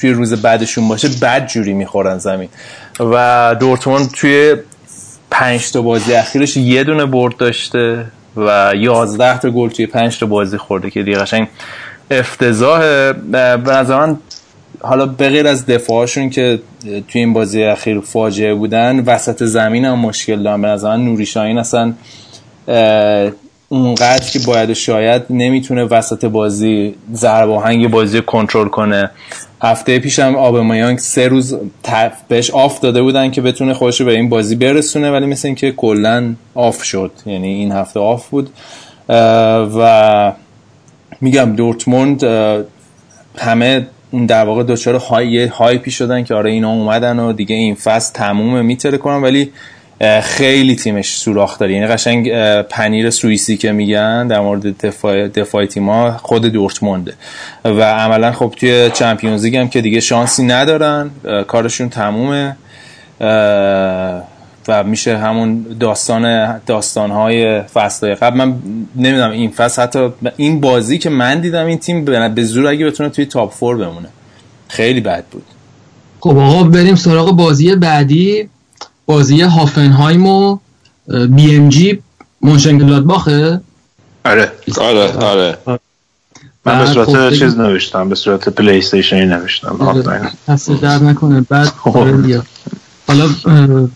توی 0.00 0.10
روز 0.10 0.42
بعدشون 0.42 0.88
باشه 0.88 1.08
بد 1.22 1.46
جوری 1.46 1.72
می‌خورن 1.72 2.18
زمین. 2.18 2.48
و 3.00 3.56
دورتموند 3.60 4.10
توی 4.10 4.56
پنج 5.30 5.72
تا 5.72 5.82
بازی 5.82 6.14
اخیرش 6.14 6.56
یه 6.56 6.84
دونه 6.84 7.06
برد 7.06 7.36
داشته 7.36 8.04
و 8.36 8.72
یازده 8.76 9.38
تا 9.38 9.50
گل 9.50 9.68
توی 9.68 9.86
پنج 9.86 10.18
تا 10.18 10.26
بازی 10.26 10.56
خورده 10.56 10.90
که 10.90 11.02
دیگه 11.02 11.18
قشنگ 11.18 11.48
افتضاحه. 12.10 13.12
به 13.12 13.72
نظر 13.72 14.06
من 14.06 14.18
حالا 14.80 15.06
به 15.06 15.48
از 15.48 15.66
دفاعشون 15.66 16.30
که 16.30 16.60
توی 16.82 17.20
این 17.20 17.32
بازی 17.32 17.62
اخیر 17.62 18.00
فاجعه 18.00 18.54
بودن 18.54 19.00
وسط 19.00 19.44
زمین 19.44 19.84
هم 19.84 19.98
مشکل 19.98 20.42
دارن. 20.42 20.62
به 20.62 20.68
نظر 20.68 20.96
من 20.96 21.04
نوری 21.04 21.26
اصلا 21.58 21.92
اونقدر 23.74 24.30
که 24.30 24.38
باید 24.46 24.70
و 24.70 24.74
شاید 24.74 25.22
نمی‌تونه 25.30 25.84
وسط 25.84 26.24
بازی 26.24 26.94
ضرب 27.14 27.50
آهنگ 27.50 27.90
بازی 27.90 28.22
کنترل 28.22 28.68
کنه. 28.68 29.10
هفته 29.62 29.98
پیشم 29.98 30.36
اوبامیانگ 30.36 30.98
سه 30.98 31.28
روز 31.28 31.56
بهش 32.28 32.50
off 32.50 32.80
داده 32.80 33.02
بودن 33.02 33.30
که 33.30 33.40
بتونه 33.40 33.74
خودش 33.74 34.02
به 34.02 34.12
این 34.12 34.28
بازی 34.28 34.56
برسونه 34.56 35.10
ولی 35.10 35.26
مثل 35.26 35.48
اینکه 35.48 35.72
کلا 35.72 36.34
off 36.54 36.82
شد. 36.82 37.12
یعنی 37.26 37.48
این 37.48 37.72
هفته 37.72 38.00
off 38.00 38.28
بود. 38.28 38.50
و 39.78 40.32
میگم 41.20 41.56
دورتموند 41.56 42.24
همه 43.38 43.86
اون 44.10 44.26
در 44.26 44.44
واقع 44.44 44.62
دچار 44.62 44.94
یه 44.94 45.46
hype 45.46 45.81
ی 45.81 45.90
شدن 45.90 46.24
که 46.24 46.34
آره 46.34 46.50
اینا 46.50 46.70
اومدن 46.70 47.18
و 47.18 47.32
دیگه 47.32 47.56
این 47.56 47.74
فصل 47.74 48.12
تمومه 48.12 48.62
میترکونن 48.62 49.22
ولی 49.22 49.52
خیلی 50.22 50.76
تیمش 50.76 51.16
سوراخ 51.16 51.58
داره. 51.58 51.72
یعنی 51.72 51.86
قشنگ 51.86 52.32
پنیر 52.62 53.10
سوئیسی 53.10 53.56
که 53.56 53.72
میگن 53.72 54.26
در 54.26 54.40
مورد 54.40 54.86
دفاع 54.86 55.28
دفاع 55.28 55.66
تیما 55.66 56.16
خود 56.16 56.46
دورتمونده. 56.46 57.14
و 57.64 57.82
عملا 57.82 58.32
خب 58.32 58.54
توی 58.56 58.90
چمپیونز 58.90 59.44
لیگ 59.44 59.56
هم 59.56 59.68
که 59.68 59.80
دیگه 59.80 60.00
شانسی 60.00 60.42
ندارن 60.42 61.10
کارشون 61.46 61.88
تمومه. 61.88 62.56
و 64.68 64.84
میشه 64.84 65.18
همون 65.18 65.66
داستان 65.80 66.58
داستانهای 66.66 67.60
فصلهای 67.60 68.14
قبل. 68.14 68.36
من 68.36 68.54
نمی‌دونم 68.96 69.30
این 69.30 69.50
فصل 69.50 69.82
حتی 69.82 70.08
این 70.36 70.60
بازی 70.60 70.98
که 70.98 71.10
من 71.10 71.40
دیدم 71.40 71.66
این 71.66 71.78
تیم 71.78 72.04
به 72.34 72.44
زور 72.44 72.66
اگه 72.66 72.86
بتونه 72.86 73.08
توی 73.08 73.26
تاپ 73.26 73.52
فور 73.52 73.76
بمونه. 73.76 74.08
خیلی 74.68 75.00
بد 75.00 75.24
بود. 75.30 75.44
خب 76.20 76.38
آقا 76.38 76.62
بریم 76.62 76.94
سراغ 76.94 77.36
بازی 77.36 77.76
بعدی. 77.76 78.48
بازی 79.06 79.40
هافنهایم 79.40 80.26
و 80.26 80.58
بی 81.28 81.56
ام 81.56 81.68
جی 81.68 82.02
مونشنگلادباخه 82.42 83.60
آره 84.24 84.52
آره 84.80 85.12
آره 85.12 85.58
من 85.66 86.78
به 86.78 86.84
بعد 86.84 86.92
صورت 86.92 87.08
خب 87.08 87.26
بگیم. 87.26 87.38
چیز 87.38 87.58
نوشتم 87.58 88.08
به 88.08 88.14
صورت 88.14 88.48
پلی 88.48 88.78
استیشنی 88.78 89.26
نوشتم 89.26 89.76
آفلاین. 89.78 90.28
دست 90.48 90.70
درد 90.70 91.04
نکنه 91.04 91.40
بعد 91.40 91.66
خب. 91.66 91.96
آره. 91.96 92.42
حالا 93.08 93.28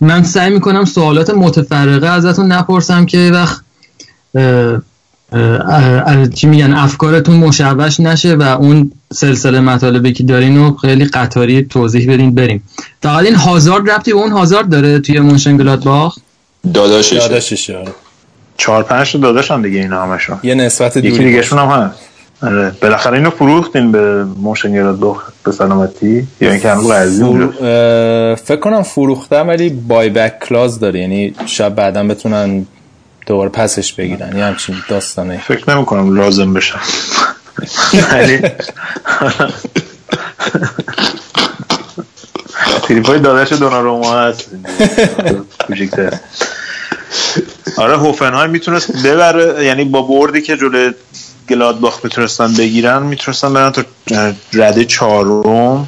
من 0.01 0.23
سعی 0.23 0.53
می‌کنم 0.53 0.85
سوالات 0.85 1.29
متفرقه 1.29 2.07
ازتون 2.07 2.51
نپرسم 2.51 3.05
که 3.05 3.31
وقت 3.33 3.61
چی 6.35 6.47
میگن 6.47 6.73
افکارتون 6.73 7.35
مشوش 7.35 7.99
نشه 7.99 8.35
و 8.35 8.41
اون 8.41 8.91
سلسله 9.13 9.59
مطالبی 9.59 10.13
که 10.13 10.23
دارین 10.23 10.57
رو 10.57 10.75
خیلی 10.75 11.05
قطاری 11.05 11.63
توضیح 11.63 12.13
بدین 12.13 12.35
بریم. 12.35 12.63
فقط 13.03 13.25
این 13.25 13.35
هازارد 13.35 13.89
ربطی 13.89 14.13
به 14.13 14.19
اون 14.19 14.31
هازارد 14.31 14.69
داره 14.69 14.99
توی 14.99 15.19
مونشنگلادباخ 15.19 16.17
داداششه. 16.73 17.15
یادشش 17.15 17.69
آره. 17.69 17.91
چهار 18.57 18.83
پنج 18.83 19.17
داداشن 19.17 19.61
دیگه 19.61 19.79
اینا 19.79 20.03
همشون. 20.03 20.39
یه 20.43 20.55
نسبت 20.55 20.97
یکی 20.97 21.09
دوری 21.09 21.25
دیگهشون 21.25 21.59
هم 21.59 21.67
هست. 21.67 21.99
آره. 22.41 22.71
بالاخره 22.81 23.17
اینو 23.17 23.29
فروختین 23.29 23.91
به 23.91 24.23
موشنگرادباخ 24.23 25.23
به 25.43 25.51
سلامتی؟ 25.51 26.27
یا 26.41 26.51
اینکه 26.51 26.71
هنوز 26.71 26.87
قرضی 26.87 27.23
فکر 28.35 28.59
کنم 28.59 28.83
فروختم 28.83 29.47
ولی 29.47 29.69
بای 29.69 30.09
بک 30.09 30.39
کلاز 30.39 30.79
داره. 30.79 30.99
یعنی 30.99 31.33
شاید 31.45 31.75
بعدا 31.75 32.03
بتونن 32.03 32.65
دوباره 33.29 33.49
پسش 33.49 33.93
بگیرن. 33.93 34.37
یه 34.37 34.45
همچین 34.45 34.75
داستانه. 34.89 35.43
فکر 35.47 35.75
نمی 35.75 35.85
کنم 35.85 36.15
لازم 36.15 36.53
بشه 36.53 36.73
ولی 38.11 38.41
تریپای 42.83 43.19
داداش 43.19 43.53
دوناروما 43.53 44.19
هست. 44.19 44.49
کوچیک‌تر. 45.67 46.13
آره 47.77 47.97
هوفنهایم 47.97 48.49
می‌تونست 48.49 48.91
ببره. 49.05 49.65
یعنی 49.65 49.83
با 49.83 50.01
بردی 50.01 50.41
که 50.41 50.57
جلوی 50.57 50.93
گلادباخ 51.49 51.99
می‌تونستن 52.03 52.53
بگیرن 52.53 53.03
می‌تونستن 53.03 53.53
برن 53.53 53.71
تا 53.71 53.83
رده 54.53 54.85
چهارم. 54.85 55.87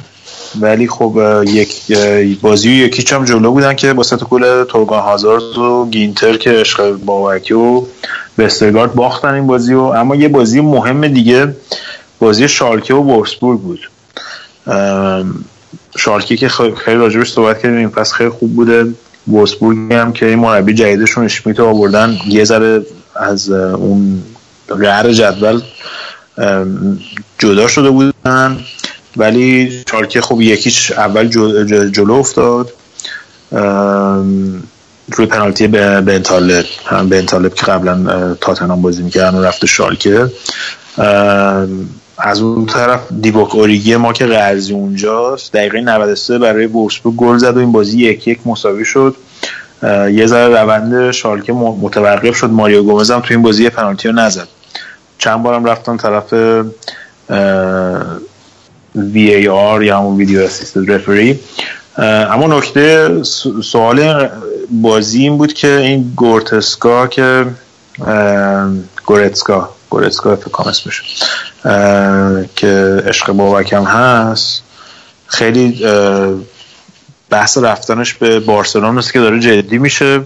ولی 0.60 0.88
خب 0.88 1.42
یک 1.46 1.98
بازی 2.40 2.68
و 2.68 2.72
یکیچ 2.72 3.12
هم 3.12 3.24
جلو 3.24 3.52
بودن 3.52 3.74
که 3.74 3.92
با 3.92 4.02
ست 4.02 4.24
گل 4.24 4.64
تورگان 4.64 5.00
هازارد 5.00 5.58
و 5.58 5.88
گینتر 5.90 6.36
که 6.36 6.50
عشق 6.50 6.96
بابکی 6.96 7.54
و 7.54 7.82
وسترگارد 8.38 8.94
باختن 8.94 9.34
این 9.34 9.46
بازی 9.46 9.74
و 9.74 9.80
اما 9.80 10.16
یه 10.16 10.28
بازی 10.28 10.60
مهم 10.60 11.08
دیگه 11.08 11.56
بازی 12.18 12.48
شالکه 12.48 12.94
و 12.94 13.02
بورسبورگ 13.02 13.60
بود. 13.60 13.90
ام، 14.66 15.44
شالکه 15.96 16.36
که 16.36 16.48
خیلی 16.48 16.96
راجبش 16.96 17.32
صحبت 17.32 17.62
کردیم 17.62 17.78
این 17.78 17.90
پس 17.90 18.12
خیلی 18.12 18.30
خوب 18.30 18.54
بوده. 18.54 18.94
وولسبورگ 19.28 19.92
هم 19.92 20.12
که 20.12 20.26
این 20.26 20.38
مربی 20.38 20.74
جدیدشون 20.74 21.24
اشمیت 21.24 21.60
آوردن 21.60 22.16
یه 22.28 22.44
ذره 22.44 22.86
از 23.16 23.50
اون 23.50 24.22
قهر 24.68 25.12
جدول 25.12 25.60
جدا 27.38 27.68
شده 27.68 27.90
بودن. 27.90 28.58
ولی 29.16 29.82
شالکه 29.90 30.20
خب 30.20 30.40
یکیش 30.40 30.90
اول 30.92 31.28
جل- 31.28 31.66
جل- 31.66 31.90
جلو 31.90 32.12
افتاد. 32.12 32.72
روی 35.12 35.26
پنالتی 35.26 35.66
به 35.66 36.00
بنتالب 36.00 36.64
هم 36.86 37.08
بنتالب 37.08 37.54
که 37.54 37.66
قبلا 37.66 38.12
اه، 38.12 38.34
تاتنهام 38.40 38.82
بازی 38.82 39.02
می‌کرد 39.02 39.34
و 39.34 39.42
رفته 39.42 39.66
شالکه. 39.66 40.26
از 42.18 42.40
اون 42.42 42.66
طرف 42.66 43.00
دیبوک 43.20 43.54
اوریگی 43.54 43.96
ما 43.96 44.12
که 44.12 44.26
قرضی 44.26 44.72
اونجاست 44.72 45.52
دقیقه 45.52 45.80
93 45.80 46.38
برای 46.38 46.66
وولفسبورگ 46.66 47.16
گل 47.16 47.36
زد 47.36 47.56
و 47.56 47.60
این 47.60 47.72
بازی 47.72 47.98
یک 47.98 48.28
یک 48.28 48.38
مساوی 48.46 48.84
شد. 48.84 49.16
یه 50.12 50.26
ذره 50.26 50.60
روند 50.60 51.10
شالکه 51.10 51.52
متوقف 51.52 52.36
شد. 52.36 52.50
ماریو 52.50 52.82
گومز 52.82 53.10
هم 53.10 53.20
تو 53.20 53.26
این 53.30 53.42
بازی 53.42 53.68
پنالتی 53.68 54.08
رو 54.08 54.14
نزد. 54.14 54.48
چند 55.18 55.42
بارم 55.42 55.64
رفتن 55.64 55.96
طرف 55.96 56.34
VAR 58.96 59.82
یا 59.82 59.98
همون 59.98 60.16
ویدیو 60.16 60.40
اسیستد 60.40 60.90
رفری 60.90 61.40
اما 61.98 62.58
نکته 62.58 63.10
سوال 63.62 64.28
بازی 64.70 65.22
این 65.22 65.38
بود 65.38 65.52
که 65.52 65.76
این 65.76 66.12
گورتسکا 66.16 67.06
که 67.06 67.46
گورتسکا 69.06 69.68
گورتسکا 69.90 70.36
فکر 70.36 70.68
اسمش. 70.68 71.02
که 72.56 73.02
عشق 73.06 73.32
بابک 73.32 73.72
هم 73.72 73.84
هست. 73.84 74.62
خیلی 75.26 75.86
بحث 77.30 77.58
رفتنش 77.58 78.14
به 78.14 78.40
بارسلون 78.40 78.94
مثل 78.94 79.12
که 79.12 79.20
داره 79.20 79.40
جدی 79.40 79.78
میشه. 79.78 80.20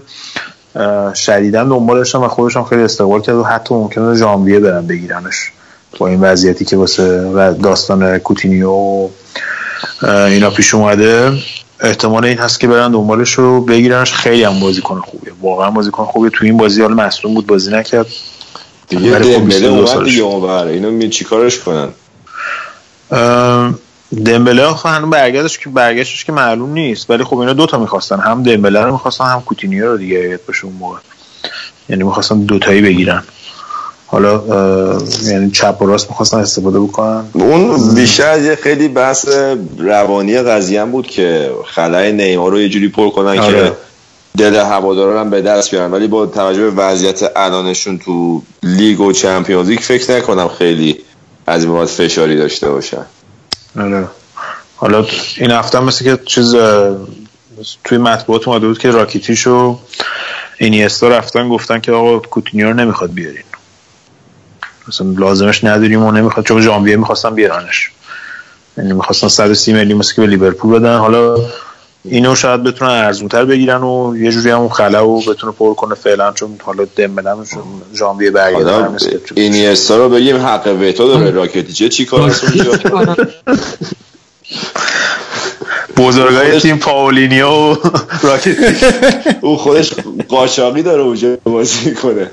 شدیدا 1.15 1.63
دنبالش 1.63 2.15
و 2.15 2.27
خودش 2.27 2.57
هم 2.57 2.63
خیلی 2.63 2.81
استقبال 2.81 3.21
کرد 3.21 3.35
و 3.35 3.43
حتی 3.43 3.73
ممکنه 3.75 4.15
ژانویه 4.15 4.59
برن 4.59 4.87
بگیرنش. 4.87 5.51
با 5.97 6.07
این 6.07 6.21
وضعیتی 6.21 6.65
که 6.65 6.77
واسه 6.77 7.21
و 7.21 7.53
داستان 7.53 8.17
کوتینیو 8.17 8.71
و 8.71 9.09
اینا 10.03 10.49
پیش 10.49 10.73
اومده 10.73 11.31
احتمال 11.79 12.25
این 12.25 12.37
هست 12.37 12.59
که 12.59 12.67
برن 12.67 12.91
دنبالش 12.91 13.33
رو 13.33 13.61
بگیرنش. 13.61 14.13
خیلی 14.13 14.43
هم 14.43 14.59
بازیکن 14.59 14.99
خوبیه. 14.99 15.33
واقعا 15.41 15.71
بازیکن 15.71 16.05
خوبیه. 16.05 16.29
تو 16.29 16.45
این 16.45 16.57
بازی 16.57 16.81
حالا 16.81 16.95
مصدوم 16.95 17.33
بود 17.33 17.47
بازی 17.47 17.71
نکرد. 17.71 18.07
دیگه 18.87 19.11
خب 19.11 19.19
دمبله 19.19 19.39
22 19.43 19.69
اومد. 19.69 20.03
دیگه 20.03 20.21
اونور 20.21 20.67
اینو 20.67 20.91
می 20.91 21.09
چیکارش 21.09 21.59
کنن؟ 21.59 21.89
دمبله 24.25 24.63
آخه 24.63 24.89
هنوز 24.89 25.09
برگشتش 25.09 25.59
که 25.59 25.69
برگشتش 25.69 26.25
که 26.25 26.31
معلوم 26.31 26.73
نیست. 26.73 27.09
ولی 27.09 27.23
خب 27.23 27.37
اینا 27.37 27.53
دوتا 27.53 27.79
می‌خواستن. 27.79 28.19
هم 28.19 28.43
دمبله 28.43 28.81
رو 28.81 28.91
می‌خواستن 28.91 29.25
هم 29.25 29.41
کوتینیو 29.41 29.91
رو 29.91 29.97
دیگه 29.97 30.29
یاد 30.29 30.39
باشه 30.47 30.65
اون 30.65 30.73
موقع 30.73 30.97
یعنی 31.89 32.03
می‌خواستن 32.03 32.39
دوتایی 32.39 32.81
بگیرن. 32.81 33.23
حالا 34.09 34.43
یعنی 35.23 35.51
چپ 35.51 35.81
و 35.81 35.85
راست 35.85 36.09
می‌خواستن 36.09 36.37
استفاده 36.37 36.79
بکنن؟ 36.79 37.25
اون 37.33 37.95
بیشتر 37.95 38.41
یه 38.41 38.55
خیلی 38.55 38.87
بحث 38.87 39.27
روانی 39.77 40.41
قضیه 40.41 40.85
بود 40.85 41.07
که 41.07 41.51
خلای 41.65 42.11
نیمار 42.11 42.51
رو 42.51 42.61
یه 42.61 42.69
جوری 42.69 42.89
پر 42.89 43.09
کنن 43.09 43.39
آره. 43.39 43.69
که 43.69 43.73
دل 44.37 44.55
هوادارا 44.55 45.19
هم 45.19 45.29
به 45.29 45.41
دست 45.41 45.71
بیارن. 45.71 45.91
ولی 45.91 46.07
با 46.07 46.25
توجه 46.25 46.61
به 46.61 46.71
وضعیت 46.71 47.31
الانشون 47.35 47.97
تو 47.97 48.41
لیگ 48.63 48.99
و 48.99 49.11
چمپیونز 49.11 49.69
لیگ 49.69 49.79
فکر 49.79 50.17
نکنم 50.17 50.47
خیلی 50.47 50.97
از 51.47 51.63
این 51.63 51.73
بابت 51.73 51.89
فشاری 51.89 52.37
داشته 52.37 52.69
باشن. 52.69 53.05
آره. 53.79 54.07
حالا 54.75 55.05
این 55.37 55.51
هفته 55.51 55.79
مثل 55.79 56.05
که 56.05 56.23
چیز 56.25 56.55
توی 57.83 57.97
مطبوعات 57.97 58.47
اومده 58.47 58.67
بود 58.67 58.77
که 58.77 58.91
راکیتیش 58.91 59.47
و 59.47 59.79
اینیستا 60.57 61.07
رفتن 61.07 61.49
گفتن 61.49 61.79
که 61.79 61.91
آقا 61.91 62.19
کوتینیو 62.19 62.67
رو 62.67 62.73
نمی‌خواد 62.73 63.13
بیارین. 63.13 63.43
مثلا 64.87 65.07
لازمش 65.17 65.63
نداریم 65.63 66.03
و 66.03 66.11
نمی‌خواد 66.11 66.45
چون 66.45 66.61
ژانویه 66.61 66.95
می‌خواستن 66.95 67.35
بیارنش. 67.35 67.91
یعنی 68.77 68.93
می‌خواستن 68.93 69.27
130 69.27 69.73
میلیون 69.73 69.99
مثل 69.99 70.15
که 70.15 70.21
به 70.21 70.27
لیورپول 70.27 70.79
بدن. 70.79 70.97
حالا 70.97 71.35
اینو 72.05 72.35
شاید 72.35 72.63
بتونن 72.63 72.91
ارزونتر 72.91 73.45
بگیرن 73.45 73.83
و 73.83 74.17
یه 74.17 74.31
جوری 74.31 74.49
هم 74.49 74.59
اون 74.59 74.69
خلا 74.69 75.01
رو 75.01 75.21
بتونه 75.21 75.53
پر 75.59 75.73
کنه 75.73 75.95
فعلا 75.95 76.31
چون 76.31 76.57
حالا 76.63 76.85
دمبله 76.95 77.29
هم 77.31 77.45
چون 77.45 77.63
ژانویه 77.93 78.31
که- 79.17 79.19
اینیستا 79.35 79.97
رو 79.97 80.09
بگیم 80.09 80.37
حق 80.37 80.67
وتو 80.81 81.07
داره 81.07 81.31
راکتیچه 81.31 81.89
چی 81.89 82.05
کار 82.05 82.21
است 82.21 82.43
اونجا 82.43 83.15
بزرگای 85.97 86.59
تیم 86.59 86.77
پاولینیو 86.77 87.47
و 87.49 87.75
راکیتیچ 88.23 88.83
او 89.41 89.57
خودش 89.57 89.93
قاچاقی 90.27 90.83
داره 90.83 91.01
اونجا 91.01 91.37
بازی 91.43 91.93
کنه 91.93 92.29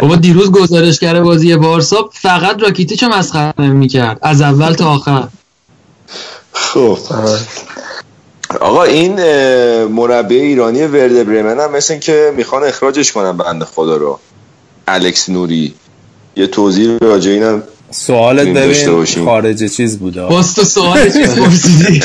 بابا 0.00 0.16
دیروز 0.16 0.50
گزارش 0.50 0.98
کرده 0.98 1.20
بازی 1.20 1.56
بارسا 1.56 2.10
فقط 2.12 2.62
راکیتیچو 2.62 3.08
مسخره 3.08 3.52
می‌کرد. 3.58 4.18
از 4.22 4.42
اول 4.42 4.72
تا 4.72 4.90
آخر. 4.90 5.28
خب. 6.52 6.98
آقا 8.60 8.82
این 8.82 9.14
مربی 9.84 10.36
ایرانی 10.36 10.82
ورد 10.82 11.26
برمن 11.26 11.60
هم 11.60 11.72
مثل 11.72 11.98
که 11.98 12.32
می‌خوان 12.36 12.64
اخراجش 12.64 13.12
کنن 13.12 13.36
بنده 13.36 13.64
خدا 13.64 13.96
رو. 13.96 14.18
الکس 14.88 15.28
نوری. 15.28 15.74
یه 16.36 16.46
توضیح 16.46 16.98
راجع 17.00 17.30
اینم 17.30 17.62
سوالت 17.90 18.48
ببین. 18.48 19.24
خارج 19.24 19.64
چیز 19.76 19.98
بوده 19.98 20.26
باز 20.26 20.54
تو 20.54 20.64
سوال 20.64 21.10
چیز 21.10 21.34
پرسیدی؟ 21.34 22.00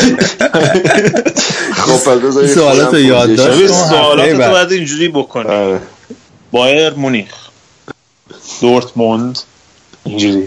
خب 1.74 1.94
پس 1.94 2.08
خودم 2.08 2.92
رو 2.92 3.00
یاد 3.00 3.36
داشت. 3.36 3.68
سوالات 3.74 4.32
تو 4.32 4.38
بعد. 4.38 4.52
باید 4.52 4.72
اینجوری 4.72 5.08
بکنی. 5.08 5.50
آره. 5.50 5.80
بایر 6.56 6.94
مونیخ. 6.94 7.34
دورتموند. 8.62 9.40
اینجوری. 10.04 10.44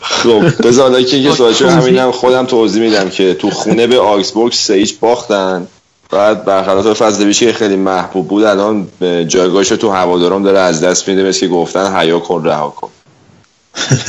خب 0.00 0.66
بذار 0.66 1.02
که 1.02 1.16
یه 1.16 1.34
سوال 1.34 1.54
همینم 1.54 2.10
خودم 2.10 2.46
توضیح 2.46 2.82
میدم 2.82 3.08
که 3.08 3.34
تو 3.34 3.50
خونه 3.50 3.86
به 3.86 3.98
آکسبورگ 3.98 4.52
سه 4.52 4.74
هیچ 4.74 4.98
باختن. 4.98 5.66
بعد 6.10 6.44
برخلاف 6.44 7.02
فضل 7.02 7.32
که 7.32 7.52
خیلی 7.52 7.76
محبوب 7.76 8.28
بود 8.28 8.44
الان 8.44 8.88
جایگاهش 9.28 9.68
تو 9.68 9.90
هوادارم 9.90 10.42
داره 10.42 10.58
از 10.58 10.80
دست 10.80 11.08
میده. 11.08 11.28
مثل 11.28 11.40
که 11.40 11.48
گفتن 11.48 11.96
حیا 11.96 12.18
کن 12.18 12.44
رها 12.44 12.68
کن. 12.68 12.90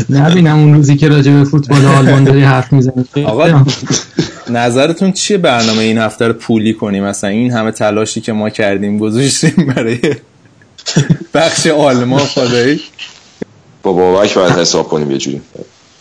نبینم 0.09 0.59
اون 0.59 0.73
روزی 0.73 0.97
که 0.97 1.07
راجع 1.07 1.31
به 1.31 1.43
فوتبال 1.43 1.85
آلمان 1.85 2.23
داری 2.23 2.43
حرف 2.43 2.73
می‌زنی. 2.73 3.05
آقا 3.25 3.65
نظرتون 4.49 5.11
چیه 5.11 5.37
برنامه 5.37 5.79
این 5.79 5.97
هفته 5.97 6.27
رو 6.27 6.33
پولی 6.33 6.73
کنیم؟ 6.73 7.03
مثلا 7.03 7.29
این 7.29 7.51
همه 7.51 7.71
تلاشی 7.71 8.21
که 8.21 8.33
ما 8.33 8.49
کردیم 8.49 8.97
گذاشتیم 8.97 9.73
برای 9.75 9.99
بخش 11.33 11.67
آلمان 11.67 12.25
خدایی. 12.25 12.81
با 13.83 13.93
بابک 13.93 14.33
باید 14.33 14.51
حساب 14.51 14.87
کنیم 14.87 15.11
یه 15.11 15.17
جوری. 15.17 15.41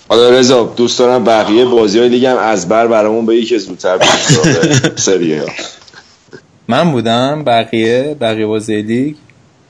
حالا 0.09 0.31
رضا 0.31 0.73
دوست 0.77 0.98
دارم 0.98 1.24
بقیه 1.24 1.65
بازی 1.65 1.98
های 1.98 2.09
لیگ 2.09 2.24
هم 2.27 2.39
از 2.39 2.69
بر 2.69 2.86
برامون 2.86 3.27
بگی 3.27 3.44
که 3.44 3.59
زودتر 3.59 3.98
سریه 4.97 5.43
من 6.69 6.93
بودم 6.93 7.44
بقیه 7.44 8.16
بقیه 8.20 8.47
بازی 8.47 8.82
لیگ. 8.82 9.15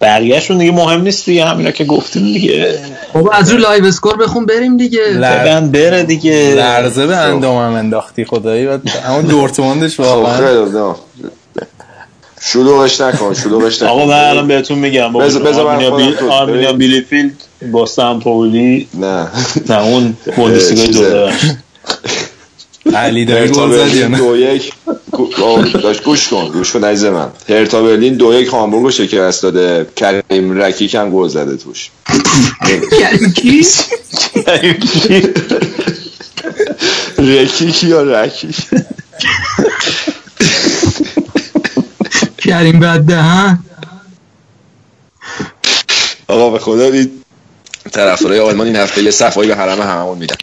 بقیهشون 0.00 0.58
دیگه 0.58 0.72
مهم 0.72 1.00
نیست 1.00 1.26
دیگه 1.26 1.44
همینا 1.44 1.70
که 1.70 1.84
گفتیم 1.84 2.22
دیگه. 2.22 2.78
بابا 3.14 3.30
از 3.30 3.52
رو 3.52 3.58
live 3.58 3.84
score 3.84 4.16
بخون 4.16 4.46
بریم 4.46 4.76
دیگه. 4.76 5.06
لر... 5.06 5.38
بدن 5.38 5.70
بره 5.70 6.02
دیگه. 6.02 6.54
لرزه 6.54 7.06
به 7.06 7.16
اندامم 7.16 7.74
انداختی 7.74 8.24
خدایی. 8.24 8.66
بعد 8.66 8.88
همون 8.88 9.24
دورتموندش 9.24 10.00
خب 10.00 10.00
واقعا. 10.00 10.94
شلوغش 12.46 13.00
نکن 13.00 13.34
شلوغش 13.34 13.76
نکن. 13.82 13.86
آقا 13.90 14.06
من 14.06 14.12
الان 14.28 14.48
بهتون 14.48 14.78
میگم 14.78 15.12
بذار- 15.12 15.58
آرمینیا. 16.30 16.72
بیلیفیلد 16.72 17.32
با 17.72 17.86
سمپولی 17.86 18.88
نه. 18.94 19.28
نه 19.68 19.82
اون 19.84 20.16
بوندسلیگا 20.36 20.86
چیزه. 20.86 21.32
دو 22.84 22.96
علی 22.96 23.24
داری 23.24 23.48
هرتا 23.48 23.68
گل 23.68 23.88
زد 23.88 23.94
یا 23.94 24.08
نه؟ 24.08 24.18
دو 24.18 24.36
یک 24.36 24.72
داشت 25.82 26.02
گوش 26.04 26.28
کن 26.28 26.48
گوش 26.48 26.72
کن 26.72 26.84
عزیز 26.84 27.04
من. 27.04 27.28
هرتا 27.48 27.82
برلین 27.82 28.14
دو 28.14 28.34
یک 28.34 28.48
هامبورگ 28.48 28.90
شکست 28.90 29.42
داده. 29.42 29.86
کریم 29.96 30.60
رکیک 30.62 30.94
هم 30.94 31.10
گل 31.10 31.28
زده 31.28 31.56
توش. 31.56 31.90
یعنی 33.00 33.32
کی؟ 33.32 33.66
رکیک 37.18 37.84
یا 37.84 38.02
رکیک؟ 38.02 38.56
کریم 42.54 42.80
بده 42.80 43.22
ها؟ 43.22 43.58
آقا 46.28 46.50
به 46.50 46.58
خدا 46.58 46.84
این 46.84 47.10
طرفدارای 47.92 48.40
آلمان 48.40 48.66
این 48.66 48.76
هفته 48.76 49.02
یه 49.02 49.10
صفایی 49.10 49.48
به 49.48 49.56
حرم 49.56 49.80
هممون 49.80 50.18
میدن. 50.18 50.36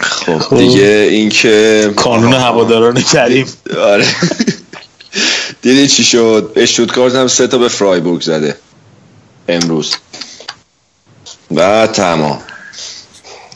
خب 0.00 0.56
دیگه 0.56 1.08
این 1.10 1.28
که 1.28 1.92
کانون 1.96 2.34
هواداران 2.34 3.00
کریم. 3.02 3.46
آره. 3.78 4.06
دیدی 5.62 5.88
چی 5.88 6.04
شد؟ 6.04 6.52
اشتوتگارت 6.56 7.14
هم 7.14 7.26
سه 7.28 7.46
تا 7.46 7.58
به 7.58 7.68
فرایبورگ 7.68 8.22
زده. 8.22 8.56
امروز. 9.48 9.94
و 11.50 11.86
تمام. 11.86 12.40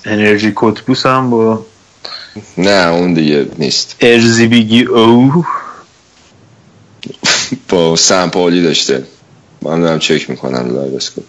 انرژی 0.04 0.52
کوتبوس 0.52 1.06
هم 1.06 1.30
با 1.30 1.66
نه 2.58 2.88
اون 2.88 3.14
دیگه 3.14 3.46
نیست. 3.58 3.96
ارزیبیگی 4.00 4.84
او 4.84 5.44
با 7.68 7.96
سمپالی 7.96 8.62
داشته. 8.62 9.02
من 9.62 9.80
دارم 9.80 9.98
چک 9.98 10.30
می‌کنم 10.30 10.74
live 10.74 10.96
score 10.96 11.24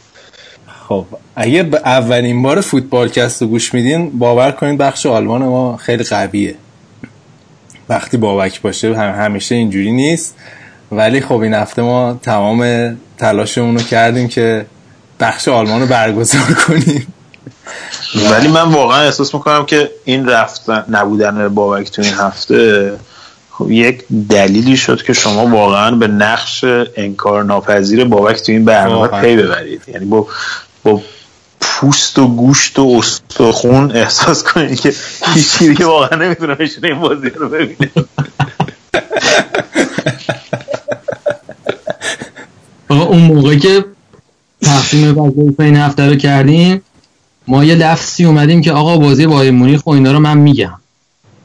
خب 0.88 1.06
اگه 1.36 1.64
به 1.64 1.78
اولین 1.78 2.44
بار 2.44 2.62
فوتبال 2.62 3.10
کست 3.10 3.42
رو 3.42 3.48
گوش 3.48 3.74
میدین 3.74 4.20
باور 4.20 4.52
کنید 4.52 4.78
بخش 4.78 5.06
آلمان 5.06 5.44
ما 5.44 5.78
خیلی 5.78 6.04
قویه. 6.04 6.56
وقتی 7.90 8.18
بابک 8.18 8.62
باشه 8.62 8.96
هم 8.96 9.26
همیشه 9.26 9.56
اینجوری 9.56 9.92
نیست. 9.92 10.36
ولی 10.92 11.22
خب 11.22 11.38
این 11.38 11.54
هفته 11.54 11.82
ما 11.82 12.20
تمام 12.24 12.98
تلاشمون 13.18 13.78
رو 13.78 13.84
کردیم 13.84 14.28
که 14.28 14.66
بخش 15.20 15.48
آلمان 15.48 15.82
رو 15.82 15.88
برگزار 15.88 16.54
کنیم. 16.68 17.14
ولی 18.32 18.48
من 18.48 18.72
واقعا 18.72 19.02
احساس 19.02 19.34
می‌کنم 19.34 19.66
که 19.66 19.90
این 20.06 20.30
رفتن 20.30 20.86
نبودن 20.90 21.48
بابک 21.48 21.92
تو 21.92 22.02
این 22.02 22.14
هفته 22.14 22.92
یک 23.70 24.04
دلیلی 24.30 24.78
شد 24.78 25.04
که 25.04 25.14
شما 25.14 25.48
واقعا 25.48 25.92
به 25.92 26.08
نقش 26.08 26.66
انکار 26.96 27.44
ناپذیر 27.44 28.06
بابک 28.06 28.42
تو 28.42 28.52
این 28.52 28.66
برنامه. 28.66 29.08
پی 29.08 29.36
ببرید. 29.36 29.82
یعنی 29.88 30.06
با 30.06 30.28
با 30.84 31.02
پوست 31.62 32.20
و 32.20 32.28
گوشت 32.28 32.80
و 32.80 32.96
استخون 32.98 33.92
احساس 33.92 34.44
کنید 34.44 34.80
که 34.80 34.94
هیچ 35.34 35.58
دیگه 35.60 35.86
واقعا 35.86 36.20
نمی‌تونه 36.20 36.56
بشینه 36.56 36.88
این 36.88 37.00
بازی 37.00 37.30
رو 37.30 37.50
ببینه. 37.50 37.92
آقا 42.90 43.04
اون 43.04 43.22
موقع 43.22 43.56
که 43.56 43.86
تقسیم 44.62 45.18
وظایف 45.18 45.60
این 45.60 45.76
هفته 45.76 46.10
رو 46.10 46.16
کردیم 46.16 46.82
ما 47.48 47.64
یه 47.64 47.76
لفظی 47.76 48.26
اومدیم 48.26 48.62
که 48.62 48.72
آقا 48.72 48.98
بازی 48.98 49.28
بایر 49.28 49.52
مونیخ 49.52 49.88
و 49.88 49.90
اینا 49.90 50.12
رو 50.12 50.20
من 50.20 50.38
میگم. 50.38 50.79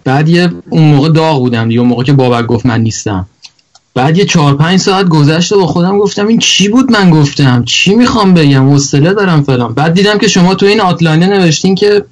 بعد 0.04 0.28
یه 0.28 0.50
اون 0.68 0.82
موقع 0.82 1.08
داغ 1.08 1.38
بودم 1.38 1.68
دیگه 1.68 1.80
اون 1.80 1.88
موقع 1.88 2.04
که 2.04 2.12
بابک 2.12 2.46
گفت 2.46 2.66
من 2.66 2.80
نیستم. 2.80 3.26
بعد 3.94 4.18
یه 4.18 4.24
چهار 4.24 4.56
پنج 4.56 4.80
ساعت 4.80 5.08
گذشت 5.08 5.52
و 5.52 5.58
با 5.60 5.66
خودم 5.66 5.98
گفتم 5.98 6.26
این 6.26 6.38
چی 6.38 6.68
بود 6.68 6.92
من 6.92 7.10
گفتم؟ 7.10 7.64
چی 7.64 7.94
می‌خوام 7.94 8.34
بگم؟ 8.34 8.70
حوصله 8.70 9.14
دارم 9.14 9.42
فلان. 9.42 9.74
بعد 9.74 9.94
دیدم 9.94 10.18
که 10.18 10.28
شما 10.28 10.54
تو 10.54 10.66
این 10.66 10.80
آتلاینه 10.80 11.26
نوشتین 11.26 11.74
که 11.74 12.04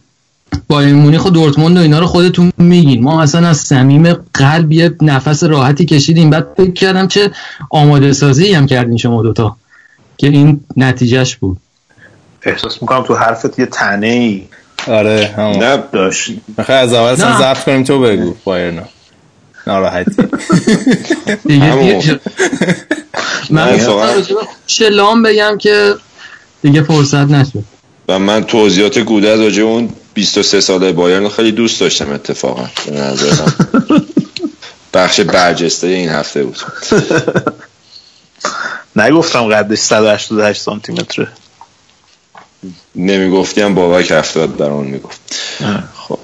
بایر 0.68 0.94
مونیخ 0.94 1.24
و 1.24 1.30
دورتموند 1.30 1.76
و 1.76 1.80
اینا 1.80 1.98
رو 1.98 2.06
خودتون 2.06 2.52
میگین. 2.58 3.04
ما 3.04 3.22
اصلا 3.22 3.48
از 3.48 3.56
صمیم 3.56 4.12
قلب 4.34 4.72
یه 4.72 4.96
نفس 5.02 5.44
راحتی 5.44 5.84
کشیدیم. 5.84 6.30
بعد 6.30 6.46
فکر 6.56 6.72
کردم 6.72 7.08
چه 7.08 7.30
آماده 7.70 8.12
سازی 8.12 8.52
هم 8.52 8.66
کردین 8.66 8.96
شما 8.96 9.22
دوتا 9.22 9.56
که 10.16 10.26
این 10.26 10.60
نتیجهش 10.76 11.36
بود. 11.36 11.56
احساس 12.42 12.82
می‌کنم 12.82 13.02
تو 13.02 13.14
حرفت 13.14 13.58
یه 13.58 13.66
تنه 13.66 14.06
ای 14.06 14.42
آره 14.86 15.34
همون. 15.36 15.56
نه 15.56 15.82
داشت. 15.92 16.30
می‌خوای 16.58 16.78
از 16.78 16.92
اول 16.92 17.10
نه. 17.10 17.38
ضبط 17.38 17.64
کنیم 17.64 17.84
تو 17.84 18.00
بگو 18.00 18.34
بایرنا. 18.44 18.82
ناراحتی. 19.66 20.28
من 23.50 23.80
شلام 24.66 25.22
بگم 25.22 25.58
که 25.58 25.94
دیگه 26.62 26.82
فرصت 26.82 27.14
نشد. 27.14 27.64
و 28.08 28.18
من 28.18 28.44
توضیحات 28.44 28.98
گوده 28.98 29.36
راجع 29.36 29.62
اون 29.62 29.90
23 30.14 30.60
ساله 30.60 30.92
بایرن 30.92 31.28
خیلی 31.28 31.52
دوست 31.52 31.80
داشتم 31.80 32.12
اتفاقا. 32.12 32.68
به 32.86 32.92
نظرم. 32.92 33.54
بخش 34.94 35.20
برجسته 35.20 35.86
این 35.86 36.08
هفته 36.08 36.44
بود. 36.44 36.58
نگفتم 38.96 39.48
قدش 39.48 39.78
188 39.78 40.60
سانتی 40.60 40.92
متره 40.92 41.28
نمی‌گفتیم 42.96 43.74
بابک 43.74 44.10
هفتاد 44.10 44.56
در 44.56 44.70
اون 44.70 44.86
می‌گفت. 44.86 45.20
خب. 45.94 46.18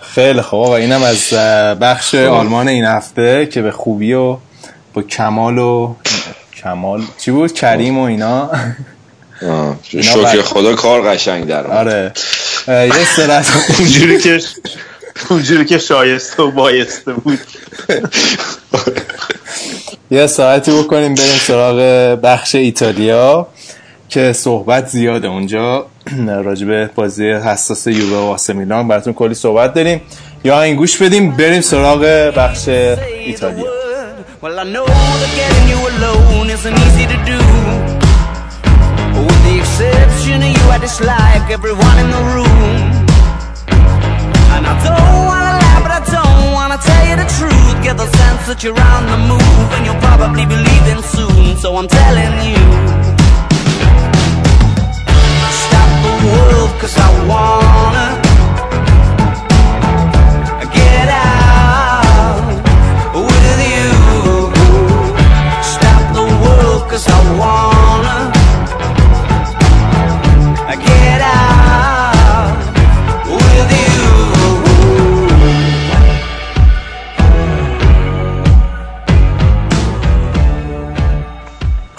خیلی 0.00 0.42
خوب. 0.42 0.60
آقا 0.60 0.76
اینم 0.76 1.02
از 1.02 1.28
بخش 1.80 2.14
آلمان 2.14 2.68
این 2.68 2.84
هفته 2.84 3.46
که 3.46 3.62
به 3.62 3.70
خوبی 3.70 4.12
و 4.12 4.36
با 4.94 5.02
کمال 5.02 5.58
و 5.58 5.94
کمال 6.62 7.02
چی 7.18 7.30
بود؟ 7.30 7.52
کریم 7.52 7.98
و 7.98 8.02
اینا. 8.02 8.50
شکر 9.84 10.42
خدا 10.42 10.74
کار 10.74 11.02
قشنگ 11.02 11.46
در 11.46 11.66
اومد. 11.66 11.76
آره. 11.76 12.12
یه 12.68 13.14
سرعت 13.16 13.46
اونجوری 13.78 14.18
که 14.18 14.40
اونجوری 15.30 15.64
که 15.64 15.78
شایسته 15.78 16.42
و 16.42 16.50
بایسته 16.50 17.12
بود. 17.12 17.38
یه 20.10 20.26
ساعتی 20.26 20.70
بکنیم 20.70 21.14
بریم 21.14 21.38
سراغ 21.46 21.76
بخش 22.22 22.54
ایتالیا. 22.54 23.46
که 24.08 24.32
صحبت 24.32 24.88
زیاده 24.88 25.28
اونجا. 25.28 25.86
راجبه 26.44 26.90
بازی 26.94 27.30
حساس 27.30 27.86
یوبا 27.86 28.26
و 28.26 28.30
آسه 28.30 28.52
میلان 28.52 28.88
براتون 28.88 29.12
کلی 29.12 29.34
صحبت 29.34 29.74
داریم. 29.74 30.00
یا 30.44 30.62
این 30.62 30.76
گوش 30.76 31.02
بدیم 31.02 31.30
بریم 31.30 31.60
سراغ 31.60 32.32
بخش 32.36 32.68
ایتالیا. 32.68 33.64
Get 47.88 47.96
the 47.96 48.10
sense 48.20 48.42
that 48.48 48.58
you're 48.64 48.78
on 48.92 49.02
the 49.12 49.18
move 49.30 49.68
And 49.74 49.82
you'll 49.86 50.02
probably 50.08 50.44
be 50.52 50.56
leaving 50.68 51.02
soon. 51.14 51.56
So 51.62 51.68
I'm 51.78 51.88
telling 51.88 52.34
you. 52.50 53.07
Cause 56.20 56.96
I 56.96 57.26
wanna 57.28 58.06
get 60.72 61.08
out 61.08 62.42
with 63.14 63.60
you. 63.72 63.92
Stop 65.62 66.02
the 66.14 66.24
world, 66.42 66.82
cause 66.90 67.06
I 67.08 67.38
wanna 67.38 67.77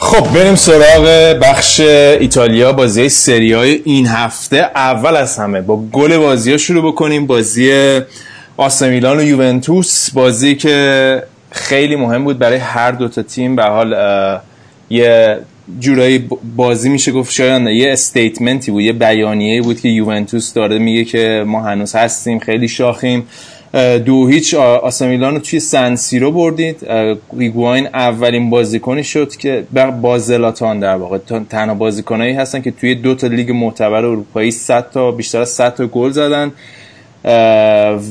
خب 0.09 0.33
بریم 0.33 0.55
سراغ 0.55 1.05
بخش 1.41 1.79
ایتالیا 1.79 2.73
بازی 2.73 3.09
سری 3.09 3.53
های 3.53 3.81
این 3.85 4.07
هفته. 4.07 4.57
اول 4.57 5.15
از 5.15 5.37
همه 5.37 5.61
با 5.61 5.83
گل 5.91 6.17
بازی 6.17 6.51
ها 6.51 6.57
شروع 6.57 6.91
بکنیم. 6.91 7.27
بازی 7.27 7.99
آسه 8.57 8.89
میلان 8.89 9.19
و 9.19 9.23
یوونتوس 9.23 10.09
بازی 10.11 10.55
که 10.55 11.23
خیلی 11.51 11.95
مهم 11.95 12.23
بود 12.23 12.39
برای 12.39 12.57
هر 12.57 12.91
دوتا 12.91 13.23
تیم. 13.23 13.55
به 13.55 13.63
حال 13.63 13.95
یه 14.89 15.37
جورایی 15.79 16.29
بازی 16.55 16.89
میشه 16.89 17.11
گفت 17.11 17.33
شاید 17.33 17.67
یه 17.67 17.91
استیتمنتی 17.91 18.71
بود 18.71 18.81
یه 18.81 18.93
بیانیه 18.93 19.61
بود 19.61 19.81
که 19.81 19.89
یوونتوس 19.89 20.53
داره. 20.53 20.77
میگه 20.77 21.05
که 21.05 21.43
ما 21.47 21.61
هنوز 21.61 21.95
هستیم 21.95 22.39
خیلی 22.39 22.67
شاخیم. 22.67 23.27
دو 24.05 24.27
هیچ 24.27 24.53
آسمیلان 24.53 25.33
رو 25.33 25.39
توی 25.39 25.59
سنسیرو 25.59 26.31
بردید. 26.31 26.85
اه، 26.87 27.17
هیگواین 27.39 27.87
اولین 27.87 28.49
بازیکنی 28.49 29.03
شد 29.03 29.35
که 29.35 29.63
با 30.01 30.19
زلاتان 30.19 30.79
در 30.79 30.95
واقع. 30.95 31.17
تنها 31.49 31.75
بازیکنایی 31.75 32.33
هستن 32.33 32.61
که 32.61 32.71
توی 32.71 32.95
دو 32.95 33.15
تا 33.15 33.27
لیگ 33.27 33.51
معتبر 33.51 34.05
اروپایی 34.05 34.51
100 34.51 34.89
تا 34.91 35.11
بیشتر 35.11 35.41
از 35.41 35.49
100 35.49 35.75
تا 35.75 35.87
گل 35.87 36.11
زدن. 36.11 36.51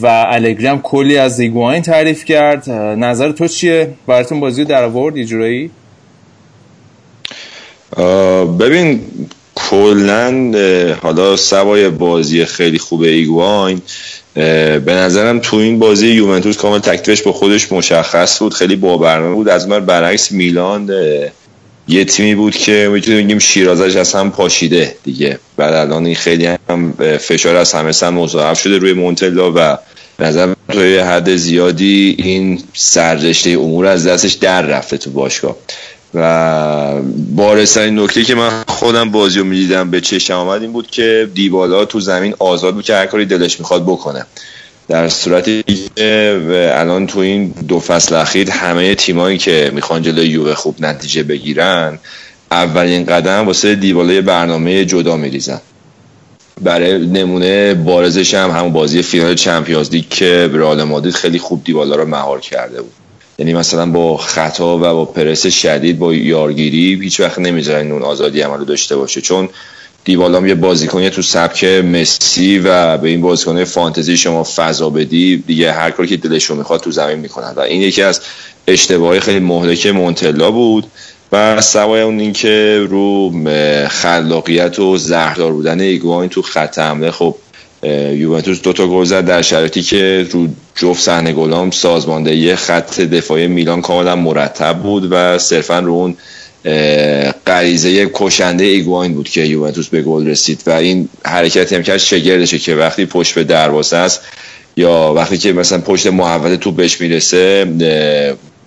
و 0.03 0.27
الگری 0.29 0.67
هم 0.67 0.81
کلی 0.83 1.19
از 1.19 1.41
هیگواین 1.41 1.83
تعریف 1.83 2.25
کرد. 2.25 2.71
نظر 2.71 3.33
تو 3.33 3.49
چیه؟ 3.49 3.91
براتون 4.07 4.41
بازی 4.41 4.65
در 4.65 4.85
آورد 4.85 5.15
آه، 7.97 8.59
ببین 8.59 9.01
کلا 9.55 10.53
حالا 11.03 11.37
سوای 11.37 11.91
بازی 11.91 12.45
خیلی 12.45 12.79
خوب 12.79 13.01
ایگواین 13.01 13.83
به 14.85 14.93
نظرم 14.95 15.39
تو 15.39 15.57
این 15.57 15.79
بازی 15.79 16.09
یوونتوس 16.09 16.57
کامل 16.57 16.79
تکلیفش 16.79 17.23
با 17.23 17.33
خودش 17.33 17.73
مشخص 17.73 18.39
بود. 18.39 18.55
خیلی 18.55 18.77
با 18.77 18.99
برنامه 18.99 19.35
بود. 19.35 19.49
از 19.49 19.69
من 19.69 19.87
برعکس 19.87 20.33
میلان 20.33 20.91
یه 21.89 22.05
تیمی 22.05 22.35
بود 22.35 22.57
که 22.57 22.89
می‌تونیم 22.93 23.25
بگیم 23.25 23.39
شیرازش 23.39 23.97
از 23.97 24.15
هم 24.15 24.31
پاشیده 24.31 24.97
دیگه. 25.05 25.39
بعد 25.57 25.75
الان 25.75 26.07
این 26.07 26.15
خیلی 26.15 26.47
هم 26.69 26.95
فشار 27.21 27.57
از 27.57 27.73
همه 27.73 27.93
سم 27.93 28.15
مضاعف 28.15 28.61
شده 28.61 28.79
روی 28.79 28.93
مونتلا 28.93 29.53
و 29.57 29.79
نظرم 30.19 30.57
تا 30.69 30.87
یه 30.87 31.05
حد 31.05 31.37
زیادی 31.37 32.17
این 32.19 32.63
سررشته 32.75 33.51
امور 33.51 33.87
از 33.87 34.07
دستش 34.07 34.33
در 34.33 34.63
رفته 34.63 34.97
تو 34.97 35.11
باشگاه. 35.11 35.57
و 36.15 37.03
بارسترین 37.37 37.99
نکته 37.99 38.25
که 38.25 38.35
من 38.35 38.65
خودم 38.69 39.11
بازی 39.11 39.39
رو 39.39 39.45
می‌دیدم 39.45 39.91
به 39.91 40.01
چشم 40.01 40.35
آمد 40.35 40.63
این 40.63 40.73
بود 40.73 40.91
که 40.91 41.31
دیبالا 41.35 41.85
تو 41.85 42.01
زمین 42.01 42.35
آزاد 42.39 42.75
بود 42.75 42.85
که 42.85 42.95
هر 42.95 43.07
کاری 43.07 43.27
دلش 43.27 43.61
می‌خواد 43.61 43.83
بکنه. 43.85 44.27
در 44.89 45.09
صورتی 45.09 45.65
که 45.97 46.73
الان 46.75 47.07
تو 47.07 47.19
این 47.19 47.55
دو 47.69 47.81
فصل 47.81 48.15
اخیر 48.15 48.51
همه 48.51 48.95
تیمایی 48.95 49.39
که 49.39 49.71
می‌خوان 49.75 50.03
جلوی 50.03 50.27
یووه 50.27 50.55
خوب 50.55 50.77
نتیجه 50.81 51.23
بگیرن 51.23 51.99
اولین 52.51 53.05
قدم 53.05 53.47
واسه 53.47 53.75
دیبالا 53.75 54.23
برنامه 54.23 54.85
جدا 54.85 55.17
میریزن. 55.17 55.61
برای 56.63 57.07
نمونه 57.07 57.75
بارزش 57.75 58.35
هم 58.35 58.51
همون 58.51 58.73
بازی 58.73 59.03
فینال 59.03 59.35
چمپیونز 59.35 59.91
لیگ 59.91 60.09
که 60.09 60.51
رئال 60.53 60.83
مادرید 60.83 61.15
خیلی 61.15 61.39
خوب 61.39 61.65
دیبالا 61.65 61.97
رو 61.97 62.05
مهار 62.05 62.41
کرده 62.41 62.83
بود. 62.83 62.93
یعنی 63.39 63.55
مثلا 63.55 63.87
با 63.87 64.17
خطا 64.17 64.77
و 64.77 64.81
با 64.81 65.05
پرس 65.05 65.47
شدید 65.47 65.99
با 65.99 66.15
یارگیری 66.15 67.01
هیچ 67.03 67.21
وقت 67.21 67.39
نمی‌ذارن 67.39 67.93
اون 67.93 68.03
آزادی 68.03 68.41
عمل 68.41 68.59
رو 68.59 68.65
داشته 68.65 68.97
باشه. 68.97 69.21
چون 69.21 69.49
دیبالام 70.05 70.47
یه 70.47 70.55
بازیکنی 70.55 71.11
تو 71.11 71.23
سبک 71.23 71.65
مسی 71.65 72.59
و 72.59 72.99
به 72.99 73.09
این 73.09 73.21
بازیکن 73.21 73.65
فانتزی 73.65 74.17
شما 74.17 74.47
فضا 74.57 74.91
بدی 74.91 75.37
دیگه 75.37 75.73
هر 75.73 75.91
کاری 75.91 76.09
که 76.09 76.17
دلشون 76.17 76.57
می‌خواد 76.57 76.81
تو 76.81 76.91
زمین 76.91 77.19
می‌کنن. 77.19 77.53
و 77.57 77.61
این 77.61 77.83
یکی 77.83 78.03
از 78.03 78.21
اشتباهی 78.67 79.21
خیلی 79.21 79.41
مهلک 79.41 79.87
مونتلا 79.87 80.51
بود. 80.51 80.87
و 81.33 81.61
سوای 81.61 82.01
اون 82.01 82.21
اینکه 82.21 82.87
رو 82.91 83.33
خلاقیت 83.89 84.79
و 84.79 84.97
زهردار 84.97 85.53
بودن 85.53 85.81
ایگواین 85.81 86.31
تو 86.31 86.43
خط 86.43 86.79
حمله 86.79 87.11
خب 87.11 87.37
یوونتوس 88.13 88.63
دوتا 88.63 88.87
گل 88.87 89.05
زد 89.05 89.25
در 89.25 89.43
شرایطی 89.43 89.83
که 89.83 90.27
رو 90.31 90.49
جفت 90.79 91.03
صحنه 91.03 91.33
گلام 91.33 91.71
سازماندهی 91.71 92.57
خط 92.57 93.01
دفاعی 93.01 93.47
میلان 93.47 93.83
کاملا 93.83 94.17
مرتب 94.17 94.79
بود 94.79 95.09
و 95.11 95.39
صرفا 95.39 95.79
رو 95.79 95.93
اون 95.93 96.17
غریزه 97.47 98.11
کشنده 98.15 98.65
ایگواین 98.65 99.15
بود 99.15 99.29
که 99.29 99.41
یوونتوس 99.41 99.89
به 99.89 100.03
گل 100.03 100.27
رسید 100.27 100.63
و 100.67 100.71
این 100.71 101.09
حرکتی 101.25 101.75
هم 101.75 101.83
کرد 101.83 101.97
شگردشه 101.97 102.59
که 102.59 102.75
وقتی 102.75 103.07
پشت 103.07 103.35
به 103.35 103.45
دروازه 103.45 103.97
است 103.97 104.21
یا 104.77 105.13
وقتی 105.17 105.39
که 105.39 105.53
مثلا 105.53 105.79
پشت 105.79 106.07
محوطه 106.07 106.57
تو 106.57 106.73
بهش 106.73 107.01
می‌رسه 107.01 107.67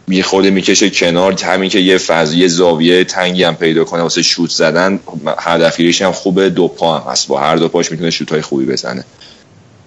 یه 0.07 0.23
خورده 0.23 0.49
می‌کشه 0.49 0.89
کنار. 0.89 1.41
همین 1.43 1.69
که 1.69 1.79
یه 1.79 1.97
فضا 1.97 2.35
یه 2.35 2.47
زاویه 2.47 3.03
تنگی 3.03 3.43
هم 3.43 3.55
پیدا 3.55 3.83
کنه 3.83 4.01
واسه 4.01 4.21
شوت 4.21 4.49
زدن 4.49 4.99
هدفگیریش 5.39 6.01
هم 6.01 6.11
خوبه. 6.11 6.49
دو 6.49 6.67
پا 6.67 6.97
هم 6.97 7.11
هست. 7.11 7.27
با 7.27 7.39
هر 7.39 7.55
دو 7.55 7.67
پاش 7.67 7.91
می‌تونه 7.91 8.09
شوت 8.09 8.31
های 8.31 8.41
خوبی 8.41 8.65
بزنه. 8.65 9.03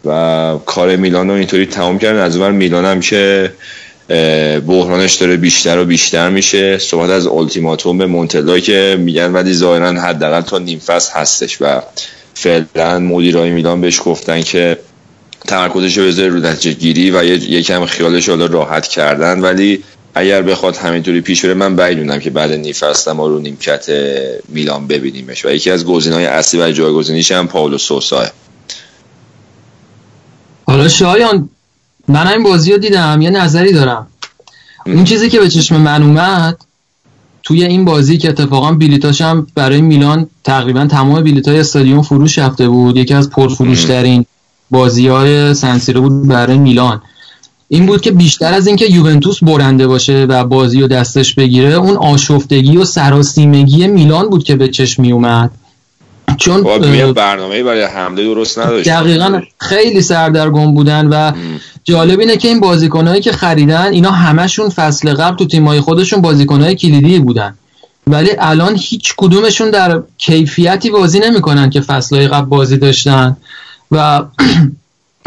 و 0.07 0.59
کار 0.67 0.97
میلان 0.97 1.29
رو 1.29 1.35
اینطوری 1.35 1.67
تمام 1.67 1.99
کردن. 1.99 2.21
از 2.21 2.37
اون 2.37 2.51
میلان 2.51 2.85
هم 2.85 3.01
که 3.01 3.53
بحرانش 4.67 5.15
داره 5.15 5.37
بیشتر 5.37 5.79
و 5.79 5.85
بیشتر 5.85 6.31
میشه. 6.31 6.79
صحبت 6.79 7.11
از 7.11 7.27
التیماتوم 7.27 7.99
به 7.99 8.07
مونتلا 8.07 8.59
که 8.59 8.97
میگن 9.01 9.33
ولی 9.33 9.55
ظاهرا 9.55 10.01
حداقل 10.01 10.41
تا 10.41 10.59
نیم 10.59 10.79
فصل 10.79 11.13
هستش 11.15 11.59
و 11.61 11.83
فعلا 12.35 12.99
مدیرای 12.99 13.51
میلان 13.51 13.81
بهش 13.81 14.01
گفتن 14.05 14.43
که 14.43 14.79
تمرکزش 15.47 15.99
رو 15.99 16.07
بذاره 16.07 16.29
رو 16.29 16.39
نتیجه 16.39 16.79
گیری 16.79 17.11
و 17.11 17.25
یکم 17.25 17.87
خیالش 17.87 18.29
رو 18.29 18.49
راحت 18.49 18.87
کردن. 18.87 19.41
ولی 19.41 19.85
اگر 20.15 20.43
بخواد 20.43 20.77
همینطوری 20.77 21.21
پیش 21.21 21.45
بره 21.45 21.55
من 21.55 21.77
بعید 21.77 22.21
که 22.21 22.31
بعد 22.31 22.53
نیم 22.53 22.73
فصل 22.73 23.13
ما 23.13 23.27
رو 23.27 23.39
نیمکت 23.39 23.87
میلان 24.49 24.87
ببینیمش. 24.87 25.45
و 25.45 25.51
یکی 25.51 25.71
از 25.71 25.85
گزینه‌های 25.85 26.27
اصلی 26.27 26.61
برای 26.61 26.73
جایگزینیش 26.73 27.33
هم 27.33 27.49
پاولو 27.49 27.79
سوساه. 27.79 28.31
حالا 30.67 30.89
شایان 30.89 31.49
من 32.09 32.27
این 32.27 32.43
بازی 32.43 32.73
رو 32.73 32.79
دیدم 32.79 33.21
یه 33.23 33.31
نظری 33.31 33.73
دارم. 33.73 34.07
اون 34.87 35.05
چیزی 35.05 35.29
که 35.31 35.41
به 35.41 35.49
چشم 35.49 35.77
من 35.77 36.03
اومد 36.03 36.57
توی 37.43 37.65
این 37.65 37.85
بازی 37.85 38.19
که 38.19 38.29
اتفاقا 38.29 38.73
بلیتاش 38.73 39.21
هم 39.21 39.47
برای 39.55 39.81
میلان 39.81 40.27
تقریبا 40.45 40.87
تمام 40.87 41.23
بلیتای 41.23 41.61
استادیوم 41.61 42.03
فروش 42.03 42.39
رفته 42.39 42.69
بود 42.69 42.97
یکی 42.97 43.15
از 43.15 43.31
پرفروش 43.31 43.85
ترین 43.85 44.25
بازی 44.71 45.09
های 45.09 45.55
سنسیرو 45.55 46.01
بود 46.01 46.29
برای 46.29 46.59
میلان. 46.59 47.03
این 47.69 47.87
بود 47.87 48.01
که 48.01 48.11
بیشتر 48.11 48.55
از 48.55 48.67
اینکه 48.67 48.87
یوونتوس 48.87 49.45
برنده 49.45 49.87
باشه 49.87 50.27
و 50.29 50.45
بازی 50.45 50.81
رو 50.81 50.89
دستش 50.89 51.35
بگیره 51.35 51.75
اون 51.75 51.97
آشفتگی 51.97 52.77
و 52.77 52.85
سراسیمگی 52.85 53.87
میلان 53.87 54.31
بود 54.31 54.45
که 54.45 54.57
به 54.57 54.69
چشم 54.69 55.03
می 55.03 55.13
اومد 55.13 55.51
چون 56.37 56.63
برنامه 57.13 57.63
برای 57.63 57.83
حمله 57.83 58.25
درست 58.25 58.59
نداشت. 58.59 58.89
دقیقا 58.89 59.41
خیلی 59.61 60.03
سردرگم 60.03 60.75
بودن 60.75 61.07
و 61.07 61.33
جالب 61.85 62.21
اینه 62.21 62.37
که 62.37 62.49
این 62.49 62.61
بازیکنهایی 62.61 63.21
که 63.21 63.33
خریدن 63.33 63.93
اینا 63.93 64.11
همشون 64.11 64.69
فصل 64.69 65.15
قبل 65.15 65.37
تو 65.37 65.47
تیمای 65.47 65.81
خودشون 65.81 66.21
بازیکنهای 66.21 66.75
کلیدی 66.75 67.19
بودن. 67.19 67.55
ولی 68.07 68.31
الان 68.39 68.77
هیچ 68.77 69.15
کدومشون 69.17 69.71
در 69.71 70.03
کیفیتی 70.19 70.91
بازی 70.91 71.21
نمی‌کنن 71.21 71.71
که 71.71 71.81
فصلهای 71.81 72.29
قبل 72.29 72.47
بازی 72.47 72.77
داشتن. 72.77 73.37
و 73.91 74.23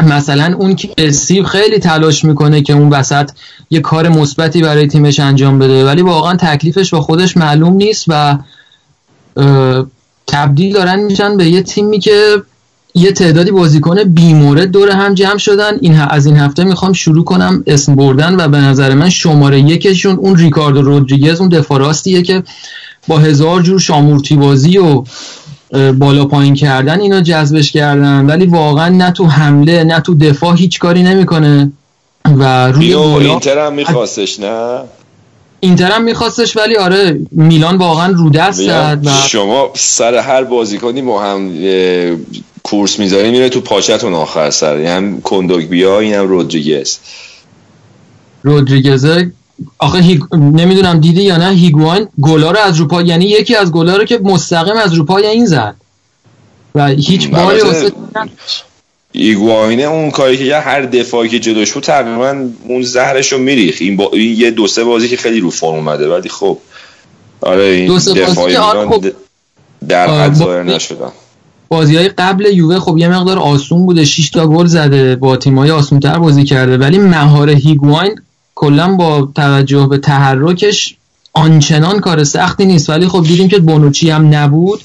مثلا 0.00 0.56
اون 0.58 0.76
که 0.76 1.10
سیو 1.10 1.44
خیلی 1.44 1.78
تلاش 1.78 2.24
می‌کنه 2.24 2.62
که 2.62 2.72
اون 2.72 2.90
وسط 2.90 3.30
یه 3.70 3.80
کار 3.80 4.08
مثبتی 4.08 4.62
برای 4.62 4.86
تیمش 4.86 5.20
انجام 5.20 5.58
بده 5.58 5.84
ولی 5.84 6.02
واقعا 6.02 6.36
تکلیفش 6.36 6.90
با 6.94 7.00
خودش 7.00 7.36
معلوم 7.36 7.72
نیست 7.72 8.04
و 8.08 8.38
تبدیل 10.28 10.72
دارن 10.72 11.00
میشن 11.00 11.36
به 11.36 11.48
یه 11.48 11.62
تیمی 11.62 11.98
که 11.98 12.42
یه 12.94 13.12
تعدادی 13.12 13.50
بازیکن 13.50 14.04
بیمورد 14.04 14.70
دور 14.70 14.90
هم 14.90 15.14
جمع 15.14 15.38
شدن. 15.38 15.78
این 15.80 15.94
از 16.00 16.26
این 16.26 16.36
هفته 16.36 16.64
می‌خوام 16.64 16.92
شروع 16.92 17.24
کنم 17.24 17.64
اسم 17.66 17.96
بردن 17.96 18.40
و 18.40 18.48
به 18.48 18.58
نظر 18.58 18.94
من 18.94 19.08
شماره 19.08 19.60
یکشون 19.60 20.16
اون 20.16 20.36
ریکاردو 20.36 20.82
رودریگز 20.82 21.40
اون 21.40 21.48
دفاع 21.48 21.78
راستیه 21.78 22.22
که 22.22 22.42
با 23.08 23.18
هزار 23.18 23.62
جور 23.62 23.80
شامورتی 23.80 24.36
بازی 24.36 24.78
و 24.78 25.04
بالا 25.92 26.24
پایین 26.24 26.54
کردن 26.54 27.00
اینا 27.00 27.20
جذبش 27.20 27.72
کردن. 27.72 28.26
ولی 28.26 28.46
واقعا 28.46 28.88
نه 28.88 29.10
تو 29.10 29.26
حمله 29.26 29.84
نه 29.84 30.00
تو 30.00 30.14
دفاع 30.14 30.56
هیچ 30.56 30.78
کاری 30.78 31.02
نمی‌کنه. 31.02 31.72
و 32.38 32.68
روی 32.68 32.94
اینو 32.94 33.00
اینتر 33.00 33.66
هم 33.66 33.74
میخواستش 33.74 34.40
نه؟ 34.40 34.80
اینتر 35.60 35.90
هم 35.90 36.02
میخواستش 36.02 36.56
ولی 36.56 36.76
آره 36.76 37.20
میلان 37.32 37.76
واقعا 37.76 38.12
رو 38.12 38.30
دست 38.30 38.62
زد 38.62 39.00
و 39.04 39.10
شما 39.10 39.70
سر 39.74 40.14
هر 40.14 40.44
بازیکنی 40.44 41.00
ما 41.02 41.22
هم 41.22 41.52
کورس 42.62 42.98
می‌ذاری 42.98 43.30
میره 43.30 43.48
تو 43.48 43.60
پاچتون 43.60 44.14
آخر 44.14 44.50
سر. 44.50 44.80
یعنی 44.80 45.06
هم 45.06 45.20
کندوگبیا 45.20 46.00
اینم 46.00 46.28
رودریگز. 46.28 46.98
رودریگزه 48.42 49.32
آخه 49.78 49.98
هیگ... 49.98 50.22
نمی‌دونم 50.32 51.00
دیدی 51.00 51.22
یا 51.22 51.36
نه 51.36 51.50
هیگوان 51.50 52.08
گلا 52.20 52.50
رو 52.50 52.58
از 52.58 52.76
رو 52.76 52.86
پا 52.86 53.02
یعنی 53.02 53.24
یکی 53.24 53.56
از 53.56 53.72
گلا 53.72 53.96
رو 53.96 54.04
که 54.04 54.18
مستقیم 54.18 54.76
از 54.76 54.92
رو 54.92 55.04
پای 55.04 55.26
این 55.26 55.46
زد. 55.46 55.74
و 56.74 56.86
هیچ 56.86 57.30
باری 57.30 57.60
واسه 57.60 57.92
ایگواینه 59.20 59.82
اون 59.82 60.10
کاری 60.10 60.36
که 60.36 60.56
هر 60.56 60.82
دفاعی 60.82 61.28
که 61.28 61.38
جلوش 61.38 61.72
بود 61.72 61.82
تقریبا 61.82 62.48
اون 62.68 62.82
زهرش 62.82 63.32
رو 63.32 63.38
میریخ 63.38 63.76
این, 63.80 63.96
با... 63.96 64.10
این 64.12 64.38
یه 64.38 64.50
دو 64.50 64.66
سه 64.66 64.84
بازی 64.84 65.08
که 65.08 65.16
خیلی 65.16 65.40
رو 65.40 65.50
فرم 65.50 65.74
اومده 65.74 66.08
ولی 66.08 66.28
خب 66.28 66.58
آره 67.40 67.64
این 67.64 67.96
دفاعی 67.96 68.56
آره 68.56 68.80
میلان 68.80 69.00
خب. 69.00 69.06
در 69.88 70.06
آه، 70.06 70.20
حد 70.20 70.34
ظاهر 70.34 70.62
نشدن 70.62 71.12
بازی 71.68 71.96
های 71.96 72.08
قبل 72.08 72.46
یووه 72.46 72.78
خب 72.78 72.98
یه 72.98 73.08
مقدار 73.08 73.38
آسون 73.38 73.86
بوده 73.86 74.04
6 74.04 74.30
تا 74.30 74.46
گل 74.46 74.66
زده 74.66 75.16
با 75.16 75.36
تیمای 75.36 75.70
آسون 75.70 76.00
تر 76.00 76.18
بازی 76.18 76.44
کرده 76.44 76.78
ولی 76.78 76.98
مهار 76.98 77.50
هیگواین 77.50 78.14
کلا 78.54 78.96
با 78.96 79.28
توجه 79.34 79.86
به 79.86 79.98
تحرکش 79.98 80.96
آنچنان 81.32 82.00
کار 82.00 82.24
سختی 82.24 82.66
نیست 82.66 82.90
ولی 82.90 83.08
خب 83.08 83.22
دیدیم 83.22 83.48
که 83.48 83.58
بونوچی 83.58 84.10
هم 84.10 84.34
نبود. 84.34 84.80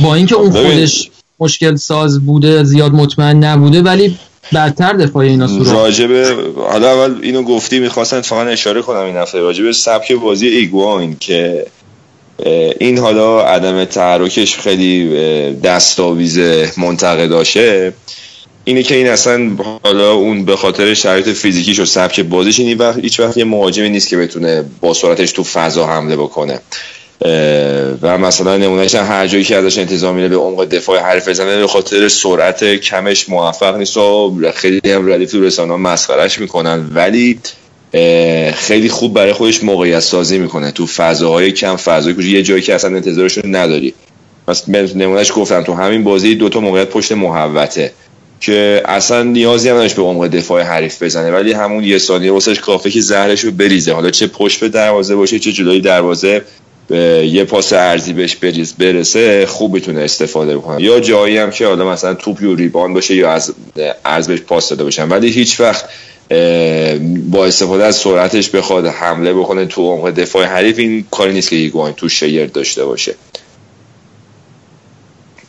با 0.00 0.14
اینکه 0.14 0.34
اون. 0.34 0.50
خودش 0.50 1.10
مشکل 1.40 1.76
ساز 1.76 2.26
بوده 2.26 2.64
زیاد 2.64 2.92
مطمئن 2.92 3.44
نبوده 3.44 3.82
ولی 3.82 4.18
بدتر 4.54 4.92
دفاع 4.92 5.24
اینا 5.24 5.46
سوراخ 5.46 5.72
راجبه 5.72 6.36
حالا 6.70 6.92
اول 6.92 7.18
اینو 7.22 7.42
گفتی 7.42 7.78
می‌خواستم 7.78 8.16
اتفاقا 8.16 8.42
اشاره 8.42 8.82
کنم 8.82 9.04
این 9.04 9.16
هفته 9.16 9.38
راجبه 9.38 9.72
سبک 9.72 10.12
بازی 10.12 10.48
ایگواین 10.48 11.16
که 11.20 11.66
این 12.80 12.98
حالا 12.98 13.40
عدم 13.40 13.84
تحرکش 13.84 14.56
خیلی 14.56 15.10
دستاویز 15.52 16.38
منتقداشه 16.76 17.92
اینه 18.64 18.82
که 18.82 18.94
این 18.94 19.08
اصلا 19.08 19.50
حالا 19.84 20.12
اون 20.12 20.44
به 20.44 20.56
خاطر 20.56 20.94
شرایط 20.94 21.28
فیزیکیش 21.28 21.78
و 21.78 21.84
سبک 21.84 22.20
بازیش 22.20 22.60
این 22.60 22.78
وقت 22.78 22.98
هیچ 22.98 23.20
وقت 23.20 23.36
یه 23.36 23.44
مهاجمی 23.44 23.88
نیست 23.88 24.08
که 24.08 24.16
بتونه 24.16 24.64
با 24.80 24.94
سرعتش 24.94 25.32
تو 25.32 25.44
فضا 25.44 25.86
حمله 25.86 26.16
بکنه. 26.16 26.60
و 28.02 28.18
مثلا 28.18 28.56
نمونهش 28.56 28.94
هم 28.94 29.06
هر 29.06 29.26
جایی 29.26 29.44
که 29.44 29.56
ازش 29.56 29.78
انتظار 29.78 30.14
میره 30.14 30.28
به 30.28 30.36
عمق 30.36 30.64
دفاع 30.64 30.98
حریف 30.98 31.28
بزنه 31.28 31.56
به 31.56 31.66
خاطر 31.66 32.08
سرعت 32.08 32.64
کمش 32.74 33.28
موفق 33.28 33.76
نیست 33.76 33.96
و 33.96 34.34
خیلی 34.54 34.80
هم 34.92 35.12
ردیف 35.12 35.32
تو 35.32 35.42
رسانه 35.42 35.76
مسخرش 35.76 36.38
می‌کنن. 36.38 36.90
ولی 36.94 37.38
خیلی 38.54 38.88
خوب 38.88 39.14
برای 39.14 39.32
خودش 39.32 39.64
موقعیت 39.64 40.00
سازی 40.00 40.38
می‌کنه. 40.38 40.70
تو 40.70 40.86
فضاهای 40.86 41.52
کم 41.52 41.76
فضای 41.76 42.14
کوچیک 42.14 42.32
یه 42.32 42.42
جایی 42.42 42.62
که 42.62 42.74
اصلا 42.74 42.96
انتظارش 42.96 43.38
رو 43.38 43.42
نداری 43.46 43.94
من 44.68 44.88
نمونهش 44.94 45.32
گفتم 45.34 45.62
تو 45.62 45.74
همین 45.74 46.04
بازی 46.04 46.34
دوتا 46.34 46.60
موقعیت 46.60 46.88
پشت 46.88 47.12
محوته 47.12 47.92
که 48.40 48.82
اصلا 48.84 49.22
نیازی 49.22 49.68
هم 49.68 49.88
به 49.96 50.02
عمق 50.02 50.26
دفاع 50.26 50.62
حریف 50.62 51.02
بزنه. 51.02 51.30
ولی 51.30 51.52
همون 51.52 51.84
یه 51.84 51.98
ثانیه 51.98 52.32
واسش 52.32 52.60
کافه 52.60 52.90
که 52.90 53.00
زهرش 53.00 53.40
رو 53.40 53.50
بریزه. 53.50 53.92
حالا 53.92 54.10
چه 54.10 54.26
پشت 54.26 54.60
به 54.60 54.68
دروازه 54.68 55.16
باشه 55.16 55.38
چه 55.38 55.52
جلوی 55.52 55.80
دروازه. 55.80 56.42
به 56.88 57.28
یه 57.32 57.44
پاس 57.44 57.72
ارزی 57.72 58.12
بهش 58.12 58.36
بریز 58.36 58.74
برسه 58.74 59.46
خوب 59.46 59.74
می‌تونه 59.74 60.00
استفاده 60.00 60.56
بکنه. 60.56 60.82
یا 60.82 61.00
جایی 61.00 61.38
هم 61.38 61.50
که 61.50 61.66
حالا 61.66 61.90
مثلا 61.90 62.14
توپ 62.14 62.42
یا 62.42 62.52
ریبان 62.52 62.94
باشه 62.94 63.14
یا 63.14 63.32
از 63.32 63.54
ارز 64.04 64.28
بهش 64.28 64.40
پاس 64.40 64.68
داده 64.68 64.84
باشن. 64.84 65.08
ولی 65.08 65.30
هیچ 65.30 65.60
وقت 65.60 65.84
با 67.30 67.46
استفاده 67.46 67.84
از 67.84 67.96
سرعتش 67.96 68.50
بخواد 68.50 68.86
حمله 68.86 69.32
بکنه 69.32 69.66
تو 69.66 69.82
عمق 69.82 70.10
دفاع 70.10 70.44
حریف 70.44 70.78
این 70.78 71.06
کاری 71.10 71.32
نیست 71.32 71.50
که 71.50 71.56
ایگواین 71.56 71.94
تو 71.94 72.08
شیر 72.08 72.46
داشته 72.46 72.84
باشه. 72.84 73.14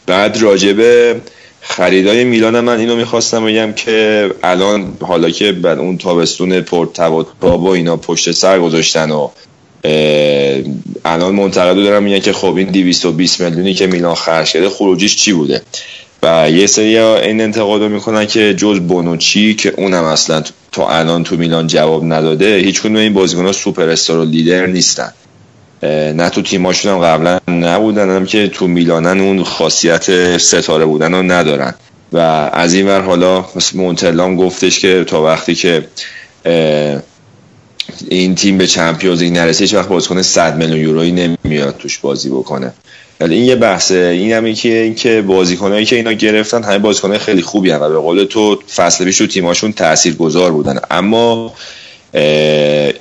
بعد 0.06 0.42
راجبه 0.42 1.22
خریدای 1.62 2.24
میلان 2.24 2.60
من 2.60 2.80
اینو 2.80 2.96
می‌خواستم 2.96 3.46
بگم 3.46 3.74
که 3.74 4.30
الان 4.44 4.98
حالا 5.02 5.30
که 5.30 5.52
بعد 5.52 5.80
اون 5.80 5.98
تابستون 5.98 6.62
پر 6.62 6.88
تاب 6.94 7.64
و 7.64 7.68
اینا 7.68 7.98
پشت 7.98 8.32
سر 8.32 8.60
گذاشتن 8.60 9.12
و 9.12 9.30
الان 11.06 11.36
منتقدو 11.36 11.84
دارن 11.84 12.04
میگن 12.04 12.20
که 12.20 12.34
خب 12.34 12.56
این 12.56 12.68
220 12.68 13.42
میلیونی 13.42 13.74
که 13.74 13.88
میلان 13.88 14.16
خرج 14.16 14.52
کرده 14.52 14.70
خروجیش 14.70 15.16
چی 15.16 15.34
بوده؟ 15.34 15.62
و 16.24 16.52
یه 16.52 16.68
سری 16.68 16.98
این 16.98 17.42
انتقاد 17.42 17.82
رو 17.82 17.90
می‌کنن 17.90 18.26
که 18.26 18.54
جز 18.54 18.80
بونوچی 18.80 19.56
که 19.56 19.74
اونم 19.78 20.04
اصلا 20.04 20.44
تا 20.72 20.88
الان 20.90 21.24
تو 21.24 21.38
میلان 21.38 21.68
جواب 21.68 22.14
نداده 22.14 22.56
هیچ 22.56 22.82
کدوم 22.82 22.96
این 22.96 23.14
بازیکن‌ها 23.14 23.52
سوپر 23.52 23.90
استار 23.90 24.18
و 24.18 24.26
لیدر 24.26 24.66
نیستن. 24.66 25.12
نه 25.84 26.30
تو 26.30 26.42
تیماشون 26.42 26.92
هم 26.92 27.00
قبلا 27.00 27.40
نبودن 27.48 28.16
هم 28.16 28.26
که 28.26 28.48
تو 28.48 28.68
میلانن 28.68 29.22
اون 29.22 29.44
خاصیت 29.44 30.38
ستاره 30.38 30.86
بودن 30.86 31.14
رو 31.14 31.24
ندارن. 31.24 31.76
و 32.14 32.18
از 32.54 32.74
این 32.74 32.88
ور 32.88 33.02
حالا 33.02 33.46
مونتلام 33.74 34.36
گفتش 34.36 34.80
که 34.80 35.04
تا 35.04 35.24
وقتی 35.24 35.56
که 35.56 35.88
این 38.10 38.36
تیم 38.36 38.58
به 38.58 38.68
چمپیونز 38.68 39.22
لیگ 39.22 39.34
نرسه 39.34 39.64
هیچ 39.64 39.74
وقت 39.74 39.88
بازیکن 39.88 40.22
100 40.22 40.58
میلیون 40.58 40.80
یورویی 40.80 41.38
نمیاد 41.46 41.78
توش 41.78 41.98
بازی 41.98 42.30
بکنه. 42.30 42.74
ولی 43.20 43.36
این 43.36 43.44
یه 43.44 43.56
بحثه. 43.56 43.96
این 43.96 44.34
هم 44.34 44.54
که 44.54 44.78
این 44.78 44.96
که 44.96 45.22
بازیکنایی 45.22 45.86
که 45.86 45.96
اینا 45.96 46.12
گرفتن 46.12 46.64
همه 46.64 46.78
بازیکنای 46.78 47.18
خیلی 47.18 47.42
خوبی 47.42 47.72
هم 47.72 47.82
و 47.82 47.90
به 47.90 47.98
قول 47.98 48.24
تو 48.24 48.60
فصل 48.76 49.06
پیش 49.06 49.18
تو 49.18 49.28
تیماشون 49.28 49.74
تاثیرگذار 49.74 50.52
بودن. 50.52 50.80
اما 50.92 51.54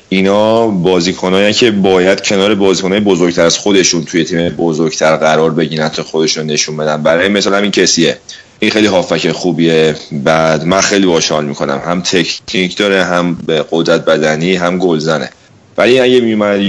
اینا 0.08 0.66
بازیکنایی 0.66 1.54
که 1.54 1.70
باید 1.70 2.20
کنار 2.20 2.54
بازیکنای 2.54 3.00
بزرگتر 3.00 3.44
از 3.44 3.58
خودشون 3.58 4.04
توی 4.04 4.24
تیم 4.24 4.48
بزرگتر 4.48 5.16
قرار 5.16 5.50
بگیرن 5.50 5.88
تا 5.88 6.02
خودشون 6.02 6.46
نشون 6.46 6.76
بدن. 6.76 7.02
برای 7.02 7.28
مثال 7.28 7.54
همین 7.54 7.70
کسیه. 7.70 8.18
این 8.66 8.72
خیلی 8.72 8.86
هافک 8.86 9.32
خوبیه. 9.32 9.94
بعد 10.12 10.64
من 10.64 10.80
خیلی 10.80 11.06
باش 11.06 11.32
حال 11.32 11.44
می‌کنم. 11.44 11.82
هم 11.86 12.00
تکنیک 12.00 12.76
داره 12.76 13.04
هم 13.04 13.34
به 13.34 13.64
قدرت 13.70 14.04
بدنی 14.04 14.54
هم 14.54 14.78
گلزنه. 14.78 15.30
ولی 15.78 16.00
اگه 16.00 16.20
میومد 16.20 16.60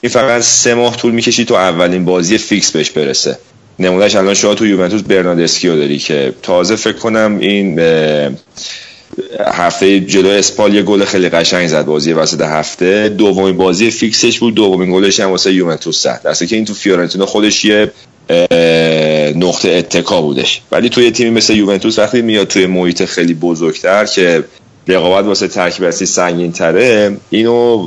این 0.00 0.10
فقط 0.10 0.42
سه 0.42 0.74
ماه 0.74 0.96
طول 0.96 1.12
می‌کشید 1.12 1.48
تو 1.48 1.54
اولین 1.54 2.04
بازی 2.04 2.38
فیکس 2.38 2.70
بهش 2.70 2.90
برسه. 2.90 3.38
نمونهش 3.78 4.16
الان 4.16 4.34
شما 4.34 4.54
تو 4.54 4.66
یوونتوس 4.66 5.02
برناردسکیو 5.02 5.76
داری 5.76 5.98
که 5.98 6.34
تازه 6.42 6.76
فکر 6.76 6.96
کنم 6.96 7.38
این 7.38 7.80
هفته 9.40 10.00
جلو 10.00 10.28
اسپال 10.28 10.74
یه 10.74 10.82
گل 10.82 11.04
خیلی 11.04 11.28
قشنگ 11.28 11.68
زد 11.68 11.84
بازی 11.84 12.12
وسط 12.12 12.40
هفته. 12.40 13.08
دومین 13.08 13.56
بازی 13.56 13.90
فیکسش 13.90 14.38
بود. 14.38 14.54
دومین 14.54 14.92
گلش 14.92 15.20
هم 15.20 15.30
واسه 15.30 15.52
یوونتوس 15.52 16.02
زد. 16.02 16.20
درسته 16.24 16.46
که 16.46 16.56
این 16.56 16.64
تو 16.64 16.74
فیورنتینا 16.74 17.26
خودش 17.26 17.64
یه 17.64 17.90
نقطه 19.36 19.70
اتکا 19.70 20.22
بودش. 20.22 20.62
ولی 20.72 20.88
توی 20.88 21.10
تیمی 21.10 21.30
مثل 21.30 21.54
یوونتوس 21.54 21.98
وقتی 21.98 22.22
میاد 22.22 22.46
توی 22.46 22.66
محیط 22.66 23.04
خیلی 23.04 23.34
بزرگتر 23.34 24.04
که 24.04 24.44
رقابت 24.88 25.24
واسه 25.24 25.48
ترکیب 25.48 25.84
اصلی 25.84 26.06
سنگین 26.06 26.52
تره 26.52 27.16
اینو 27.30 27.86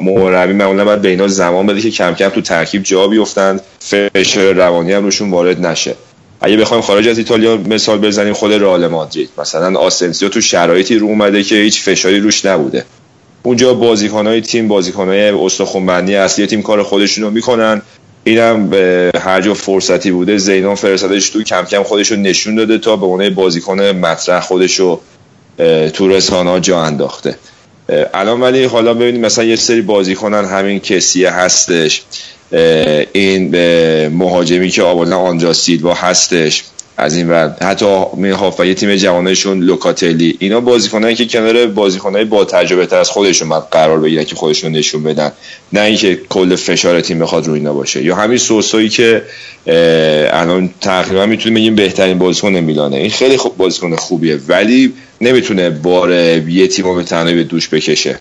مربی 0.00 0.52
معمولا 0.52 0.84
باید 0.84 1.02
به 1.02 1.08
اینا 1.08 1.28
زمان 1.28 1.66
بده 1.66 1.80
که 1.80 1.90
کم 1.90 2.14
کم 2.14 2.28
تو 2.28 2.40
ترکیب 2.40 2.82
جا 2.82 3.06
بیفتن 3.06 3.60
فشار 3.80 4.52
روانی 4.52 4.92
هم 4.92 5.04
روشون 5.04 5.30
وارد 5.30 5.66
نشه. 5.66 5.94
اگه 6.40 6.56
بخوایم 6.56 6.82
خارج 6.82 7.08
از 7.08 7.18
ایتالیا 7.18 7.56
مثال 7.56 7.98
بزنیم 7.98 8.32
خود 8.32 8.52
رئال 8.52 8.86
مادرید. 8.86 9.30
مثلا 9.38 9.78
آسنسیو 9.78 10.28
تو 10.28 10.40
شرایطی 10.40 10.98
رو 10.98 11.06
اومده 11.06 11.42
که 11.42 11.54
هیچ 11.54 11.82
فشاری 11.82 12.20
روش 12.20 12.44
نبوده. 12.44 12.84
اونجا 13.42 13.74
بازیکنهای 13.74 14.40
تیم 14.40 14.68
بازیکنهای 14.68 15.30
استخوانبندی 15.30 16.14
اصلی 16.14 16.46
تیم 16.46 16.62
کار 16.62 16.82
خودشون 16.82 17.24
رو 17.24 17.30
می‌کنن. 17.30 17.82
اینم 18.24 18.74
هر 19.20 19.40
جا 19.40 19.54
فرصتی 19.54 20.10
بوده. 20.10 20.38
زیدان 20.38 20.74
فرستادش 20.74 21.30
تو 21.30 21.42
کم 21.42 21.64
کم 21.64 21.82
خودش 21.82 22.12
رو 22.12 22.16
نشون 22.16 22.54
داده 22.54 22.78
تا 22.78 22.96
به 22.96 23.06
عنوان 23.06 23.34
بازیکن 23.34 23.80
مطرح 23.80 24.40
خودش 24.40 24.80
رو 24.80 25.00
تو 25.92 26.08
رسانه 26.08 26.50
ها 26.50 26.60
جا 26.60 26.80
انداخته. 26.82 27.36
الان 28.14 28.40
ولی 28.40 28.64
حالا 28.64 28.94
ببینیم 28.94 29.20
مثلا 29.20 29.44
یه 29.44 29.56
سری 29.56 29.82
بازیکنان 29.82 30.44
همین 30.44 30.80
کسیه 30.80 31.30
هستش. 31.30 32.02
این 33.12 33.48
مهاجمی 34.08 34.68
که 34.68 34.82
آوردن 34.82 35.12
آندرا 35.12 35.52
سیلوا 35.52 35.94
هستش. 35.94 36.64
از 36.96 37.16
این 37.16 37.30
ور 37.30 37.56
حتی 37.60 37.86
هافبک 38.32 38.72
تیم 38.72 38.96
جوانشون 38.96 39.60
لوکاتلی. 39.60 40.36
اینا 40.38 40.60
بازیکنایی 40.60 41.14
که 41.14 41.26
کنار 41.26 41.66
بازیکنای 41.66 42.24
با 42.24 42.44
تجربه 42.44 42.86
تر 42.86 42.96
از 42.96 43.10
خودشون 43.10 43.48
باید 43.48 43.62
قرار 43.70 44.00
بگیرن 44.00 44.24
که 44.24 44.36
خودشون 44.36 44.72
نشون 44.72 45.02
بدن. 45.02 45.32
نه 45.72 45.80
اینکه 45.80 46.20
کل 46.28 46.56
فشار 46.56 47.00
تیم 47.00 47.18
بخواد 47.18 47.46
روی 47.46 47.58
اینا 47.58 47.72
باشه. 47.72 48.04
یا 48.04 48.16
همین 48.16 48.38
سوسویی 48.38 48.88
که 48.88 49.22
الان 50.32 50.70
تقریبا 50.80 51.26
می‌تونیم 51.26 51.54
بگیم 51.54 51.74
بهترین 51.74 52.18
بازیکن 52.18 52.52
میلانه. 52.52 52.96
این 52.96 53.10
خیلی 53.10 53.36
خوب 53.36 53.56
بازیکن 53.56 53.96
خوبیه 53.96 54.38
ولی 54.48 54.92
نمی‌تونه 55.20 55.70
بار 55.70 56.12
یه 56.12 56.66
تیم 56.66 56.96
به 56.96 57.02
تنهایی 57.02 57.34
به 57.34 57.44
دوش 57.44 57.68
بکشه. 57.68 58.18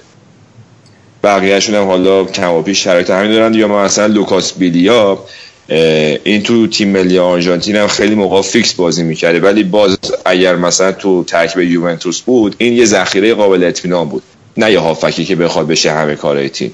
بقیهشون 1.24 1.76
هم 1.76 1.86
حالا 1.86 2.26
کماپیش 2.26 2.84
شرایط 2.84 3.10
همین 3.10 3.32
دارن. 3.32 3.54
یا 3.54 3.68
مثلا 3.68 4.06
لوکاس 4.06 4.54
بیلیا 4.54 5.24
این 5.68 6.44
تو 6.44 6.68
تیم 6.68 6.90
ملی 6.90 7.20
آرژانتین 7.20 7.76
هم 7.76 7.88
خیلی 7.88 8.16
موقع 8.16 8.42
فیکس 8.42 8.74
بازی 8.74 9.04
می‌کرده. 9.04 9.40
ولی 9.40 9.64
باز 9.64 9.98
اگر 10.26 10.56
مثلا 10.56 10.92
تو 10.92 11.24
ترکیب 11.24 11.62
یوونتوس 11.62 12.22
بود 12.22 12.56
این 12.58 12.74
یه 12.74 12.86
ذخیره 12.86 13.34
قابل 13.34 13.64
اطمینان 13.64 14.10
بود. 14.10 14.24
نه 14.58 14.72
یه 14.72 14.80
هافبکی 14.80 15.26
که 15.26 15.36
بخواد 15.36 15.68
بشه 15.68 15.92
همه‌کاره‌ی 15.92 16.50
تیم. 16.50 16.74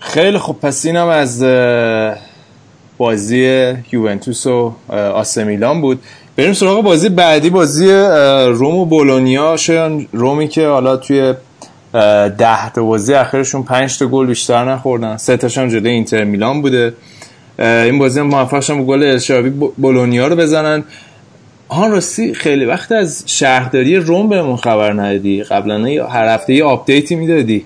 خیلی 0.00 0.38
خب 0.38 0.56
پس 0.62 0.86
اینم 0.86 1.08
از 1.08 1.42
بازی 2.98 3.72
یوونتوس 3.92 4.46
و 4.46 4.72
اه، 4.90 4.98
آسه 4.98 5.44
میلان 5.44 5.80
بود. 5.80 6.02
بریم 6.36 6.52
سراغ 6.52 6.84
بازی 6.84 7.08
بعدی. 7.08 7.50
بازی 7.50 7.90
روم 8.46 8.74
و 8.74 8.84
بولونیا. 8.84 9.56
شاید 9.56 10.08
رومی 10.12 10.48
که 10.48 10.66
حالا 10.66 10.96
توی 10.96 11.34
ده 12.38 12.72
تا 12.72 12.82
بازی 12.82 13.14
اخیرشون 13.14 13.62
پنج 13.62 13.98
تا 13.98 14.06
گل 14.06 14.26
بیشتر 14.26 14.64
نخوردن. 14.64 15.16
سه 15.16 15.36
تاشون 15.36 15.68
جلوی 15.68 15.90
اینتر 15.90 16.24
میلان 16.24 16.62
بوده. 16.62 16.94
این 17.58 17.98
بازی 17.98 18.20
هم 18.20 18.26
موفق 18.26 18.60
شدن 18.60 18.78
با 18.78 18.84
گل 18.84 19.02
الشعراوی 19.02 19.50
بولونیا 19.50 20.26
رو 20.26 20.36
بزنن. 20.36 20.84
آن 21.68 21.90
راستی 21.90 22.34
خیلی 22.34 22.64
وقت 22.64 22.92
از 22.92 23.22
شهرداری 23.26 23.96
روم 23.96 24.28
بهمون 24.28 24.56
خبر 24.56 24.92
ندادی؟ 24.92 25.42
قبلا 25.42 26.06
هر 26.08 26.34
هفته 26.34 26.54
یه 26.54 26.64
update 26.64 27.07
ی 27.07 27.14
می‌دادی. 27.14 27.64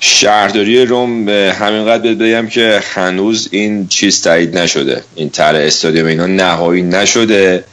شهرداری 0.00 0.86
روم 0.86 1.28
همینقدر 1.28 2.02
بهت 2.02 2.18
بگم 2.18 2.46
که 2.46 2.80
هنوز 2.94 3.48
این 3.52 3.86
چیز 3.86 4.22
تایید 4.22 4.58
نشده. 4.58 5.02
این 5.14 5.30
طرح 5.30 5.58
استادیوم 5.58 6.06
اینا 6.06 6.26
نهایی 6.26 6.82
نشده. 6.82 7.64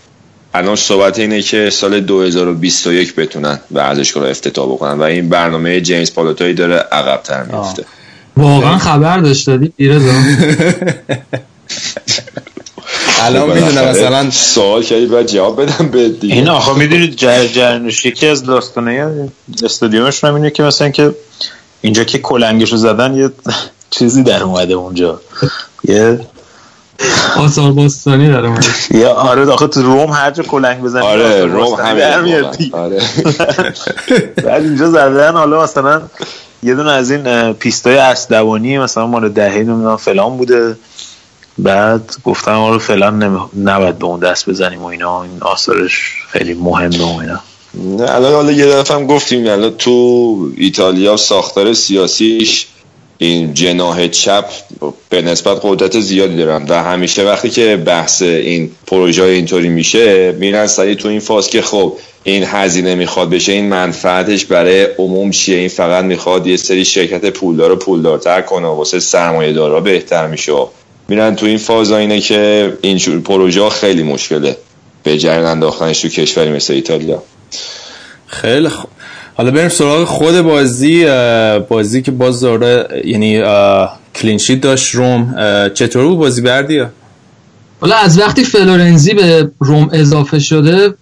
الان 0.53 0.75
صحبت 0.75 1.19
اینه 1.19 1.41
که 1.41 1.69
سال 1.69 1.99
2021 1.99 3.15
بتونن 3.15 3.59
ورزشگاه 3.71 4.23
رو 4.23 4.29
افتتاح 4.29 4.65
بکنن 4.65 4.99
و 4.99 5.01
این 5.01 5.29
برنامه 5.29 5.81
جیمز 5.81 6.13
پالوتایی 6.13 6.53
داره 6.53 6.75
عقب‌تر 6.75 7.43
میفته 7.43 7.85
واقعا 8.37 8.77
خبر 8.77 9.19
داشت 9.19 9.47
دادی؟ 9.47 9.67
پیرزا 9.77 10.11
الان 13.21 13.49
خب، 13.49 13.55
می‌دونم 13.55 13.87
مثلا 13.87 14.31
سوال 14.31 14.83
کردی 14.83 15.05
باید 15.05 15.27
جواب 15.27 15.61
بدم 15.61 15.87
به 15.87 16.09
دیگه. 16.09 16.35
این 16.35 16.47
آخه 16.47 16.73
می‌دونید 16.73 17.15
جر 17.15 17.47
جرنوش 17.47 18.05
یکی 18.05 18.27
از 18.27 18.43
داستانه 18.43 19.29
استادیومشون 19.63 20.29
هم 20.29 20.35
اینه 20.35 20.49
که 20.49 20.63
مثلا 20.63 20.89
که 20.89 21.15
اینجا 21.81 22.03
که 22.03 22.17
کلنگشو 22.17 22.75
زدن 22.75 23.15
یه 23.15 23.29
چیزی 23.89 24.23
در 24.23 24.43
اومده 24.43 24.73
اونجا. 24.73 25.21
یه 25.83 26.19
آثار 27.37 27.71
باستانی 27.71 28.27
داره 28.27 28.47
اومده. 28.47 28.67
یه 28.91 29.07
آره 29.07 29.51
آخه 29.51 29.67
تو 29.67 29.81
روم 29.81 30.09
هر 30.11 30.31
جا 30.31 30.43
کلنگ 30.43 30.81
بزنی 30.81 31.05
آره 31.05 31.45
روم 31.45 31.73
همین 31.73 32.41
در. 32.41 32.77
آره 32.77 33.01
بعد 34.45 34.63
اینجا 34.63 34.89
زدن 34.89 35.31
حالا 35.33 35.63
مثلا 35.63 36.01
یه 36.63 36.75
دونه 36.75 36.91
از 36.91 37.11
این 37.11 37.53
پیستای 37.53 37.97
اسدوانی 37.97 38.77
مثلا 38.77 39.07
مال 39.07 39.29
دهه 39.29 39.57
نمی‌دونم 39.57 39.95
فلان 39.97 40.37
بوده 40.37 40.75
بعد 41.57 42.15
گفتم 42.23 42.51
آره 42.51 42.77
فلان. 42.77 43.39
نباید 43.63 43.99
به 43.99 44.05
اون 44.05 44.19
دست 44.19 44.49
بزنیم 44.49 44.81
و 44.81 44.85
اینا 44.85 45.23
این 45.23 45.37
آثارش 45.41 46.13
خیلی 46.29 46.53
مهمه 46.53 47.15
و 47.15 47.19
اینا 47.19 47.39
نه 47.73 48.11
الان 48.15 48.33
حالا 48.33 48.51
یه 48.51 48.65
دفعه 48.65 48.97
هم 48.97 49.07
گفتیم 49.07 49.47
الان 49.47 49.71
تو 49.77 50.35
ایتالیا 50.57 51.17
ساختار 51.17 51.73
سیاسیش 51.73 52.67
این 53.21 53.53
جناح 53.53 54.07
چپ 54.07 54.45
به 55.09 55.21
نسبت 55.21 55.59
قدرت 55.63 55.99
زیادی 55.99 56.37
دارن 56.37 56.65
و 56.69 56.83
همیشه 56.83 57.25
وقتی 57.25 57.49
که 57.49 57.77
بحث 57.77 58.21
این 58.21 58.71
پروژه 58.87 59.23
اینطوری 59.23 59.69
میشه 59.69 60.31
میرن 60.31 60.67
سریع 60.67 60.95
تو 60.95 61.07
این 61.07 61.19
فاز 61.19 61.49
که 61.49 61.61
خب 61.61 61.93
این 62.23 62.43
هزینه 62.43 62.95
می‌خواد 62.95 63.29
بشه 63.29 63.51
این 63.51 63.65
منفعتش 63.65 64.45
برای 64.45 64.83
عموم 64.83 65.31
چیه؟ 65.31 65.57
این 65.57 65.67
فقط 65.67 66.05
می‌خواد 66.05 66.47
یه 66.47 66.57
سری 66.57 66.85
شرکت 66.85 67.25
پولدار 67.25 67.69
رو 67.69 67.75
پولدارتر 67.75 68.41
کنه 68.41 68.67
واسه 68.67 68.99
سرمایه 68.99 69.53
دارا 69.53 69.79
بهتر 69.79 70.27
میشه. 70.27 70.53
میرن 71.07 71.35
تو 71.35 71.45
این 71.45 71.57
فاز 71.57 71.91
اینه 71.91 72.19
که 72.19 72.73
این 72.81 73.21
پروژه 73.21 73.69
خیلی 73.69 74.03
مشکله. 74.03 74.57
به 75.03 75.17
جریان 75.17 75.45
انداختنش 75.45 76.01
تو 76.01 76.07
کشوری 76.07 76.51
مثل 76.51 76.73
ایتالیا. 76.73 77.23
خیلی 78.27 78.69
خوب. 78.69 78.89
حالا 79.35 79.51
بریم 79.51 79.69
سراغ 79.69 80.03
خود 80.03 80.41
بازی 80.41 81.05
بازی 81.69 82.01
که 82.01 82.11
باز 82.11 82.41
داره 82.41 83.01
یعنی 83.05 83.43
clean 84.15 84.38
sheet 84.38 84.61
داشت 84.61 84.95
روم. 84.95 85.35
چطور 85.73 86.07
بود 86.07 86.17
بازی 86.17 86.41
بردی؟ 86.41 86.83
حالا 87.81 87.95
از 87.95 88.19
وقتی 88.19 88.43
فلورنزی 88.43 89.13
به 89.13 89.51
روم 89.59 89.89
اضافه 89.91 90.39
شده 90.39 90.93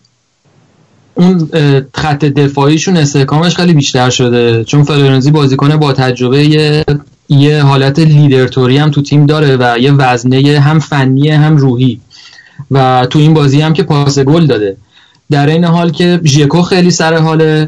اون 1.16 1.50
خط 1.94 2.26
دفاعیشون 2.26 2.98
استحکامش 2.98 3.56
خیلی 3.56 3.74
بیشتر 3.74 4.10
شده. 4.10 4.64
چون 4.64 4.84
فلورنزی 4.84 5.32
بازیکن 5.32 5.78
با 5.78 5.94
تجربه 5.94 6.46
یه, 6.46 6.86
یه 7.30 7.64
حالت 7.64 8.00
لیدرتوری 8.00 8.78
هم 8.78 8.92
تو 8.92 9.02
تیم 9.02 9.26
داره 9.26 9.58
و 9.60 9.78
یه 9.80 9.92
وزنه 9.92 10.60
هم 10.60 10.80
فنی 10.80 11.30
هم 11.30 11.58
روحی. 11.58 12.00
و 12.72 13.08
تو 13.10 13.20
این 13.20 13.34
بازی 13.34 13.62
هم 13.62 13.74
که 13.74 13.84
پاس 13.84 14.20
گل 14.20 14.46
داده. 14.46 14.78
در 15.32 15.48
این 15.48 15.64
حال 15.64 15.92
که 15.92 16.20
ژکو 16.24 16.62
خیلی 16.62 16.92
سر 16.92 17.18
حال 17.18 17.68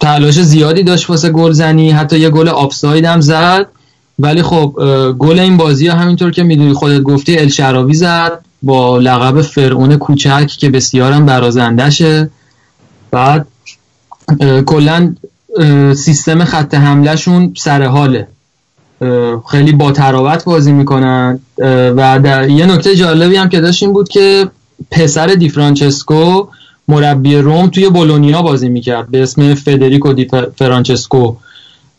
تلاش 0.00 0.40
زیادی 0.40 0.82
داشت 0.82 1.10
واسه 1.10 1.30
گل 1.30 1.52
زنی 1.52 1.90
حتی 1.90 2.18
یه 2.18 2.30
گل 2.30 2.48
آفساید 2.48 3.04
هم 3.04 3.20
زد. 3.20 3.66
ولی 4.18 4.42
خب 4.42 4.74
گل 5.18 5.38
این 5.38 5.56
بازی 5.56 5.86
ها 5.86 5.96
همینطور 5.96 6.30
که 6.30 6.42
می‌دونی 6.42 6.72
خودت 6.72 7.00
گفتی 7.00 7.38
الشراوی 7.38 7.94
زد 7.94 8.38
با 8.62 8.98
لقب 8.98 9.42
فرعون 9.42 9.96
کوچک 9.96 10.46
که 10.46 10.70
بسیارم 10.70 11.26
برازندشه 11.26 12.30
بعد 13.10 13.46
کلا 14.66 15.14
سیستم 15.96 16.44
خط 16.44 16.74
حملهشون 16.74 17.54
سر 17.56 17.82
حاله. 17.82 18.28
خیلی 19.50 19.72
با 19.72 19.92
تراوت 19.92 20.44
بازی 20.44 20.72
می‌کنن. 20.72 21.40
و 21.96 22.20
در 22.22 22.48
یه 22.48 22.66
نکته 22.66 22.96
جالبی 22.96 23.36
هم 23.36 23.48
که 23.48 23.60
داشت 23.60 23.82
این 23.82 23.92
بود 23.92 24.08
که 24.08 24.48
پسر 24.90 25.26
دی 25.26 25.48
فرانچسکو 25.48 26.46
مربی 26.88 27.36
روم 27.36 27.68
توی 27.68 27.88
بولونیا 27.88 28.42
بازی 28.42 28.68
می‌کرد. 28.68 29.10
به 29.10 29.22
اسم 29.22 29.54
فدریکو 29.54 30.12
دی 30.12 30.28
فرانچسکو. 30.56 31.36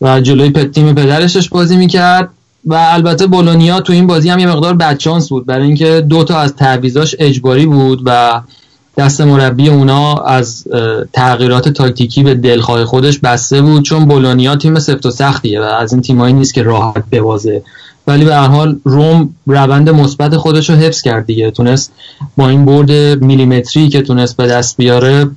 و 0.01 0.21
جلوی 0.21 0.49
تیم 0.49 0.93
پدرش 0.95 1.31
داشت 1.31 1.49
بازی 1.49 1.77
می‌کرد. 1.77 2.29
و 2.65 2.73
البته 2.73 3.27
بولونیا 3.27 3.79
تو 3.79 3.93
این 3.93 4.07
بازی 4.07 4.29
هم 4.29 4.39
یه 4.39 4.47
مقدار 4.47 4.73
بدشانس 4.73 5.29
بود. 5.29 5.45
برای 5.45 5.65
اینکه 5.65 6.01
دو 6.09 6.23
تا 6.23 6.39
از 6.39 6.55
تعویضاش 6.55 7.15
اجباری 7.19 7.65
بود 7.65 8.01
و 8.05 8.41
دست 8.97 9.21
مربی 9.21 9.69
اونا 9.69 10.13
از 10.15 10.67
تغییرات 11.13 11.69
تاکتیکی 11.69 12.23
به 12.23 12.35
دلخواه 12.35 12.85
خودش 12.85 13.19
بسته 13.19 13.61
بود. 13.61 13.83
چون 13.83 14.05
بولونیا 14.05 14.55
تیم 14.55 14.79
سفت 14.79 15.05
و 15.05 15.11
سختیه 15.11 15.61
و 15.61 15.63
از 15.63 15.93
این 15.93 16.01
تیمایی 16.01 16.33
نیست 16.33 16.53
که 16.53 16.63
راحت 16.63 17.03
ببازه. 17.11 17.63
ولی 18.07 18.25
به 18.25 18.35
هر 18.35 18.47
حال 18.47 18.79
روم 18.83 19.35
روند 19.45 19.89
مثبت 19.89 20.37
خودش 20.37 20.69
رو 20.69 20.75
حفظ 20.75 21.01
کرد 21.01 21.25
دیگه. 21.25 21.51
تونست 21.51 21.91
با 22.37 22.49
این 22.49 22.65
برد 22.65 22.91
میلیمتری 23.23 23.89
که 23.89 24.01
تونست 24.01 24.37
به 24.37 24.47
دست 24.47 24.77
بیاره 24.77 25.29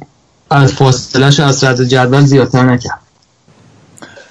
از 0.50 0.72
فاصلهش 0.72 1.40
از 1.40 1.56
صدر 1.56 1.84
جدول 1.84 2.20
زیادتر 2.20 2.62
نکرد. 2.62 3.00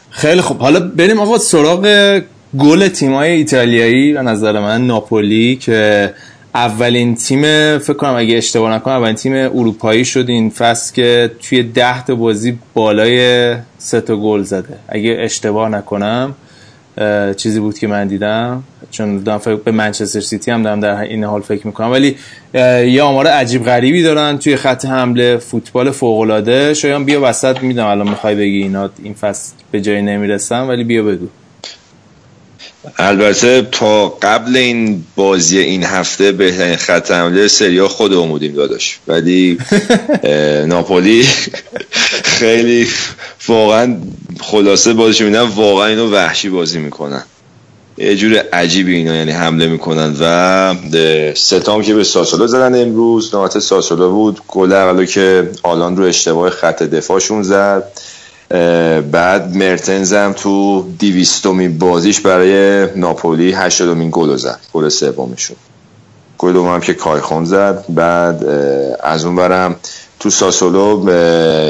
خیلی 0.09 0.41
خوب. 0.41 0.59
حالا 0.59 0.79
بریم 0.79 1.19
آقا 1.19 1.37
سراغ 1.37 2.19
گل 2.59 2.87
تیمای 2.87 3.31
ایتالیایی 3.31 4.13
به 4.13 4.21
نظر 4.21 4.59
من. 4.59 4.87
ناپولی 4.87 5.55
که 5.55 6.13
اولین 6.55 7.15
تیم 7.15 7.41
فکر 7.77 7.93
کنم 7.93 8.15
اگه 8.15 8.37
اشتباه 8.37 8.71
نکنم 8.71 8.95
اولین 8.95 9.15
تیم 9.15 9.33
اروپایی 9.33 10.05
شد 10.05 10.29
این 10.29 10.49
فصل 10.49 10.93
که 10.93 11.31
توی 11.41 11.63
ده 11.63 12.05
تا 12.05 12.15
بازی 12.15 12.59
بالای 12.73 13.55
سه 13.77 14.01
تا 14.01 14.15
گل 14.15 14.43
زده. 14.43 14.79
اگه 14.87 15.17
اشتباه 15.19 15.69
نکنم 15.69 16.35
چیزی 17.37 17.59
بود 17.59 17.79
که 17.79 17.87
من 17.87 18.07
دیدم. 18.07 18.63
چون 18.91 19.23
دارم 19.23 19.37
فکر 19.37 19.55
به 19.55 19.71
منچستر 19.71 20.19
سیتی 20.19 20.51
هم 20.51 20.63
دارم 20.63 20.79
در 20.79 21.01
این 21.01 21.23
حال 21.23 21.41
فکر 21.41 21.67
می‌کنم. 21.67 21.91
ولی 21.91 22.15
یه 22.93 23.01
آمار 23.01 23.27
عجیب 23.27 23.63
غریبی 23.63 24.03
دارن 24.03 24.37
توی 24.37 24.55
خط 24.55 24.85
حمله. 24.85 25.37
فوتبال 25.37 25.91
فوق 25.91 26.19
العاده 26.19 26.73
شایان 26.73 27.05
بیا 27.05 27.19
وسط. 27.23 27.63
میدم 27.63 27.85
الان 27.85 28.09
می‌خوای 28.09 28.35
بگی 28.35 28.57
اینا 28.61 28.89
این 29.03 29.13
فصل 29.13 29.53
به 29.71 29.81
جایی 29.81 30.01
نمی‌رسن 30.01 30.61
ولی 30.61 30.83
بیا 30.83 31.03
بگو. 31.03 31.27
البته 32.97 33.67
تا 33.71 34.09
قبل 34.09 34.57
این 34.57 35.03
بازی 35.15 35.59
این 35.59 35.83
هفته 35.83 36.31
بهترین 36.31 36.75
خط 36.75 37.11
حمله 37.11 37.47
سریا 37.47 37.87
خودمون 37.87 38.29
بودیم 38.29 38.53
داداش. 38.53 38.99
ولی 39.07 39.57
ناپولی 40.67 41.27
خیلی 42.23 42.87
واقعا 43.47 43.97
خلاصه 44.39 44.93
بازیش 44.93 45.21
میدن 45.21 45.41
واقعا 45.41 45.87
اینو 45.87 46.11
وحشی 46.11 46.49
بازی 46.49 46.79
می‌کنن. 46.79 47.23
یه 47.97 48.15
جور 48.15 48.37
عجیبی 48.53 48.95
اینا 48.95 49.15
یعنی 49.15 49.31
حمله 49.31 49.67
می‌کنن 49.67 50.15
و 50.19 50.75
ستام 51.35 51.81
که 51.81 51.93
به 51.93 52.03
ساسولو 52.03 52.47
زدن 52.47 52.81
امروز. 52.81 53.35
نهات 53.35 53.59
ساسولو 53.59 54.11
بود. 54.11 54.41
گل 54.47 54.73
اولو 54.73 55.05
که 55.05 55.49
آلان 55.63 55.97
رو 55.97 56.03
اشتباه 56.03 56.49
خط 56.49 56.83
دفاعشون 56.83 57.43
زد. 57.43 57.83
بعد 59.11 59.55
مرتنز 59.55 60.13
هم 60.13 60.33
تو 60.33 60.85
دیویستومین 60.99 61.77
بازیش 61.77 62.19
برای 62.19 62.87
ناپولی 62.95 63.51
هشتادمین 63.51 64.09
گل 64.11 64.35
زد 64.35 64.59
گل 64.73 64.89
سومشون 64.89 65.57
گل 66.37 66.53
دوم 66.53 66.73
هم 66.73 66.81
که 66.81 66.93
کایخون 66.93 67.45
زد. 67.45 67.85
بعد 67.89 68.45
از 69.03 69.25
اون 69.25 69.35
برم 69.35 69.75
تو 70.19 70.29
ساسولو 70.29 71.09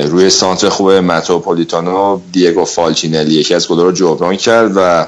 روی 0.07 0.29
سانتر 0.29 0.69
خوب 0.69 0.91
متروپولیتانو 0.91 2.19
دیگو 2.31 2.65
فالچینلی 2.65 3.33
یکی 3.33 3.53
از 3.53 3.67
گل 3.67 3.79
رو 3.79 3.91
جبران 3.91 4.35
کرد 4.35 4.71
و 4.75 5.05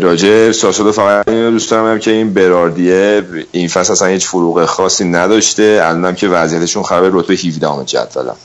راجع 0.00 0.52
ساسولو 0.52 0.92
فقط 0.92 1.28
دوست 1.28 1.70
دارم 1.70 1.98
که 1.98 2.10
این 2.10 2.34
براردیه 2.34 3.22
این 3.52 3.68
فصل 3.68 3.92
اصلا 3.92 4.08
هیچ 4.08 4.26
فروغ 4.26 4.64
خاصی 4.64 5.04
نداشته. 5.04 5.80
الانم 5.82 6.14
که 6.14 6.28
وضعیتشون 6.28 6.82
خرابه 6.82 7.10
رتبه 7.12 7.34
17 7.34 7.70
ام 7.70 7.82
جدولم. 7.82 8.36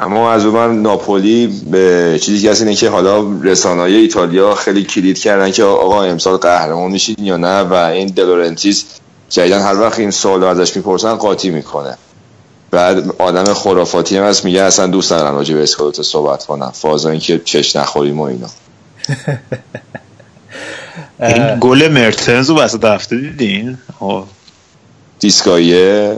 اما 0.00 0.32
از 0.32 0.44
اون 0.44 0.82
ناپولی 0.82 1.46
به 1.70 2.18
چیزی 2.22 2.42
که 2.42 2.50
هست 2.50 2.62
اینه 2.62 2.74
که 2.74 2.88
حالا 2.88 3.40
رسانه 3.42 3.82
ایتالیا 3.82 4.54
خیلی 4.54 4.84
کلید 4.84 5.18
کردن 5.18 5.50
که 5.50 5.64
آقا 5.64 6.02
امسال 6.02 6.36
قهرمان 6.36 6.90
میشید 6.90 7.20
یا 7.20 7.36
نه 7.36 7.60
و 7.60 7.72
این 7.72 8.06
دلورنتیس 8.06 8.84
جدیدن 9.28 9.60
هر 9.60 9.80
وقت 9.80 9.98
این 9.98 10.10
سوال 10.10 10.44
ازش 10.44 10.76
می‌پرسن 10.76 11.14
قاطی 11.14 11.50
می‌کنه. 11.50 11.98
بعد 12.70 13.14
آدم 13.18 13.54
خرافاتی 13.54 14.16
هم 14.16 14.24
هست 14.24 14.44
میگه 14.44 14.62
اصلا 14.62 14.86
دوست 14.86 15.12
ندارم 15.12 15.34
راجع 15.34 15.54
به 15.54 15.62
اسکالوتو 15.62 16.02
صحبت 16.02 16.46
کنم. 16.46 16.70
فازا 16.74 17.10
اینکه 17.10 17.40
چش 17.44 17.76
نخوریم 17.76 18.20
و 18.20 18.22
اینا. 18.22 18.48
این 21.28 21.58
گل 21.60 21.88
مرتنز 21.88 22.50
رو 22.50 22.56
وسط 22.56 22.84
هفته 22.84 23.16
دیدین؟ 23.16 23.78
دیسکایه. 25.20 26.16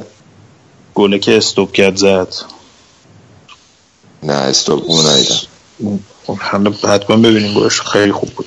گله 0.95 1.19
که 1.19 1.37
استوب 1.37 1.73
کرد 1.73 1.97
زد. 1.97 2.29
نه 4.23 4.32
استوب 4.32 4.85
اونو 4.86 5.09
ندیدم. 5.09 5.40
خب، 6.27 6.39
حالا 6.39 6.70
حتما 6.70 7.16
ببینیم 7.16 7.55
گلش 7.55 7.81
خیلی 7.81 8.12
خوب 8.12 8.31
بود. 8.31 8.47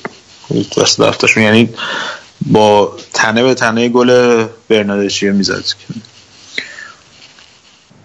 وسط 0.76 1.00
هفتهشون 1.00 1.42
یعنی 1.42 1.68
با 2.46 2.96
تنه 3.12 3.42
به 3.42 3.54
تنه 3.54 3.88
گل 3.88 4.44
برنادشیه 4.68 5.32
می‌زد. 5.32 5.64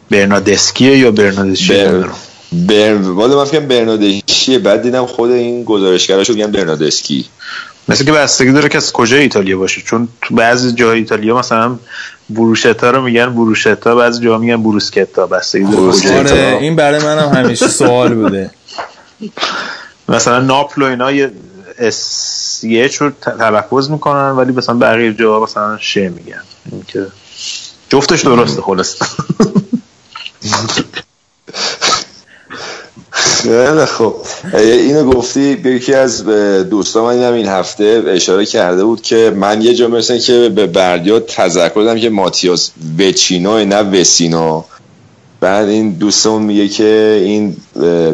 برنادسکیه 0.09 0.97
یا 0.97 1.11
برنادشیه 1.11 1.87
بر... 1.87 2.09
بر... 2.51 2.93
والا 2.93 3.37
من 3.37 3.45
فکرم 3.45 3.67
برنادشیه 3.67 4.59
بعد 4.59 4.81
دیدم 4.81 5.05
خود 5.05 5.31
این 5.31 5.63
گزارشگراشو 5.63 6.33
میگن 6.33 6.51
برنادسکی 6.51 7.25
مثل 7.87 8.05
که 8.05 8.11
بستگی 8.11 8.51
داره 8.51 8.69
که 8.69 8.77
از 8.77 8.91
کجا 8.91 9.17
ایتالیا 9.17 9.57
باشه. 9.57 9.81
چون 9.81 10.07
تو 10.21 10.35
بعضی 10.35 10.71
جای 10.71 10.99
ایتالیا 10.99 11.37
مثلا 11.37 11.79
بروشتا 12.33 12.91
رو 12.91 13.01
میگن 13.01 13.33
بروشتا 13.33 13.95
بعضی 13.95 14.23
جاها 14.23 14.37
میگن 14.37 14.63
بروسکتا 14.63 15.27
بستگی 15.27 15.75
آره 16.17 16.57
این 16.61 16.75
برای 16.75 17.03
منم 17.03 17.29
همیشه 17.29 17.67
سوال 17.67 18.13
بوده. 18.13 18.51
مثلا 20.09 20.39
ناپل 20.39 20.81
و 20.81 20.85
اینا 20.85 21.11
یه 21.11 21.31
اس 21.79 22.63
رو 22.99 23.11
تلفظ 23.21 23.89
می‌کنن 23.89 24.29
ولی 24.29 24.51
مثلا 24.51 24.75
بقیه 24.75 25.13
جاها 25.13 25.43
مثلا 25.43 25.77
شه 25.77 26.09
میگن. 26.09 26.41
این 26.71 26.83
که 26.87 27.07
جفتش 27.89 28.21
درسته 28.21 28.61
خلاص. 28.61 28.95
خیلی 33.41 33.85
خوب. 33.85 34.15
اینو 34.53 35.11
گفتی 35.11 35.41
یکی 35.65 35.93
از 35.93 36.25
دوستان 36.69 37.03
من 37.03 37.09
اینم 37.09 37.33
این 37.33 37.47
هفته 37.47 38.03
اشاره 38.07 38.45
کرده 38.45 38.83
بود 38.83 39.01
که 39.01 39.33
من 39.35 39.61
یه 39.61 39.73
جا 39.73 39.87
مثل 39.87 40.17
که 40.17 40.49
به 40.55 40.67
بردیا 40.67 41.19
تذکر 41.19 41.75
دادم 41.75 41.99
که 41.99 42.09
ماتیاس 42.09 42.71
وچینو 42.99 43.65
نه 43.65 43.75
وسینو. 43.75 44.63
بعد 45.39 45.69
این 45.69 45.91
دوستمون 45.91 46.41
میگه 46.41 46.67
که 46.67 47.21
این 47.23 47.57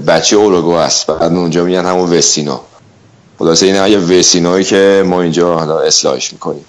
بچه 0.07 0.35
اوروگو 0.35 0.71
است 0.71 1.07
بعد 1.07 1.33
اونجا 1.33 1.63
میگن 1.63 1.85
همون 1.85 2.17
وسینو. 2.17 2.59
خلاصه 3.39 3.65
این 3.65 3.75
یه 3.75 3.97
وسینوی 3.97 4.63
که 4.63 5.03
ما 5.05 5.21
اینجا 5.21 5.59
حالا 5.59 5.79
اصلاحش 5.79 6.33
می‌کنیم. 6.33 6.65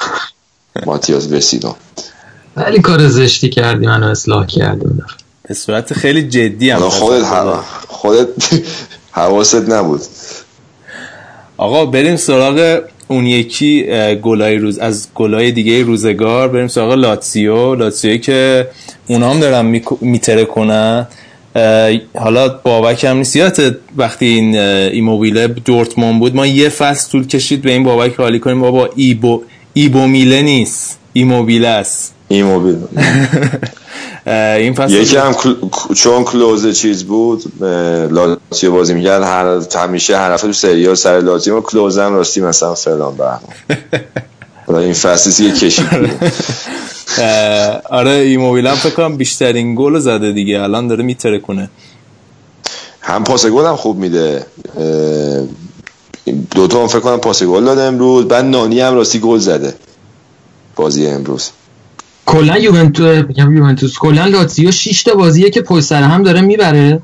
ماتیاس 0.86 1.32
وسینو. 1.32 1.74
ولی 2.56 2.80
کار 2.80 3.09
زشتی 3.09 3.48
کردی 3.48 3.86
منو 3.86 4.06
اصلاح 4.06 4.47
کردی. 4.47 4.86
به 5.48 5.55
صورت 5.55 5.93
خیلی 5.93 6.28
جدی 6.28 6.70
هم 6.70 6.78
حالا 6.78 6.90
خودت 6.90 7.24
خودت 7.99 8.29
حواست 9.11 9.70
نبود. 9.70 10.01
آقا 11.57 11.87
بریم 11.87 12.16
سراغ 12.16 12.81
اون 13.09 13.27
یکی 13.27 13.83
گلای 14.23 14.57
روز 14.57 14.79
از 14.79 15.09
گلای 15.15 15.53
دیگه 15.53 15.83
روزگار. 15.83 16.49
بریم 16.49 16.69
سراغ 16.69 16.93
لاتسیو. 16.93 17.75
لاتسیو 17.75 18.16
که 18.16 18.69
اونا 19.07 19.31
هم 19.31 19.41
دارن 19.41 19.81
میتره 20.01 20.45
کنن. 20.45 21.07
حالا 22.19 22.49
بابک 22.49 23.05
هم 23.05 23.16
نیست. 23.16 23.37
یادت 23.37 23.77
وقتی 23.97 24.27
این 24.27 24.57
ایموبیله 24.57 25.49
دورتموند 25.49 26.20
بود 26.20 26.37
ما 26.37 26.47
یه 26.47 26.69
فصل 26.69 27.11
طول 27.11 27.27
کشید 27.27 27.62
به 27.62 27.70
این 27.70 27.85
بابک 27.85 28.15
حالی 28.15 28.39
کنیم 28.39 28.61
بابا 28.61 28.91
ایبو 28.97 29.43
ایبومیله 29.75 30.43
نیست. 30.43 30.99
ایموبیله 31.12 31.69
است. 31.69 32.15
این 32.29 32.45
موبیل 32.45 32.77
اه، 32.97 33.05
این 34.32 34.74
فصل 34.74 34.92
یکی 34.92 35.16
هم 35.16 35.32
کل- 35.34 35.68
چون 35.94 36.24
کلوز 36.24 36.78
چیز 36.78 37.05
بود 37.05 37.62
لاتیو 38.12 38.72
بازی 38.72 38.94
می‌کرد 38.94 39.22
هر 39.22 39.62
همیشه 39.78 40.18
هر 40.18 40.32
هفته 40.32 40.46
تو 40.46 40.52
سریال 40.52 40.94
سر 40.94 41.20
لاتیو 41.20 41.56
و 41.59 41.60
کلوز 41.60 41.98
هم 41.98 42.14
راستی 42.14 42.40
مثلا 42.40 42.74
فلان 42.74 43.16
حالا 44.66 44.78
این 44.78 44.92
فصلی 44.92 45.46
یه 45.46 45.52
بود. 46.00 46.32
اه، 47.18 47.80
آره 47.90 48.10
ایموبیل 48.10 48.66
هم 48.66 48.74
فکر 48.74 48.94
کنم 48.94 49.16
بیشترین 49.16 49.74
گل 49.74 49.98
زده 49.98 50.32
دیگه 50.32 50.60
الان 50.62 50.88
داره 50.88 51.05
میتره 51.05 51.38
کنه 51.38 51.70
هم 53.00 53.24
پاس 53.24 53.46
گل 53.46 53.64
هم 53.66 53.76
خوب 53.76 53.96
میده. 53.98 54.46
دوتا 56.50 56.80
هم 56.80 56.86
فکر 56.86 57.00
کنم 57.00 57.16
پاس 57.18 57.42
گل 57.42 57.64
داده 57.64 57.82
امروز 57.82 58.24
بعد 58.28 58.44
نانی 58.44 58.80
هم 58.80 58.94
راستی 58.94 59.18
گل 59.18 59.38
زده 59.38 59.74
بازی 60.76 61.06
امروز. 61.06 61.50
کلا 62.28 62.59
یوونتوس 62.59 63.24
میگم 63.28 63.56
یوونتوس. 63.56 63.98
کلا 63.98 64.26
لاتزیو 64.26 64.70
6 64.70 65.02
تا 65.02 65.14
بازیه 65.14 65.50
که 65.50 65.60
پشت 65.60 65.84
سر 65.84 66.02
هم 66.02 66.22
داره 66.22 66.40
می‌بره. 66.40 67.02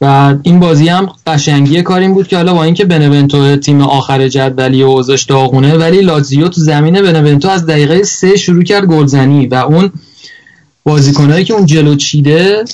و 0.00 0.34
این 0.42 0.60
بازی 0.60 0.88
هم 0.88 1.08
قشنگی 1.26 1.82
کار 1.82 2.00
این 2.00 2.14
بود 2.14 2.28
که 2.28 2.36
حالا 2.36 2.54
با 2.54 2.64
اینکه 2.64 2.84
بنونتو 2.84 3.56
تیم 3.56 3.80
آخر 3.80 4.28
جدولی 4.28 4.82
و 4.82 4.86
اوضاعش 4.86 5.22
داغونه 5.22 5.76
ولی 5.76 6.00
لاتزیو 6.00 6.48
تو 6.48 6.60
زمین 6.60 7.02
بنونتو 7.02 7.48
از 7.48 7.66
دقیقه 7.66 8.02
سه 8.02 8.36
شروع 8.36 8.62
کرد 8.62 8.86
گلزنی. 8.86 9.46
و 9.46 9.54
اون 9.54 9.90
بازیکنایی 10.84 11.44
که 11.44 11.54
اون 11.54 11.66
جلو 11.66 11.94
چیده 11.94 12.64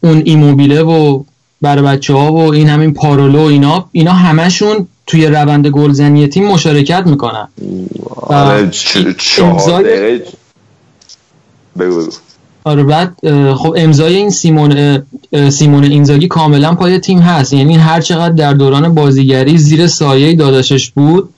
اون 0.00 0.22
ایموبیله 0.24 0.82
و 0.82 1.22
برای 1.62 1.82
بچه 1.82 2.14
ها 2.14 2.32
و 2.32 2.52
این 2.52 2.68
همین 2.68 2.94
پارولو 2.94 3.38
و 3.38 3.46
اینا 3.46 3.88
اینا 3.92 4.12
همشون 4.12 4.88
توی 5.06 5.26
روند 5.26 5.66
گلزنی 5.66 6.26
تیم 6.26 6.46
مشارکت 6.46 7.02
می‌کنن. 7.06 7.48
آره 8.16 8.70
چهار 9.18 9.82
دقیقه 9.82 10.24
بگو 11.78 12.00
بگو. 12.00 12.10
آره 12.64 12.82
بعد 12.82 13.14
خب 13.54 13.74
امضای 13.76 14.16
این 14.16 14.30
سیمون 14.30 15.02
سیمون 15.50 15.84
اینزاگی 15.84 16.28
کاملا 16.28 16.74
پای 16.74 16.98
تیم 16.98 17.18
هست. 17.18 17.52
یعنی 17.52 17.76
هر 17.76 18.00
چقدر 18.00 18.34
در 18.34 18.52
دوران 18.52 18.94
بازیگری 18.94 19.58
زیر 19.58 19.86
سایه 19.86 20.34
داداشش 20.34 20.90
بود 20.90 21.28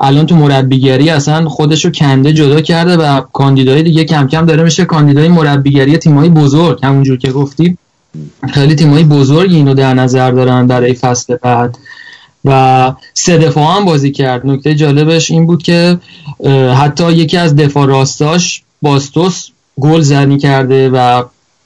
الان 0.00 0.26
تو 0.26 0.36
مربیگری 0.36 1.10
اصلا 1.10 1.48
خودشو 1.48 1.90
کنده 1.90 2.32
جدا 2.32 2.60
کرده 2.60 2.96
و 2.96 3.20
کاندیدای 3.20 3.82
دیگه 3.82 4.04
کم 4.04 4.26
کم 4.26 4.46
داره 4.46 4.62
میشه 4.62 4.84
کاندیدای 4.84 5.28
مربیگری 5.28 5.98
تیمایی 5.98 6.30
بزرگ. 6.30 6.78
همونجور 6.82 7.18
که 7.18 7.32
گفتی 7.32 7.78
خیلی 8.52 8.74
تیمایی 8.74 9.04
بزرگی 9.04 9.56
اینو 9.56 9.74
در 9.74 9.94
نظر 9.94 10.30
دارن 10.30 10.66
برای 10.66 10.94
فصل 10.94 11.36
بعد. 11.42 11.78
و 12.44 12.92
سه 13.14 13.38
دفاع 13.38 13.76
هم 13.76 13.84
بازی 13.84 14.10
کرد. 14.10 14.46
نکته 14.46 14.74
جالبش 14.74 15.30
این 15.30 15.46
بود 15.46 15.62
که 15.62 15.98
حتی 16.76 17.12
یکی 17.12 17.36
از 17.36 17.56
دفاع 17.56 17.86
راستاش 17.86 18.62
باستوس 18.82 19.48
گل 19.80 20.00
زنی 20.00 20.38
کرده 20.38 20.88
و 20.90 21.22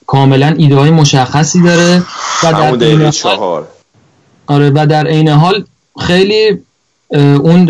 کاملا 0.06 0.54
ایده 0.58 0.76
های 0.76 0.90
مشخصی 0.90 1.62
داره 1.62 2.02
و 2.44 2.52
در 2.52 2.62
عین 2.62 2.76
دقیقه 2.76 3.04
حال- 3.36 3.64
آره 4.46 4.70
و 4.74 4.86
در 4.86 5.06
عین 5.06 5.28
حال 5.28 5.64
خیلی 6.00 6.58
اون 7.42 7.66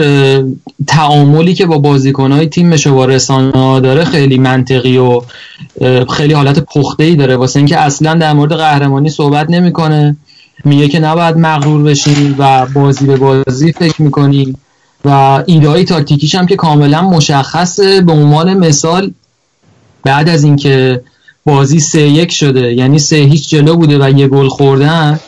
تعاملی 0.86 1.54
که 1.54 1.66
با 1.66 1.78
بازیکنهای 1.78 2.46
تیمش 2.46 2.86
و 2.86 3.06
رسانه 3.06 3.80
داره 3.80 4.04
خیلی 4.04 4.38
منطقی 4.38 4.98
و 4.98 5.22
خیلی 6.10 6.34
حالت 6.34 6.58
پخته 6.58 7.04
ای 7.04 7.16
داره. 7.16 7.36
واسه 7.36 7.56
اینکه 7.58 7.78
اصلا 7.78 8.14
در 8.14 8.32
مورد 8.32 8.52
قهرمانی 8.52 9.10
صحبت 9.10 9.50
نمی‌کنه. 9.50 10.16
میگه 10.64 10.88
که 10.88 11.00
نباید 11.00 11.36
مغرور 11.36 11.82
بشیم 11.82 12.34
و 12.38 12.66
بازی 12.66 13.06
به 13.06 13.16
بازی 13.16 13.72
فکر 13.72 14.02
می‌کنیم. 14.02 14.58
و 15.04 15.42
ایده 15.46 15.68
های 15.68 15.84
تاکتیکیش 15.84 16.34
هم 16.34 16.46
که 16.46 16.56
کاملا 16.56 17.02
مشخصه. 17.02 18.00
به 18.00 18.12
عنوان 18.12 18.54
مثال 18.54 19.10
بعد 20.06 20.28
از 20.28 20.44
اینکه 20.44 21.00
بازی 21.44 21.80
سه 21.80 22.02
یک 22.02 22.32
شده 22.32 22.72
یعنی 22.72 22.98
سه 22.98 23.16
هیچ 23.16 23.48
جلو 23.48 23.76
بوده 23.76 23.98
و 23.98 24.18
یه 24.18 24.28
گل 24.28 24.48
خوردن 24.48 25.20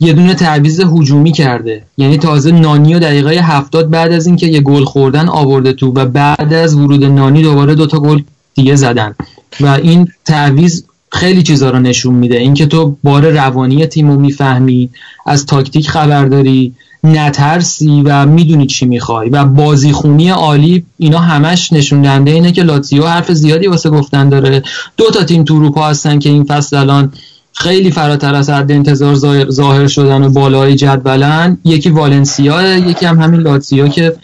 یه 0.00 0.12
دونه 0.12 0.34
تعویض 0.34 0.80
هجومی 0.80 1.32
کرده. 1.32 1.82
یعنی 1.96 2.18
تازه 2.18 2.50
نانی 2.50 2.94
و 2.94 2.98
دقیقه 2.98 3.30
هفتاد 3.30 3.90
بعد 3.90 4.12
از 4.12 4.26
اینکه 4.26 4.46
یه 4.46 4.60
گل 4.60 4.84
خوردن 4.84 5.28
آورده 5.28 5.72
تو 5.72 5.92
و 5.92 6.06
بعد 6.06 6.52
از 6.52 6.74
ورود 6.74 7.04
نانی 7.04 7.42
دوباره 7.42 7.74
دوتا 7.74 8.00
گل 8.00 8.20
دیگه 8.54 8.76
زدن. 8.76 9.14
و 9.60 9.66
این 9.66 10.08
تعویض 10.24 10.82
خیلی 11.12 11.42
چیزا 11.42 11.70
رو 11.70 11.78
نشون 11.78 12.14
میده. 12.14 12.36
اینکه 12.36 12.66
تو 12.66 12.96
بار 13.02 13.30
روانی 13.30 13.86
تیم 13.86 14.10
رو 14.10 14.20
می‌فهمی 14.20 14.90
از 15.26 15.46
تاکتیک 15.46 15.88
خبر 15.88 16.24
داری 16.24 16.74
نترسی 17.06 18.02
و 18.04 18.26
می‌دونی 18.26 18.66
چی 18.66 18.86
می‌خوای 18.86 19.28
و 19.28 19.44
بازیخونی 19.44 20.30
عالی 20.30 20.84
اینا 20.98 21.18
همش 21.18 21.72
نشون 21.72 22.02
دهنده 22.02 22.30
اینه 22.30 22.52
که 22.52 22.62
لاتزیو 22.62 23.06
حرف 23.06 23.32
زیادی 23.32 23.66
واسه 23.66 23.90
گفتن 23.90 24.28
داره. 24.28 24.62
دو 24.96 25.10
تا 25.10 25.24
تیم 25.24 25.44
تو 25.44 25.54
اروپا 25.54 25.88
هستن 25.88 26.18
که 26.18 26.28
این 26.28 26.44
فصل 26.44 26.76
الان 26.76 27.12
خیلی 27.52 27.90
فراتر 27.90 28.34
از 28.34 28.50
حد 28.50 28.72
انتظار 28.72 29.14
ظاهر- 29.50 29.86
شدن 29.86 30.22
و 30.22 30.28
بالای 30.30 30.74
جدولن. 30.74 31.58
یکی 31.64 31.90
والنسیا 31.90 32.76
یکی 32.76 33.06
هم 33.06 33.20
همین 33.20 33.40
لاتزیو 33.40 33.88
که 33.88 34.16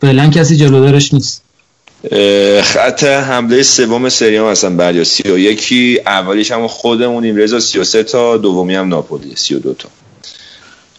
فعلا 0.00 0.28
کسی 0.28 0.56
جلودارش 0.56 1.14
نیست. 1.14 1.42
خط 2.62 3.04
حمله 3.04 3.62
سوم 3.62 4.08
سری 4.08 4.36
هم 4.36 4.44
هستن 4.44 4.76
بریا. 4.76 5.04
سی 5.04 5.30
و 5.30 5.38
یکی 5.38 6.00
اولیش 6.06 6.52
هم 6.52 6.66
خودمونیم. 6.66 7.36
رضا 7.36 7.60
سی 7.60 7.78
و 7.78 7.84
سه 7.84 8.02
تا 8.02 8.36
دومی 8.36 8.74
هم 8.74 8.88
ناپولی. 8.88 9.32
سی 9.34 9.54
و 9.54 9.58
دو 9.58 9.74
تا. 9.74 9.88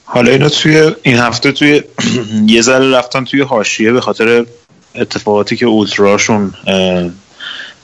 حالا 0.10 0.32
اینا 0.32 0.50
توی 0.50 0.92
این 1.02 1.18
هفته 1.18 1.52
توی 1.52 1.84
یه 2.56 2.62
ذره 2.62 2.92
رفتن 2.92 3.26
توی 3.26 3.42
حاشیه 3.42 3.92
به 3.92 4.02
خاطر 4.02 4.46
اتفاقاتی 4.96 5.56
که 5.56 5.66
اولتراشون 5.66 6.54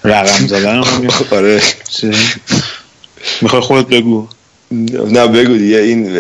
رقم 0.04 0.48
زدن 0.48 0.84
آره. 1.38 1.62
می‌خوای 3.42 3.62
خودت 3.62 3.88
بگو؟ 3.88 4.28
نه 4.72 5.28
بگو 5.28 5.58
دیگه. 5.58 5.78
این 5.78 6.14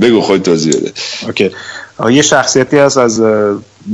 بگو 0.00 0.20
خود 0.20 0.42
توضیح 0.42 0.76
بده. 0.76 0.92
اوکی. 1.26 1.50
یه 2.10 2.22
شخصیتی 2.22 2.78
هست 2.78 2.96
از 2.96 3.22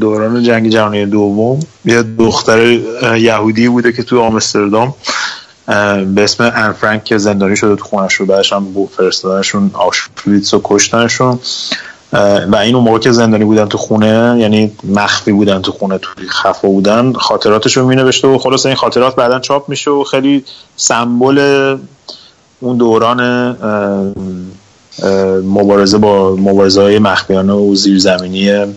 دوران 0.00 0.42
جنگ 0.42 0.68
جهانی 0.68 1.06
دوم. 1.06 1.60
یه 1.84 2.02
دختر 2.02 2.78
یهودی 3.18 3.68
بوده 3.68 3.92
که 3.92 4.02
تو 4.02 4.20
آمستردام 4.20 4.94
به 5.66 6.24
اسم 6.24 6.52
ان 6.54 6.72
فرانک 6.72 7.04
که 7.04 7.18
زندانی 7.18 7.56
شده 7.56 7.76
تو 7.76 7.84
خونش 7.84 8.14
رو 8.14 8.26
بعدش 8.26 8.52
هم 8.52 8.66
فرستادنشون 8.96 9.70
آشویتس 9.74 10.54
و 10.54 10.60
کشتنشون. 10.64 11.38
و 12.48 12.56
این 12.56 12.74
اون 12.74 12.84
موقع 12.84 12.98
که 12.98 13.12
زندانی 13.12 13.44
بودن 13.44 13.66
تو 13.66 13.78
خونه 13.78 14.36
یعنی 14.38 14.72
مخفی 14.84 15.32
بودن 15.32 15.62
تو 15.62 15.72
خونه 15.72 15.98
توی 15.98 16.28
خفا 16.28 16.68
بودن 16.68 17.12
خاطراتش 17.12 17.76
رو 17.76 17.86
مینوشته 17.86 18.28
و 18.28 18.38
خلاص 18.38 18.66
این 18.66 18.74
خاطرات 18.74 19.16
بعدا 19.16 19.40
چاپ 19.40 19.68
میشه 19.68 19.90
و 19.90 20.04
خیلی 20.04 20.44
سمبل 20.76 21.76
اون 22.60 22.76
دوران 22.76 23.50
مبارزه 25.44 25.98
با 25.98 26.36
مبارزه 26.36 26.82
های 26.82 26.98
مخفیانه 26.98 27.52
و 27.52 27.74
زیرزمینی 27.74 28.74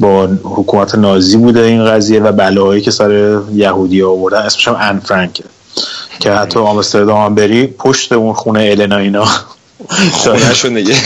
با 0.00 0.28
حکومت 0.44 0.94
نازی 0.94 1.36
بوده 1.36 1.60
این 1.60 1.84
قضیه 1.84 2.20
و 2.20 2.32
بلاهایی 2.32 2.80
که 2.80 2.90
سر 2.90 3.40
یهودی 3.52 4.02
آوردن. 4.02 4.38
اسمش 4.38 4.68
هم 4.68 4.76
ان 4.80 5.00
فرانکه 5.00 5.44
که 6.20 6.32
حتی 6.32 6.58
آمستردام 6.58 7.24
هم 7.24 7.34
بری 7.34 7.66
پشت 7.66 8.12
اون 8.12 8.32
خونه 8.32 8.60
النا 8.60 8.96
اینا. 8.96 9.28
خونهشو 10.12 10.68
نگه 10.68 10.96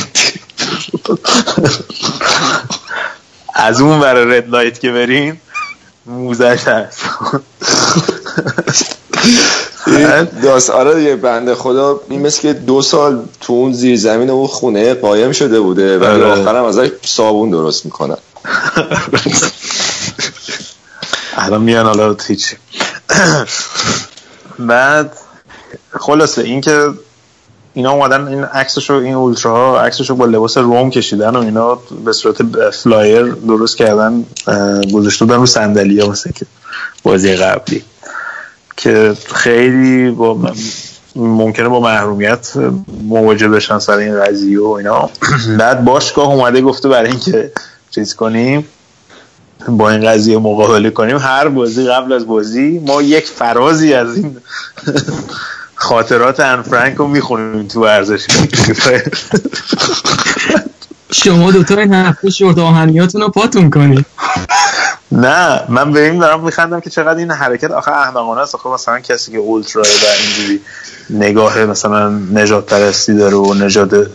از 3.54 3.80
اون 3.80 4.00
برای 4.00 4.36
رد 4.38 4.48
لایت 4.48 4.80
که 4.80 4.90
برین 4.90 5.36
موزش 6.06 6.60
هست. 6.64 7.00
داست 10.42 10.70
آره 10.70 10.94
دیگه 10.94 11.16
بنده 11.16 11.54
خدا 11.54 12.00
این 12.08 12.20
مثل 12.20 12.42
که 12.42 12.52
دو 12.52 12.82
سال 12.82 13.24
تو 13.40 13.52
اون 13.52 13.72
زیر 13.72 13.96
زمین 13.96 14.30
اون 14.30 14.46
خونه 14.46 14.94
قایم 14.94 15.32
شده 15.32 15.60
بوده 15.60 15.98
و 15.98 16.04
آره. 16.04 16.24
آخرم 16.24 16.64
ازش 16.64 16.88
صابون 17.04 17.50
درست 17.50 17.84
می‌کنن. 17.84 18.16
الان 21.36 21.62
میان 21.62 21.86
حالا 21.86 22.16
هیچ. 22.26 22.54
بعد 24.58 25.16
خلاصه 25.90 26.42
این 26.42 26.60
که 26.60 26.90
اینا 27.74 27.92
اومدن 27.92 28.28
این 28.28 28.44
عکسشو 28.44 28.94
این 28.94 29.14
اولتراها 29.14 29.80
عکسشو 29.80 30.14
با 30.14 30.24
لباس 30.24 30.58
روم 30.58 30.90
کشیدن 30.90 31.36
و 31.36 31.38
اینا 31.38 31.78
به 32.04 32.12
صورت 32.12 32.70
فلایر 32.70 33.22
درست 33.24 33.76
کردن 33.76 34.24
گذاشته 34.94 35.24
بودن 35.24 35.38
رو 35.38 35.46
صندلی 35.46 36.00
ها 36.00 36.08
مثل 36.08 36.30
که 36.32 36.46
بازی 37.02 37.36
قبلی. 37.36 37.82
که 38.76 39.16
خیلی 39.34 40.10
با 40.10 40.52
ممکنه 41.16 41.68
با 41.68 41.80
محرومیت 41.80 42.52
مواجه 43.02 43.48
بشن 43.48 43.78
سر 43.78 43.96
این 43.96 44.24
قضیه 44.24 44.60
و 44.60 44.68
اینا. 44.68 45.10
بعد 45.58 45.84
باشگاه 45.84 46.28
اومده 46.28 46.60
گفته 46.60 46.88
برای 46.88 47.10
اینکه 47.10 47.52
چیز 47.90 48.14
کنیم. 48.14 48.66
با 49.68 49.90
این 49.90 50.08
قضیه 50.08 50.38
مقابله 50.38 50.90
کنیم. 50.90 51.16
هر 51.16 51.48
بازی 51.48 51.88
قبل 51.88 52.12
از 52.12 52.26
بازی 52.26 52.82
ما 52.86 53.02
یک 53.02 53.26
فرازی 53.26 53.94
از 53.94 54.16
این 54.16 54.36
خاطرات 55.74 56.40
ان 56.40 56.62
فرانک 56.62 56.94
رو 56.94 57.08
می‌خونیم 57.08 57.68
تو 57.68 57.80
ورزش. 57.80 58.26
شما 61.12 61.50
دوتا 61.50 61.78
این 61.78 61.94
هفته 61.94 62.30
شورت 62.30 62.58
آهنیاتون 62.58 63.20
رو 63.20 63.28
پاتون 63.28 63.70
کنید 63.70 64.06
نه 65.12 65.62
من 65.68 65.92
به 65.92 66.04
این 66.04 66.18
دارم 66.18 66.44
میخندم 66.44 66.80
که 66.80 66.90
چقدر 66.90 67.18
این 67.18 67.30
حرکت 67.30 67.70
آخه 67.70 67.92
احمقانه 67.92 68.40
است. 68.40 68.54
آخه 68.54 68.68
مثلا 68.68 69.00
کسی 69.00 69.32
که 69.32 69.38
اولترا 69.38 69.82
و 69.82 69.86
اینجوری 70.22 70.60
نگاه 71.10 71.64
مثلا 71.64 72.08
نجات 72.32 72.66
پرستی 72.66 73.14
داره 73.14 73.36
و 73.36 73.54
نجات 73.54 74.06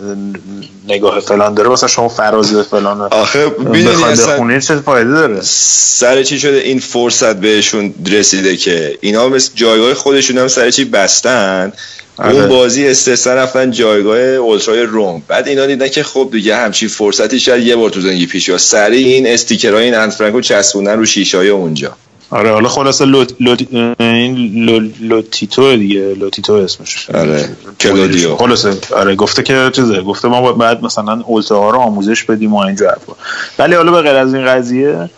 نگاه 0.89 1.19
فلان 1.19 1.53
داره 1.53 1.69
مثلا 1.69 1.89
شما 1.89 2.09
فراز 2.09 2.55
فلان 2.55 3.01
آخه 3.01 3.51
می‌دونی 3.59 3.83
بخوای 3.83 4.11
اصلا 4.11 4.33
بخونی 4.33 4.61
چه 4.61 4.75
فایده 4.75 5.11
داره. 5.11 5.41
سر 5.41 6.23
چی 6.23 6.39
شده 6.39 6.57
این 6.57 6.79
فرصت 6.79 7.35
بهشون 7.35 7.93
رسیده 8.11 8.57
که؟ 8.57 8.97
اینا 9.01 9.29
مثل 9.29 9.51
جایگاه 9.55 9.93
خودشون 9.93 10.37
هم 10.37 10.47
سر 10.47 10.71
چی 10.71 10.85
بستن؟ 10.85 11.73
آره. 12.17 12.35
اون 12.35 12.47
بازی 12.47 12.87
استثنا 12.87 13.33
رفتن 13.33 13.71
جایگاه 13.71 14.19
اولترای 14.19 14.81
روم. 14.81 15.23
بعد 15.27 15.47
اینا 15.47 15.65
دیدن 15.65 15.87
که 15.87 16.03
خب 16.03 16.29
دیگه 16.31 16.55
همچین 16.55 16.89
فرصتی 16.89 17.39
شاید 17.39 17.67
یه 17.67 17.75
بار 17.75 17.89
تو 17.89 18.01
زندگی 18.01 18.25
پیش 18.25 18.45
بیاد. 18.45 18.59
سریع 18.59 19.07
این 19.07 19.27
استیکرهای 19.27 19.83
این 19.83 19.95
انفرانکو 19.95 20.41
چسبوندن 20.41 20.99
رو 20.99 21.05
شیشای 21.05 21.49
اونجا. 21.49 21.95
آره 22.31 22.51
حالا 22.51 22.69
خلاصه 22.69 23.05
لوت 23.05 23.33
لوت 23.39 23.61
این 23.99 24.65
لو- 24.65 24.89
لوتیتو 24.99 25.75
دیگه 25.75 26.13
لوتیتو 26.19 26.53
اسمش. 26.53 27.09
آره 27.09 27.49
کلودیو. 27.79 28.35
خلاصه 28.35 28.73
آره 28.95 29.15
گفته 29.15 29.43
که 29.43 29.69
چیزه 29.73 30.01
گفته 30.01 30.27
ما 30.27 30.41
باید- 30.41 30.55
باید 30.57 30.83
مثلا 30.83 31.21
ultra 31.25 31.59
ها 31.59 31.69
رو 31.69 31.79
آموزش 31.79 32.23
بدیم 32.23 32.53
و 32.53 32.57
این 32.57 32.87
حرفا. 32.89 33.13
ولی 33.59 33.75
حالا 33.75 33.91
به 33.91 34.01
غیر 34.01 34.15
از 34.15 34.33
این 34.33 34.45
قضیه 34.45 35.09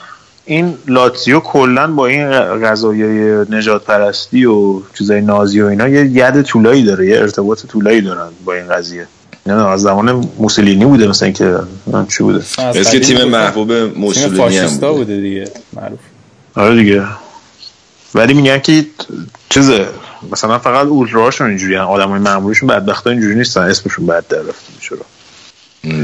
این 0.46 0.74
لاتزیو 0.88 1.40
کلا 1.40 1.88
با 1.88 2.08
این 2.08 2.30
قضایای 2.66 3.46
نژاد 3.50 3.84
پرستی 3.86 4.46
و 4.46 4.82
چیزای 4.98 5.22
نازی 5.22 5.62
و 5.62 5.66
اینا 5.66 5.88
یه 5.88 6.06
ید 6.06 6.42
طولایی 6.42 6.84
داره 6.84 7.08
یه 7.08 7.18
ارتباط 7.20 7.66
طولایی 7.66 8.02
دارن 8.02 8.28
با 8.46 8.54
این 8.54 8.68
قضیه. 8.68 9.08
نه 9.46 9.68
از 9.68 9.82
زمان 9.82 10.28
موسولینی 10.40 10.86
بوده 10.86 11.08
مثلا 11.08 11.26
اینکه 11.26 11.56
من 11.88 12.06
چی 12.08 12.24
بوده؟ 12.24 12.40
که 12.74 12.80
قدیم 12.80 13.00
تیم 13.00 13.24
محبوب 13.24 13.72
موسولینی 13.74 14.58
هم 14.58 14.68
بوده. 14.68 14.92
بوده 14.92 15.18
دیگه 15.22 15.52
معروف. 15.74 16.00
آره 16.56 16.76
دیگه. 16.76 17.04
ولی 18.16 18.34
میگن 18.34 18.60
که 18.60 18.86
چیزه 19.50 19.88
مثلا 20.32 20.60
فقط 20.60 20.88
اولتراهاشون 20.88 21.48
اینجوری 21.48 21.78
آدمای 21.78 22.20
معمولیشون 22.20 22.70
بدبختا 22.70 23.10
اینجوری 23.10 23.36
نیستن 23.36 23.62
اسمشون 23.62 24.06
بد 24.06 24.28
در 24.28 24.38
رفته 24.38 24.96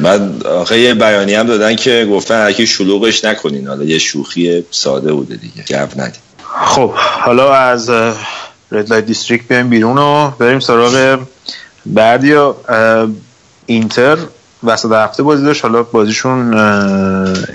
بعد 0.03 0.47
آخه 0.47 0.79
یه 0.79 0.93
بیانی 0.93 1.33
هم 1.33 1.47
دادن 1.47 1.75
که 1.75 2.07
گفتن 2.11 2.43
هر 2.43 2.51
کی 2.51 2.67
شلوغش 2.67 3.25
نکنین. 3.25 3.67
حالا 3.67 3.83
یه 3.83 3.97
شوخی 3.97 4.65
ساده 4.71 5.13
بوده 5.13 5.35
دیگه 5.35 5.63
جو 5.63 6.01
ندید 6.01 6.21
خب 6.65 6.91
حالا 6.95 7.53
از 7.53 7.89
red 8.71 8.89
light 8.89 9.05
district 9.05 9.47
بیایم 9.47 9.69
بیرون 9.69 9.97
و 9.97 10.31
بریم 10.31 10.59
سراغ 10.59 11.19
بردیا 11.85 12.55
اینتر. 13.65 14.17
وسط 14.63 14.91
هفته 14.91 15.23
بازی 15.23 15.43
داشت. 15.43 15.65
حالا 15.65 15.83
بازیشون 15.83 16.57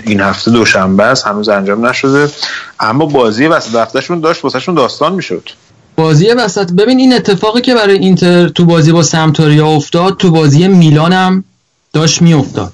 این 0.05 0.19
هفته 0.19 0.51
دوشنبه 0.51 1.03
است. 1.03 1.27
هنوز 1.27 1.49
انجام 1.49 1.85
نشده. 1.85 2.29
اما 2.79 3.05
بازی 3.05 3.47
وسط 3.47 3.75
هفتهشون 3.75 4.19
داشت 4.19 4.43
واسهشون 4.43 4.75
داستان 4.75 5.15
می‌شد. 5.15 5.49
بازی 5.95 6.27
وسط 6.27 6.71
ببین 6.71 6.99
این 6.99 7.13
اتفاقی 7.13 7.61
که 7.61 7.75
برای 7.75 7.97
اینتر 7.97 8.47
تو 8.47 8.65
بازی 8.65 8.91
با 8.91 9.03
سمتوریا 9.03 9.67
افتاد 9.67 10.17
تو 10.17 10.31
بازی 10.31 10.67
میلان 10.67 11.13
هم 11.13 11.43
داشت 11.93 12.21
میافتاد. 12.21 12.73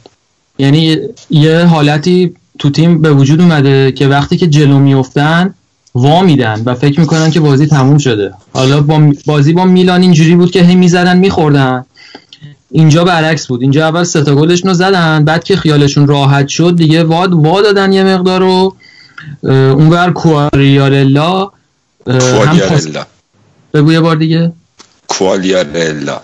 یعنی 0.57 0.97
یه 1.29 1.65
حالتی 1.65 2.33
تو 2.59 2.69
تیم 2.69 3.01
به 3.01 3.13
وجود 3.13 3.41
اومده 3.41 3.91
که 3.91 4.07
وقتی 4.07 4.37
که 4.37 4.47
جلو 4.47 4.79
میافتن 4.79 5.53
وا 5.95 6.21
میدن 6.21 6.61
و 6.65 6.75
فکر 6.75 6.99
می‌کنن 6.99 7.31
که 7.31 7.39
بازی 7.39 7.67
تموم 7.67 7.97
شده. 7.97 8.33
حالا 8.53 8.81
با 8.81 9.01
بازی 9.25 9.53
با 9.53 9.65
میلان 9.65 10.01
اینجوری 10.01 10.35
بود 10.35 10.51
که 10.51 10.63
هی 10.63 10.75
می‌زدن 10.75 11.17
میخوردن. 11.17 11.85
اینجا 12.71 13.03
برعکس 13.03 13.47
بود. 13.47 13.61
اینجا 13.61 13.87
اول 13.87 14.03
سه 14.03 14.23
تا 14.23 14.35
گلشون 14.35 14.69
رو 14.69 14.73
زدن 14.73 15.25
بعد 15.25 15.43
که 15.43 15.55
خیالشون 15.55 16.07
راحت 16.07 16.47
شد 16.47 16.75
دیگه 16.75 17.03
واد 17.03 17.33
وا 17.33 17.61
دادن 17.61 17.93
یه 17.93 18.03
مقدار 18.03 18.41
رو 18.41 18.75
اونور 19.43 20.11
کواریارلا 20.11 21.51
کوالیارلا 22.05 23.05
بگو 23.73 23.91
یه 23.91 23.99
بار 23.99 24.15
دیگه. 24.15 24.51
کوالیارلا 25.07 26.21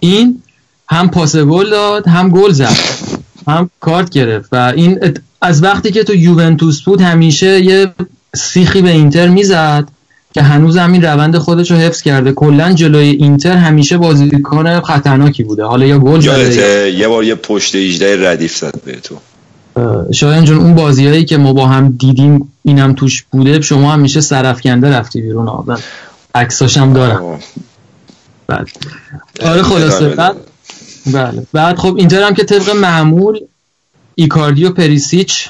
این 0.00 0.42
هم 0.88 1.10
پاس 1.10 1.36
گل 1.36 1.70
داد 1.70 2.08
هم 2.08 2.30
گل 2.30 2.52
زد. 2.52 2.76
هم 3.48 3.70
کارت 3.80 4.10
گرفت. 4.10 4.48
و 4.52 4.72
این 4.76 5.00
از 5.42 5.62
وقتی 5.62 5.90
که 5.90 6.04
تو 6.04 6.14
یوونتوس 6.14 6.82
بود 6.82 7.00
همیشه 7.00 7.60
یه 7.60 7.94
سیخی 8.36 8.82
به 8.82 8.90
اینتر 8.90 9.28
می‌زد. 9.28 9.88
که 10.34 10.42
هنوز 10.42 10.76
هم 10.76 10.92
این 10.92 11.02
روند 11.02 11.38
خودش 11.38 11.70
رو 11.70 11.76
حفظ 11.76 12.02
کرده. 12.02 12.32
کلا 12.32 12.72
جلوی 12.72 13.08
اینتر 13.08 13.56
همیشه 13.56 13.98
بازیکن 13.98 14.80
خطرناکی 14.80 15.42
بوده. 15.42 15.64
حالا 15.64 15.86
یا 15.86 15.98
گل 15.98 16.20
زده 16.20 16.92
یه 16.92 17.08
بار 17.08 17.24
یه 17.24 17.34
پشت 17.34 17.74
18 17.74 18.30
ردیف 18.30 18.56
زد 18.56 18.80
به 18.84 18.92
تو 18.92 19.16
شایان 20.12 20.44
جون 20.44 20.58
اون 20.58 20.74
بازیایی 20.74 21.24
که 21.24 21.36
ما 21.36 21.52
با 21.52 21.66
هم 21.66 21.96
دیدیم 21.98 22.52
اینم 22.62 22.92
توش 22.92 23.24
بوده 23.30 23.60
شما 23.60 23.92
همیشه 23.92 24.20
سرفکنده 24.20 24.90
رفتی 24.90 25.20
بیرون. 25.20 25.48
آدم 25.48 25.78
عکساش 26.34 26.76
هم 26.76 26.92
دارم. 26.92 27.38
بله 28.46 28.64
آره 29.42 29.62
خلاصه. 29.62 29.96
ادامه 29.96 30.14
بعد. 30.14 30.36
بله. 31.12 31.46
بعد 31.52 31.76
خب 31.76 31.96
اینتر 31.96 32.22
هم 32.22 32.34
که 32.34 32.44
طبق 32.44 32.70
معمول 32.70 33.40
ایکاردی 34.14 34.64
و 34.64 34.70
پریسیچ 34.70 35.48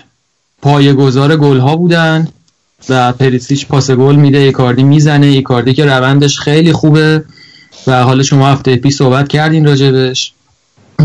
پایه‌گذار 0.62 1.36
گل 1.36 1.58
ها 1.58 1.76
بودن. 1.76 2.28
و 2.88 3.12
پریسیچ 3.12 3.66
پاس 3.66 3.90
گل 3.90 4.16
میده 4.16 4.38
ایکاردی 4.38 4.82
می‌زنه 4.82 5.26
ایکاردی 5.26 5.74
که 5.74 5.84
روندش 5.84 6.38
خیلی 6.38 6.72
خوبه. 6.72 7.24
و 7.86 8.02
حالا 8.02 8.22
شما 8.22 8.48
هفته 8.48 8.76
پیش 8.76 8.94
صحبت 8.94 9.28
کردین 9.28 9.64
راجبش. 9.64 10.32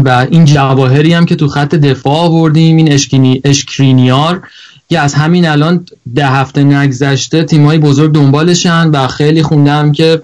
و 0.06 0.28
این 0.32 0.46
جواهری 0.46 1.14
هم 1.14 1.26
که 1.26 1.36
تو 1.36 1.48
خط 1.48 1.76
دفاع 1.76 2.18
آوردیم 2.18 2.78
این 2.78 2.92
اشکینی 2.92 3.42
اشکرینیار 3.46 4.42
که 4.90 5.00
از 5.00 5.14
همین 5.14 5.48
الان 5.48 5.86
ده 6.16 6.28
هفته 6.28 6.64
نگذشته 6.64 7.44
تیمای 7.44 7.78
بزرگ 7.78 8.14
دنبالشن 8.14 8.90
و 8.90 9.08
خیلی 9.08 9.44
خوندم 9.44 9.92
که 9.92 10.22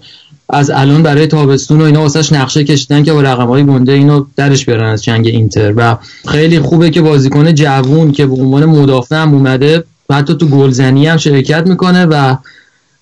از 0.49 0.69
الان 0.69 1.03
برای 1.03 1.27
تابستون 1.27 1.81
و 1.81 1.83
اینا 1.83 2.01
واسش 2.01 2.33
نقشه 2.33 2.63
کشیدن 2.63 3.03
که 3.03 3.13
با 3.13 3.21
رقم 3.21 3.47
های 3.47 3.65
گنده 3.65 3.91
اینو 3.91 4.25
درش 4.35 4.65
بیارن 4.65 4.89
از 4.89 5.03
جنگ 5.03 5.27
اینتر. 5.27 5.73
و 5.77 5.97
خیلی 6.27 6.59
خوبه 6.59 6.89
که 6.89 7.01
بازیکن 7.01 7.53
جوون 7.53 8.11
که 8.11 8.25
به 8.25 8.33
عنوان 8.33 8.65
مدافع 8.65 9.15
هم 9.15 9.33
اومده 9.33 9.83
و 10.09 10.15
حتی 10.15 10.37
تو 10.37 10.47
گلزنی 10.47 11.07
هم 11.07 11.17
شرکت 11.17 11.67
می‌کنه 11.67 12.05
و 12.05 12.35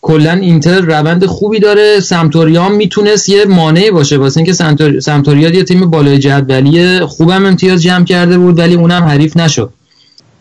کلا 0.01 0.31
اینتر 0.31 0.81
روند 0.81 1.25
خوبی 1.25 1.59
داره. 1.59 1.99
سمتوریا 1.99 2.63
هم 2.63 2.75
می‌تونست 2.75 3.29
یه 3.29 3.45
مانعی 3.45 3.91
باشه. 3.91 4.17
واسه 4.17 4.37
اینکه 4.37 4.53
سمتور... 4.53 4.99
سمتوریا 4.99 5.49
یه 5.49 5.63
تیم 5.63 5.89
بالای 5.89 6.19
جدولی 6.19 6.99
خوبم 6.99 7.45
امتیاز 7.45 7.81
جمع 7.81 8.05
کرده 8.05 8.37
بود 8.37 8.59
ولی 8.59 8.75
اونم 8.75 9.03
حریف 9.03 9.37
نشد. 9.37 9.73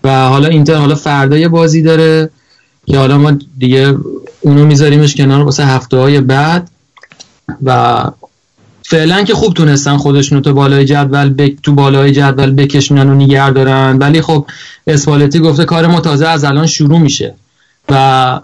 و 0.05 0.29
حالا 0.29 0.49
اینتر 0.49 0.75
حالا 0.75 0.95
فردا 0.95 1.37
یه 1.39 1.49
بازی 1.49 1.83
داره 1.83 2.31
که 2.87 2.99
حالا 2.99 3.19
ما 3.19 3.33
دیگه 3.59 3.95
اونو 4.41 4.65
میذاریمش 4.65 5.17
کنار 5.17 5.45
واسه 5.45 5.67
هفته 5.67 5.97
های 5.97 6.21
بعد. 6.21 6.71
و 7.63 8.05
فعلا 8.93 9.23
که 9.23 9.35
خوب 9.35 9.55
تونستن 9.55 9.97
خودشونو 9.97 10.41
تو 10.41 10.55
بالای 10.55 10.85
جدول 10.85 11.29
بک... 11.29 11.57
تو 11.63 11.73
بالای 11.73 12.13
جدول 12.13 12.51
بکشونن 12.51 13.09
و 13.09 13.15
نگه 13.15 13.51
دارن 13.51 13.99
ولی 13.99 14.21
خب 14.21 14.47
اسپالتی 14.87 15.39
گفته 15.39 15.65
کار 15.65 15.87
ما 15.87 16.01
تازه 16.01 16.27
از 16.27 16.45
الان 16.45 16.67
شروع 16.67 16.99
میشه. 16.99 17.35
و 17.89 18.41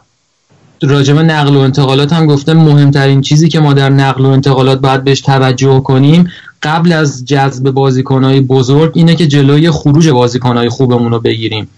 راجب 0.82 1.18
نقل 1.18 1.56
و 1.56 1.58
انتقالات 1.58 2.12
هم 2.12 2.26
گفته 2.26 2.54
مهمترین 2.54 3.20
چیزی 3.20 3.48
که 3.48 3.60
ما 3.60 3.72
در 3.72 3.90
نقل 3.90 4.24
و 4.24 4.28
انتقالات 4.28 4.80
باید 4.80 5.04
بهش 5.04 5.20
توجه 5.20 5.80
کنیم 5.80 6.30
قبل 6.62 6.92
از 6.92 7.24
جذب 7.24 7.70
بازیکنهای 7.70 8.40
بزرگ 8.40 8.92
اینه 8.94 9.16
که 9.16 9.26
جلوی 9.26 9.70
خروج 9.70 10.08
بازیکنهای 10.08 10.68
خوبمون 10.68 11.12
رو 11.12 11.20
بگیریم. 11.20 11.68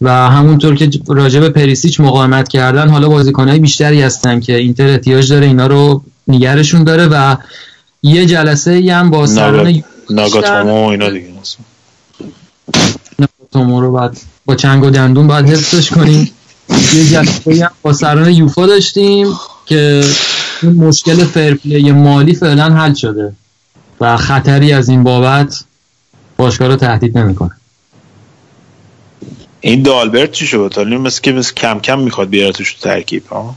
و 0.00 0.10
همونطور 0.30 0.74
که 0.74 0.90
راجب 1.08 1.48
پریسیچ 1.48 2.00
مقاومت 2.00 2.48
کردن 2.48 2.88
حالا 2.88 3.08
بازیکنهای 3.08 3.58
بیشتری 3.58 4.02
هستن 4.02 4.40
که 4.40 4.56
اینتر 4.56 4.86
احتیاج 4.86 5.32
داره 5.32 5.46
اینا 5.46 5.66
رو 5.66 6.02
نگرشون 6.28 6.84
داره 6.84 7.06
و 7.06 7.36
یه 8.02 8.26
جلسه 8.26 8.70
ای 8.70 8.90
هم 8.90 9.10
با 9.10 9.26
سران 9.26 9.72
ناگا- 9.72 9.84
ناگاتومو 10.10 10.86
اینا 10.88 11.10
دیگه 11.10 11.28
ناگاتومو 13.18 13.80
رو 13.80 13.92
بعد 13.92 14.20
با 14.46 14.54
چنگ 14.54 14.84
و 14.84 14.90
دندون 14.90 15.26
باید 15.26 15.48
حفظش 15.48 15.90
کنیم. 15.90 16.30
یه 16.94 17.04
جلسه 17.08 17.64
هم 17.64 17.70
با 17.82 17.92
سران 17.92 18.30
یوفا 18.30 18.66
داشتیم 18.66 19.26
که 19.66 20.04
این 20.62 20.72
مشکل 20.72 21.24
فرپلی 21.24 21.92
مالی 21.92 22.34
فعلا 22.34 22.74
حل 22.74 22.94
شده 22.94 23.32
و 24.00 24.16
خطری 24.16 24.72
از 24.72 24.88
این 24.88 25.02
بابت 25.02 25.64
باشگاه 26.36 26.68
رو 26.68 26.76
تهدید 26.76 27.18
نمی‌کنه. 27.18 27.50
این 29.60 29.82
دالبرت 29.82 30.32
چی 30.32 30.46
شد؟ 30.46 30.72
حالا 30.76 30.98
مثل 30.98 31.20
که 31.20 31.32
مثل 31.32 31.54
کم 31.54 31.80
کم 31.80 31.98
می‌خواد 31.98 32.28
بیارتش 32.28 32.74
تو 32.74 32.80
ترکیب 32.80 33.26
ها؟ 33.26 33.54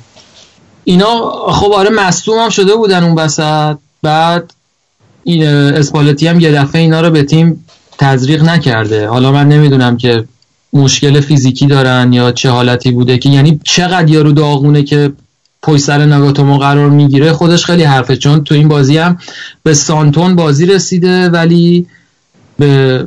اینا 0.84 1.32
خب 1.52 1.72
آره 1.72 1.90
مصدوم 1.90 2.40
هم 2.40 2.50
شده 2.50 2.76
بودن 2.76 3.04
اون 3.04 3.16
وسط. 3.16 3.78
بعد 4.02 4.54
اسپالتی 5.76 6.28
هم 6.28 6.40
یه 6.40 6.52
دفعه 6.52 6.82
اینا 6.82 7.02
رو 7.02 7.10
به 7.10 7.24
تیم 7.24 7.66
تزریق 7.98 8.44
نکرده. 8.44 9.08
حالا 9.08 9.32
من 9.32 9.48
نمی‌دونم 9.48 9.98
که 9.98 10.24
مشکل 10.74 11.20
فیزیکی 11.22 11.68
دارن 11.68 12.14
یا 12.14 12.32
چه 12.32 12.50
حالتی 12.50 12.92
بوده 12.92 13.18
که 13.18 13.30
یعنی 13.30 13.60
چقدر 13.64 14.10
یارو 14.10 14.32
داغونه 14.32 14.84
که 14.84 15.14
پشت 15.62 15.84
سر 15.84 16.06
ناگاتومو 16.06 16.58
قرار 16.58 16.90
می‌گیره. 16.90 17.34
خودش 17.34 17.66
خیلی 17.66 17.84
حرفه 17.84 18.16
چون 18.16 18.44
تو 18.44 18.56
این 18.56 18.68
بازی 18.68 18.98
هم 18.98 19.18
به 19.64 19.74
سانتون 19.74 20.36
بازی 20.36 20.66
رسیده 20.66 21.30
ولی 21.30 21.88
به 22.60 23.06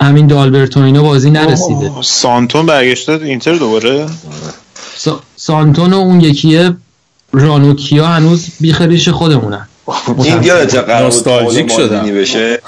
همین 0.00 0.26
دالبرتو 0.26 0.80
اینا 0.80 1.02
بازی 1.02 1.30
نرسیده. 1.30 1.90
سانتون 2.02 2.66
برگشته 2.66 3.12
اینتر 3.12 3.54
دوباره؟ 3.54 4.06
سا- 4.98 5.22
سانتون 5.36 5.92
و 5.92 5.96
اون 5.96 6.20
یکیه 6.20 6.76
رانوکیا 7.32 8.06
هنوز 8.06 8.48
بیخریش 8.60 9.08
خودمونن. 9.08 9.68
این 10.24 10.42
یادت 10.42 10.74
قرار 10.74 11.02
بود 11.02 11.14
نوستالژیک 11.14 11.72
شدم. 11.72 12.02
بشه؟ 12.02 12.62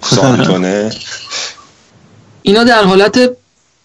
سانتونه 0.00 0.90
اینا 2.42 2.64
در 2.64 2.84
حالت 2.84 3.30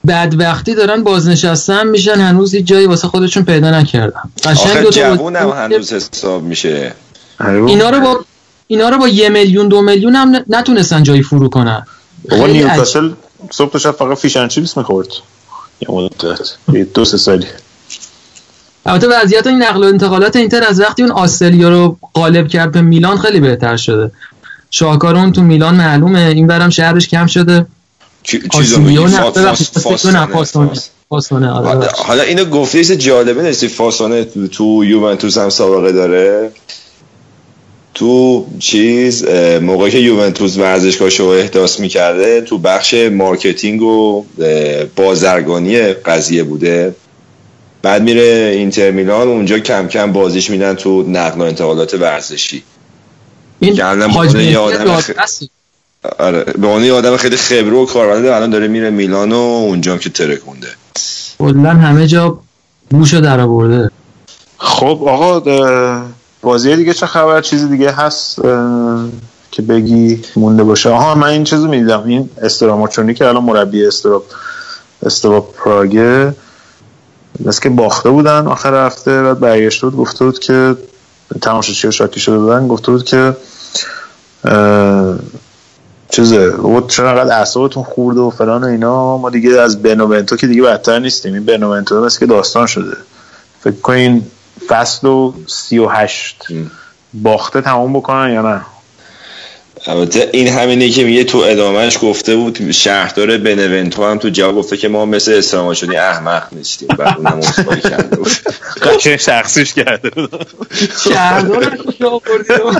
بدبختی 0.08 0.76
دارن 0.76 1.04
بازنشستن 1.04 1.88
میشن 1.88 2.20
هنوز 2.20 2.56
هیچ 2.56 2.66
جایی 2.66 2.86
واسه 2.86 3.08
خودشون 3.08 3.44
پیدا 3.46 3.72
نکردن. 3.72 4.22
قشنگ 4.44 4.78
دو 4.78 4.84
تا 4.84 4.90
جوون 4.90 5.36
هم 5.36 5.46
بازیکن 5.46 5.58
هنوز 5.58 5.94
حساب 5.94 6.44
میشه. 6.44 6.94
اینا 7.68 7.90
رو 7.90 8.00
با 8.00 8.26
اینا 8.68 8.90
رو 8.90 8.98
با 8.98 9.08
یه 9.08 9.30
میلیون 9.30 9.68
دو 9.68 9.82
میلیون 9.82 10.16
هم 10.16 10.44
نتونستن 10.50 11.04
جایی 11.04 11.24
فرو 11.24 11.50
کنن. 11.50 11.86
بابا 12.30 12.48
نیوکاسل 12.48 13.12
صبح 13.52 13.72
تا 13.72 13.80
شب 13.80 13.92
فقط 13.92 14.18
فیشن 14.18 14.48
چیپس 14.48 14.78
می‌خورد. 14.78 15.08
یه 15.80 15.92
مدت. 15.92 16.40
یه 16.74 16.84
دو 16.84 17.06
سه 17.06 17.18
سالی. 17.18 17.48
البته 18.88 19.08
وضعیت 19.08 19.48
این 19.48 19.64
نقل 19.64 19.84
و 19.84 19.88
انتقالات 19.88 20.36
اینتر 20.36 20.64
از 20.64 20.80
وقتی 20.80 21.04
اون 21.04 21.12
آستریا 21.12 21.70
رو 21.70 21.98
قالب 22.14 22.48
کرد 22.48 22.72
به 22.72 22.82
میلان 22.82 23.18
خیلی 23.18 23.40
بهتر 23.40 23.78
شده. 23.78 24.12
شاهکار 24.72 25.16
اون 25.16 25.32
تو 25.32 25.42
میلان 25.42 25.76
معلومه. 25.76 26.20
این 26.20 26.48
برم 26.48 26.70
شهرش 26.70 27.08
کم 27.08 27.28
شده. 27.28 27.66
آره 31.70 31.90
حالا- 31.98 32.24
اینو 32.24 32.46
گفتی 32.46 32.84
جالبه 32.98 33.44
نیستی؟ 33.44 33.68
فاسونه 33.68 34.24
تو, 34.24 34.48
تو 34.48 34.84
یوونتوس 34.86 35.38
هم 35.38 35.50
سابقه 35.50 35.92
داره. 35.92 36.52
تو 37.94 38.46
چیز 38.60 39.26
موقعی 39.62 39.92
که 39.92 39.98
یوونتوس 39.98 40.58
ورزشگاهش 40.58 41.20
رو 41.20 41.26
احداث 41.26 41.80
می‌کرده 41.80 42.42
تو 42.42 42.58
بخش 42.58 42.94
marketing 42.94 43.82
و 43.82 44.26
بازرگانی 44.96 45.78
قضیه 45.82 46.44
بوده. 46.44 46.96
بعد 47.82 48.02
میره 48.02 48.52
اینتر 48.56 48.92
میلان 48.92 49.28
اونجا 49.28 49.60
کم 49.60 49.88
کم 49.88 50.14
بازیش 50.14 50.50
میدن 50.50 50.74
تو 50.74 51.04
نقل 51.08 51.42
و 51.42 51.44
انتقالات 51.44 51.94
ورزشی. 51.94 52.64
این 53.60 53.74
گردن 53.74 54.10
حاج 54.10 54.36
یه 54.36 54.58
آدم 54.58 55.00
خ-. 55.00 55.12
آره 56.20 56.44
به 56.44 56.68
عنوان 56.68 56.84
یه 56.84 56.94
آدم 56.94 57.18
خیلی 57.18 57.38
خبره 57.38 57.72
و 57.72 57.86
کاربلده 57.86 58.36
الان 58.36 58.50
داره 58.50 58.68
میره 58.68 58.90
میلان 58.90 59.32
و 59.32 59.36
اونجا 59.36 59.92
هم 59.92 60.00
که 60.00 60.10
ترکونده 60.10 60.68
کلا 61.40 61.70
همه 61.70 62.08
جا 62.08 62.40
بوشو 62.90 63.20
در 63.20 63.40
آورده. 63.40 63.92
خب 64.58 65.04
آقا 65.06 65.40
بازی 66.42 66.76
دیگه 66.76 66.94
چه 66.94 67.06
خبر؟ 67.06 67.42
چیزی 67.42 67.68
دیگه 67.68 67.92
هست 67.92 68.42
که 69.52 69.62
بگی 69.62 70.22
مونده 70.36 70.64
باشه؟ 70.64 70.90
آها 70.90 71.16
من 71.16 71.28
این 71.28 71.44
چیزو 71.44 71.68
می‌دیدم. 71.68 72.04
این 72.08 72.30
استراماچونی 72.42 73.14
که 73.14 73.26
الان 73.26 73.44
مربی 73.44 73.86
استرا 73.86 74.24
استرا 75.06 75.42
پراگه. 75.42 76.36
مثل 77.46 77.62
که 77.62 77.70
باخته 77.70 78.10
بودن 78.10 78.48
آخر 78.48 78.86
هفته 78.86 79.24
بعد 79.24 79.40
برگشته 79.40 79.88
بود 79.88 80.00
گفته 80.00 80.26
بود 80.26 80.40
که 80.40 80.76
تماشاچی 81.42 81.92
شاکی 81.92 82.20
شده 82.20 82.38
بودن 82.38 82.68
گفته 82.68 82.92
بود 82.92 83.04
که 83.04 83.36
چیزه 86.10 86.50
بود 86.50 86.90
چرا 86.90 87.10
انقدر 87.10 87.38
اعصابتون 87.38 87.84
خورده 87.84 88.20
و 88.20 88.30
فلان 88.30 88.64
و 88.64 88.68
اینا 88.68 89.18
ما 89.18 89.30
دیگه 89.30 89.62
از 89.62 89.82
بنوونتو 89.82 90.36
که 90.36 90.48
دیگه 90.48 90.62
بدتر 90.62 91.00
نیستیم 91.00 91.34
این 91.34 91.46
بنوونتو 91.46 92.06
مثل 92.06 92.20
که 92.20 92.26
داستان 92.26 92.66
شده. 92.66 92.98
فکر 93.60 93.82
کنین 93.82 94.24
فصل 94.68 95.08
و 95.08 95.34
سی 95.48 95.80
و 95.80 95.88
هشت 95.88 96.48
باخته 97.14 97.62
تمام 97.62 97.94
بکنن 97.94 98.34
یا 98.34 98.42
نه؟ 98.42 98.62
البته 99.88 100.30
این 100.34 100.48
همینه 100.48 100.90
که 100.90 101.04
میگه 101.04 101.24
تو 101.24 101.38
ادامهش 101.38 101.98
گفته 102.02 102.36
بود 102.36 102.72
شهردار 102.72 103.38
بنونتو 103.38 104.06
هم 104.06 104.18
تو 104.18 104.30
جواب 104.30 104.56
گفته 104.56 104.78
که 104.78 104.88
ما 104.88 105.06
مثل 105.06 105.34
اسلاما 105.34 105.74
شدی 105.74 105.96
احمق 105.96 106.48
نیستیم 106.52 106.88
بعد 106.88 107.18
اونم 107.18 107.38
اصفایی 107.38 107.82
کرده 107.82 108.16
بود 108.16 108.32
شخصیش 109.18 109.74
کرده 109.74 110.10
بود. 110.10 110.48
شهردار 111.04 111.78
کجا 111.78 112.10
آوردی 112.10 112.54
رو؟ 112.54 112.74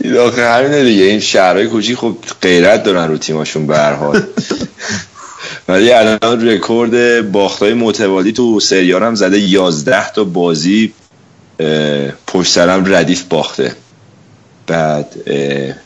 این 0.00 0.16
آخه 0.16 0.48
همینه 0.48 0.84
دیگه 0.84 1.04
این 1.04 1.20
شهرهای 1.20 1.66
کوچیک 1.66 1.98
خب 1.98 2.16
غیرت 2.42 2.82
دارن 2.82 3.08
رو 3.08 3.18
تیماشون 3.18 3.66
به 3.66 3.76
هر 3.76 3.92
حال 3.92 4.22
ولی 5.68 5.92
الان 5.92 6.48
رکورد 6.48 7.32
باختای 7.32 7.74
متوالی 7.74 8.32
تو 8.32 8.60
سریال 8.60 9.02
هم 9.02 9.14
زده 9.14 9.38
11 9.40 10.12
تا 10.12 10.24
بازی 10.24 10.92
پشت 12.26 12.52
سرم 12.52 12.94
ردیف 12.94 13.22
باخته. 13.22 13.72
بعد 14.66 15.06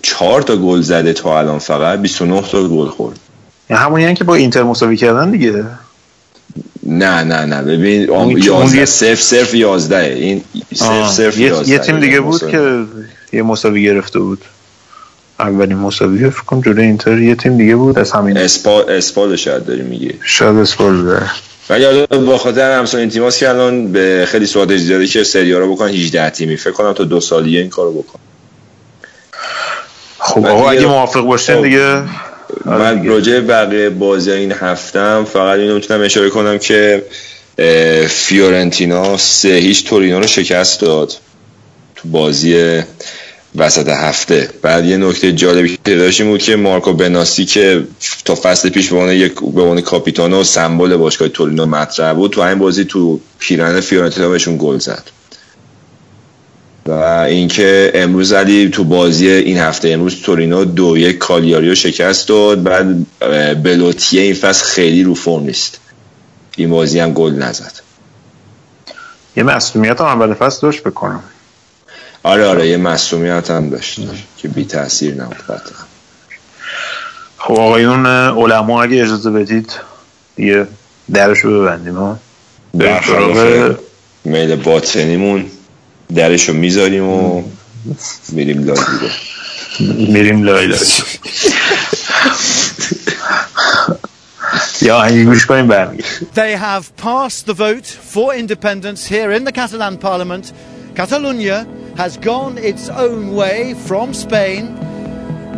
چهار 0.02 0.42
تا 0.42 0.56
گل 0.56 0.80
زده 0.80 1.12
تا 1.12 1.38
الان 1.38 1.58
فقط 1.58 1.98
29 1.98 2.42
تا 2.42 2.68
گل 2.68 2.88
خورد. 2.88 3.18
یعنی 3.70 3.82
همونی 3.82 4.14
که 4.14 4.24
با 4.24 4.34
اینتر 4.34 4.62
مساوی 4.62 4.96
کردن 4.96 5.30
دیگه؟ 5.30 5.64
نه 6.86 7.24
نه 7.24 7.44
نه. 7.44 7.62
ببین 7.62 8.10
اون- 8.10 8.18
آم 8.20 8.28
اون 8.28 8.38
11 8.42 8.76
یه- 8.78 8.84
صرف 8.84 9.22
صرف 9.22 9.54
11 9.54 9.96
این 10.14 10.42
صرف 10.74 11.10
صرف 11.10 11.38
یه, 11.38 11.46
11 11.46 11.70
یه 11.72 11.78
تیم 11.78 12.00
دیگه 12.00 12.20
بود. 12.20 12.50
که 12.50 12.84
یه 13.32 13.42
مساوی 13.42 13.82
گرفته 13.82 14.18
بود. 14.18 14.44
اولین 15.40 15.76
مساوی 15.78 16.30
فکر 16.30 16.42
کنم 16.42 16.60
جلوی 16.60 16.84
اینتر 16.86 17.18
یه 17.18 17.34
تیم 17.34 17.56
دیگه 17.56 17.76
بود. 17.76 17.98
از 17.98 18.12
همین. 18.12 18.36
اسپال 18.36 18.90
اسپال 18.90 19.36
شاید 19.36 19.64
داری 19.66 19.82
میگی. 19.82 20.14
شاید 20.24 20.56
اسپال 20.56 20.96
بوده 20.96 21.22
ولی 21.70 21.84
حالا 21.84 22.06
با 22.06 22.38
خاطر 22.38 22.86
تیماست 22.86 23.38
که 23.38 23.48
الان 23.48 23.92
به 23.92 24.24
خیلی 24.28 24.44
استراتژی 24.44 24.88
داره 24.88 25.06
که 25.06 25.24
سری 25.24 25.52
رو 25.52 25.72
بکنن 25.74 25.88
18 25.88 26.30
تیمی 26.30 26.56
فکر 26.56 26.72
کنم 26.72 26.92
تا 26.92 27.04
دو 27.04 27.20
سالیه 27.20 27.60
این 27.60 27.70
کارو 27.70 27.92
بکن 27.92 28.18
خب 30.18 30.46
آقا 30.46 30.70
اگه 30.70 30.86
موافق 30.86 31.20
باشین 31.20 31.56
خب. 31.56 31.62
دیگه 31.62 32.02
من 32.64 32.96
دیگه. 32.96 33.10
راجع 33.10 33.40
بقیه 33.40 33.90
بازی 33.90 34.32
این 34.32 34.52
هفتم 34.52 35.26
فقط 35.32 35.58
اینو 35.58 35.74
می‌تونم 35.74 36.00
اشاره 36.00 36.30
کنم 36.30 36.58
که 36.58 37.04
فیورنتینا 38.08 39.16
سه 39.16 39.48
هیچ 39.48 39.84
تورینو 39.84 40.20
رو 40.20 40.26
شکست 40.26 40.80
داد 40.80 41.12
تو 41.96 42.08
بازی 42.08 42.82
وسط 43.56 43.88
هفته. 43.88 44.50
بعد 44.62 44.86
یه 44.86 44.96
نکته 44.96 45.32
جالبی 45.32 45.78
که 45.84 45.96
داشت 45.96 46.20
این 46.20 46.30
بود 46.30 46.42
که 46.42 46.56
مارکو 46.56 46.92
بناسی 46.92 47.44
که 47.44 47.84
تا 48.24 48.34
فصل 48.34 48.68
پیش 48.68 48.90
به 48.90 48.96
عنوان 48.96 49.14
یک 49.14 49.34
به 49.34 49.62
عنوان 49.62 49.80
کاپیتان 49.80 50.32
و 50.32 50.44
سمبل 50.44 50.96
باشگاه 50.96 51.28
تورینو 51.28 51.66
مطرح 51.66 52.14
بود 52.14 52.30
تو 52.30 52.40
این 52.40 52.58
بازی 52.58 52.84
تو 52.84 53.20
پیرن 53.38 53.80
فیورنتینا 53.80 54.28
بهشون 54.28 54.56
گل 54.58 54.78
زد. 54.78 55.02
و 56.86 56.92
اینکه 57.28 57.92
امروز 57.94 58.32
علی 58.32 58.68
تو 58.68 58.84
بازی 58.84 59.28
این 59.28 59.58
هفته 59.58 59.88
امروز 59.88 60.22
تورینو 60.22 60.64
دو 60.64 60.98
یک 60.98 61.18
کالیاری 61.18 61.68
رو 61.68 61.74
شکست 61.74 62.28
داد 62.28 62.62
بعد 62.62 63.06
بلوتیه 63.62 64.22
این 64.22 64.34
فصل 64.34 64.64
خیلی 64.64 65.02
رو 65.02 65.14
فرم 65.14 65.42
نیست. 65.42 65.80
این 66.56 66.70
بازی 66.70 66.98
هم 66.98 67.12
گل 67.12 67.32
نزد. 67.32 67.72
یه 69.36 69.42
مسئولیت 69.42 70.00
هم 70.00 70.06
اول 70.06 70.34
فصل 70.34 70.60
داشت 70.62 70.82
بکنم 70.82 71.22
آره 72.22 72.46
آره 72.46 72.68
یه 72.68 72.76
مسئولیت 72.76 73.50
هم 73.50 73.70
داشت 73.70 74.00
که 74.36 74.48
بی 74.48 74.64
تاثیر 74.64 75.14
نبود 75.14 75.36
قطعا. 75.36 75.84
خب 77.38 77.52
آقایون 77.52 78.06
علما 78.06 78.82
اگه 78.82 79.02
اجازه 79.02 79.30
بدید 79.30 79.72
دیگه 80.36 80.66
درشو 81.12 81.60
ببندیم 81.60 81.94
ها؟ 81.94 82.18
برخلاف 82.74 83.76
میل 84.24 84.56
باطنیمون 84.56 85.46
درشو 86.14 86.52
می‌ذاریم 86.52 87.08
و 87.08 87.42
میریم 88.28 88.64
لای 88.64 88.76
دیگه 88.76 89.12
میریم 90.12 90.42
لای 90.42 90.74
They 96.34 96.52
have 96.56 96.84
passed 96.96 97.46
the 97.46 97.54
vote 97.54 97.86
for 97.86 98.34
independence 98.34 99.06
here 99.06 99.30
in 99.30 99.44
the 99.44 99.52
Catalan 99.52 99.96
parliament. 99.96 100.52
Catalonia 100.96 101.66
has 101.96 102.16
gone 102.16 102.56
its 102.58 102.88
own 102.88 103.34
way 103.34 103.74
from 103.74 104.14
Spain. 104.14 104.74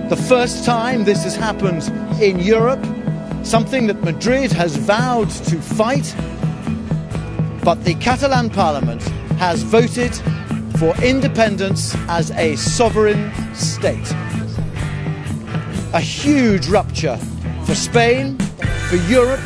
The 0.08 0.16
first 0.16 0.64
time 0.64 1.04
this 1.04 1.22
has 1.24 1.36
happened 1.36 1.82
in 2.20 2.40
Europe, 2.40 2.84
something 3.44 3.86
that 3.86 4.02
Madrid 4.02 4.50
has 4.52 4.76
vowed 4.76 5.30
to 5.30 5.60
fight. 5.60 6.14
But 7.62 7.84
the 7.84 7.94
Catalan 7.94 8.50
parliament 8.50 9.02
has 9.38 9.62
voted 9.62 10.14
for 10.78 10.94
independence 11.02 11.94
as 12.08 12.30
a 12.32 12.56
sovereign 12.56 13.32
state. 13.54 14.10
A 15.94 16.00
huge 16.00 16.66
rupture 16.68 17.16
for 17.64 17.74
Spain, 17.74 18.36
for 18.88 18.96
Europe, 18.96 19.40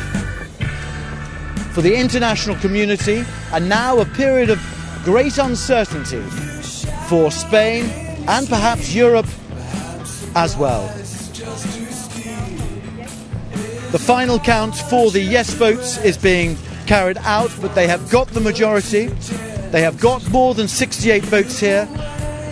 for 1.71 1.81
the 1.81 1.95
international 1.95 2.55
community, 2.55 3.23
and 3.53 3.69
now 3.69 3.99
a 3.99 4.05
period 4.05 4.49
of 4.49 4.59
great 5.05 5.37
uncertainty 5.37 6.21
for 7.09 7.31
Spain 7.31 7.85
and 8.27 8.47
perhaps 8.47 8.93
Europe 8.93 9.27
as 10.35 10.55
well. 10.55 10.87
The 13.91 13.99
final 13.99 14.39
count 14.39 14.75
for 14.75 15.11
the 15.11 15.21
yes 15.21 15.51
votes 15.53 15.97
is 16.05 16.17
being 16.17 16.55
carried 16.85 17.17
out, 17.17 17.51
but 17.59 17.75
they 17.75 17.87
have 17.87 18.09
got 18.09 18.27
the 18.27 18.39
majority. 18.39 19.07
They 19.71 19.81
have 19.81 19.99
got 19.99 20.29
more 20.29 20.53
than 20.53 20.67
68 20.67 21.23
votes 21.25 21.59
here 21.59 21.87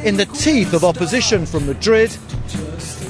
in 0.04 0.18
the 0.18 0.26
teeth 0.26 0.74
of 0.74 0.84
opposition 0.84 1.46
from 1.46 1.68
Madrid. 1.68 2.12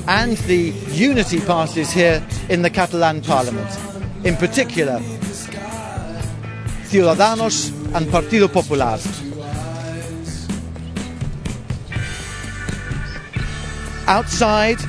and 0.07 0.37
the 0.47 0.71
unity 0.91 1.41
parties 1.41 1.91
here 1.91 2.25
in 2.49 2.61
the 2.61 2.69
Catalan 2.69 3.21
Parliament. 3.21 3.69
In 4.23 4.37
particular, 4.37 4.99
Ciudadanos 6.89 7.71
and 7.93 8.07
Partido 8.07 8.51
Popular. 8.51 8.97
Outside, 14.07 14.79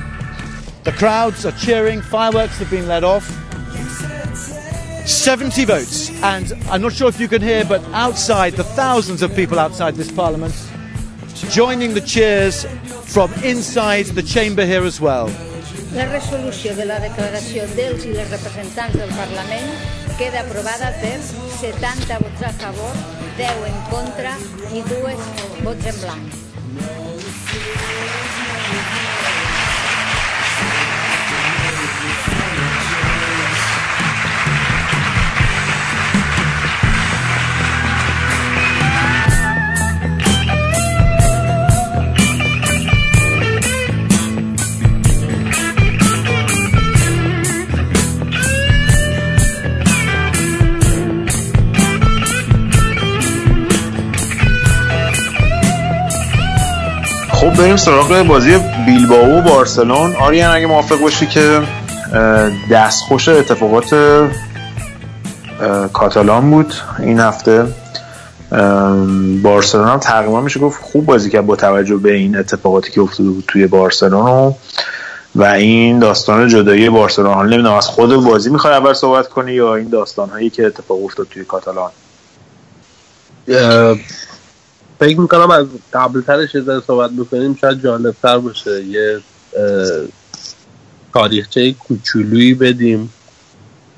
the 0.83 0.91
crowds 0.93 1.45
are 1.45 1.51
cheering, 1.53 2.01
fireworks 2.01 2.57
have 2.59 2.69
been 2.71 2.87
let 2.87 3.03
off. 3.03 3.27
70 5.05 5.65
votes, 5.65 6.09
and 6.23 6.53
I'm 6.69 6.81
not 6.81 6.93
sure 6.93 7.09
if 7.09 7.19
you 7.19 7.27
can 7.27 7.41
hear, 7.41 7.65
but 7.65 7.83
outside, 7.93 8.53
the 8.53 8.63
thousands 8.63 9.21
of 9.21 9.35
people 9.35 9.59
outside 9.59 9.95
this 9.95 10.11
parliament 10.11 10.53
joining 11.49 11.93
the 11.93 12.01
cheers 12.01 12.65
from 13.13 13.33
inside 13.43 14.05
the 14.07 14.21
chamber 14.21 14.65
here 14.65 14.83
as 14.83 14.99
well. 15.01 15.29
La 15.95 16.05
resolució 16.05 16.75
de 16.77 16.85
la 16.85 16.99
declaració 17.01 17.65
dels 17.73 18.05
i 18.05 18.11
les 18.13 18.29
representants 18.29 18.97
del 18.99 19.09
Parlament 19.17 19.71
queda 20.19 20.43
aprovada 20.43 20.91
per 21.01 21.17
70 21.23 22.19
vots 22.25 22.45
a 22.45 22.53
favor, 22.61 22.93
10 23.39 23.65
en 23.71 23.81
contra 23.89 24.35
i 24.69 24.85
2 24.91 25.25
vots 25.65 25.89
en 25.93 25.99
blanc. 26.03 26.37
خب 28.69 29.38
بریم 57.59 57.77
سراغ 57.77 58.21
بازی 58.21 58.57
بیلبائو 58.85 59.39
و 59.39 59.41
بارسلون. 59.41 60.15
آریان 60.15 60.55
اگه 60.55 60.67
موافق 60.67 61.01
باشی 61.01 61.27
که 61.27 61.61
دستخوش 62.71 63.29
اتفاقات 63.29 63.95
کاتالان 65.93 66.51
بود 66.51 66.73
این 66.99 67.19
هفته 67.19 67.65
بارسلون 69.43 69.87
هم 69.87 69.97
تقریبا 69.97 70.41
میشه 70.41 70.59
گفت 70.59 70.81
خوب 70.81 71.05
بازی 71.05 71.29
کرد 71.29 71.45
با 71.45 71.55
توجه 71.55 71.95
به 71.95 72.13
این 72.13 72.37
اتفاقاتی 72.37 72.91
که 72.91 73.01
افتاده 73.01 73.29
بود 73.29 73.43
توی 73.47 73.67
بارسلون 73.67 74.21
و, 74.21 74.53
و 75.35 75.43
این 75.43 75.99
داستان 75.99 76.47
جدایی 76.47 76.89
بارسلون. 76.89 77.33
حالا 77.33 77.49
نمی‌دونم 77.49 77.75
از 77.75 77.87
خود 77.87 78.15
بازی 78.15 78.49
می‌خوای 78.49 78.73
اول 78.73 78.93
صحبت 78.93 79.29
کنی 79.29 79.51
یا 79.51 79.75
این 79.75 79.89
داستان 79.89 80.29
هایی 80.29 80.49
که 80.49 80.65
اتفاق 80.65 81.03
افتاد 81.03 81.27
توی 81.29 81.45
کاتالان؟ 81.45 81.91
فکر 84.99 85.19
می‌کنم 85.19 85.51
از 85.51 85.67
قبل 85.93 86.21
ترش 86.21 86.55
یه 86.55 86.61
صحبت 86.87 87.11
بکنیم 87.11 87.55
شاید 87.61 87.83
جالب 87.83 88.15
تر 88.21 88.37
باشه. 88.37 88.83
یه 88.83 89.19
تاریخچه 91.13 91.71
کوچولویی 91.71 92.53
بدیم 92.53 93.13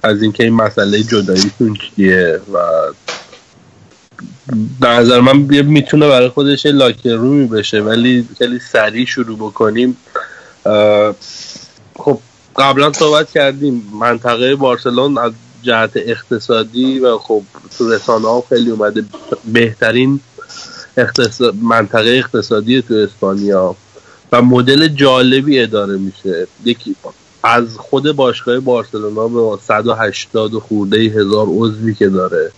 از 0.04 0.22
اینکه 0.22 0.44
این 0.44 0.54
مسئله 0.54 1.04
جداییتون 1.04 1.74
چیه 1.74 2.42
و 2.54 2.60
به 4.80 4.88
نظر 4.88 5.20
من 5.20 5.38
می‌تونه 5.64 6.08
برای 6.08 6.30
خودش 6.30 6.66
یه 6.66 6.72
لاکر 6.72 7.14
رومی 7.14 7.48
بشه 7.48 7.82
ولی 7.82 8.28
خیلی 8.38 8.60
سریع 8.60 9.06
شروع 9.06 9.38
بکنیم. 9.38 9.98
خب 11.96 12.20
قبلا 12.58 12.94
صحبت 12.94 13.32
کردیم 13.32 13.92
منطقه 14.00 14.56
بارسلون 14.56 15.18
از 15.18 15.32
جهت 15.64 15.92
اقتصادی 15.96 17.00
و 17.00 17.18
خب 17.18 17.44
تو 17.78 17.92
رسانه 17.92 18.28
ها 18.28 18.44
خیلی 18.50 18.72
اومده 18.72 19.04
بهترین 19.54 20.20
اقتصاد 20.98 21.56
منطقه 21.62 22.10
اقتصادی 22.10 22.82
تو 22.82 22.94
اسپانیا 22.94 23.76
و 24.32 24.42
مدل 24.42 24.88
جالبی 24.88 25.60
اداره 25.60 25.98
میشه. 25.98 26.48
یکی 26.66 26.96
از 27.44 27.78
خود 27.78 28.12
باشگاه 28.12 28.60
بارسلونا 28.60 29.28
به 29.28 29.58
180 29.68 30.54
و 30.54 30.60
خورده 30.60 30.98
هزار 30.98 31.48
عضوی 31.50 31.96
که 31.96 32.10
داره 32.10 32.52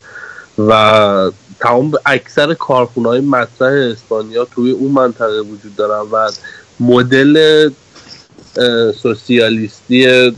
و 0.57 1.31
تمام 1.60 1.91
اکثر 2.05 2.53
کارخونه 2.53 3.10
های 3.10 3.19
مطرح 3.19 3.91
اسپانیا 3.91 4.45
توی 4.45 4.72
اون 4.72 4.91
منطقه 4.91 5.39
وجود 5.39 5.76
دارن 5.76 6.10
و 6.11 6.31
مدل 6.80 7.69
سوسیالیستی 9.01 10.31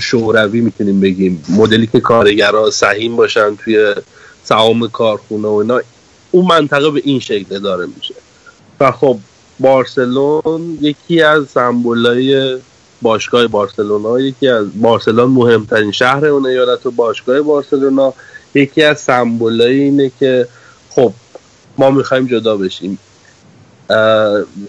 شوروی 0.00 0.60
می‌تونیم 0.60 1.00
بگیم. 1.00 1.44
مدلی 1.48 1.86
که 1.86 2.00
کارگرها 2.00 2.70
سهیم 2.70 3.16
باشن 3.16 3.56
توی 3.56 3.94
سهام 4.44 4.88
کارخونه 4.88 5.48
و 5.48 5.52
اینا. 5.52 5.80
اون 6.32 6.46
منطقه 6.46 6.90
به 6.90 7.00
این 7.04 7.20
شکل 7.20 7.56
اداره 7.56 7.86
میشه. 7.96 8.14
و 8.80 8.90
خب 8.90 9.18
بارسلون 9.60 10.78
یکی 10.80 11.22
از 11.22 11.48
سمبولای 11.48 12.58
باشگاه 13.02 13.46
بارسلونا 13.46 14.20
یکی 14.20 14.48
از 14.48 14.66
بارسلون 14.80 15.30
مهمترین 15.30 15.92
شهر 15.92 16.26
اون 16.26 16.46
ایالت 16.46 16.86
و 16.86 16.90
باشگاه 16.90 17.42
بارسلونا 17.42 18.14
یکی 18.54 18.82
از 18.82 19.00
سمبولای 19.00 19.80
اینه 19.80 20.10
که 20.20 20.48
خب 20.90 21.12
ما 21.78 21.90
می‌خوایم 21.90 22.26
جدا 22.26 22.56
بشیم. 22.56 22.98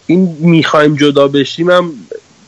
این 0.07 0.37
می‌خوایم 0.39 0.95
جدا 0.95 1.27
بشیم 1.27 1.69
هم 1.69 1.93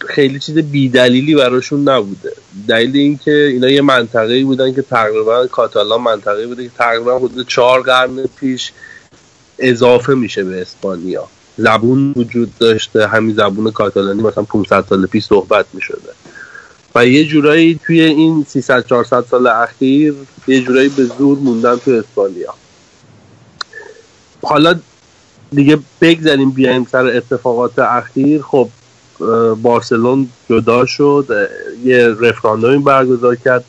خیلی 0.08 0.40
چیز 0.40 0.58
بیدلیلی 0.58 1.36
براشون 1.36 1.90
نبوده. 1.90 2.32
دلیل 2.68 2.98
اینکه 2.98 3.32
اینا 3.32 3.70
یه 3.70 3.82
منطقه‌ای 3.82 4.44
بودن 4.44 4.74
که 4.74 4.82
تقریبا 4.82 5.48
کاتالان 5.48 6.02
منطقه‌ای 6.02 6.48
بوده 6.48 6.64
که 6.64 6.72
تقریبا 6.78 7.18
حدود 7.18 7.48
چهار 7.48 7.82
قرن 7.82 8.26
پیش 8.40 8.72
اضافه 9.60 10.14
میشه 10.14 10.44
به 10.44 10.62
اسپانیا. 10.62 11.28
زبون 11.58 12.14
وجود 12.16 12.58
داشته 12.58 13.08
همین 13.08 13.36
زبون 13.36 13.72
کاتالانی 13.72 14.22
مثلا 14.22 14.44
500 14.44 14.86
سال 14.90 15.06
پیش 15.06 15.26
صحبت 15.26 15.66
می‌شده. 15.74 16.10
و 16.96 17.06
یه 17.06 17.26
جورایی 17.26 17.80
توی 17.86 18.02
این 18.02 18.46
300 18.50 18.86
400 18.86 19.26
سال 19.32 19.48
اخیر 19.48 20.14
یه 20.48 20.62
جورایی 20.62 20.90
به 20.90 21.04
زور 21.04 21.38
موندن 21.38 21.76
تو 21.76 21.92
اسپانیا. 21.92 22.54
حالا 24.44 24.76
دیگه 25.52 25.80
بگذاریم 26.02 26.52
بیایم 26.52 26.88
سر 26.92 27.06
اتفاقات 27.06 27.80
اخیر. 27.80 28.42
خب 28.42 28.70
بارسلون 29.62 30.30
جدا 30.50 30.86
شد 30.86 31.50
یه 31.84 32.08
رفراندومی 32.08 32.78
برگزار 32.78 33.36
کرد. 33.36 33.66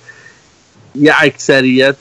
یه 0.94 1.14
اکثریت 1.18 1.96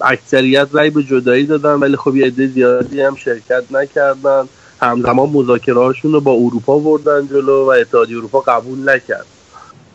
اکثریت 0.00 0.68
رأی 0.72 0.90
به 0.90 1.02
جدایی 1.02 1.46
دادن 1.46 1.74
ولی 1.74 1.96
خب 1.96 2.16
یه 2.16 2.26
عده 2.26 2.46
زیادی 2.46 3.00
هم 3.00 3.14
شرکت 3.14 3.64
نکردن. 3.70 4.48
همزمان 4.80 5.28
مذاکره 5.28 5.78
هاشون 5.78 6.12
رو 6.12 6.20
با 6.20 6.32
اروپا 6.32 6.78
بردن 6.78 7.28
جلو 7.28 7.64
و 7.64 7.68
اتحادیه 7.68 8.16
اروپا 8.16 8.40
قبول 8.40 8.88
نکرد. 8.90 9.26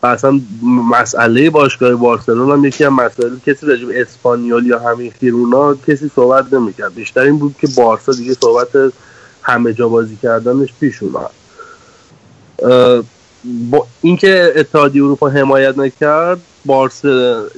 و 0.02 0.06
اصلا 0.06 0.40
مسئله 0.90 1.50
باشگاه 1.50 1.94
بارسلون 1.94 2.50
هم 2.50 2.64
یکی 2.64 2.84
از 2.84 2.92
مسائل 2.92 3.38
کسی 3.46 3.66
راجع 3.66 3.84
به 3.84 4.00
اسپانیول 4.00 4.66
یا 4.66 4.78
همین 4.78 5.12
خیرونا 5.20 5.74
کسی 5.74 6.10
صحبت 6.16 6.52
نمی‌کرد. 6.52 6.94
بیشتر 6.94 7.20
این 7.20 7.38
بود 7.38 7.54
که 7.60 7.68
بارسا 7.76 8.12
دیگه 8.12 8.34
صحبت 8.34 8.92
همه 9.42 9.72
جا 9.72 9.88
بازی 9.88 10.18
کردنش 10.22 10.68
پیش 10.80 11.02
اومد. 11.02 11.30
با 13.44 13.86
اینکه 14.02 14.52
اتحادیه 14.56 15.04
اروپا 15.04 15.28
حمایت 15.28 15.78
نکرد 15.78 16.38
بارس 16.64 17.02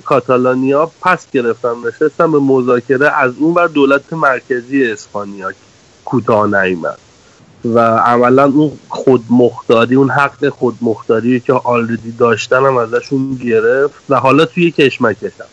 کاتالانیا 0.05 0.91
پس 1.01 1.27
گرفتن 1.33 1.75
نشستن 1.87 2.33
به 2.33 2.39
مذاکره 2.39 3.23
از 3.23 3.33
اون 3.39 3.55
بر 3.55 3.67
دولت 3.67 4.13
مرکزی 4.13 4.85
اسپانیا 4.85 5.53
کوتاه 6.05 6.47
نیامد 6.47 6.99
و 7.65 7.79
عملا 7.97 8.45
اون 8.45 8.73
خودمختاری 8.89 9.95
اون 9.95 10.11
حق 10.11 10.49
خودمختاری 10.49 11.41
که 11.41 11.53
آلردی 11.53 12.13
داشتن 12.13 12.57
هم 12.57 12.77
ازشون 12.77 13.35
گرفت 13.35 14.03
و 14.09 14.21
حالا 14.21 14.45
توی 14.45 14.71
کشمکشم 14.71 15.45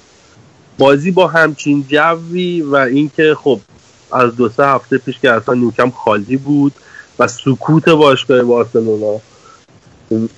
بازی 0.77 1.11
با 1.11 1.27
همچین 1.27 1.85
جوی 1.89 2.61
و 2.61 2.75
اینکه 2.75 3.35
خب 3.43 3.59
از 4.11 4.35
دو 4.35 4.49
سه 4.49 4.65
هفته 4.65 4.97
پیش 4.97 5.19
که 5.19 5.31
اصلا 5.31 5.55
نیوکم 5.55 5.89
خالی 5.89 6.37
بود 6.37 6.73
و 7.19 7.27
سکوت 7.27 7.89
باشگاه 7.89 8.41
بارسلونا 8.41 9.21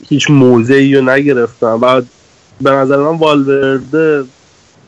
هیچ 0.09 0.31
موضعی 0.31 0.95
رو 0.95 1.09
نگرفتن 1.09 1.67
و 1.67 2.01
به 2.61 2.71
نظر 2.71 2.97
من 2.97 3.17
والورده 3.17 4.23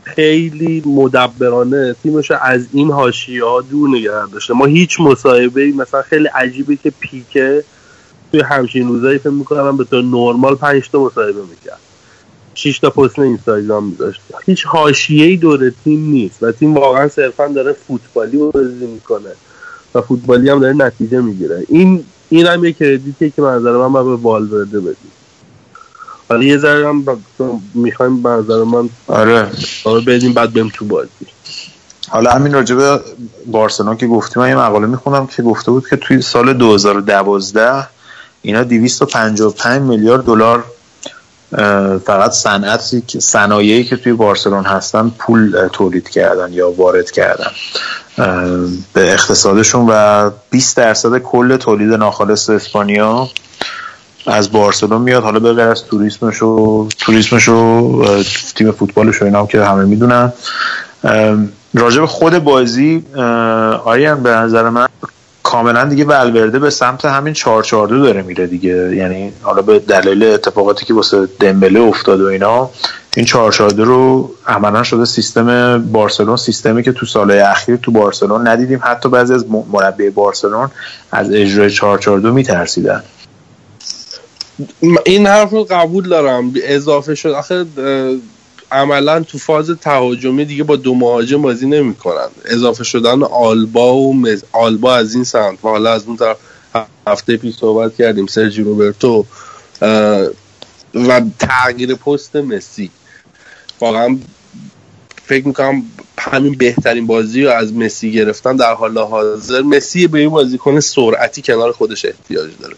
خیلی 0.04 0.84
مدبرانه. 0.86 1.96
تیمش 2.04 2.32
از 2.32 2.68
این 2.74 2.92
حاشیه 2.92 3.46
ها 3.46 3.62
دور 3.62 3.90
نگه 3.90 4.28
داشته. 4.34 4.54
ما 4.54 4.66
هیچ 4.66 5.00
مصاحبه 5.00 5.72
مثلا 5.72 6.02
خیلی 6.02 6.28
عجیبه 6.28 6.76
که 6.76 6.94
پیکه 7.00 7.64
توی 8.32 8.42
همچین 8.42 8.88
روزایی 8.88 9.18
فکر 9.18 9.30
می‌کنم 9.30 9.78
به 9.78 9.84
طور 9.84 10.04
نرمال 10.04 10.56
پنج 10.56 10.90
تا 10.90 11.04
مصاحبه 11.04 11.42
می‌کرد. 11.42 11.80
شش 12.56 12.80
تا 12.80 12.90
پست 12.90 13.20
اینستاگرام 13.20 13.84
میذاشت. 13.84 14.22
هیچ 14.46 14.66
حاشیه 14.66 15.26
ای 15.26 15.38
دور 15.38 15.72
تیم 15.84 16.10
نیست 16.10 16.44
و 16.44 16.52
تیم 16.52 16.74
واقعا 16.74 17.08
صرفا 17.08 17.48
داره 17.48 17.74
فوتبالی 17.74 18.38
بازی 18.38 18.86
می‌کنه 18.86 19.30
و 19.96 20.02
فوتبالی 20.02 20.50
هم 20.50 20.60
داره 20.60 20.74
نتیجه 20.74 21.22
می‌گیره. 21.22 21.64
این 21.70 22.04
این 22.34 22.48
هم 22.48 22.64
یه 22.64 22.74
کردیتیه 22.74 23.30
که 23.30 23.42
منظر 23.42 23.72
من 23.72 23.92
باید 23.94 24.06
به 24.06 24.16
والورده 24.16 24.80
بدیم. 24.80 25.12
حالا 26.30 26.44
یه 26.44 26.58
ذره 26.58 26.88
هم 26.88 27.06
می‌خوایم 27.74 28.12
منظر 28.12 28.64
من 28.64 28.90
آره. 29.08 29.48
آره 29.86 30.02
بدیم 30.02 30.34
بعد 30.34 30.54
بریم 30.54 30.72
تو 30.74 30.86
بازی. 30.86 31.10
حالا 32.10 32.32
همین 32.32 32.54
راجع 32.54 32.76
به 32.76 33.00
بارسلون 33.46 33.98
که 33.98 34.08
گفتیم 34.08 34.44
من 34.44 34.50
یه 34.50 34.56
مقاله 34.56 34.88
می‌خونم 34.88 35.28
که 35.28 35.44
گفته 35.44 35.72
بود 35.72 35.90
که 35.90 35.96
توی 35.96 36.22
سال 36.22 36.54
2012 36.54 37.88
اینا 38.42 38.64
255 38.64 39.82
میلیارد 39.82 40.26
دلار 40.26 40.64
فقط 42.06 42.32
صنعتی 42.32 43.02
که 43.02 43.20
صنایعی 43.20 43.84
که 43.84 43.96
توی 43.96 44.14
بارسلون 44.14 44.64
هستن 44.64 45.10
پول 45.10 45.68
تولید 45.68 46.10
کردن 46.10 46.54
یا 46.54 46.72
وارد 46.72 47.12
کردن. 47.12 47.52
به 48.94 49.14
اقتصادشون 49.14 49.86
و 49.90 50.30
20 50.50 50.78
درصد 50.78 51.18
کل 51.18 51.58
تولید 51.58 51.94
ناخالص 51.94 52.50
اسپانیا 52.50 53.30
از 54.28 54.52
بارسلون 54.52 55.02
میاد. 55.02 55.24
حالا 55.24 55.40
به 55.40 55.54
غیر 55.54 55.68
از 55.68 55.86
توریسمش 55.86 56.44
و 56.44 56.88
توریسمش 57.00 57.50
و 57.50 58.06
تیم 58.56 58.72
فوتبالش 58.72 59.22
و 59.22 59.26
اینا 59.26 59.46
که 59.46 59.64
همه 59.64 59.86
می‌دونن. 59.86 60.34
راجع 61.74 62.02
به 62.02 62.08
خود 62.08 62.40
بازی 62.40 63.06
آریان 63.86 64.24
به 64.24 64.30
نظر 64.30 64.70
من 64.70 64.88
کاملا 65.44 65.86
دیگه 65.86 66.06
ولورده 66.06 66.60
به 66.60 66.70
سمت 66.70 67.06
همین 67.06 67.34
442 67.34 68.04
داره 68.06 68.22
میره 68.22 68.48
دیگه. 68.48 68.96
یعنی 68.96 69.34
حالا 69.42 69.62
به 69.62 69.80
دلیل 69.80 70.24
اتفاقاتی 70.24 70.86
که 70.86 70.94
واسه 70.94 71.28
دمبله 71.40 71.80
افتاد 71.80 72.22
و 72.22 72.26
اینا 72.26 72.70
این 73.18 73.26
442 73.26 73.86
رو 73.86 74.34
عملا 74.48 74.84
شده 74.84 75.06
سیستم 75.06 75.78
بارسلون 75.92 76.38
سیستمی 76.38 76.84
که 76.84 76.92
تو 76.92 77.06
سالهای 77.06 77.40
اخیر 77.40 77.76
تو 77.76 77.92
بارسلون 77.92 78.48
ندیدیم. 78.48 78.80
حتی 78.84 79.10
بعضی 79.10 79.34
از 79.34 79.46
مربی 79.72 80.10
بارسلون 80.10 80.72
از 81.12 81.32
اجرای 81.32 81.70
442 81.70 82.34
میترسیدن. 82.34 83.04
این 85.06 85.28
حرف 85.28 85.50
رو 85.50 85.64
قبول 85.64 86.10
دارم. 86.10 86.54
اضافه 86.64 87.16
شد. 87.16 87.30
آخه 87.30 87.66
عملا 88.72 89.20
تو 89.20 89.38
فاز 89.38 89.72
تهاجمی 89.82 90.46
دیگه 90.46 90.64
با 90.64 90.76
دو 90.76 90.96
مهاجم 90.96 91.42
بازی 91.42 91.68
نمی‌کنن. 91.68 92.28
اضافه 92.46 92.84
شدن 92.84 93.24
آلبا 93.24 93.96
و 93.96 94.14
مز... 94.14 94.44
آلبا 94.52 94.96
از 94.96 95.16
این 95.16 95.24
سمت. 95.24 95.66
و 95.66 95.68
حالا 95.68 95.94
از 95.94 96.04
اون 96.06 96.18
طرف 96.18 96.38
هفته 97.08 97.38
پیش 97.38 97.56
صحبت 97.56 97.96
کردیم 97.96 98.28
سرجی 98.28 98.64
روبرتو 98.64 99.26
و 100.96 101.22
تغییر 101.40 101.96
پست 101.96 102.36
مسی. 102.36 102.92
واقعا 103.80 104.18
فکر 105.26 105.48
می‌کنم 105.48 105.84
همین 106.20 106.56
بهترین 106.58 107.08
بازی 107.08 107.44
رو 107.44 107.52
از 107.52 107.74
مسی 107.74 108.12
گرفتن 108.12 108.56
در 108.56 108.74
حال 108.74 108.98
حاضر 108.98 109.62
مسی 109.62 110.08
به 110.08 110.20
این 110.20 110.30
بازیکن 110.30 110.80
سرعتی 110.80 111.42
کنار 111.42 111.72
خودش 111.72 112.06
احتیاج 112.06 112.52
داره. 112.62 112.76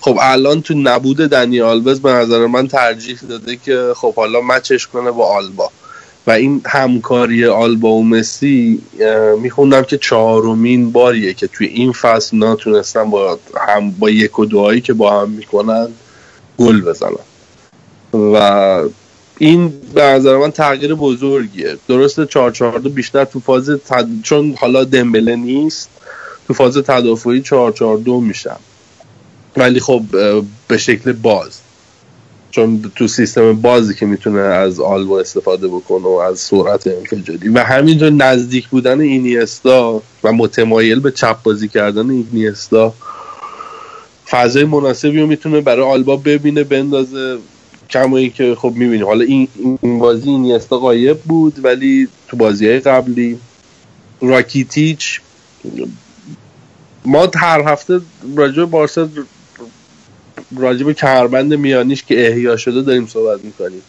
خب 0.00 0.18
الان 0.20 0.62
تو 0.62 0.74
نبود 0.74 1.16
دنی 1.16 1.60
آلوز 1.60 2.00
به 2.00 2.12
نظر 2.12 2.46
من 2.46 2.68
ترجیح 2.68 3.18
داده 3.28 3.56
که 3.56 3.92
خب 3.96 4.14
حالا 4.14 4.40
مچش 4.40 4.86
کنه 4.86 5.10
با 5.10 5.26
آلبا. 5.26 5.70
و 6.26 6.30
این 6.30 6.62
همکاری 6.66 7.46
آلبا 7.46 7.88
و 7.88 8.04
مسی 8.04 8.82
میخوندم 9.38 9.82
که 9.82 9.98
چهارمین 9.98 10.92
باریه 10.92 11.34
که 11.34 11.46
توی 11.46 11.66
این 11.66 11.92
فصل 11.92 12.44
نتونستن 12.44 13.10
با 13.10 13.38
هم 13.68 13.90
با 13.90 14.10
یک 14.10 14.38
و 14.38 14.44
دوهایی 14.44 14.80
که 14.80 14.92
با 14.92 15.20
هم 15.20 15.30
می‌کنن 15.30 15.88
گل 16.58 16.80
بزنن. 16.80 17.12
و 18.34 18.82
این 19.38 19.72
به 19.94 20.02
نظر 20.02 20.36
من 20.36 20.50
تغییر 20.50 20.94
بزرگیه. 20.94 21.76
درسته 21.88 22.26
442 22.26 22.88
بیشتر 22.88 23.24
تو 23.24 23.40
فاز 23.40 23.70
تد... 23.70 24.08
چون 24.22 24.54
حالا 24.58 24.84
دمبله 24.84 25.36
نیست 25.36 25.90
تو 26.46 26.54
فاز 26.54 26.76
تدافعی 26.76 27.42
442 27.42 28.20
میشن. 28.20 28.56
ولی 29.56 29.80
خب 29.80 30.02
به 30.68 30.78
شکل 30.78 31.12
باز. 31.12 31.60
چون 32.50 32.92
تو 32.96 33.08
سیستم 33.08 33.52
بازی 33.52 33.94
که 33.94 34.06
می‌تونه 34.06 34.40
از 34.40 34.80
آلبا 34.80 35.20
استفاده 35.20 35.68
بکنه 35.68 36.04
و 36.04 36.08
از 36.08 36.38
سرعت 36.38 36.86
انفجاری. 36.86 37.48
و 37.48 37.58
همینطور 37.58 38.10
نزدیک 38.10 38.68
بودن 38.68 39.00
اینیستا 39.00 40.02
و 40.24 40.32
متمایل 40.32 41.00
به 41.00 41.10
چپ 41.10 41.42
بازی 41.42 41.68
کردن 41.68 42.10
اینیستا 42.10 42.94
فضای 44.28 44.64
مناسبی 44.64 45.20
رو 45.20 45.26
می‌تونه 45.26 45.60
برای 45.60 45.84
آلبا 45.84 46.16
ببینه 46.16 46.64
بندازه. 46.64 47.38
کما 47.90 48.16
اینکه 48.16 48.54
خب 48.54 48.72
می‌بینی. 48.76 49.02
حالا 49.02 49.24
این 49.24 49.48
این 49.82 49.98
بازی 49.98 50.30
اینیستا 50.30 50.78
غایب 50.78 51.20
بود 51.20 51.64
ولی 51.64 52.08
تو 52.28 52.36
بازی 52.36 52.68
های 52.68 52.80
قبلی 52.80 53.38
راکیتیچ 54.20 55.20
ما 57.04 57.30
هر 57.36 57.62
هفته 57.72 58.00
راجع 58.36 58.64
بارسا 58.64 59.08
راجع 60.56 60.84
به 60.84 60.94
کمربند 60.94 61.54
میانیش 61.54 62.04
که 62.04 62.28
احیا 62.28 62.56
شده 62.56 62.82
داریم 62.82 63.06
صحبت 63.06 63.44
می‌کنیم. 63.44 63.82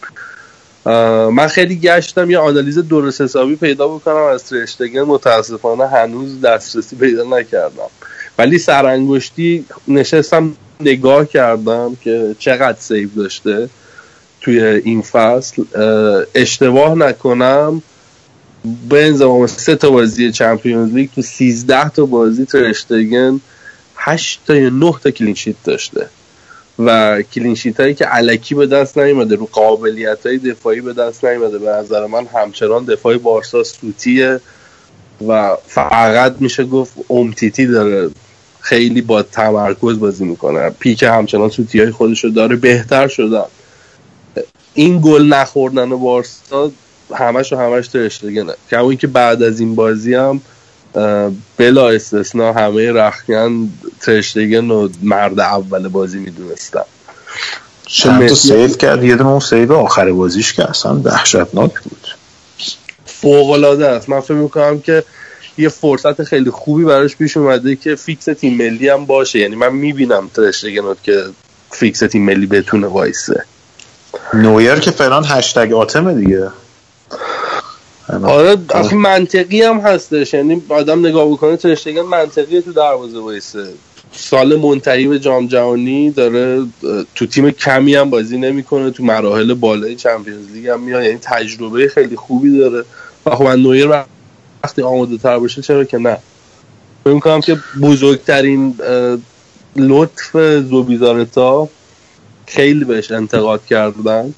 من 1.34 1.46
خیلی 1.46 1.76
گشتم 1.78 2.30
یه 2.30 2.38
آنالیز 2.38 2.78
درست 2.78 3.20
حسابی 3.20 3.56
پیدا 3.56 3.88
بکنم 3.88 4.22
از 4.22 4.44
ترشتگن. 4.44 5.02
متاسفانه 5.02 5.86
هنوز 5.86 6.40
دسترسی 6.40 6.96
پیدا 6.96 7.24
نکردم. 7.38 7.90
ولی 8.38 8.58
سرانگشتی 8.58 9.64
نشستم 9.88 10.56
نگاه 10.80 11.26
کردم 11.26 11.96
که 12.04 12.36
چقدر 12.38 12.78
save 12.80 13.08
داشته. 13.16 13.68
توی 14.40 14.64
این 14.64 15.02
فصل 15.02 15.62
اه، 15.74 16.24
اشتباه 16.34 16.94
نکنم 16.94 17.82
به 18.88 19.06
انضمام 19.06 19.46
سه 19.46 19.76
تا 19.76 19.90
بازی 19.90 20.32
Champions 20.32 20.94
League 20.94 21.10
تو 21.14 21.22
13 21.22 21.88
تا 21.88 22.04
بازی 22.06 22.44
ترشتگن 22.44 23.40
8 23.96 24.40
تا 24.46 24.54
یا 24.54 24.70
9 24.70 24.92
تا 25.02 25.10
clean 25.10 25.33
sheet 25.33 25.56
داشته. 25.64 26.08
و 26.78 27.22
clean 27.22 27.51
sheet 27.51 27.80
هایی 27.80 27.94
که 27.94 28.04
الکی 28.04 28.54
به 28.54 28.66
دست 28.66 28.98
نیومده 28.98 29.36
رو 29.36 29.48
قابلیت 29.52 30.26
های 30.26 30.38
دفاعی 30.38 30.80
به 30.80 30.92
دست 30.92 31.24
نیومده. 31.24 31.58
به 31.58 31.70
نظر 31.70 32.06
من 32.06 32.26
همچنان 32.26 32.84
دفاع 32.84 33.16
بارسا 33.16 33.64
سوتیه 33.64 34.40
و 35.28 35.56
فقط 35.66 36.34
میشه 36.40 36.64
گفت 36.64 36.92
اومتیتی 37.10 37.66
داره. 37.66 38.10
خیلی 38.60 39.00
با 39.00 39.22
تمرکز 39.22 39.98
بازی 39.98 40.24
می‌کنه. 40.24 40.70
پیکه 40.70 41.02
همچنان 41.02 41.48
سوتی 41.48 41.80
های 41.80 41.90
خودش 41.90 42.24
داره. 42.24 42.56
بهتر 42.56 43.08
شدن. 43.08 43.44
این 44.74 45.00
گل 45.00 45.22
نخوردن 45.22 45.90
بارسا 45.90 46.70
همش 47.14 47.52
و 47.52 47.56
همش 47.56 47.88
ترشتگنه 47.88 48.52
کما 48.70 48.90
اینکه 48.90 49.06
بعد 49.06 49.42
از 49.42 49.60
این 49.60 49.74
بازی 49.74 50.14
هم 50.14 50.40
بلا 51.56 51.88
استثنا 51.88 52.52
همه 52.52 52.92
رخکن 52.92 53.72
ترشتگن 54.00 54.70
و 54.70 54.88
مرد 55.02 55.40
اول 55.40 55.88
بازی 55.88 56.18
می‌دونستن. 56.18 56.82
چند 57.86 58.28
تا 58.28 58.34
save 58.34 58.68
کرد. 58.68 59.04
یه 59.04 59.16
دونه 59.16 59.30
اون 59.30 59.40
save 59.40 59.72
آخر 59.72 60.12
بازیش 60.12 60.52
که 60.52 60.70
اصلا 60.70 60.94
دهشتناک 60.94 61.80
بود. 61.80 62.06
فوق 63.04 63.50
العاده 63.50 63.88
است. 63.88 64.08
من 64.08 64.20
فکر 64.20 64.32
می‌کنم 64.32 64.80
که 64.80 65.04
یه 65.58 65.68
فرصت 65.68 66.24
خیلی 66.24 66.50
خوبی 66.50 66.84
براش 66.84 67.16
پیش 67.16 67.36
اومده 67.36 67.76
که 67.76 67.94
فیکس 67.94 68.24
تیم 68.24 68.56
ملی 68.56 68.88
هم 68.88 69.06
باشه. 69.06 69.38
یعنی 69.38 69.56
من 69.56 69.72
می‌بینم 69.72 70.30
ترشتگن 70.34 70.82
که 71.02 71.24
فیکس 71.70 71.98
تیم 71.98 72.24
ملی 72.24 72.46
بتونه 72.46 72.86
وایسه. 72.86 73.44
نویر 74.34 74.74
که 74.74 74.90
فعلا 74.90 75.20
هشتگ 75.20 75.72
آتمه 75.72 76.14
دیگه. 76.14 76.50
آره 78.22 78.56
آخه 78.74 78.96
منطقی 78.96 79.62
هم 79.62 79.78
هستش. 79.78 80.34
یعنی 80.34 80.62
آدم 80.68 81.06
نگاه 81.06 81.30
بکنه 81.30 81.56
ترشتگن 81.56 82.02
منطقی 82.02 82.60
تو 82.60 82.72
دروازه 82.72 83.18
وایسه. 83.18 83.66
سال 84.12 84.56
منتهی 84.56 85.06
به 85.08 85.18
جام 85.18 85.46
جهانی 85.46 86.10
داره 86.10 86.66
تو 87.14 87.26
تیم 87.26 87.50
کمی 87.50 87.94
هم 87.94 88.10
بازی 88.10 88.38
نمی‌کنه 88.38 88.90
تو 88.90 89.04
مراحل 89.04 89.54
بالای 89.54 89.96
Champions 89.96 90.50
League 90.50 90.68
هم 90.68 90.80
میاد. 90.80 91.02
یعنی 91.02 91.18
تجربه 91.22 91.88
خیلی 91.88 92.16
خوبی 92.16 92.58
داره. 92.58 92.84
و 93.26 93.30
خب 93.30 93.42
من 93.42 93.60
نویر 93.60 93.88
وقتی 94.64 94.82
آماده 94.82 95.18
تر 95.18 95.38
باشه 95.38 95.62
چرا 95.62 95.84
که 95.84 95.98
نه؟ 95.98 96.18
فکر 97.04 97.14
می‌کنم 97.14 97.40
که 97.40 97.58
بزرگترین 97.82 98.74
لطف 99.76 100.36
زوبیزارتا 100.70 101.68
خیلی 102.50 102.84
بهش 102.84 103.10
انتقاد 103.10 103.66
کردن. 103.66 104.34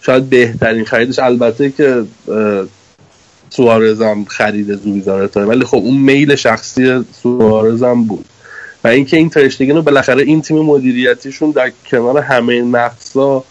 شاید 0.00 0.30
بهترین 0.30 0.84
خریدش 0.84 1.18
البته 1.18 1.70
که 1.70 2.04
اه، 2.28 2.66
سوارز 3.50 4.02
هم 4.02 4.24
خرید 4.24 4.74
زوبیزارتا 4.74 5.46
ولی 5.46 5.64
خب 5.64 5.76
اون 5.76 5.96
میل 5.96 6.34
شخصی 6.34 7.04
سوارز 7.22 7.82
هم 7.82 8.04
بود. 8.04 8.24
و 8.84 8.88
اینکه 8.88 9.16
این 9.16 9.30
ترشتگن 9.30 9.74
رو 9.74 9.82
بالاخره 9.82 10.22
این 10.22 10.42
تیم 10.42 10.58
مدیریتیشون 10.58 11.50
در 11.50 11.72
کنار 11.90 12.18
همه 12.18 12.62
نقصا 12.62 13.44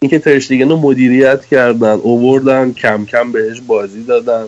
اینکه 0.00 0.18
ترشتگن 0.18 0.68
رو 0.68 0.76
مدیریت 0.76 1.46
کردن 1.46 1.92
اووردن 1.92 2.72
کم 2.72 3.04
کم 3.04 3.32
بهش 3.32 3.60
بازی 3.60 4.04
دادن 4.04 4.44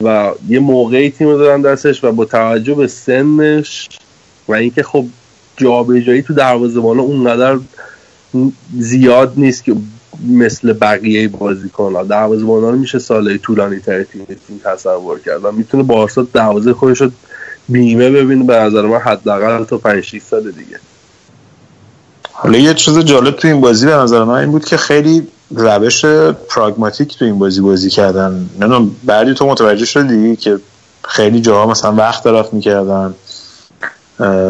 و 0.00 0.32
یه 0.48 0.58
موقعی 0.58 1.10
تیم 1.10 1.28
دادن 1.36 1.62
دستش 1.62 2.04
و 2.04 2.12
با 2.12 2.24
توجه 2.24 2.74
به 2.74 2.86
سنش 2.86 3.88
و 4.48 4.52
اینکه 4.52 4.82
خب 4.82 5.04
جابجایی 5.56 6.22
تو 6.22 6.34
دروازه‌بان 6.34 7.00
اونقدر 7.00 7.58
زیاد 8.78 9.32
نیست 9.36 9.64
که 9.64 9.76
مثل 10.28 10.72
بقیه 10.72 11.28
بازیکن 11.28 11.94
ها. 11.94 12.26
رو 12.46 12.72
میشه 12.72 12.98
سالهای 12.98 13.38
طولانی 13.38 13.78
تر 13.78 14.02
تیم 14.02 14.26
تصور 14.64 15.18
کرد 15.18 15.44
و 15.44 15.52
می‌تونه 15.52 15.82
بارسا 15.82 16.26
دروازه 16.32 16.72
خودش 16.72 17.00
رو 17.00 17.10
بیمه 17.68 18.10
ببینه 18.10 18.44
به 18.44 18.56
نظر 18.56 18.82
من 18.82 18.98
حداقل 18.98 19.64
تا 19.64 19.78
5 19.78 20.04
6 20.04 20.22
سال 20.22 20.42
دیگه. 20.42 20.80
حالا 22.32 22.58
یه 22.58 22.74
چیز 22.74 22.98
جالب 22.98 23.36
تو 23.36 23.48
این 23.48 23.60
بازی 23.60 23.86
به 23.86 23.92
نظر 23.92 24.24
من 24.24 24.34
این 24.34 24.50
بود 24.50 24.64
که 24.64 24.76
خیلی 24.76 25.28
روش 25.50 26.04
پراگماتیک 26.48 27.18
تو 27.18 27.24
این 27.24 27.38
بازی 27.38 27.60
بازی 27.60 27.90
کردن. 27.90 28.48
نمی‌دونم 28.60 28.90
بعدی 29.04 29.34
تو 29.34 29.46
متوجه 29.46 29.84
شدی 29.84 30.36
که 30.36 30.58
خیلی 31.04 31.40
جاها 31.40 31.70
مثلا 31.70 31.92
وقت 31.92 32.24
طرف 32.24 32.54
می‌کردن. 32.54 33.14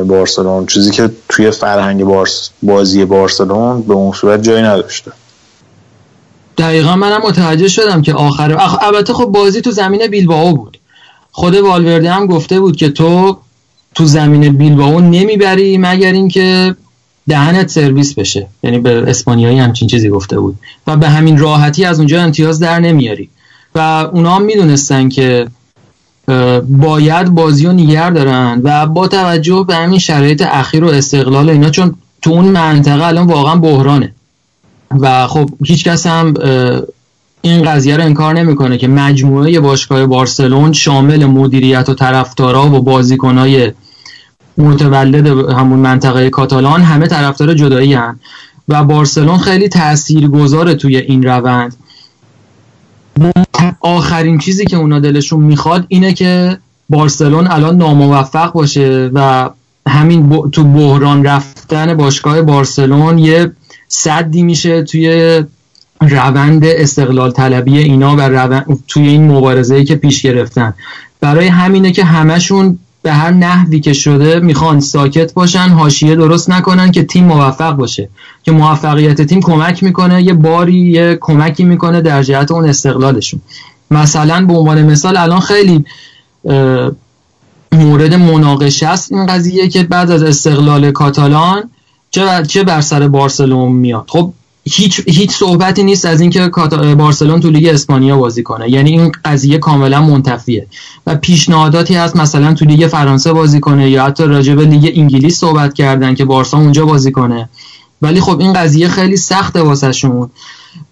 بارسلون. 0.09 0.67
چیزی 0.67 0.91
که 0.91 1.11
توی 1.29 1.51
فرهنگ 1.51 2.05
بارس 2.05 2.51
بازی 2.63 3.05
بارسلون 3.05 3.83
به 3.83 3.95
اون 3.95 4.13
صورت 4.13 4.43
جایی 4.43 4.63
نداشته. 4.63 5.13
دقیقا 6.59 6.97
منم 6.97 7.21
متوجه 7.25 7.69
شدم 7.69 8.03
که 8.03 8.15
آخر. 8.15 8.59
البته 8.83 9.13
خب 9.13 9.25
بازی 9.25 9.61
تو 9.61 9.71
زمین 9.71 10.07
بیلبائو 10.07 10.53
بود. 10.53 10.79
خود 11.33 11.55
والورده 11.55 12.11
هم 12.11 12.27
گفته 12.27 12.61
بود 12.61 12.77
که 12.77 12.89
تو 12.89 13.39
تو 13.95 14.05
زمین 14.05 14.57
بیلبائو 14.57 15.01
نمی‌بری 15.01 15.79
مگر 15.79 16.13
اینکه 16.13 16.77
دهنت 17.29 17.69
سرویس 17.69 18.15
بشه. 18.15 18.47
یعنی 18.63 18.79
به 18.79 19.05
اسپانیایی 19.11 19.59
همچین 19.59 19.89
چیزی 19.89 20.09
گفته 20.09 20.39
بود. 20.39 20.59
و 20.87 20.97
به 20.97 21.09
همین 21.09 21.39
راحتی 21.39 21.85
از 21.85 21.99
اونجا 21.99 22.23
امتیاز 22.23 22.61
در 22.61 22.81
نمیاری. 22.81 23.29
و 23.75 24.09
اونا 24.13 24.35
هم 24.35 24.43
می‌دونستن 24.43 25.09
که 25.09 25.47
باید 26.69 27.29
بازی 27.29 27.67
رو 27.67 27.73
نیگر 27.73 28.11
دارن 28.11 28.61
و 28.65 28.87
با 28.87 29.09
توجه 29.09 29.65
به 29.69 29.75
همین 29.75 29.99
شرایط 29.99 30.43
اخیر 30.47 30.85
و 30.85 30.89
استقلال 30.89 31.51
اینا 31.51 31.71
چون 31.71 31.95
تو 32.23 32.31
اون 32.31 32.45
منطقه 32.45 33.05
الان 33.05 33.27
واقعا 33.27 33.57
بحرانه. 33.57 34.15
و 35.01 35.27
خب 35.27 35.51
هیچ 35.65 35.85
کس 35.85 36.07
هم 36.07 36.35
این 37.43 37.63
قضیه 37.63 37.97
رو 37.97 38.03
انکار 38.03 38.35
نمی‌کنه 38.35 38.79
که 38.79 38.89
مجموعه 38.89 39.61
باشگاه 39.61 40.07
بارسلون 40.07 40.73
شامل 40.73 41.25
مدیریت 41.27 41.89
و 41.89 41.95
طرفدارا 41.95 42.67
و 42.67 42.83
بازیکنای 42.83 43.73
متولد 44.59 45.27
همون 45.51 45.79
منطقه 45.79 46.31
کاتالان 46.31 46.83
همه 46.83 47.07
طرفدار 47.07 47.55
جدایی 47.55 47.95
هن 47.95 48.21
و 48.69 48.85
بارسلون 48.85 49.39
خیلی 49.39 49.69
تاثیرگذاره 49.69 50.75
توی 50.75 50.97
این 50.97 51.23
روند. 51.23 51.77
آخرین 53.81 54.39
چیزی 54.39 54.65
که 54.67 54.77
اونا 54.77 55.01
دلشون 55.01 55.41
می‌خواد 55.41 55.85
اینه 55.89 56.13
که 56.13 56.59
بارسلون 56.89 57.47
الان 57.47 57.77
ناموفق 57.77 58.53
باشه 58.53 59.11
و 59.15 59.51
همین 59.89 60.29
ب- 60.29 60.51
تو 60.51 60.65
بحران 60.65 61.25
رفتن 61.25 61.95
باشگاه 61.95 62.43
بارسلون 62.43 63.19
یه 63.19 63.53
صدی 63.89 64.43
میشه 64.43 64.83
توی 64.83 65.43
روند 66.01 66.65
استقلال 66.65 67.31
طلبی 67.31 67.79
اینا 67.79 68.17
و 68.17 68.21
روند 68.21 68.79
توی 68.89 69.09
این 69.09 69.31
مبارزه 69.31 69.85
که 69.85 69.95
پیش 69.97 70.23
گرفتن. 70.23 70.75
برای 71.21 71.47
همینه 71.47 71.93
که 71.93 72.05
همشون 72.05 72.79
به 73.03 73.13
هر 73.13 73.31
نحوی 73.31 73.81
که 73.81 73.93
شده 73.93 74.41
می‌خوان 74.41 74.81
ساکت 74.81 75.35
باشن 75.35 75.69
حاشیه 75.69 76.17
درست 76.17 76.51
نکنن 76.51 76.91
که 76.91 77.03
تیم 77.03 77.25
موفق 77.25 77.73
باشه. 77.77 78.09
که 78.43 78.53
موفقیت 78.53 79.23
تیم 79.23 79.41
کمک 79.41 79.83
می‌کنه 79.83 80.23
یه 80.23 80.33
باری 80.33 80.75
یه 80.75 81.19
کمکی 81.21 81.65
می‌کنه 81.65 82.01
در 82.01 82.23
جهت 82.23 82.51
اون 82.51 82.69
استقلالشون. 82.69 83.41
مثلا 83.91 84.47
به 84.47 84.53
عنوان 84.53 84.83
مثال 84.83 85.17
الان 85.17 85.41
خیلی 85.41 85.85
مورد 87.73 88.15
مناقشه 88.15 88.87
است 88.87 89.13
این 89.13 89.27
قضیه 89.27 89.69
که 89.69 89.83
بعد 89.83 90.11
از 90.11 90.23
استقلال 90.23 90.91
کاتالان 90.91 91.71
چه 92.49 92.65
بر 92.65 92.81
سر 92.81 93.09
بارسلون 93.09 93.73
میاد. 93.73 94.05
خب 94.09 94.33
هیچ 94.75 95.03
هیچ 95.07 95.31
صحبتی 95.31 95.85
نیست 95.85 96.05
از 96.07 96.21
اینکه 96.21 96.51
بارسلون 96.99 97.41
تو 97.41 97.51
لیگ 97.51 97.67
اسپانیا 97.67 98.17
بازی 98.17 98.43
کنه. 98.43 98.71
یعنی 98.71 98.91
این 98.91 99.13
قضیه 99.25 99.59
کاملا 99.59 100.03
منتفیه 100.03 100.67
و 101.07 101.15
پیشنهاداتی 101.15 101.95
هست 101.95 102.17
مثلا 102.17 102.55
تو 102.55 102.65
لیگ 102.65 102.87
فرانسه 102.87 103.33
بازی 103.33 103.61
کنه 103.61 103.91
یا 103.91 104.05
حتی 104.05 104.25
راجع 104.25 104.55
به 104.55 104.65
لیگ 104.65 104.93
انگلیس 104.97 105.39
صحبت 105.39 105.75
کردن 105.75 106.15
که 106.15 106.25
بارسا 106.25 106.59
اونجا 106.59 106.87
بازی 106.87 107.13
کنه. 107.13 107.49
ولی 108.03 108.21
خب 108.21 108.41
این 108.41 108.53
قضیه 108.53 108.89
خیلی 108.89 109.17
سخته 109.17 109.63
واسهشون. 109.63 110.31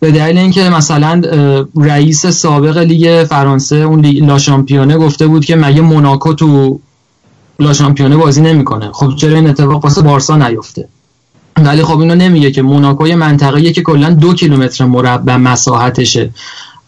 به 0.01 0.11
دلیل 0.11 0.39
اینکه 0.39 0.71
مثلا 0.71 1.23
رئیس 1.77 2.27
سابق 2.27 2.79
لیگ 2.79 3.25
فرانسه 3.25 3.77
اون 3.77 4.07
لا 4.07 4.39
شامپیونه 4.39 4.99
گفته 4.99 5.27
بود 5.27 5.45
که 5.45 5.57
مگه 5.57 5.81
موناکو 5.81 6.35
تو 6.35 6.81
لا 7.59 7.73
شامپیونه 7.73 8.17
بازی 8.17 8.41
نمی‌کنه. 8.41 8.91
خب 8.93 9.17
چرا 9.17 9.35
این 9.35 9.47
اتفاق 9.47 9.85
واسه 9.85 10.03
بارسا 10.03 10.37
نیفته؟ 10.37 10.89
ولی 11.65 11.83
خب 11.83 11.99
اینو 11.99 12.15
نمیگه 12.15 12.51
که 12.51 12.63
موناکو 12.63 13.07
یه 13.07 13.17
منطقه‌ایه 13.17 13.73
که 13.73 13.83
کلا 13.83 14.11
دو 14.11 14.35
کیلومتر 14.35 14.85
مربع 14.85 15.37
مساحتشه 15.37 16.31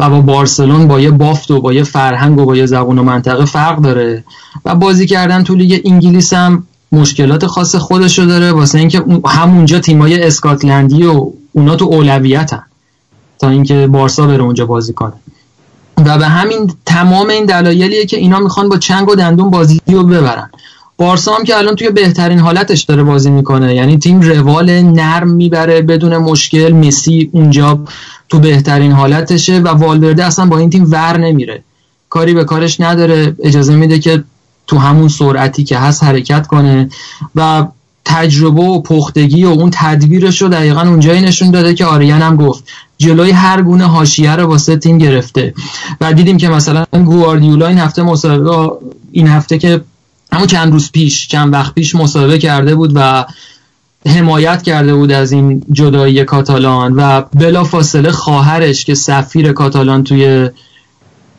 و 0.01 0.11
با 0.11 0.21
بارسلون 0.21 0.89
با 0.89 1.01
یه 1.01 1.11
بافت 1.11 1.51
و 1.51 1.61
با 1.61 1.73
یه 1.73 1.83
فرهنگ 1.83 2.39
و 2.39 2.45
با 2.45 2.57
یه 2.57 2.67
زبون 2.67 2.99
و 2.99 3.03
منطقه 3.03 3.45
فرق 3.45 3.81
داره 3.81 4.25
و 4.65 4.75
بازی 4.75 5.07
کردن 5.07 5.43
تو 5.43 5.55
لیگ 5.55 5.81
انگلیس 5.85 6.33
هم 6.33 6.67
مشکلات 6.93 7.47
خاص 7.47 7.77
خودشو 7.77 8.25
داره. 8.25 8.53
واسه 8.53 8.79
اینکه 8.79 9.05
همونجا 9.27 9.79
تیمای 9.79 10.23
اسکاتلندی 10.23 11.05
و 11.05 11.31
اونا 11.53 11.77
تو 11.77 11.85
اولویتن 11.85 12.63
تا 13.39 13.49
اینکه 13.49 13.87
بارسا 13.87 14.27
بره 14.27 14.43
اونجا 14.43 14.67
بازی 14.67 14.93
کنه. 14.93 15.13
و 16.07 16.19
به 16.19 16.27
همین 16.27 16.73
تمام 16.87 17.29
این 17.29 17.45
دلایلیه 17.45 18.07
که 18.07 18.17
اینا 18.17 18.39
می‌خوان 18.39 18.69
با 18.69 18.79
چنگ 18.79 19.09
و 19.09 19.15
دندون 19.15 19.51
بازی 19.51 19.81
رو 19.87 20.03
ببرن. 20.03 20.51
بارسا 21.03 21.35
هم 21.35 21.45
که 21.45 21.57
الان 21.59 21.77
توی 21.77 21.91
بهترین 21.91 22.39
حالتش 22.39 22.83
داره 22.83 23.03
بازی 23.03 23.31
می‌کنه. 23.31 23.75
یعنی 23.75 23.99
تیم 23.99 24.21
روال 24.21 24.83
نرم 24.83 25.29
می‌بره 25.29 25.83
بدون 25.83 26.17
مشکل. 26.17 26.73
مسی 26.73 27.31
اونجا 27.33 27.81
تو 28.29 28.39
بهترین 28.39 28.93
حالتشه 28.93 29.59
و 29.59 29.69
والورده 29.69 30.25
اصلا 30.25 30.47
با 30.47 30.59
این 30.59 30.71
تیم 30.71 30.87
ور 30.91 31.19
نمیره. 31.19 31.63
کاری 32.09 32.35
به 32.35 32.45
کارش 32.45 32.81
نداره. 32.81 33.37
اجازه 33.43 33.77
میده 33.77 33.99
که 33.99 34.25
تو 34.67 34.79
همون 34.79 35.09
سرعتی 35.09 35.65
که 35.65 35.79
هست 35.79 36.05
حرکت 36.05 36.47
کنه 36.47 36.89
و 37.35 37.67
تجربه 38.05 38.63
و 38.63 38.83
پختگی 38.83 39.45
و 39.45 39.49
اون 39.49 39.71
تدبیرش 39.73 40.43
رو 40.43 40.49
دقیقا 40.49 40.81
اونجایی 40.81 41.21
نشون 41.21 41.51
داده 41.51 41.75
که 41.75 41.85
آریان 41.85 42.23
هم 42.23 42.37
گفت. 42.37 42.65
جلوی 42.99 43.31
هر 43.31 43.63
گونه 43.63 43.85
حاشیه 43.85 44.37
رو 44.37 44.47
واسه 44.47 44.77
تیم 44.77 44.99
گرفته. 44.99 45.55
و 46.01 46.13
دیدیم 46.13 46.37
که 46.37 46.49
مثلا 46.49 46.85
گواردیولا 46.93 47.67
این 47.67 47.79
هفته 47.79 48.03
مسابقه 48.03 48.75
این 49.13 49.27
هفته 49.27 49.59
که 49.59 49.81
همون 50.33 50.47
چند 50.47 50.73
روز 50.73 50.93
پیش 50.93 51.29
چند 51.29 51.53
وقت 51.53 51.75
پیش 51.75 51.95
مسابقه 51.95 52.39
کرده 52.39 52.75
بود 52.75 52.93
و 52.95 53.25
حمایت 54.07 54.63
کرده 54.63 54.95
بود 54.95 55.13
از 55.13 55.33
این 55.33 55.65
جدایی 55.73 56.25
کاتالان 56.25 56.93
و 56.93 57.23
بلا 57.35 57.65
فاصله 57.65 58.13
خواهرش 58.13 58.85
که 58.85 58.95
سفیر 58.95 59.53
کاتالان 59.53 60.05
توی 60.05 60.51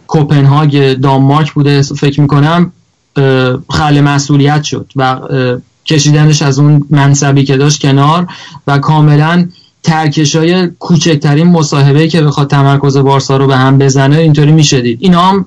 کوپنهاگ 0.07 0.94
دانمارک 0.94 1.53
بوده 1.53 1.82
فکر 1.82 2.22
می‌کنم 2.22 2.72
خل 3.70 4.02
مسئولیت 4.02 4.64
شد 4.64 4.91
و 4.95 5.20
کشیدنش 5.86 6.41
از 6.41 6.60
اون 6.60 6.86
منصبی 6.90 7.44
که 7.44 7.57
داشت 7.57 7.82
کنار 7.82 8.28
و 8.68 8.78
کاملا 8.78 9.48
ترکش 9.84 10.36
های 10.36 10.68
کوچکترین 10.68 11.48
مصاحبه 11.48 12.07
که 12.07 12.22
بخواد 12.22 12.49
تمرکز 12.49 12.98
بارسا 12.98 13.38
رو 13.38 13.48
به 13.48 13.57
هم 13.57 13.78
بزنه 13.78 14.18
اینطوری 14.18 14.52
می‌شدید. 14.52 14.98
اینا 15.02 15.22
هم 15.22 15.45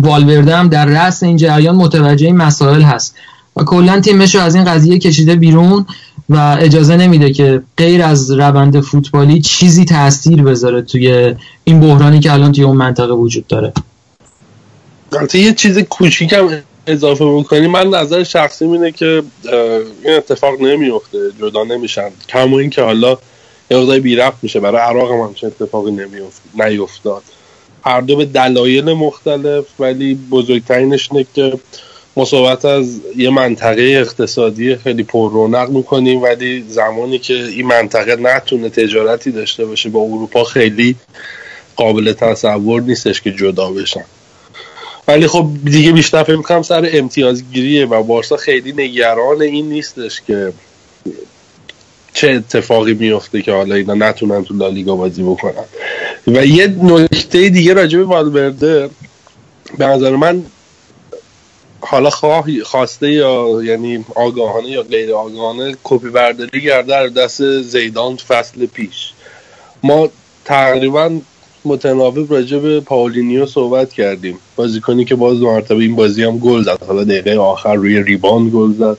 والورده 0.00 0.56
هم 0.56 0.68
در 0.68 0.86
رأس 0.86 1.22
این 1.22 1.36
جریان 1.36 1.76
متوجه 1.76 2.26
این 2.26 2.36
مسائل 2.36 2.82
هست. 2.82 3.14
و 3.56 3.64
کلا 3.64 4.00
تیمش 4.00 4.34
رو 4.34 4.40
از 4.40 4.54
این 4.54 4.64
قضیه 4.64 4.98
کشیده 4.98 5.36
بیرون 5.36 5.86
و 6.28 6.56
اجازه 6.60 6.96
نمیده 6.96 7.32
که 7.32 7.62
غیر 7.76 8.02
از 8.02 8.30
روند 8.30 8.80
فوتبالی 8.80 9.40
چیزی 9.40 9.84
تاثیر 9.84 10.42
بذاره 10.42 10.82
توی 10.82 11.34
این 11.64 11.80
بحرانی 11.80 12.20
که 12.20 12.32
الان 12.32 12.52
توی 12.52 12.64
اون 12.64 12.76
منطقه 12.76 13.12
وجود 13.12 13.46
داره. 13.46 13.72
البته 15.12 15.38
یه 15.38 15.52
چیز 15.52 15.78
کوچیکم 15.78 16.48
اضافه 16.86 17.24
بکنی 17.24 17.66
من 17.66 17.86
نظر 17.86 18.24
شخصی 18.24 18.64
اینه 18.64 18.92
که 18.92 19.22
این 20.04 20.16
اتفاق 20.16 20.60
نمیفته 20.60 21.18
جدا 21.40 21.64
نمیشن. 21.64 22.10
کما 22.28 22.58
این 22.58 22.70
که 22.70 22.82
حالا 22.82 23.18
یه 23.70 24.00
بی 24.00 24.16
رفت 24.16 24.38
میشه 24.42 24.60
برای 24.60 24.80
عراق 24.80 25.12
هم 25.12 25.18
همچین 25.18 25.48
اتفاقی 25.60 25.90
نمیفت 25.90 26.42
نیفتاد. 26.54 27.22
هر 27.84 28.00
دو 28.00 28.16
به 28.16 28.24
دلایل 28.24 28.92
مختلف 28.92 29.64
ولی 29.78 30.14
بزرگترینش 30.30 31.08
اینه 31.12 31.26
که 31.34 31.52
ما 32.16 32.50
از 32.50 33.00
یه 33.16 33.30
منطقه 33.30 33.82
اقتصادی 33.82 34.76
خیلی 34.76 35.02
پر 35.02 35.30
رونق 35.30 35.70
می‌کنیم 35.70 36.22
ولی 36.22 36.64
زمانی 36.68 37.18
که 37.18 37.34
این 37.34 37.66
منطقه 37.66 38.16
نتونه 38.16 38.68
تجارتی 38.68 39.30
داشته 39.30 39.64
باشه 39.66 39.88
با 39.88 40.00
اروپا 40.00 40.44
خیلی 40.44 40.96
قابل 41.76 42.12
تصور 42.12 42.82
نیستش 42.82 43.20
که 43.20 43.32
جدا 43.32 43.70
بشن. 43.70 44.04
ولی 45.08 45.26
خب 45.26 45.46
دیگه 45.64 45.92
بیشتر 45.92 46.22
فکر 46.22 46.36
می‌کنم 46.36 46.62
سر 46.62 46.90
امتیازگیریه 46.92 47.86
و 47.86 48.02
بارسا 48.02 48.36
خیلی 48.36 48.72
نگران 48.72 49.42
این 49.42 49.68
نیستش 49.68 50.20
که 50.26 50.52
چه 52.12 52.30
اتفاقی 52.30 52.94
میفته 52.94 53.42
که 53.42 53.52
حالا 53.52 53.74
اینا 53.74 53.94
نتونن 53.94 54.44
تو 54.44 54.54
لالیگا 54.54 54.96
بازی 54.96 55.22
بکنن. 55.22 55.64
و 56.26 56.46
یه 56.46 56.66
نکته 56.66 57.48
دیگه 57.48 57.74
راجع 57.74 57.98
به 57.98 58.04
والورده 58.04 58.90
به 59.78 59.86
نظر 59.86 60.16
من 60.16 60.42
حالا 61.80 62.10
خواه 62.10 62.46
خواسته 62.64 63.12
یا 63.12 63.60
یعنی 63.64 64.04
آگاهانه 64.14 64.68
یا 64.68 64.82
غیر 64.82 65.14
آگاهانه 65.14 65.76
کپی 65.84 66.08
برداری 66.08 66.62
کرده 66.62 66.88
از 66.88 67.06
دست 67.06 67.60
زیدان 67.60 68.16
فصل 68.16 68.66
پیش. 68.66 69.12
ما 69.82 70.08
تقریبا 70.44 71.20
متناوب 71.64 72.32
راجع 72.32 72.58
به 72.58 72.80
پاولینیو 72.80 73.46
صحبت 73.46 73.92
کردیم. 73.92 74.38
بازیکنی 74.56 75.04
که 75.04 75.14
باز 75.14 75.38
مرتبه 75.38 75.82
این 75.82 75.96
بازی 75.96 76.24
هم 76.24 76.38
گل 76.38 76.62
زد. 76.62 76.82
حالا 76.86 77.04
دقیقه 77.04 77.36
آخر 77.36 77.74
روی 77.74 78.02
rebound 78.02 78.52
گل 78.52 78.72
زد. 78.72 78.98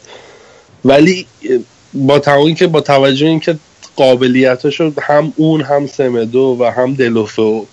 ولی 0.86 1.26
با 1.94 2.20
تمامی 2.20 2.56
که 2.56 2.68
با 2.68 2.82
توجه 2.82 3.28
اینکه 3.28 3.56
قابلیتاشو 3.96 4.92
هم 5.02 5.34
اون 5.36 5.62
هم 5.62 5.88
سمدو 5.88 6.58
و 6.60 6.72
هم 6.72 6.94
دلوفو 6.94 7.66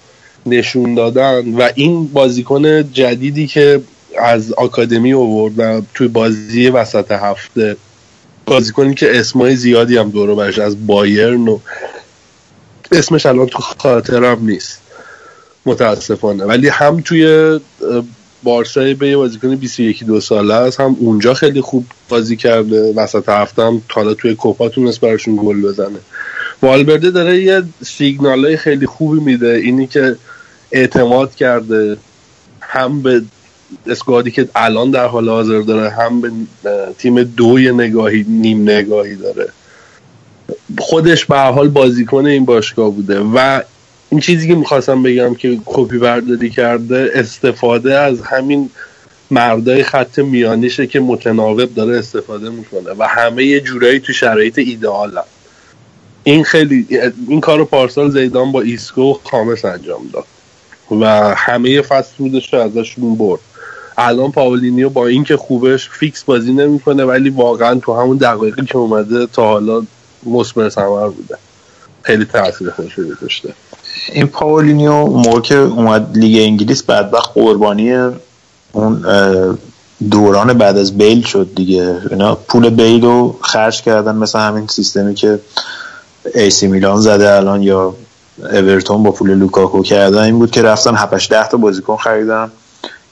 نشون 0.46 0.94
دادن 0.94 1.54
و 1.54 1.68
این 1.74 2.06
بازیکن 2.06 2.92
جدیدی 2.92 3.46
که 3.46 3.80
از 4.18 4.52
آکادمی 4.52 5.12
آورد 5.12 5.52
و 5.58 5.82
توی 5.94 6.08
بازی 6.08 6.68
وسط 6.68 7.12
هفته. 7.12 7.76
بازیکنی 8.46 8.94
که 8.94 9.18
اسمای 9.18 9.56
زیادی 9.56 9.96
هم 9.96 10.10
دور 10.10 10.30
و 10.30 10.36
برش 10.36 10.58
از 10.58 10.86
بایرن 10.86 11.48
و 11.48 11.58
اسمش 12.92 13.26
الان 13.26 13.46
تو 13.46 13.58
خاطرم 13.58 14.46
نیست. 14.46 14.80
متاسفانه. 15.66 16.44
ولی 16.44 16.68
هم 16.68 17.00
توی 17.00 17.60
بارسای 18.42 18.94
به 18.94 19.08
یه 19.08 19.16
بازیکن 19.16 19.54
21 19.54 20.04
دو 20.04 20.20
ساله 20.20 20.54
است. 20.54 20.80
هم 20.80 20.96
اونجا 21.00 21.34
خیلی 21.34 21.60
خوب 21.60 21.86
بازی 22.08 22.36
کرده. 22.36 22.92
وسط 22.96 23.28
هفته 23.28 23.62
هم 23.62 23.82
حالا 23.88 24.14
توی 24.14 24.34
کوپا 24.34 24.68
تونست 24.68 25.00
براشون 25.00 25.36
گل 25.36 25.62
بزنه. 25.62 25.98
والورده 26.62 27.10
داره 27.10 27.42
یه 27.42 27.62
سیگنال 27.84 28.44
های 28.44 28.56
خیلی 28.56 28.86
خوبی 28.86 29.20
میده. 29.20 29.54
اینی 29.54 29.86
که 29.86 30.16
اعتماد 30.72 31.34
کرده 31.34 31.96
هم 32.60 33.02
به 33.02 33.22
اسکوادی 33.86 34.30
که 34.30 34.48
الان 34.54 34.90
در 34.90 35.06
حال 35.06 35.28
حاضر 35.28 35.60
داره 35.60 35.90
هم 35.90 36.20
به 36.20 36.30
تیم 36.98 37.22
دوی 37.22 37.72
نگاهی 37.72 38.24
نیم 38.28 38.62
نگاهی 38.62 39.16
داره. 39.16 39.48
خودش 40.78 41.24
به 41.24 41.38
حال 41.38 41.68
بازیکن 41.68 42.26
این 42.26 42.44
باشگاه 42.44 42.90
بوده 42.90 43.20
و 43.20 43.60
این 44.10 44.20
چیزی 44.20 44.48
که 44.48 44.54
می‌خواستم 44.54 45.02
بگم 45.02 45.34
که 45.34 45.58
کپی 45.66 45.98
برداری 45.98 46.50
کرده 46.50 47.10
استفاده 47.14 47.98
از 47.98 48.22
همین 48.22 48.70
مردای 49.30 49.82
خط 49.82 50.18
میانیشه 50.18 50.86
که 50.86 51.00
متناوب 51.00 51.74
داره 51.74 51.98
استفاده 51.98 52.50
می‌کنه 52.50 52.90
و 52.98 53.02
همه 53.08 53.44
یه 53.44 53.60
جورایی 53.60 54.00
تو 54.00 54.12
شرایط 54.12 54.58
ایدئال 54.58 55.18
این 56.24 56.44
خیلی 56.44 56.86
این 57.28 57.40
کار 57.40 57.58
رو 57.58 57.64
پارسال 57.64 58.10
زیدان 58.10 58.52
با 58.52 58.60
ایسکو 58.60 59.12
خامس 59.12 59.64
انجام 59.64 60.10
داد 60.12 60.24
و 61.00 61.34
همه 61.36 61.82
فصل 61.82 62.14
بودش 62.18 62.54
رو 62.54 62.60
ازشون 62.60 63.14
برد. 63.14 63.40
الان 63.98 64.32
پاولینیو 64.32 64.88
با 64.88 65.06
اینکه 65.06 65.36
خوبش 65.36 65.88
فیکس 65.88 66.24
بازی 66.24 66.52
نمی‌کنه 66.52 67.04
ولی 67.04 67.30
واقعا 67.30 67.74
تو 67.74 68.00
همون 68.00 68.16
دقایقی 68.16 68.66
که 68.66 68.76
اومده 68.76 69.26
تا 69.26 69.42
حالا 69.46 69.82
مثمر 70.26 70.68
ثمر 70.68 71.08
بوده. 71.08 71.36
خیلی 72.02 72.24
تاثیر 72.24 72.70
خودش 72.70 72.92
رو 72.92 73.04
گذاشته 73.04 73.54
این 74.12 74.26
پاولینیو 74.26 75.06
موقع 75.06 75.40
که 75.40 75.56
اومد 75.56 76.18
لیگ 76.18 76.42
انگلیس 76.42 76.82
بدبخت 76.82 77.30
قربانی 77.34 77.92
اون 78.72 79.04
دوران 80.10 80.52
بعد 80.52 80.78
از 80.78 80.98
بیل 80.98 81.22
شد 81.22 81.48
دیگه. 81.56 81.96
اینا 82.10 82.34
پول 82.34 82.70
بیل 82.70 83.02
رو 83.02 83.36
خرج 83.40 83.82
کردن 83.82 84.16
مثل 84.16 84.38
همین 84.38 84.66
سیستمی 84.66 85.14
که 85.14 85.40
AC 86.34 86.66
میلان 86.66 87.00
زده 87.00 87.34
الان 87.34 87.62
یا 87.62 87.94
اورتون 88.52 89.02
با 89.02 89.10
پول 89.10 89.34
لوکاکو 89.34 89.82
کردن. 89.82 90.22
این 90.22 90.38
بود 90.38 90.50
که 90.50 90.62
رفتن 90.62 90.94
7 90.94 91.28
ده 91.28 91.48
تا 91.48 91.56
بازیکن 91.56 91.96
خریدن. 91.96 92.50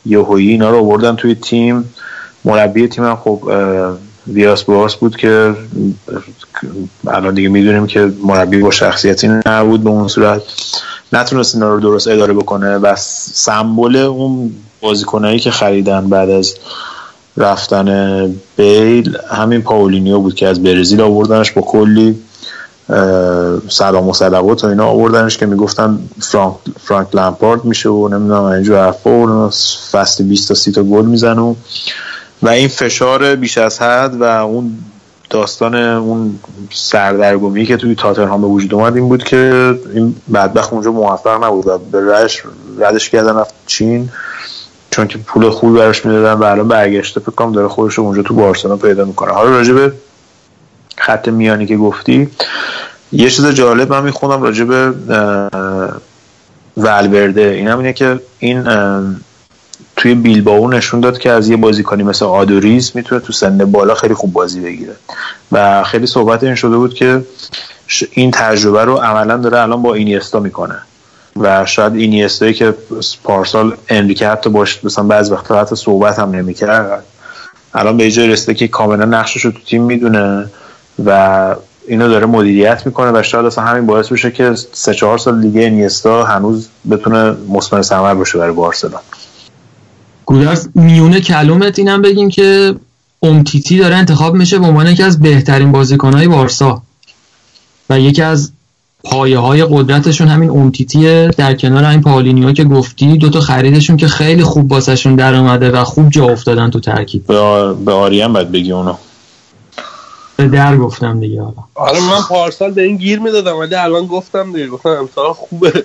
یهویی 0.06 0.50
اینا 0.50 0.70
رو 0.70 0.78
آوردن 0.78 1.16
توی 1.16 1.34
تیم. 1.34 1.94
مربی 2.44 2.88
تیم 2.88 3.04
هم 3.04 3.16
خب 3.16 3.50
اه، 4.28 4.34
ویاش 4.34 4.62
بواش 4.62 4.94
بود 4.94 5.16
که 5.16 5.54
الان 7.06 7.34
دیگه 7.34 7.48
می‌دونیم 7.48 7.86
که 7.86 8.12
مربی 8.22 8.58
با 8.58 8.70
شخصیتی 8.70 9.28
نبود 9.46 9.84
به 9.84 9.90
اون 9.90 10.08
صورت. 10.08 10.42
نتونست 11.12 11.54
اینا 11.54 11.74
رو 11.74 11.80
درست 11.80 12.08
اداره 12.08 12.34
بکنه 12.34 12.76
و 12.76 12.94
سمبل 12.96 13.96
اون 13.96 14.52
بازیکنایی 14.80 15.38
که 15.38 15.50
خریدن 15.50 16.08
بعد 16.08 16.30
از 16.30 16.54
رفتن 17.36 18.34
بیل 18.56 19.18
همین 19.30 19.62
پاولینیو 19.62 20.20
بود 20.20 20.34
که 20.34 20.48
از 20.48 20.62
برزیل 20.62 21.00
آوردنش 21.00 21.52
با 21.52 21.62
کلی 21.62 22.18
سلام 23.68 24.08
و 24.08 24.12
صلوات 24.12 24.64
و 24.64 24.66
اینا 24.66 24.86
آوردنش 24.86 25.38
که 25.38 25.46
می‌گفتن 25.46 25.98
فرانک, 26.20 26.56
فرانک 26.80 27.14
لمپارد 27.14 27.64
میشه 27.64 27.88
و 27.88 28.08
نمی‌دونم 28.08 28.42
اینجور 28.42 28.84
حرفا 28.84 29.46
و 29.46 29.50
فصل 29.90 30.24
20 30.24 30.48
تا 30.48 30.54
30 30.54 30.72
تا 30.72 30.82
گل 30.82 31.04
می‌زنه 31.04 31.40
و 31.40 31.54
و 32.42 32.48
این 32.48 32.68
فشار 32.68 33.36
بیش 33.36 33.58
از 33.58 33.82
حد 33.82 34.20
و 34.20 34.22
اون 34.22 34.78
داستان 35.30 35.74
اون 35.74 36.38
سردرگمی 36.70 37.66
که 37.66 37.76
توی 37.76 37.94
تاتنهام 37.94 38.40
به 38.40 38.46
وجود 38.46 38.74
اومد 38.74 38.96
این 38.96 39.08
بود 39.08 39.24
که 39.24 39.74
این 39.94 40.16
بدبخت 40.34 40.72
اونجا 40.72 40.92
موفق 40.92 41.44
نبود 41.44 41.66
و 41.66 41.78
به 41.78 42.14
ردش 42.14 42.42
ردش 42.78 43.10
کردن 43.10 43.36
رفت 43.36 43.54
چین 43.66 44.08
چون 44.90 45.08
که 45.08 45.18
پول 45.18 45.50
خوبی 45.50 45.78
براش 45.78 46.06
می‌دادن 46.06 46.32
و 46.32 46.44
الان 46.44 46.68
برگشته 46.68 47.20
فکر 47.20 47.30
کنم 47.30 47.52
داره 47.52 47.68
خودش 47.68 47.98
اونجا 47.98 48.22
تو 48.22 48.34
بارسلونا 48.34 48.76
پیدا 48.76 49.04
می‌کنه. 49.04 49.32
حالا 49.32 49.50
راجع 49.50 49.72
به 49.72 49.92
خط 50.98 51.28
میانی 51.28 51.66
که 51.66 51.76
گفتی 51.76 52.28
یه 53.12 53.30
چیز 53.30 53.46
جالب 53.46 53.92
من 53.92 54.04
می‌خونم 54.04 54.42
راجع 54.42 54.64
به 54.64 54.92
ولورده. 56.76 57.42
این 57.42 57.68
هم 57.68 57.78
اینه 57.78 57.92
که 57.92 58.20
این 58.38 58.66
توی 59.96 60.14
بیلباو 60.14 60.70
نشون 60.70 61.00
داد 61.00 61.18
که 61.18 61.30
از 61.30 61.48
یه 61.48 61.56
بازیکنی 61.56 62.02
مثل 62.02 62.24
آدوریز 62.24 62.92
می‌تونه 62.94 63.20
تو 63.20 63.32
سن 63.32 63.58
بالا 63.58 63.94
خیلی 63.94 64.14
خوب 64.14 64.32
بازی 64.32 64.60
بگیره. 64.60 64.96
و 65.52 65.84
خیلی 65.84 66.06
صحبت 66.06 66.44
این 66.44 66.54
شده 66.54 66.76
بود 66.76 66.94
که 66.94 67.22
این 68.10 68.30
تجربه 68.30 68.84
رو 68.84 68.96
عملا 68.96 69.36
داره 69.36 69.60
الان 69.60 69.82
با 69.82 69.94
اینیستا 69.94 70.40
می‌کنه. 70.40 70.78
و 71.36 71.66
شاید 71.66 71.94
اینیستایی 71.94 72.54
که 72.54 72.74
پارسال 73.24 73.76
انریکه 73.88 74.28
حتی 74.28 74.50
باش 74.50 74.84
مثلا 74.84 75.04
بعض 75.04 75.32
وقتا 75.32 75.60
حتی 75.60 75.76
صحبت 75.76 76.18
هم 76.18 76.30
نمی‌کرد. 76.30 77.04
الان 77.74 77.96
به 77.96 78.10
جای 78.10 78.28
رسیده 78.28 78.54
که 78.54 78.68
کاملا 78.68 79.04
نقشش 79.04 79.44
رو 79.44 79.50
تو 79.50 79.58
تیم 79.66 79.82
می‌دونه 79.82 80.50
و 81.04 81.54
اینو 81.88 82.08
داره 82.08 82.26
مدیریت 82.26 82.86
می‌کنه 82.86 83.18
و 83.18 83.22
شاید 83.22 83.46
اصلا 83.46 83.64
همین 83.64 83.86
باعث 83.86 84.08
بشه 84.08 84.30
که 84.30 84.54
سه 84.72 84.94
چهار 84.94 85.18
سال 85.18 85.40
دیگه 85.40 85.60
اینیستا 85.60 86.24
هنوز 86.24 86.68
بتونه 86.90 87.36
مثمر 87.48 87.82
ثمر 87.82 88.14
باشه 88.14 88.38
برای 88.38 88.52
بارسلون 88.52 89.00
گودرز 90.26 90.68
میونه 90.74 91.20
کلومت 91.20 91.78
اینم 91.78 92.02
بگیم 92.02 92.28
که 92.28 92.74
امتیتی 93.22 93.78
داره 93.78 93.96
انتخاب 93.96 94.34
میشه 94.34 94.58
به 94.58 94.66
عنوان 94.66 94.86
یکی 94.86 95.02
از 95.02 95.20
بهترین 95.20 95.72
بازیکنهای 95.72 96.28
بارسا. 96.28 96.82
و 97.90 98.00
یکی 98.00 98.22
از 98.22 98.52
پایه 99.04 99.38
های 99.38 99.64
قدرتشون 99.64 100.28
همین 100.28 100.50
امتیتیه 100.50 101.30
در 101.36 101.54
کنار 101.54 101.84
این 101.84 102.00
پاولینیو 102.00 102.52
که 102.52 102.64
گفتی 102.64 103.18
دوتا 103.18 103.40
خریدشون 103.40 103.96
که 103.96 104.08
خیلی 104.08 104.42
خوب 104.42 104.68
باسشون 104.68 105.16
در 105.16 105.34
اومده 105.34 105.70
و 105.70 105.84
خوب 105.84 106.10
جا 106.10 106.24
افتادن 106.24 106.70
تو 106.70 106.80
ترکیب. 106.80 107.26
به, 107.26 107.36
آ... 107.38 107.72
به 107.72 107.92
آریان 107.92 108.32
باید 108.32 108.52
بگی 108.52 108.72
اونو. 108.72 108.94
به 110.36 110.48
در 110.48 110.76
گفتم 110.76 111.20
دیگه 111.20 111.42
حالا. 111.42 111.54
آره 111.74 112.00
من 112.00 112.20
پارسال 112.28 112.70
به 112.70 112.82
این 112.82 112.96
گیر 112.96 113.18
می‌دادم 113.18 113.56
ولی 113.56 113.74
الان 113.74 114.06
گفتم 114.06 114.52
دیگه 114.52 114.68
گفتم 114.68 114.88
امسال 114.88 115.32
خوبه. 115.32 115.84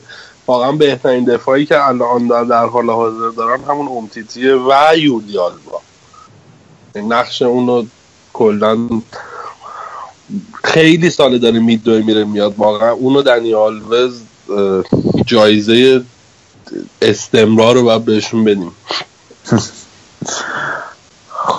واقعا 0.52 0.72
بهترین 0.72 1.26
دفاعی 1.26 1.66
که 1.66 1.88
الان 1.88 2.28
در, 2.28 2.44
در 2.44 2.66
حال 2.66 2.90
حاضر 2.90 3.30
دارن 3.38 3.64
همون 3.64 3.88
امتیتیه 3.88 4.56
و 4.56 4.98
یولیال 4.98 5.52
با 5.66 5.82
نقش 7.02 7.42
اونو 7.42 7.86
کلا 8.34 8.90
خیلی 10.64 11.10
ساله 11.10 11.38
داره 11.38 11.60
میدوی 11.60 12.02
میره 12.02 12.24
میاد. 12.24 12.54
واقعا 12.58 12.92
اونو 12.92 13.22
دنی 13.22 13.54
آلوز 13.54 14.22
اه، 14.50 14.84
جایزه 15.26 16.04
استمرار 17.02 17.76
رو 17.76 17.84
باید 17.84 18.06
بهشون 18.06 18.44
بدیم. 18.44 18.72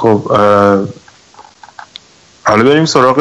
خب 0.01 0.28
حالا 2.44 2.64
بریم 2.64 2.86
سراغ 2.86 3.19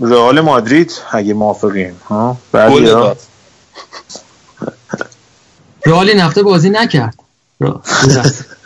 رئال 0.00 0.40
مادرید 0.40 0.92
اگه 1.10 1.34
موافقیم 1.34 2.00
ها. 2.08 2.36
رئال 5.86 6.08
این 6.08 6.20
هفته 6.20 6.42
بازی 6.42 6.70
نکرد. 6.70 7.14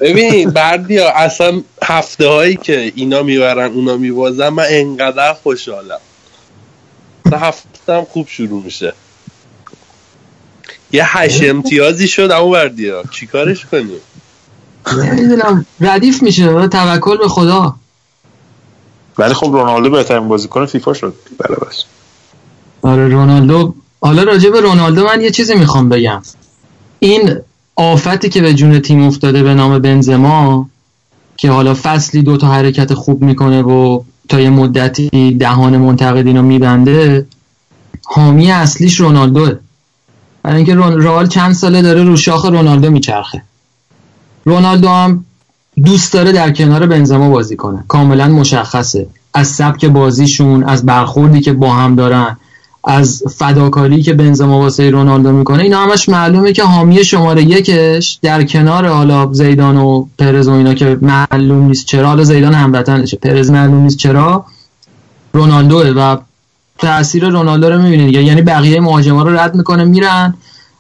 ببین 0.01 0.51
بردیا 0.51 1.11
اصلا 1.11 1.63
هفته 1.85 2.29
هایی 2.29 2.57
که 2.57 2.93
اینا 2.95 3.23
می‌برن 3.23 3.73
اونا 3.73 3.97
میبازن 3.97 4.49
من 4.49 4.65
انقدر 4.69 5.33
خوشحالم. 5.33 6.01
هم 7.89 8.05
خوب 8.05 8.29
شروع 8.29 8.63
میشه. 8.65 8.93
یه 10.93 11.19
هشت 11.19 11.43
امتیازی 11.43 12.09
شد 12.09 12.31
اما 12.31 12.51
بردیا 12.51 13.03
چیکارش 13.11 13.67
کنیم 13.67 14.01
نمی‌دونم. 14.93 15.67
ردیف 15.81 16.23
میشه. 16.23 16.69
توکل 16.69 17.17
به 17.17 17.29
خدا. 17.29 17.75
ولی 19.19 19.35
خب 19.35 19.47
رونالدو 19.47 19.91
بهترین 19.91 20.29
بازیکن 20.29 20.67
فیفا 20.67 20.95
شد. 20.95 21.15
بله 21.39 21.57
بس 21.57 21.85
آره 22.83 23.09
رونالدو. 23.09 23.75
حالا 24.01 24.23
راجع 24.23 24.51
به 24.51 24.61
رونالدو 24.61 25.05
من 25.05 25.21
یه 25.21 25.31
چیزی 25.31 25.55
می‌خوام 25.55 25.89
بگم. 25.89 26.23
این 27.01 27.37
آفتی 27.77 28.29
که 28.29 28.41
به 28.41 28.55
جون 28.55 28.79
تیم 28.79 29.03
افتاده 29.03 29.43
به 29.43 29.55
نام 29.55 29.79
بنزما 29.79 30.69
که 31.37 31.51
حالا 31.51 31.77
فصلی 31.83 32.23
دو 32.23 32.37
تا 32.37 32.49
حرکت 32.49 32.95
خوب 32.95 33.23
می‌کنه 33.23 33.63
و 33.63 34.03
تا 34.29 34.41
یه 34.41 34.51
مدتی 34.51 35.37
دهان 35.41 35.77
منتقدین 35.77 36.37
رو 36.37 36.43
میبنده 36.43 37.27
حامی 38.05 38.51
اصلیش 38.51 39.01
رونالدوه. 39.01 39.55
برای 40.43 40.57
اینکه 40.57 40.75
رئال 40.75 41.27
چند 41.27 41.53
ساله 41.53 41.83
داره 41.83 42.03
رو 42.03 42.17
شاخ 42.17 42.45
رونالدو 42.45 42.91
میچرخه. 42.91 43.43
رونالدو 44.45 44.89
هم 44.89 45.25
دوست 45.85 46.13
داره 46.13 46.33
در 46.33 46.51
کنار 46.51 46.87
بنزما 46.87 47.31
بازی 47.31 47.57
کنه. 47.57 47.85
کاملا 47.89 48.29
مشخصه. 48.29 49.07
از 49.35 49.49
سبک 49.49 49.85
بازیشون 49.85 50.65
از 50.65 50.87
برخوردی 50.87 51.41
که 51.41 51.53
با 51.53 51.73
هم 51.73 51.95
دارن 51.95 52.37
از 52.85 53.23
فداکاری 53.37 54.03
که 54.03 54.15
بنزما 54.15 54.59
واسه 54.59 54.91
رونالدو 54.91 55.33
می‌کنه 55.33 55.63
اینا 55.63 55.79
همش 55.79 56.09
معلومه 56.09 56.53
که 56.53 56.63
حامی 56.63 57.05
شماره 57.05 57.43
یکش 57.43 58.19
در 58.23 58.43
کنار 58.43 58.87
حالا 58.87 59.33
زیدان 59.33 59.77
و 59.77 60.07
پرز 60.19 60.49
و 60.49 60.53
اینا 60.53 60.75
که 60.75 60.99
معلوم 61.03 61.67
نیست 61.67 61.87
چرا 61.87 62.09
حالا 62.09 62.25
زیدان 62.25 62.55
هموطنشه 62.55 63.17
پرز 63.17 63.51
معلوم 63.51 63.83
نیست 63.83 63.97
چرا 63.97 64.45
رونالدوه 65.33 65.91
و 65.91 66.17
تاثیر 66.79 67.29
رونالدو 67.29 67.71
رو 67.71 67.83
می‌بینید 67.83 68.15
یعنی 68.15 68.43
بقیه 68.43 68.81
مهاجما 68.81 69.23
رو 69.23 69.37
رد 69.37 69.55
می‌کنه 69.55 69.85
میرن 69.85 70.35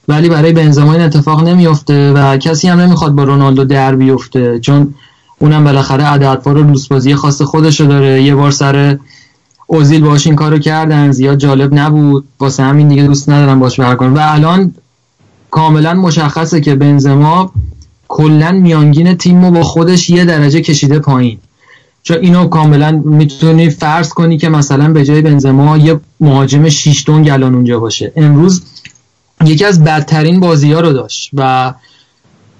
ولی 0.08 0.28
برای 0.28 0.52
بنزما 0.52 0.92
این 0.92 1.02
اتفاق 1.02 1.48
نمیفته 1.48 2.12
و 2.12 2.36
کسی 2.36 2.68
هم 2.68 2.80
نمی‌خواد 2.80 3.12
با 3.12 3.24
رونالدو 3.24 3.64
در 3.64 3.94
بیفته. 3.94 4.58
چون 4.58 4.94
اونم 5.38 5.64
بالاخره 5.64 6.04
عددپار 6.04 6.58
و 6.58 6.62
لوسبازی 6.62 7.14
خاص 7.14 7.42
خودشو 7.42 7.84
داره. 7.84 8.22
یه 8.22 8.34
بار 8.34 8.50
سر 8.50 8.98
اوزیل 9.72 10.00
باش 10.00 10.26
این 10.26 10.36
کارو 10.36 10.58
کردن 10.58 11.12
زیاد 11.12 11.38
جالب 11.38 11.74
نبود. 11.74 12.24
واسه 12.40 12.62
همین 12.62 12.88
دیگه 12.88 13.02
دوست 13.02 13.28
ندارم 13.28 13.60
باش 13.60 13.80
بر 13.80 13.96
و 13.96 14.18
الان 14.18 14.74
کاملا 15.50 15.94
مشخصه 15.94 16.60
که 16.60 16.74
بنزما 16.74 17.52
کلا 18.08 18.52
میانگین 18.52 19.14
تیم 19.14 19.44
رو 19.44 19.50
با 19.50 19.62
خودش 19.62 20.10
یه 20.10 20.24
درجه 20.24 20.60
کشیده 20.60 20.98
پایین. 20.98 21.38
چون 22.02 22.16
اینو 22.16 22.48
کاملا 22.48 23.02
می‌تونی 23.04 23.70
فرض 23.70 24.08
کنی 24.08 24.38
که 24.38 24.48
مثلا 24.48 24.92
به 24.92 25.04
جای 25.04 25.22
بنزما 25.22 25.78
یه 25.78 26.00
مهاجم 26.20 26.68
6 26.68 27.02
تن 27.02 27.22
گلان 27.22 27.54
اونجا 27.54 27.80
باشه. 27.80 28.12
امروز 28.16 28.62
یکی 29.44 29.64
از 29.64 29.84
بدترین 29.84 30.40
بازی 30.40 30.72
ها 30.72 30.80
رو 30.80 30.92
داشت 30.92 31.30
و 31.34 31.74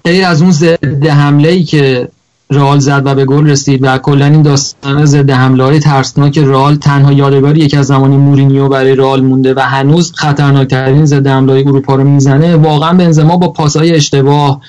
غیر 0.05 0.25
از 0.25 0.41
اون 0.41 0.51
ضد 0.51 1.07
حمله 1.07 1.49
ای 1.49 1.63
که 1.63 2.09
رئال 2.51 2.79
زد 2.79 3.01
و 3.05 3.15
به 3.15 3.25
گل 3.25 3.47
رسید 3.47 3.79
و 3.83 3.97
کلا 3.97 4.25
این 4.25 4.41
داستان 4.41 5.05
ضد 5.05 5.29
حمله 5.29 5.63
های 5.63 5.79
ترسناک 5.79 6.37
رئال 6.37 6.75
تنها 6.75 7.11
یادگاری 7.11 7.59
یکی 7.59 7.77
از 7.77 7.87
زمانی 7.87 8.17
مورینیو 8.17 8.67
برای 8.67 8.95
رئال 8.95 9.21
مونده 9.21 9.53
و 9.53 9.59
هنوز 9.59 10.13
خطرناکترین 10.15 11.05
ضد 11.05 11.27
حمله 11.27 11.53
اروپا 11.53 11.95
رو 11.95 12.03
می‌زنه. 12.03 12.55
واقعا 12.55 12.93
بنزما 12.93 13.37
با 13.37 13.47
پاسای 13.47 13.95
اشتباه 13.95 14.61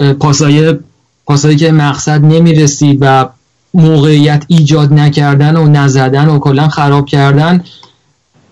اه، 0.00 0.12
پاسای 0.12 0.74
پاسایی 1.26 1.56
که 1.56 1.72
مقصد 1.72 2.24
نمی‌رسید 2.24 2.98
و 3.00 3.28
موقعیت 3.74 4.44
ایجاد 4.48 4.92
نکردن 4.92 5.56
و 5.56 5.68
نزدن 5.68 6.28
و 6.28 6.38
کلا 6.38 6.68
خراب 6.68 7.06
کردن 7.06 7.64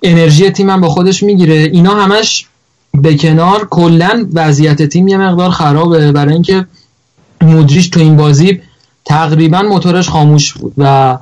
انرژی 0.02 0.50
تیم 0.50 0.70
هم 0.70 0.80
با 0.80 0.88
خودش 0.88 1.22
می‌گیره. 1.22 1.54
اینا 1.54 1.94
همش 1.94 2.46
به 2.94 3.16
کنار 3.16 3.68
کلا 3.70 4.26
وضعیت 4.32 4.82
تیم 4.82 5.08
یه 5.08 5.16
مقدار 5.16 5.50
خرابه. 5.50 6.12
برای 6.12 6.32
اینکه 6.32 6.66
مودریچ 7.42 7.90
تو 7.90 8.00
این 8.00 8.16
بازی 8.16 8.60
تقریبا 9.04 9.62
موتورش 9.62 10.08
خاموش 10.08 10.52
بود 10.52 10.72
و 10.78 11.18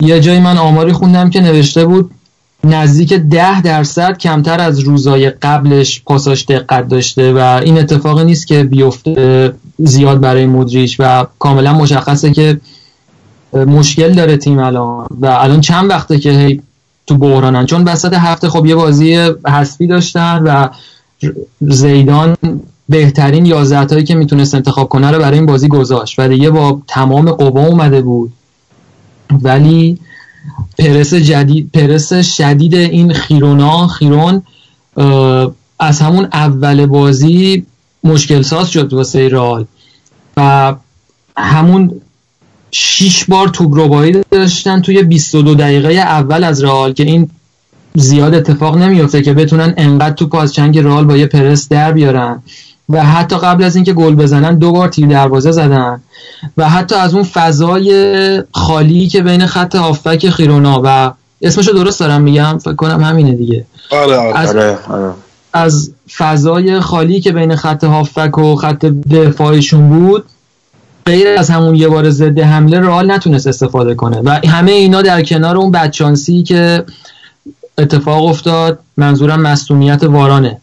یه 0.00 0.20
جایی 0.20 0.40
من 0.40 0.58
آماری 0.58 0.92
خوندم 0.92 1.30
که 1.30 1.40
نوشته 1.40 1.84
بود 1.84 2.10
نزدیک 2.64 3.12
ده 3.12 3.60
درصد 3.60 4.18
کمتر 4.18 4.60
از 4.60 4.78
روزای 4.78 5.30
قبلش 5.30 6.02
پاساش 6.02 6.44
دقت 6.44 6.88
داشته 6.88 7.32
و 7.32 7.38
این 7.38 7.78
اتفاقی 7.78 8.24
نیست 8.24 8.46
که 8.46 8.64
بیفته 8.64 9.52
زیاد 9.78 10.20
برای 10.20 10.46
مودریچ 10.46 10.96
و 10.98 11.26
کاملا 11.38 11.72
مشخصه 11.72 12.32
که 12.32 12.60
مشکل 13.52 14.12
داره 14.12 14.36
تیم 14.36 14.58
الان 14.58 15.06
و 15.20 15.26
الان 15.26 15.60
چند 15.60 15.90
وقته 15.90 16.18
که 16.18 16.30
هی 16.30 16.62
تو 17.06 17.16
بحرانن. 17.16 17.66
چون 17.66 17.84
وسط 17.84 18.12
هفته 18.12 18.48
خب 18.48 18.66
یه 18.66 18.74
بازی 18.74 19.16
حذفی 19.46 19.86
داشتن 19.86 20.42
و 20.44 20.68
زیدان 21.60 22.36
بهترین 22.90 23.46
11 23.46 23.84
تایی 23.84 24.04
که 24.04 24.14
می‌تونست 24.14 24.54
انتخاب 24.54 24.88
کنه 24.88 25.10
رو 25.10 25.18
برای 25.18 25.38
این 25.38 25.46
بازی 25.46 25.68
گذاشت. 25.68 26.18
و 26.18 26.28
دیگه 26.28 26.50
با 26.50 26.82
تمام 26.86 27.30
قوا 27.30 27.66
اومده 27.66 28.00
بود. 28.00 28.32
ولی 29.42 29.98
پرس 30.78 31.14
جدید 31.14 31.70
پرس 31.74 32.12
شدید 32.12 32.74
این 32.74 33.12
خیرونا 33.12 33.86
خیرون 33.86 34.42
از 35.78 36.00
همون 36.00 36.28
اول 36.32 36.86
بازی 36.86 37.66
مشکل 38.04 38.42
ساز 38.42 38.70
شد 38.70 38.92
واسه 38.92 39.28
رئال. 39.28 39.64
و 40.36 40.74
همون 41.36 42.00
شیش 42.70 43.24
بار 43.24 43.48
توپ 43.48 43.78
ربایی 43.78 44.16
داشتن 44.30 44.80
توی 44.80 45.02
22 45.02 45.54
دقیقه 45.54 45.92
اول 45.92 46.44
از 46.44 46.64
رئال 46.64 46.92
که 46.92 47.02
این 47.02 47.30
زیاد 47.94 48.34
اتفاق 48.34 48.76
نمیفته 48.76 49.22
که 49.22 49.32
بتونن 49.34 49.74
انقدر 49.76 50.14
توپ 50.14 50.34
از 50.34 50.54
چنگ 50.54 50.78
رئال 50.78 51.04
با 51.04 51.16
یه 51.16 51.26
پرس 51.26 51.68
در 51.68 51.92
بیارن. 51.92 52.42
و 52.90 53.04
حتی 53.04 53.36
قبل 53.36 53.64
از 53.64 53.76
اینکه 53.76 53.92
گل 53.92 54.14
بزنن 54.14 54.58
دو 54.58 54.72
بار 54.72 54.88
تیر 54.88 55.08
دروازه 55.08 55.52
زدن. 55.52 56.00
و 56.56 56.68
حتی 56.68 56.94
از 56.94 57.14
اون 57.14 57.22
فضای 57.22 58.42
خالی 58.52 59.08
که 59.08 59.22
بین 59.22 59.46
خط 59.46 59.74
هافبک 59.74 60.30
خیرونا 60.30 60.80
و 60.84 61.12
اسمشو 61.42 61.72
درست 61.72 62.00
دارم 62.00 62.22
میگم 62.22 62.58
فکر 62.58 62.74
کنم 62.74 63.04
همینه 63.04 63.32
دیگه. 63.32 63.64
آره 63.90 64.16
آره. 64.16 64.38
از 64.38 64.48
آره 64.48 64.78
آره. 64.88 65.12
از 65.52 65.92
فضای 66.16 66.80
خالی 66.80 67.20
که 67.20 67.32
بین 67.32 67.56
خط 67.56 67.84
هافبک 67.84 68.38
و 68.38 68.56
خط 68.56 68.84
دفاعشون 68.84 69.88
بود 69.88 70.24
غیر 71.06 71.28
از 71.38 71.50
همون 71.50 71.74
یه 71.74 71.88
بار 71.88 72.10
ضد 72.10 72.38
حمله 72.38 72.80
رئال 72.80 73.10
نتونست 73.10 73.46
استفاده 73.46 73.94
کنه. 73.94 74.20
و 74.24 74.40
همه 74.48 74.72
اینا 74.72 75.02
در 75.02 75.22
کنار 75.22 75.56
اون 75.56 75.70
بدشانسی 75.70 76.42
که 76.42 76.84
اتفاق 77.78 78.24
افتاد 78.24 78.78
منظورم 78.96 79.40
مصونیت 79.40 80.04
وارانه. 80.04 80.60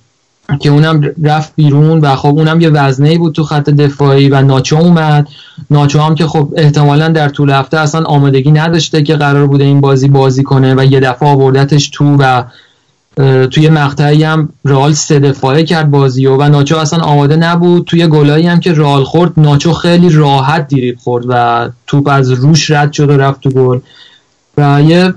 که 0.59 0.69
اونم 0.69 1.01
رفت 1.23 1.53
بیرون 1.55 1.99
و 1.99 2.15
خب 2.15 2.27
اونم 2.27 2.61
یه 2.61 2.69
وزنه 2.69 3.17
بود 3.17 3.33
تو 3.33 3.43
خط 3.43 3.69
دفاعی 3.69 4.29
و 4.29 4.41
ناچو 4.41 4.75
اومد. 4.75 5.27
ناچو 5.69 5.99
هم 5.99 6.15
که 6.15 6.27
خب 6.27 6.53
احتمالا 6.57 7.07
در 7.07 7.29
طول 7.29 7.49
هفته 7.49 7.79
اصلا 7.79 8.03
آمادگی 8.03 8.51
نداشته 8.51 9.03
که 9.03 9.15
قرار 9.15 9.47
بوده 9.47 9.63
این 9.63 9.81
بازی 9.81 10.07
بازی 10.07 10.43
کنه 10.43 10.75
و 10.75 10.85
یه 10.85 10.99
دفعه 10.99 11.29
آوردتش 11.29 11.89
تو 11.89 12.15
و 12.19 12.43
توی 13.51 13.69
مقطعی 13.69 14.23
هم 14.23 14.49
رئال 14.65 14.93
سه 14.93 15.19
دفاعه 15.19 15.63
کرد 15.63 15.91
بازی 15.91 16.25
و, 16.25 16.37
و 16.37 16.49
ناچو 16.49 16.77
اصلا 16.77 16.99
آماده 16.99 17.35
نبود. 17.35 17.85
توی 17.85 18.07
گلایی 18.07 18.47
هم 18.47 18.59
که 18.59 18.73
رئال 18.73 19.03
خورد 19.03 19.31
ناچو 19.37 19.73
خیلی 19.73 20.09
راحت 20.09 20.67
دیریب 20.67 20.97
خورد 20.97 21.25
و 21.29 21.69
توپ 21.87 22.07
از 22.07 22.31
روش 22.31 22.71
رد 22.71 22.93
شد 22.93 23.09
و 23.09 23.17
رفت 23.17 23.41
تو 23.41 23.49
گل. 23.49 23.79
و 24.57 24.81
یه 24.81 25.13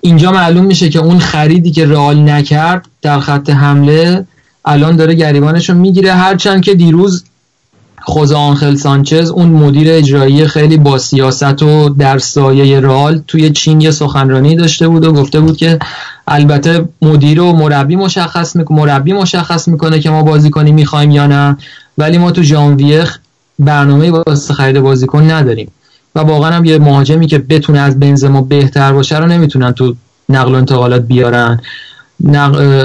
اینجا 0.00 0.32
معلوم 0.32 0.64
میشه 0.64 0.88
که 0.88 0.98
اون 0.98 1.18
خریدی 1.18 1.70
که 1.70 1.86
رئال 1.86 2.30
نکرد 2.30 2.86
در 3.02 3.20
خط 3.20 3.50
حمله 3.50 4.26
الان 4.64 4.96
داره 4.96 5.14
گریبانش 5.14 5.70
رو 5.70 5.76
می‌گیره. 5.76 6.12
هرچند 6.12 6.62
که 6.62 6.74
دیروز 6.74 7.24
خوزه 8.02 8.36
آنخل 8.36 8.74
سانچز 8.74 9.30
اون 9.30 9.48
مدیر 9.48 9.88
اجرایی 9.90 10.46
خیلی 10.46 10.76
با 10.76 10.98
سیاست 10.98 11.62
و 11.62 11.88
در 11.88 12.18
سایه 12.18 12.80
رئال 12.80 13.22
توی 13.26 13.50
چین 13.50 13.80
یه 13.80 13.90
سخنرانی 13.90 14.56
داشته 14.56 14.88
بود 14.88 15.04
و 15.04 15.12
گفته 15.12 15.40
بود 15.40 15.56
که 15.56 15.78
البته 16.28 16.88
مدیر 17.02 17.40
و 17.40 17.52
مربی 17.52 17.96
مشخص 17.96 18.56
می‌کنه 18.56 18.78
مربی 18.78 19.12
مشخص 19.12 19.68
می‌کنه 19.68 20.00
که 20.00 20.10
ما 20.10 20.22
بازیکنی 20.22 20.72
می‌خوایم 20.72 21.10
یا 21.10 21.26
نه 21.26 21.56
ولی 21.98 22.18
ما 22.18 22.30
تو 22.30 22.42
ژانویه 22.42 23.06
برنامه 23.58 24.10
واسه 24.10 24.54
خرید 24.54 24.80
بازیکن 24.80 25.30
نداریم. 25.30 25.70
و 26.14 26.20
واقعا 26.20 26.50
هم 26.50 26.64
یه 26.64 26.78
مهاجمی 26.78 27.26
که 27.26 27.38
بتونه 27.38 27.78
از 27.80 28.00
بنزما 28.00 28.42
بهتر 28.42 28.92
باشه 28.92 29.18
رو 29.18 29.26
نمی‌تونن 29.26 29.72
تو 29.72 29.94
نقل 30.28 30.52
و 30.52 30.56
انتقالات 30.56 31.02
بیارن. 31.02 31.60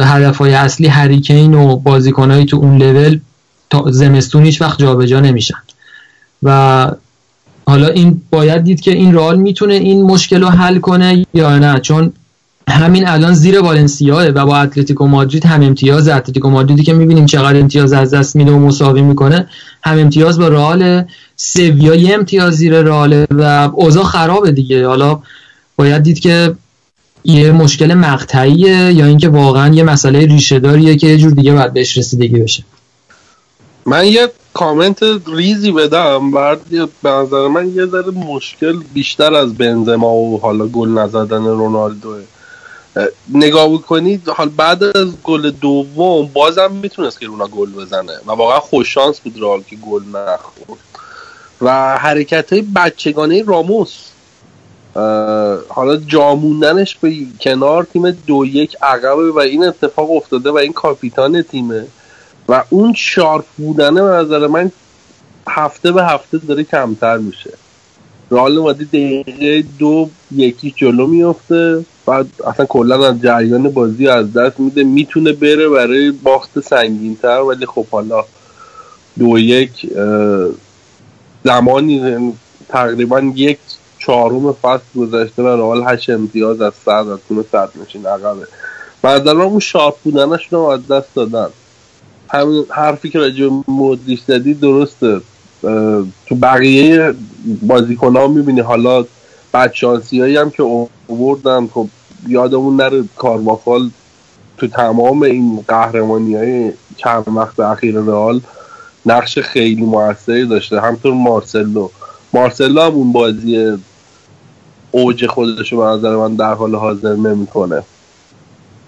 هدف 0.03 0.37
های 0.37 0.53
اصلی 0.53 0.87
هریکین 0.87 1.53
و 1.53 1.75
بازیکنهایی 1.75 2.45
تو 2.45 2.57
اون 2.57 2.77
لول 2.77 3.19
تا 3.69 3.91
زمستون 3.91 4.43
هیچ 4.43 4.61
وقت 4.61 4.79
جابجا 4.79 5.19
نمیشن. 5.19 5.57
و 6.43 6.91
حالا 7.67 7.87
این 7.87 8.21
باید 8.29 8.63
دید 8.63 8.81
که 8.81 8.91
این 8.91 9.13
رئال 9.13 9.37
می‌تونه 9.37 9.73
این 9.73 10.01
مشکل 10.01 10.41
رو 10.41 10.49
حل 10.49 10.79
کنه 10.79 11.25
یا 11.33 11.59
نه. 11.59 11.79
چون 11.79 12.13
همین 12.69 13.07
الان 13.07 13.33
زیر 13.33 13.61
والنسیاه 13.61 14.27
و 14.27 14.45
با 14.45 14.57
اتلتیکو 14.57 15.07
مادرید 15.07 15.45
هم 15.45 15.61
امتیاز 15.61 16.07
اتلتیکو 16.07 16.49
مادریدی 16.49 16.83
که 16.83 16.93
می‌بینیم 16.93 17.25
چقدر 17.25 17.59
امتیاز 17.59 17.93
از 17.93 18.13
دست 18.13 18.35
میده 18.35 18.51
و 18.51 18.59
مساوی 18.59 19.01
می‌کنه 19.01 19.47
هم 19.83 19.99
امتیاز 19.99 20.39
با 20.39 20.47
رئال 20.47 21.03
سویا 21.35 21.95
یه 21.95 22.13
امتیاز 22.13 22.53
زیر 22.53 22.81
رئال 22.81 23.25
و 23.31 23.69
اوضاع 23.73 24.03
خرابه 24.03 24.51
دیگه. 24.51 24.87
حالا 24.87 25.19
باید 25.75 26.03
دید 26.03 26.19
که 26.19 26.55
یه 27.23 27.51
مشکل 27.51 27.93
مقطعیه 27.93 28.93
یا 28.93 29.05
اینکه 29.05 29.29
واقعا 29.29 29.73
یه 29.73 29.83
مسئله 29.83 30.25
ریشه 30.25 30.59
داریه 30.59 30.95
که 30.95 31.07
یه 31.07 31.17
جور 31.17 31.31
دیگه 31.31 31.53
باید 31.53 31.73
بهش 31.73 31.97
رسیدگی 31.97 32.39
بشه. 32.39 32.63
من 33.85 34.05
یه 34.07 34.31
کامنت 34.53 34.99
ریزی 35.35 35.71
بدم 35.71 36.31
بعد 36.31 36.59
به 37.03 37.09
نظر 37.09 37.47
من 37.47 37.75
یه 37.75 37.85
ذره 37.85 38.11
مشکل 38.11 38.79
بیشتر 38.93 39.33
از 39.33 39.53
بنزما 39.53 40.13
و 40.13 40.41
حالا 40.41 40.67
گل 40.67 40.89
نزدن 40.89 41.43
رونالدوه. 41.43 42.21
نگاه 43.33 43.73
بکنید 43.73 44.29
حال 44.29 44.49
بعد 44.49 44.83
از 44.83 45.07
گل 45.23 45.51
دوم 45.51 46.29
بازم 46.33 46.71
می‌تونست 46.71 47.19
که 47.19 47.27
رونا 47.27 47.47
گل 47.47 47.71
بزنه 47.71 48.13
و 48.27 48.31
واقعا 48.31 48.59
خوششانس 48.59 49.19
بود 49.19 49.41
رئال 49.41 49.61
که 49.61 49.75
گل 49.75 50.01
نخورد. 50.03 50.79
و 51.61 51.97
حرکت 51.97 52.53
های 52.53 52.61
بچگانه 52.61 53.43
راموس 53.43 54.09
حالا 55.69 55.97
جاموندنش 56.07 56.95
به 56.95 57.13
کنار 57.41 57.83
تیم 57.83 58.11
دو 58.11 58.45
یک 58.45 58.77
عقبه 58.81 59.31
و 59.31 59.39
این 59.39 59.63
اتفاق 59.63 60.11
افتاده 60.11 60.51
و 60.51 60.55
این 60.55 60.73
کاپیتان 60.73 61.41
تیمه 61.41 61.85
و 62.49 62.63
اون 62.69 62.93
شارپ 62.93 63.45
بودنه 63.57 64.01
به 64.01 64.07
نظر 64.07 64.47
من 64.47 64.71
هفته 65.47 65.91
به 65.91 66.03
هفته 66.03 66.37
داره 66.37 66.63
کمتر 66.63 67.17
میشه. 67.17 67.53
رئال 68.31 68.59
مادرید 68.59 68.89
دقیقه 68.89 69.61
دو 69.79 70.09
یکی 70.31 70.73
جلو 70.77 71.07
میفته 71.07 71.85
بعد 72.05 72.25
اصلا 72.47 72.65
کلا 72.65 73.07
از 73.07 73.21
جریان 73.21 73.69
بازی 73.69 74.07
از 74.07 74.33
دست 74.33 74.59
میده. 74.59 74.83
می‌تونه 74.83 75.33
بره 75.33 75.69
برای 75.69 76.11
باخت 76.11 76.59
سنگینتر 76.59 77.39
ولی 77.39 77.65
خب 77.65 77.85
حالا 77.91 78.25
دو 79.19 79.39
یک 79.39 79.89
زمانی 81.45 82.33
تقریبا 82.69 83.19
یک 83.35 83.57
چهارم 83.99 84.53
فصل 84.53 84.83
گذشته 84.97 85.43
و 85.43 85.47
رئال 85.47 85.83
هشت 85.87 86.09
امتیاز 86.09 86.61
از 86.61 86.73
صدر 86.85 87.11
از 87.11 87.19
تیم 87.29 87.43
صدر 87.51 87.69
نشین 87.85 88.05
عقبه. 88.05 88.47
بعد 89.01 89.27
اون 89.27 89.59
شارپ 89.59 89.95
بودنشون 90.03 90.59
رو 90.59 90.65
از 90.65 90.87
دست 90.87 91.15
دادن. 91.15 91.47
همین 92.29 92.65
حرفی 92.69 93.09
که 93.09 93.19
راجع 93.19 93.49
مودریچ 93.67 94.21
زدی 94.27 94.53
درسته. 94.53 95.21
تو 96.25 96.35
بقیه 96.41 97.13
بازیکن 97.61 98.15
ها 98.15 98.27
می‌بینی. 98.27 98.59
حالا 98.59 99.05
بدشانسی 99.53 100.35
هم 100.35 100.49
که 100.49 100.87
اووردن 101.07 101.67
خب 101.67 101.87
یادمون 102.27 102.75
نره 102.75 103.03
کارواخال 103.15 103.89
تو 104.57 104.67
تمام 104.67 105.23
این 105.23 105.65
قهرمانی 105.67 106.35
های 106.35 106.73
چند 106.97 107.23
وقت 107.27 107.59
اخیر 107.59 107.99
رئال 107.99 108.41
نقش 109.05 109.39
خیلی 109.39 109.81
موثری 109.81 110.45
داشته 110.45 110.81
همطور 110.81 111.13
مارسلو. 111.13 111.89
مارسلو 112.33 112.81
هم 112.81 112.91
اون 112.91 113.11
بازی 113.11 113.77
اوج 114.91 115.25
خودش 115.27 115.73
رو 115.73 115.79
به 115.79 115.85
نظر 115.85 116.15
من 116.15 116.35
در 116.35 116.53
حال 116.53 116.75
حاضر 116.75 117.15
نمی‌کنه. 117.15 117.83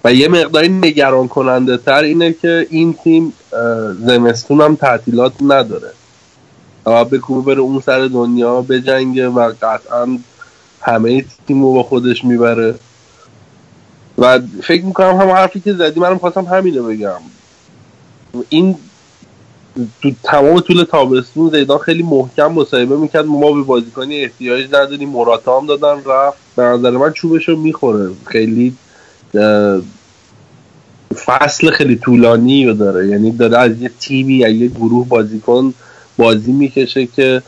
و 0.04 0.14
یه 0.14 0.28
مقداری 0.28 0.70
نگران 0.70 1.28
کننده 1.28 1.78
تر 1.78 2.04
اینه 2.04 2.34
که 2.34 2.68
این 2.70 2.94
تیم 3.04 3.34
زمستون 4.06 4.62
هم 4.62 4.76
تعطیلات 4.76 5.34
نداره. 5.42 5.92
و 6.86 7.06
بکوبه 7.06 7.54
بره 7.54 7.62
اون 7.62 7.82
سر 7.82 8.06
دنیا 8.06 8.62
بجنگه 8.62 9.30
و 9.30 9.54
قطعا 9.62 10.20
همه 10.86 11.26
تیم 11.48 11.64
رو 11.64 11.74
با 11.74 11.84
خودش 11.84 12.26
می‌بره. 12.26 12.76
و 14.18 14.40
فکر 14.64 14.86
می‌کنم 14.86 15.16
هم 15.16 15.30
حرفی 15.30 15.60
که 15.60 15.74
زدی 15.74 16.00
منم 16.00 16.18
خواستم 16.18 16.46
همینو 16.46 16.84
بگم. 16.84 17.20
این 18.50 18.76
تو 20.02 20.12
تمام 20.24 20.60
طول 20.60 20.84
تابستون 20.84 21.50
زیدان 21.50 21.78
خیلی 21.78 22.04
محکم 22.04 22.52
مصاحبه 22.52 22.98
می‌کرد. 22.98 23.26
ما 23.26 23.52
به 23.52 23.62
بازیکنی 23.62 24.16
احتیاج 24.16 24.66
نداریم. 24.66 25.10
موراتا 25.10 25.60
هم 25.60 25.66
دادن 25.68 26.04
رفت. 26.06 26.38
به 26.56 26.64
نظر 26.64 26.90
من 26.90 27.12
چوبشو 27.12 27.56
می‌خوره. 27.56 28.10
خیلی 28.26 28.76
فصل 31.26 31.70
خیلی 31.70 31.96
طولانی 31.96 32.66
رو 32.66 32.74
داره. 32.74 33.08
یعنی 33.08 33.32
داره 33.32 33.58
از 33.58 33.82
یه 33.82 33.92
تیمی 34.00 34.46
از 34.46 34.54
یه 34.54 34.68
گروه 34.68 35.08
بازیکن 35.08 35.74
بازی 36.18 36.52
می‌کشه 36.52 37.06
که 37.06 37.42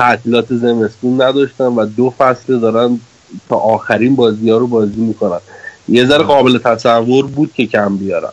تعطیلات 0.00 0.46
زمستون 0.54 1.22
نداشتن 1.22 1.64
و 1.64 1.86
دو 1.86 2.14
فصل 2.18 2.58
دارن 2.58 3.00
تا 3.48 3.56
آخرین 3.56 4.16
بازی 4.16 4.50
ها 4.50 4.58
رو 4.58 4.66
بازی 4.66 5.00
می‌کنن. 5.00 5.40
یه 5.88 6.06
ذره 6.06 6.24
قابل 6.24 6.58
تصور 6.58 7.26
بود 7.26 7.52
که 7.54 7.66
کم 7.66 7.96
بیارن. 7.96 8.32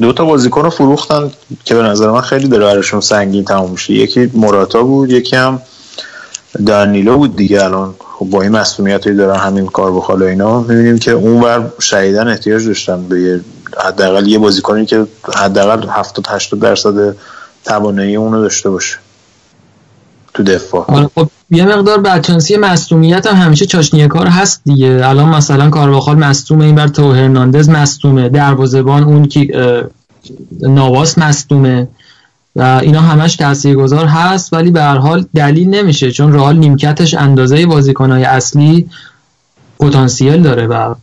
دو 0.00 0.12
تا 0.12 0.24
بازیکن 0.24 0.62
رو 0.62 0.70
فروختن 0.70 1.30
که 1.64 1.74
به 1.74 1.82
نظر 1.82 2.10
من 2.10 2.20
خیلی 2.20 2.48
داره 2.48 2.82
سنگین 3.00 3.44
تموم 3.44 3.70
میشه. 3.70 3.92
یکی 3.92 4.30
موراتا 4.34 4.82
بود 4.82 5.10
یکی 5.10 5.36
هم 5.36 5.62
دانیلو 6.66 7.16
بود 7.16 7.36
دیگه 7.36 7.64
الان. 7.64 7.94
خب 8.18 8.26
با 8.26 8.42
این 8.42 8.52
مسئولیتی 8.52 9.14
دارن 9.14 9.40
همین 9.40 9.66
کار 9.66 9.92
بخال 9.92 10.22
و 10.22 10.24
اینا. 10.24 10.60
می‌بینیم 10.60 10.98
که 10.98 11.10
اونور 11.10 11.72
شدیدن 11.80 12.28
احتیاج 12.28 12.66
داشتن 12.66 13.08
به 13.08 13.40
حداقل 13.84 14.26
یه 14.26 14.38
بازیکنی 14.38 14.86
که 14.86 15.06
حداقل 15.34 15.88
70 15.88 16.26
80 16.28 16.60
درصد 16.60 17.16
توانایی 17.64 18.16
اونو 18.16 18.42
داشته 18.42 18.70
باشه. 18.70 18.98
تو 20.38 20.44
دفاع. 20.44 20.84
آره 20.88 21.10
خب 21.14 21.28
یه 21.50 21.64
مقدار 21.64 21.98
بدشانسی 21.98 22.56
مصدومیت 22.56 23.26
هم 23.26 23.36
همیشه 23.36 23.66
چاشنی 23.66 24.08
کار 24.08 24.26
هست 24.26 24.60
دیگه. 24.64 25.00
الان 25.04 25.28
مثلا 25.28 25.70
کارواخال 25.70 26.18
مصدومه 26.18 26.64
این 26.64 26.74
بر 26.74 26.88
تو 26.88 27.12
هرناندز 27.12 27.68
مصدومه. 27.68 28.28
دروازه‌بان 28.28 29.04
اون 29.04 29.26
که 29.26 29.48
نواس 30.60 31.18
مصدومه. 31.18 31.88
و 32.56 32.80
اینا 32.82 33.00
همش 33.00 33.36
تاثیرگذار 33.36 34.06
هست 34.06 34.52
ولی 34.52 34.70
به 34.70 34.82
هر 34.82 34.96
حال 34.96 35.26
دلیل 35.34 35.68
نمیشه 35.68 36.10
چون 36.10 36.32
رئال 36.32 36.56
نیمکتش 36.56 37.14
اندازه 37.14 37.66
بازیکنهای 37.66 38.24
اصلی 38.24 38.90
پتانسیل 39.80 40.42
داره 40.42 40.66
و 40.66 40.94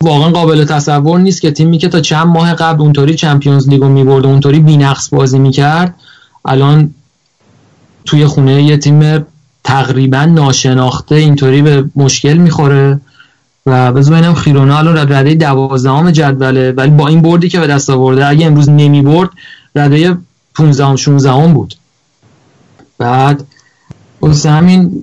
واقعا 0.00 0.30
قابل 0.30 0.64
تصور 0.64 1.18
نیست 1.20 1.42
که 1.42 1.50
تیمی 1.50 1.78
که 1.78 1.88
تا 1.88 2.00
چند 2.00 2.26
ماه 2.26 2.54
قبل 2.54 2.80
اونطوری 2.80 3.14
چمپیونز 3.14 3.68
لیگو 3.68 3.88
می‌برد 3.88 4.24
و 4.24 4.28
اونطوری 4.28 4.60
بینقص 4.60 5.08
بازی 5.14 5.38
می‌کرد 5.38 5.94
الان 6.44 6.94
توی 8.04 8.26
خونه 8.26 8.62
یه 8.62 8.76
تیم 8.76 9.26
تقریبا 9.64 10.24
ناشناخته 10.24 11.14
اینطوری 11.14 11.62
به 11.62 11.84
مشکل 11.96 12.34
می‌خوره 12.34 13.00
و 13.66 13.92
بذار 13.92 14.14
ببینم 14.14 14.34
خیرونا 14.34 14.78
الان 14.78 15.12
رده 15.12 15.34
دوازدهم 15.34 16.10
جدوله. 16.10 16.72
ولی 16.72 16.90
با 16.90 17.08
این 17.08 17.22
بردی 17.22 17.48
که 17.48 17.60
به 17.60 17.66
دست 17.66 17.90
آورده 17.90 18.26
اگه 18.26 18.46
امروز 18.46 18.68
نمی 18.68 19.02
برد 19.02 19.30
رده 19.76 20.16
15 20.54 20.96
16 20.96 21.52
بود. 21.52 21.74
بعد 22.98 23.44
واسه 24.20 24.50
همین 24.50 25.02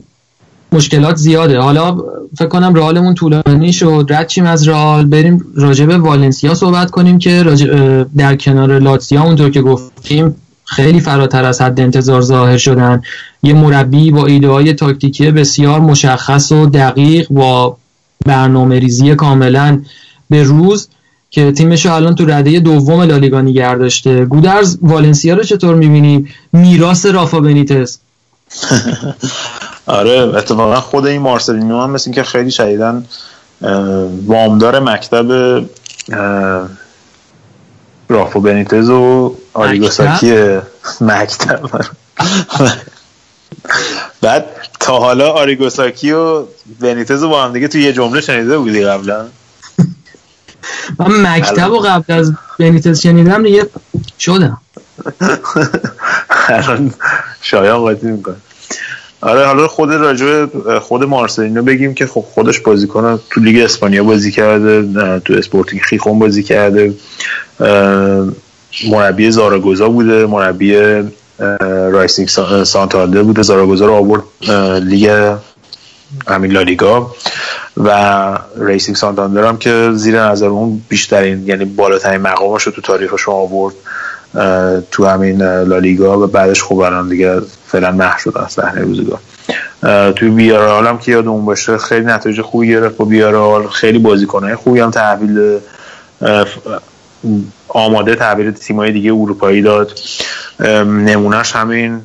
مشکلات 0.71 1.15
زیاده. 1.15 1.59
حالا 1.59 1.97
فکر 2.37 2.47
کنم 2.47 2.73
رئالمون 2.73 3.13
طولانی 3.13 3.73
شد. 3.73 4.05
رد 4.09 4.27
چیم 4.27 4.45
از 4.45 4.67
رئال. 4.67 5.05
بریم 5.05 5.45
راجع 5.55 5.85
به 5.85 5.97
والنسیا 5.97 6.55
صحبت 6.55 6.91
کنیم 6.91 7.19
که 7.19 7.43
در 8.17 8.35
کنار 8.35 8.79
لاتسیا 8.79 9.23
اونطور 9.23 9.49
که 9.49 9.61
گفتیم 9.61 10.35
خیلی 10.69 10.99
فراتر 10.99 11.45
از 11.45 11.61
حد 11.61 11.79
انتظار 11.79 12.21
ظاهر 12.21 12.57
شدن. 12.57 13.01
یه 13.43 13.53
مربی 13.53 14.11
با 14.11 14.25
ایده 14.25 14.49
های 14.49 14.73
تاکتیکی 14.73 15.31
بسیار 15.31 15.79
مشخص 15.79 16.51
و 16.51 16.65
دقیق 16.65 17.27
با 17.29 17.77
برنامه 18.25 18.79
ریزی 18.79 19.15
کاملا 19.15 19.81
به 20.29 20.43
روز 20.43 20.87
که 21.31 21.51
تیمش 21.51 21.85
الان 21.85 22.15
تو 22.15 22.25
رده 22.25 22.59
دوم 22.59 23.01
لالیگا 23.01 23.41
نگه 23.41 24.25
گودرز 24.25 24.77
والنسیا 24.81 25.35
رو 25.35 25.43
چطور 25.43 25.75
می‌بینی 25.75 26.27
میراث 26.53 27.05
رافا 27.05 27.39
بنیتز. 27.39 27.97
آره 29.85 30.11
اتفاقا 30.11 30.81
خود 30.81 31.05
این 31.05 31.21
مارسلینو 31.21 31.81
هم 31.81 31.91
مثل 31.91 32.03
اینکه 32.09 32.23
خیلی 32.23 32.51
شدیدن 32.51 33.05
وامدار 34.25 34.79
مکتب 34.79 35.31
اه، 36.11 36.69
رافو 38.09 38.41
بنیتز 38.41 38.89
و 38.89 39.35
آریگوساکی 39.59 40.59
مکتب. 41.01 41.59
بعد 44.21 44.45
تا 44.79 44.99
حالا 44.99 45.31
آریگوساکی 45.31 46.11
و 46.11 46.43
بنیتز 46.79 47.23
با 47.23 47.43
هم 47.43 47.53
دیگه 47.53 47.67
تو 47.67 47.77
یه 47.77 47.93
جمله 47.93 48.21
شنیده 48.21 48.57
بودی 48.57 48.85
قبلا؟ 48.85 49.25
من 50.99 51.35
مکتب 51.35 51.71
و 51.71 51.79
قبل 51.79 52.13
از 52.13 52.33
بنیتز 52.59 53.01
شنیدم 53.01 53.43
دیگه 53.43 53.69
شدم. 54.19 54.61
الان 56.47 56.93
شایان 57.41 57.79
قاطی 57.79 58.07
می‌کنه. 58.07 58.35
آره 59.21 59.45
حالا 59.45 59.67
خود 59.67 59.93
راجع 59.93 60.45
خود 60.79 61.03
مارسلینو 61.03 61.63
بگیم 61.63 61.93
که 61.93 62.07
خب 62.07 62.25
خودش 62.33 62.59
بازیکن 62.59 63.19
تو 63.29 63.41
لیگ 63.41 63.63
اسپانیا 63.63 64.03
بازی 64.03 64.31
کرده 64.31 65.19
تو 65.19 65.33
اسپورتینگ 65.33 65.81
خیخون 65.81 66.19
بازی 66.19 66.43
کرده. 66.43 66.93
مربی 68.89 69.31
زاراگوزا 69.31 69.89
بوده 69.89 70.25
مربی 70.25 70.75
رایسینگ 71.91 72.27
سا- 72.29 72.63
سانتاندر 72.63 73.23
بوده. 73.23 73.41
زاراگوزا 73.41 73.85
رو 73.85 73.93
آورد 73.93 74.23
لیگ 74.83 75.35
همین 76.27 76.51
لالیگا. 76.51 77.11
و 77.77 78.37
ریسینگ 78.57 78.97
سانتاندر 78.97 79.43
هم 79.43 79.57
که 79.57 79.89
زیر 79.93 80.23
نظر 80.23 80.45
اون 80.47 80.81
بیشترین 80.89 81.47
یعنی 81.47 81.65
بالاترین 81.65 82.21
مقامش 82.21 82.63
رو 82.63 82.71
تو 82.71 82.81
تاریخش 82.81 83.21
رو 83.21 83.33
آورد 83.33 83.73
تو 84.91 85.05
همین 85.05 85.41
لالیگا. 85.41 86.19
و 86.19 86.27
بعدش 86.27 86.63
خب 86.63 86.77
الان 86.77 87.09
دیگه 87.09 87.41
فعلا 87.67 87.91
محو 87.91 88.19
شد 88.19 88.33
از 88.37 88.51
صحنه 88.51 88.81
روزگار. 88.81 89.19
توی 90.13 90.29
ویارئال 90.29 90.87
هم 90.87 90.97
که 90.97 91.11
یادمون 91.11 91.45
باشه 91.45 91.77
خیلی 91.77 92.05
نتایج 92.05 92.41
خوبی 92.41 92.67
گرفت 92.67 92.97
با 92.97 93.05
ویارئال. 93.05 93.67
خیلی 93.67 93.99
بازیکنهای 93.99 94.55
خوبی 94.55 94.79
هم 94.79 94.91
تحویل 94.91 95.59
آماده 97.67 98.15
تحویل 98.15 98.51
تیمای 98.51 98.91
دیگه 98.91 99.11
اروپایی 99.13 99.61
داد. 99.61 99.99
نمونهش 100.85 101.55
همین 101.55 102.01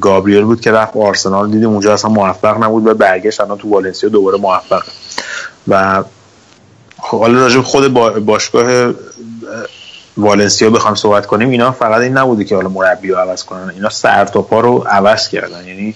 گابریل 0.00 0.44
بود 0.44 0.60
که 0.60 0.72
رفت 0.72 0.96
آرسنال. 0.96 1.50
دیدیم 1.50 1.68
اونجا 1.68 1.92
اصلا 1.94 2.10
موفق 2.10 2.62
نبود 2.64 2.86
و 2.86 2.94
برگشت 2.94 3.40
الان 3.40 3.58
تو 3.58 3.68
والنسیا 3.68 4.08
دوباره 4.08 4.38
موفق. 4.38 4.82
و 5.68 6.04
خب 6.98 7.20
حالا 7.20 7.38
راجع 7.38 7.60
خود 7.60 7.92
با- 7.92 8.10
باشگاه 8.10 8.66
اه، 8.70 8.92
والنسیا 10.16 10.70
بخوام 10.70 10.94
صحبت 10.94 11.26
کنیم. 11.26 11.50
اینا 11.50 11.72
فقط 11.72 12.00
این 12.00 12.18
نبوده 12.18 12.44
که 12.44 12.54
حالا 12.56 12.68
مربی 12.68 13.08
رو 13.08 13.16
عوض 13.16 13.44
کنن. 13.44 13.70
اینا 13.74 13.88
سر 13.88 14.24
تا 14.24 14.42
پا 14.42 14.60
رو 14.60 14.78
عوض 14.78 15.28
کردن. 15.28 15.66
یعنی 15.66 15.94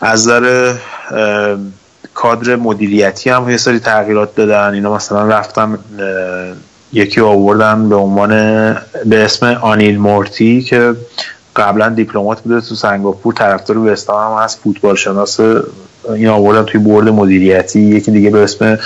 از 0.00 0.28
اه، 0.28 0.76
کادر 2.14 2.56
مدیریتی 2.56 3.30
هم 3.30 3.50
یه 3.50 3.56
سری 3.56 3.78
تغییرات 3.78 4.34
دادن. 4.34 4.74
اینا 4.74 4.94
مثلا 4.94 5.22
رفتن 5.28 5.62
اه، 5.72 6.56
یکی 6.94 7.20
آوردن 7.20 7.88
به 7.88 7.96
عنوان 7.96 8.30
به 9.06 9.24
اسم 9.24 9.46
آنیل 9.46 9.98
مورتی 9.98 10.62
که 10.62 10.94
قبلا 11.56 11.88
دیپلمات 11.88 12.40
بوده 12.40 12.60
تو 12.60 12.74
سنگاپور 12.74 13.34
طرفدار 13.34 13.78
وستهام 13.78 14.32
هم 14.32 14.42
هست 14.44 14.60
فوتبال 14.64 14.96
شناس. 14.96 15.40
این 16.14 16.28
آوردن 16.28 16.62
توی 16.62 16.80
board 16.80 17.08
مدیریتی. 17.08 17.80
یکی 17.80 18.10
دیگه 18.10 18.30
به 18.30 18.38
اسم 18.38 18.78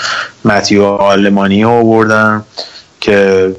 متیو 0.45 0.85
آلمانی 0.85 1.65
آوردن 1.65 2.45
که 3.01 3.53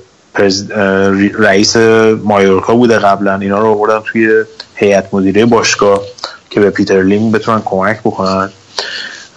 رئیس 1.39 1.77
مایورکا 2.23 2.75
بوده 2.75 2.99
قبلا. 2.99 3.35
اینا 3.35 3.59
رو 3.59 3.67
آوردن 3.67 3.99
توی 4.05 4.43
هیئت 4.75 5.13
مدیره 5.13 5.45
باشگاه 5.45 6.01
که 6.49 6.59
به 6.59 6.69
پیتر 6.69 7.03
لیم 7.03 7.31
بتونن 7.31 7.61
کمک 7.65 7.99
بکنن. 7.99 8.49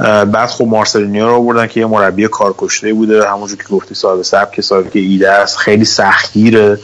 بعد 0.03 0.49
خب 0.49 0.65
مارسلینیو 0.65 1.27
رو 1.27 1.35
آوردن 1.35 1.67
که 1.67 1.81
یه 1.81 1.87
مربی 1.87 2.29
کارکشته 2.29 2.93
بوده 2.93 3.29
همونجور 3.29 3.59
که 3.59 3.65
گفتی 3.71 3.95
صاحب 3.95 4.23
سبک 4.23 4.61
سابقه 4.61 4.99
ایده 4.99 5.31
است 5.31 5.59
خیلی 5.59 5.85
سختگیره. 5.85 6.79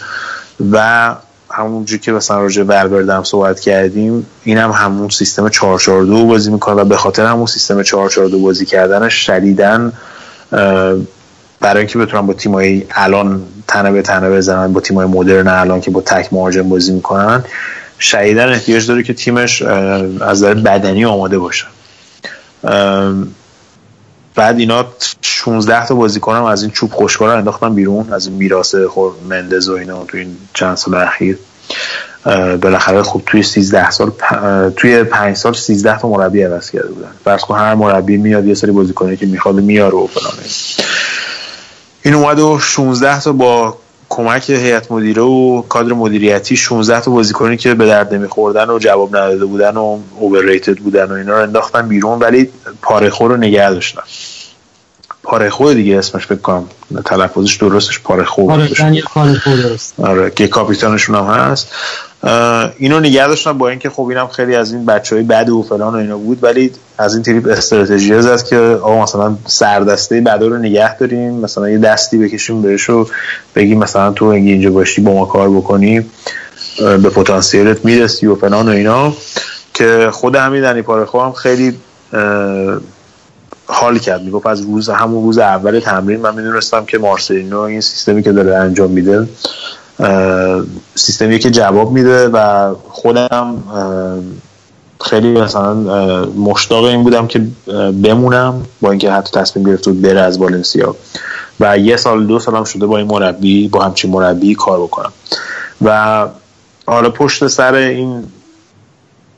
و 0.72 1.14
همونجور 1.50 1.98
که 1.98 2.12
مثلا 2.12 2.42
راجع 2.42 2.62
هم 2.62 3.24
صحبت 3.24 3.60
کردیم 3.60 4.26
این 4.44 4.58
هم 4.58 4.70
همون 4.70 5.08
سیستم 5.08 5.48
442 5.48 6.26
بازی 6.26 6.50
می‌کنه 6.50 6.74
و 6.74 6.84
به 6.84 6.96
خاطر 6.96 7.26
همون 7.26 7.46
سیستم 7.46 7.82
442 7.82 8.38
بازی 8.38 8.66
کردنش 8.66 9.14
شدیدن 9.14 9.92
برای 11.60 11.78
اینکه 11.78 11.98
بتونن 11.98 12.26
با 12.26 12.32
تیمایی 12.32 12.86
الان 12.90 13.42
تنه 13.68 13.90
به 13.90 14.02
تنه 14.02 14.30
بزنن 14.30 14.72
با 14.72 14.80
تیمای 14.80 15.06
مدرن 15.06 15.48
الان 15.48 15.80
که 15.80 15.90
با 15.90 16.00
تک 16.00 16.32
مهاجم 16.32 16.68
بازی 16.68 16.92
می‌کنن 16.92 17.44
شدیدن 18.00 18.48
احتیاج 18.48 18.86
داره 18.86 19.02
که 19.02 19.14
تیمش 19.14 19.62
از 19.62 20.20
نظر 20.20 20.54
بدنی 20.54 21.04
آماده 21.04 21.38
باشه. 21.38 21.66
بعد 24.34 24.58
اینا 24.58 24.84
16 25.22 25.86
تا 25.86 25.94
بازیکن 25.94 26.36
هم 26.36 26.44
از 26.44 26.62
این 26.62 26.70
چوب 26.70 26.92
خوشکار 26.92 27.28
انداختن 27.28 27.74
بیرون 27.74 28.12
از 28.12 28.26
این 28.26 28.36
میراث 28.36 28.74
خور 28.74 29.12
مندز 29.28 29.68
و 29.68 29.72
اینا 29.72 30.04
تو 30.04 30.16
این 30.16 30.36
چند 30.54 30.76
سال 30.76 30.94
اخیر. 30.94 31.38
بالاخره 32.62 33.02
خب 33.02 33.22
توی 33.26 33.42
13 33.42 33.90
سال 33.90 34.12
پ- 34.20 34.72
توی 34.76 35.04
5 35.04 35.36
سال 35.36 35.52
13 35.54 35.98
تا 35.98 36.08
مربی 36.08 36.42
عوض 36.42 36.70
کرده 36.70 36.88
بودن. 36.88 37.10
فرض 37.24 37.40
کن 37.40 37.58
هر 37.58 37.74
مربی 37.74 38.16
میاد 38.16 38.46
یه 38.46 38.54
سری 38.54 38.70
بازیکنی 38.70 39.16
که 39.16 39.26
می‌خواد 39.26 39.54
میاره 39.54 39.94
و 39.94 40.06
فلان 40.06 40.32
این 42.02 42.14
اومد 42.14 42.38
و 42.38 42.58
16 42.58 43.20
تا 43.20 43.32
با 43.32 43.76
کمک 44.08 44.50
هیئت 44.50 44.92
مدیره 44.92 45.22
و 45.22 45.62
کادر 45.62 45.92
مدیریتی 45.92 46.56
16 46.56 47.00
تا 47.00 47.10
بازیکنی 47.10 47.56
که 47.56 47.74
به 47.74 47.86
درد 47.86 48.14
نمیخوردن 48.14 48.70
و 48.70 48.78
جواب 48.78 49.16
نداده 49.16 49.44
بودن 49.44 49.76
و 49.76 49.98
اوورریتد 50.18 50.78
بودن 50.78 51.04
و 51.04 51.12
اینا 51.12 51.32
رو 51.32 51.42
انداختن 51.42 51.88
بیرون 51.88 52.18
ولی 52.18 52.50
پارهخور 52.82 53.30
رو 53.30 53.36
نگه 53.36 53.70
داشتن. 53.70 54.02
پارهخور 55.28 55.74
دیگه 55.74 55.98
اسمش 55.98 56.26
فکر 56.26 56.38
کنم. 56.38 56.64
تلفظش 57.04 57.56
درستش 57.56 58.00
آره 58.04 58.24
کار 59.02 59.34
خود 59.34 59.62
درست. 59.62 60.00
آره 60.00 60.30
که 60.30 60.48
کاپیتانشون 60.48 61.14
هم 61.14 61.24
هست. 61.24 61.68
اینو 62.78 63.00
نگه 63.00 63.28
داشتن 63.28 63.58
با 63.58 63.68
اینکه 63.68 63.90
خب 63.90 64.02
اینم 64.02 64.26
خیلی 64.26 64.54
از 64.54 64.72
این 64.72 64.86
بچه 64.86 65.16
های 65.16 65.24
بد 65.24 65.48
و 65.48 65.62
فلان 65.62 65.94
و 65.94 65.96
اینا 65.96 66.18
بود 66.18 66.38
ولی 66.42 66.70
از 66.98 67.14
این 67.14 67.22
تریپ 67.22 67.48
استراتژی 67.48 68.14
هست 68.14 68.48
که 68.48 68.56
آقا 68.56 69.02
مثلا 69.02 69.36
سردسته 69.46 70.20
بدا 70.20 70.46
رو 70.46 70.56
نگه 70.56 70.96
داریم 70.96 71.32
مثلا 71.32 71.68
یه 71.68 71.78
دستی 71.78 72.18
بکشیم 72.18 72.62
بهش 72.62 72.90
و 72.90 73.06
بگیم 73.54 73.78
مثلا 73.78 74.12
تو 74.12 74.24
اگه 74.24 74.38
اینجا 74.38 74.70
باشی 74.70 75.00
با 75.00 75.12
ما 75.12 75.24
کار 75.24 75.50
بکنی 75.50 76.06
به 76.78 77.10
پتانسیلت 77.10 77.84
می‌رسی 77.84 78.26
و 78.26 78.34
فلان 78.34 78.68
و 78.68 78.72
اینا. 78.72 79.12
که 79.74 80.08
خود 80.12 80.36
همین 80.36 80.62
دنی 80.62 80.82
پارخو 80.82 81.20
هم 81.20 81.32
خیلی 81.32 81.76
حال 83.70 83.98
کرد. 83.98 84.22
می‌گفت 84.22 84.46
از 84.46 84.60
روز 84.60 84.88
همون 84.88 85.24
روز 85.24 85.38
اول 85.38 85.80
تمرین 85.80 86.20
من 86.20 86.34
می‌دونستم 86.34 86.84
که 86.84 86.98
مارسلینو 86.98 87.60
این 87.60 87.80
سیستمی 87.80 88.22
که 88.22 88.32
داره 88.32 88.56
انجام 88.56 88.90
میده 88.90 89.28
سیستمی 90.94 91.38
که 91.38 91.50
جواب 91.50 91.92
میده 91.92 92.28
و 92.28 92.74
خودم 92.88 93.62
خیلی 95.00 95.40
مثلا 95.40 95.74
مشتاق 96.24 96.84
این 96.84 97.02
بودم 97.02 97.26
که 97.26 97.46
بمونم 98.02 98.62
با 98.80 98.90
اینکه 98.90 99.12
حتی 99.12 99.40
تصمیم 99.40 99.66
گرفت 99.66 99.88
بود 99.88 100.02
بره 100.02 100.20
از 100.20 100.38
والنسیا. 100.38 100.96
و 101.60 101.78
یه 101.78 101.96
سال 101.96 102.26
دو 102.26 102.38
سالم 102.38 102.64
شده 102.64 102.86
با 102.86 102.98
این 102.98 103.06
مربی 103.06 103.68
با 103.68 103.84
همچین 103.84 104.10
مربی 104.10 104.54
کار 104.54 104.80
بکنم. 104.80 105.12
و 105.84 106.26
حالا 106.86 107.10
پشت 107.10 107.46
سر 107.46 107.74
این 107.74 108.24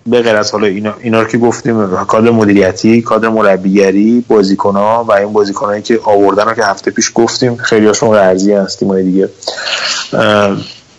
به 0.07 0.23
غیر 0.23 0.37
از 0.37 0.51
حالا 0.53 0.67
اینا, 0.67 0.95
اینا 1.01 1.21
رو 1.21 1.29
که 1.29 1.39
گفتیم 1.39 1.97
کادر 1.97 2.31
مدیریتی 2.31 3.03
کادر 3.03 3.29
مربیگری 3.29 4.25
بازیکنها 4.29 5.05
و 5.09 5.13
این 5.13 5.33
بازیکنایی 5.33 5.83
که 5.83 6.01
آوردن 6.05 6.45
رو 6.45 6.55
که 6.55 6.65
هفته 6.65 6.91
پیش 6.91 7.13
گفتیم 7.15 7.57
خیلی 7.57 7.87
هاشون 7.87 8.11
قرضی 8.11 8.53
هستیم 8.53 9.03
دیگه. 9.03 9.29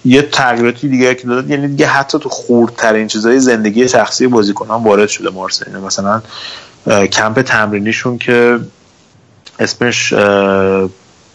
یه 0.06 0.22
تغییراتی 0.22 0.90
دیگه 0.90 1.16
که 1.16 1.28
داد 1.28 1.50
یعنی 1.50 1.68
دیگه 1.68 1.86
حتی 1.86 2.20
تو 2.20 2.30
خوردترین 2.30 3.08
چیزای 3.08 3.40
زندگی 3.40 3.88
شخصی 3.88 4.28
بازیکنان 4.28 4.84
وارد 4.84 5.10
شده 5.10 5.30
مارسلینو 5.30 5.86
مثلا 5.86 6.22
کمپ 7.12 7.42
تمرینیشون 7.42 8.18
که 8.18 8.60
اسمش 9.60 10.14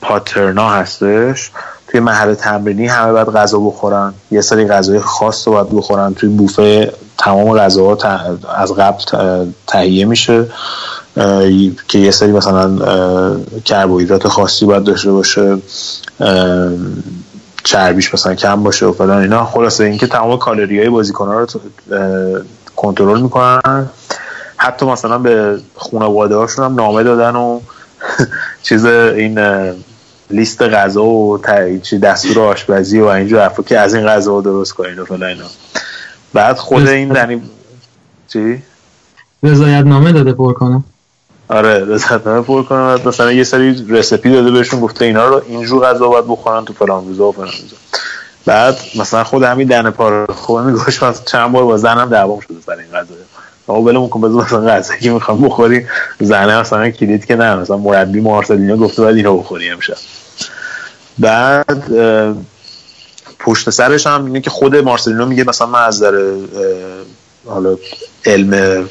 پاترنا 0.00 0.70
هستش. 0.70 1.50
توی 1.88 2.00
محل 2.00 2.34
تمرینی 2.34 2.86
همه 2.86 3.12
باید 3.12 3.28
غذا 3.28 3.58
بخورن. 3.58 4.14
یه 4.30 4.40
سری 4.40 4.66
غذای 4.66 5.00
خاص 5.00 5.48
رو 5.48 5.54
باید 5.54 5.68
بخورن. 5.70 6.14
توی 6.14 6.28
بوفه 6.28 6.92
تمام 7.18 7.58
غذاها 7.58 7.96
از 8.56 8.72
قبل 8.72 9.02
تهیه 9.66 10.04
میشه 10.04 10.46
که 11.88 11.98
یه 11.98 12.10
سری 12.10 12.32
مثلا 12.32 12.78
کربوهیدرات 13.64 14.28
خاصی 14.28 14.66
باید 14.66 14.84
داشته 14.84 15.12
باشه 15.12 15.58
چربیش 17.64 18.14
مثلا 18.14 18.34
کم 18.34 18.62
باشه 18.62 18.86
و 18.86 18.92
فلان 18.92 19.22
اینا. 19.22 19.44
خلاصه 19.44 19.84
اینکه 19.84 20.06
تمام 20.06 20.38
کالری 20.38 20.78
های 20.78 20.88
بازیکن 20.88 21.28
رو 21.28 21.46
ت- 21.46 21.56
اه، 21.92 22.40
کنترل 22.76 23.20
می‌کنن. 23.20 23.90
حتی 24.56 24.86
مثلا 24.86 25.18
به 25.18 25.58
خانواده 25.76 26.36
هاشون 26.36 26.64
هم 26.64 26.74
نامه 26.74 27.02
دادن 27.02 27.36
و 27.36 27.60
چیز 28.62 28.84
این 28.86 29.38
لیست 30.30 30.62
غذا 30.62 31.04
و 31.04 31.38
دستور 32.02 32.40
آشپزی 32.40 33.00
و 33.00 33.06
اینجور 33.06 33.40
حرفا 33.42 33.62
که 33.62 33.78
از 33.78 33.94
این 33.94 34.06
غذا 34.06 34.40
درست 34.40 34.72
کنین 34.72 34.98
و 34.98 35.04
فلان 35.04 35.22
اینا. 35.22 35.44
بعد 36.36 36.56
خود 36.56 36.88
این 36.88 37.08
دنی 37.08 37.42
چی؟ 38.28 38.62
رضایت 39.42 39.84
نامه 39.84 40.12
داده 40.12 40.32
پر 40.32 40.52
کنم 40.52 40.84
آره 41.48 41.84
رضایتنامه 41.84 42.42
پر 42.42 42.62
کنن 42.62 42.86
بعد 42.86 43.08
مثلا 43.08 43.32
یه 43.32 43.44
سری 43.44 43.86
رسپی 43.88 44.32
داده 44.32 44.50
بهشون 44.50 44.80
گفته 44.80 45.04
اینا 45.04 45.26
رو 45.26 45.42
اینجور 45.48 45.86
غذا 45.86 46.08
باید 46.08 46.24
بخورن 46.28 46.64
تو 46.64 46.72
فلان 46.72 47.06
روزا 47.08 47.24
و 47.24 47.32
فلان 47.32 47.46
روزا. 47.46 47.76
بعد 48.46 48.76
مثلا 48.98 49.24
خود 49.24 49.42
همین 49.42 49.68
دنه 49.68 49.90
پاره 49.90 50.26
خوبه 50.26 50.62
میگوش 50.62 51.00
چند 51.26 51.52
بار 51.52 51.64
با 51.64 51.76
زنم 51.76 52.08
دعوام 52.08 52.40
شده 52.40 52.54
سر 52.66 52.72
این 52.72 52.90
غذا. 52.92 53.14
آقا 53.66 53.82
ولمون 53.82 54.08
کن 54.08 54.20
بذار 54.20 54.44
مثلا 54.44 54.60
غذایی 54.60 55.00
که 55.00 55.10
می‌خوام 55.10 55.40
بخوری 55.40 55.86
زنه 56.20 56.60
مثلا 56.60 56.90
کلید 56.90 57.24
که 57.24 57.36
نه 57.36 57.56
مثلا 57.56 57.76
مربی 57.76 58.20
مارسلینو 58.20 58.76
گفته 58.76 59.02
باید 59.02 59.16
اینو 59.16 59.38
بخوری 59.38 59.70
امشب. 59.70 59.96
بعد 61.18 61.84
پشت 63.46 63.70
سرش 63.70 64.06
هم 64.06 64.24
اینه 64.24 64.40
که 64.40 64.50
خود 64.50 64.76
مارسلینو 64.76 65.26
میگه 65.26 65.44
مثلا 65.44 65.66
من 65.66 65.82
از 65.82 66.02
اه، 66.02 66.12
حالا 67.46 67.76
علم 68.24 68.84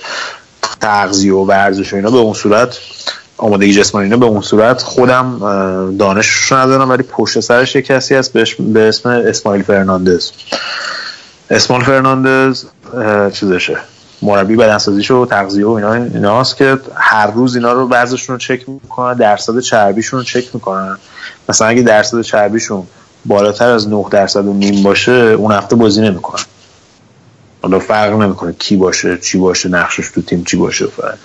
تغذیه 0.81 1.33
و 1.33 1.45
ورزش 1.45 1.93
و 1.93 1.95
اینا 1.95 2.09
به 2.09 2.17
اون 2.17 2.33
صورت 2.33 2.77
آمادگی 3.37 3.73
جسمانی 3.73 4.05
اینا 4.05 4.17
به 4.17 4.25
اون 4.25 4.41
صورت 4.41 4.81
خودم 4.81 5.39
دانشش 5.99 6.51
ندارم 6.51 6.89
ولی 6.89 7.03
پشت 7.03 7.39
سرش 7.39 7.75
یه 7.75 7.81
کسی 7.81 8.15
هست 8.15 8.33
به 8.59 8.87
اسم 8.87 9.09
اسماعیل 9.09 9.63
فرناندز. 9.63 10.31
اسماعیل 11.49 11.85
فرناندز 11.85 12.65
چیزشه 13.33 13.77
مربی 14.21 14.55
بدنسازیش 14.55 15.11
و 15.11 15.25
تغذیه 15.25 15.65
و 15.65 15.69
اینا 15.69 15.93
ایناست 15.93 16.57
که 16.57 16.77
هر 16.95 17.27
روز 17.31 17.55
اینا 17.55 17.73
رو 17.73 17.89
وزنشون 17.89 18.33
رو 18.33 18.39
چک 18.39 18.69
می‌کنن 18.69 19.13
درصد 19.13 19.59
چربیشون 19.59 20.19
رو 20.19 20.25
چک 20.25 20.55
می‌کنن. 20.55 20.97
مثلا 21.49 21.67
اگه 21.67 21.81
درصد 21.81 22.21
چربیشون 22.21 22.87
بالاتر 23.25 23.69
از 23.69 23.87
9 23.89 24.05
درصد 24.11 24.45
و 24.45 24.53
نیم 24.53 24.83
باشه 24.83 25.11
اون 25.11 25.51
هفته 25.51 25.75
بازی 25.75 26.01
نمی‌کنن 26.01 26.43
حالا 27.61 27.79
فرق 27.79 28.13
نمی‌کنه 28.13 28.53
کی 28.53 28.75
باشه 28.75 29.17
چی 29.17 29.37
باشه 29.37 29.69
نقشش 29.69 30.09
تو 30.09 30.21
تیم 30.21 30.43
چی 30.43 30.57
باشه 30.57 30.85
فرق. 30.85 31.17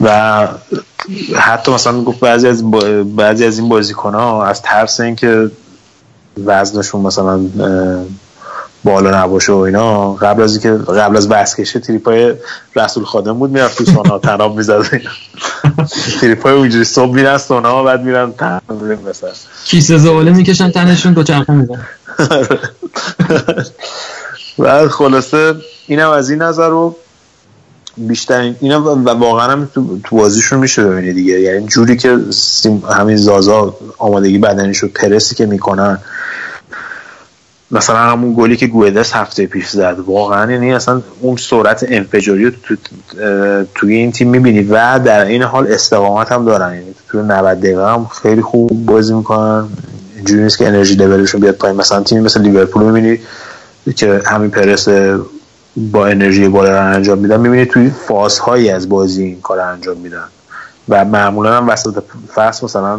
و 0.00 0.48
حتی 1.36 1.72
مثلا 1.72 2.02
گفت 2.02 2.20
بعضی 2.20 2.48
از 2.48 2.70
بعضی 3.16 3.44
از 3.44 3.58
این 3.58 3.68
بازیکن 3.68 4.14
ها 4.14 4.44
از 4.44 4.62
ترس 4.62 5.00
اینکه 5.00 5.50
وزنشون 6.44 7.00
مثلا 7.00 7.40
بالا 8.84 9.22
نباشه 9.22 9.52
و 9.52 9.56
اینا. 9.56 10.14
قبل 10.14 10.42
از 10.42 10.52
اینکه 10.52 10.84
قبل 10.92 11.16
از 11.16 11.28
بسکشه 11.28 11.80
تریپای 11.80 12.34
رسول 12.76 13.04
خادم 13.04 13.38
بود 13.38 13.50
می‌رفت 13.50 13.78
تو 13.78 13.84
سونا 13.84 14.18
تناب 14.18 14.56
می‌زد. 14.56 15.00
تریپای 16.20 16.52
اونجوری 16.52 16.84
صبح 16.84 17.14
میرن 17.14 17.38
سونا 17.38 17.82
بعد 17.82 18.02
میرن 18.02 18.32
تمرین 18.32 18.98
مثلا 19.08 19.30
کیسه 19.64 19.98
زباله 19.98 20.30
می‌کشن 20.30 20.70
تنشون 20.70 21.12
دو 21.12 21.22
چرخه 21.22 21.52
میزن 21.52 21.86
بعد 24.58 24.88
خلاصه 24.88 25.54
اینم 25.86 26.10
از 26.10 26.30
این 26.30 26.42
نظر 26.42 26.68
رو 26.68 26.96
بیشتر 27.96 28.54
اینا 28.60 28.82
و 28.82 29.08
واقعا 29.08 29.52
هم 29.52 29.68
تو, 29.74 29.98
تو 30.04 30.16
بازیشون 30.16 30.58
میشه 30.58 30.84
ببینی 30.84 31.12
دیگه. 31.12 31.40
یعنی 31.40 31.66
جوری 31.66 31.96
که 31.96 32.18
همین 32.90 33.16
زازا 33.16 33.76
آمادگی 33.98 34.38
بدنیشو 34.38 34.88
پرسی 34.88 35.34
که 35.34 35.46
می‌کنن 35.46 35.98
مثلا 37.70 37.96
همون 37.98 38.34
گلی 38.34 38.56
که 38.56 38.66
گویدس 38.66 39.12
هفته 39.12 39.46
پیش 39.46 39.68
زد 39.68 39.96
واقعا 40.06 40.52
یعنی 40.52 40.74
اصلا 40.74 41.02
اون 41.20 41.36
سرعت 41.36 41.86
انفجاری 41.88 42.44
رو 42.44 42.50
تو 42.62 42.76
توی 43.74 43.94
این 43.94 44.12
تیم 44.12 44.30
می‌بینی 44.30 44.62
و 44.62 44.98
در 44.98 45.24
این 45.24 45.42
حال 45.42 45.72
استقامت 45.72 46.32
هم 46.32 46.44
دارن. 46.44 46.74
یعنی 46.74 46.94
تو 47.08 47.22
90 47.22 47.58
دقیقه 47.60 47.92
هم 47.92 48.06
خیلی 48.22 48.42
خوب 48.42 48.86
بازی 48.86 49.14
می‌کنن. 49.14 49.68
اینجوری 50.16 50.42
نیست 50.42 50.58
که 50.58 50.68
انرژی 50.68 50.94
لولشون 50.94 51.40
بیاد 51.40 51.54
پایین. 51.54 51.76
مثلا 51.76 52.02
تیمی 52.02 52.20
مثل 52.20 52.40
لیورپول 52.40 52.82
می‌بینی 52.82 53.18
که 53.96 54.22
همین 54.26 54.50
پرس 54.50 54.88
با 55.76 56.06
انرژی 56.06 56.48
بالا 56.48 56.80
انجام 56.80 57.18
میدن 57.18 57.40
می‌بینی 57.40 57.66
توی 57.66 57.90
فازهایی 57.90 58.70
از 58.70 58.88
بازی 58.88 59.24
این 59.24 59.40
کار 59.40 59.60
انجام 59.60 59.96
میدن. 59.96 60.24
و 60.88 61.04
معمولا 61.04 61.56
هم 61.56 61.68
وسط 61.68 62.02
فصل 62.34 62.64
مثلا 62.64 62.98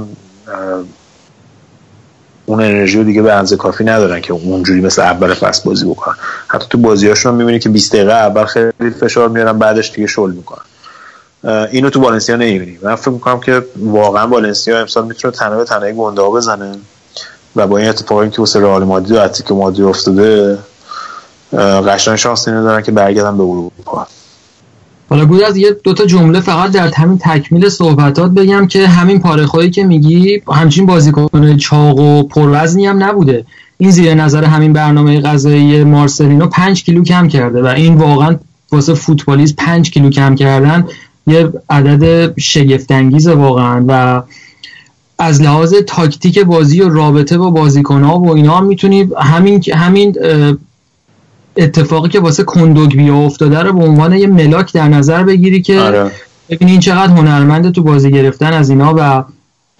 اون 2.49 2.61
انرژی 2.61 2.97
رو 2.97 3.03
دیگه 3.03 3.21
به 3.21 3.33
اندازه 3.33 3.55
کافی 3.55 3.83
ندارن 3.83 4.21
که 4.21 4.33
اونجوری 4.33 4.81
مثل 4.81 5.01
اول 5.01 5.33
فصل 5.33 5.63
بازی 5.65 5.85
بکنن. 5.85 6.15
حتی 6.47 6.67
تو 6.69 6.77
بازیاشون 6.77 7.35
می‌بینی 7.35 7.59
که 7.59 7.69
20 7.69 7.93
دقیقه 7.93 8.13
اول 8.13 8.45
خیلی 8.45 8.89
فشار 9.01 9.29
میارن 9.29 9.57
بعدش 9.59 9.91
دیگه 9.91 10.07
شل 10.07 10.31
می‌کنن. 10.31 10.61
اینو 11.71 11.89
تو 11.89 12.01
والنسیا 12.01 12.35
نمی‌بینی. 12.35 12.79
من 12.81 12.95
فکر 12.95 13.09
می‌کنم 13.09 13.39
که 13.39 13.65
واقعا 13.77 14.27
والنسیا 14.27 14.79
امسال 14.79 15.05
می‌تونه 15.05 15.33
تنه 15.33 15.57
به 15.57 15.63
تنه 15.63 15.91
گنده 15.91 16.21
بزنه. 16.21 16.71
و 17.55 17.67
با 17.67 17.77
این 17.77 17.89
اتفاقی 17.89 18.29
که 18.29 18.39
واسه 18.39 18.59
رئال 18.59 18.83
مادرید 18.83 19.11
و 19.11 19.19
اتلتیکو 19.21 19.55
مادرید 19.55 19.85
افتاده 19.85 20.57
قشنگ 21.87 22.15
شانس 22.15 22.47
اینو 22.47 22.63
دارن 22.63 22.81
که 22.81 22.91
برگردن 22.91 23.37
به 23.37 23.43
اروپا. 23.43 24.07
حالا 25.09 25.25
گویا 25.25 25.47
از 25.47 25.57
یه 25.57 25.77
دوتا 25.83 26.05
جمله 26.05 26.39
فقط 26.39 26.71
در 26.71 26.87
همین 26.87 27.17
تکمیل 27.17 27.69
صحبتات 27.69 28.31
بگم 28.31 28.67
که 28.67 28.87
همین 28.87 29.19
پارهخوایی 29.19 29.69
که 29.69 29.83
میگی 29.83 30.41
همچین 30.53 30.85
بازیکن 30.85 31.57
چاق 31.57 31.99
و 31.99 32.23
پروزنی 32.23 32.85
هم 32.85 33.03
نبوده. 33.03 33.45
این 33.77 33.91
زیر 33.91 34.13
نظر 34.13 34.43
همین 34.43 34.73
برنامه 34.73 35.21
غذایی 35.21 35.83
مارسلینو 35.83 36.47
5 36.47 36.83
کیلو 36.83 37.03
کم 37.03 37.27
کرده 37.27 37.61
و 37.61 37.65
این 37.65 37.95
واقعا 37.95 38.35
واسه 38.71 38.93
فوتبالیست 38.93 39.55
5 39.55 39.91
کیلو 39.91 40.09
کم 40.09 40.35
کردن 40.35 40.85
یه 41.27 41.53
عدد 41.69 42.33
شگفتانگیزه 42.39 43.33
واقعا 43.33 43.85
و 43.87 44.21
از 45.19 45.41
لحاظ 45.41 45.73
تاکتیک 45.87 46.39
بازی 46.39 46.81
و 46.81 46.89
رابطه 46.89 47.37
با 47.37 47.49
بازیکن‌ها 47.49 48.19
و 48.19 48.35
اینا 48.35 48.57
هم 48.57 48.65
می‌تونی 48.65 49.09
همین 49.17 49.63
همین 49.73 50.15
اتفاقی 51.59 52.09
که 52.09 52.19
واسه 52.19 52.43
کندوگبیا 52.43 53.17
افتاده 53.17 53.59
رو 53.59 53.73
به 53.73 53.83
عنوان 53.83 54.13
یه 54.13 54.27
ملاک 54.27 54.73
در 54.73 54.87
نظر 54.87 55.23
بگیری 55.23 55.61
که 55.61 55.79
آره. 55.79 56.11
ببینی 56.49 56.71
این 56.71 56.79
چقدر 56.79 57.13
هنرمنده 57.13 57.71
تو 57.71 57.83
بازی 57.83 58.11
گرفتن 58.11 58.53
از 58.53 58.69
اینا 58.69 58.95
و 58.97 59.23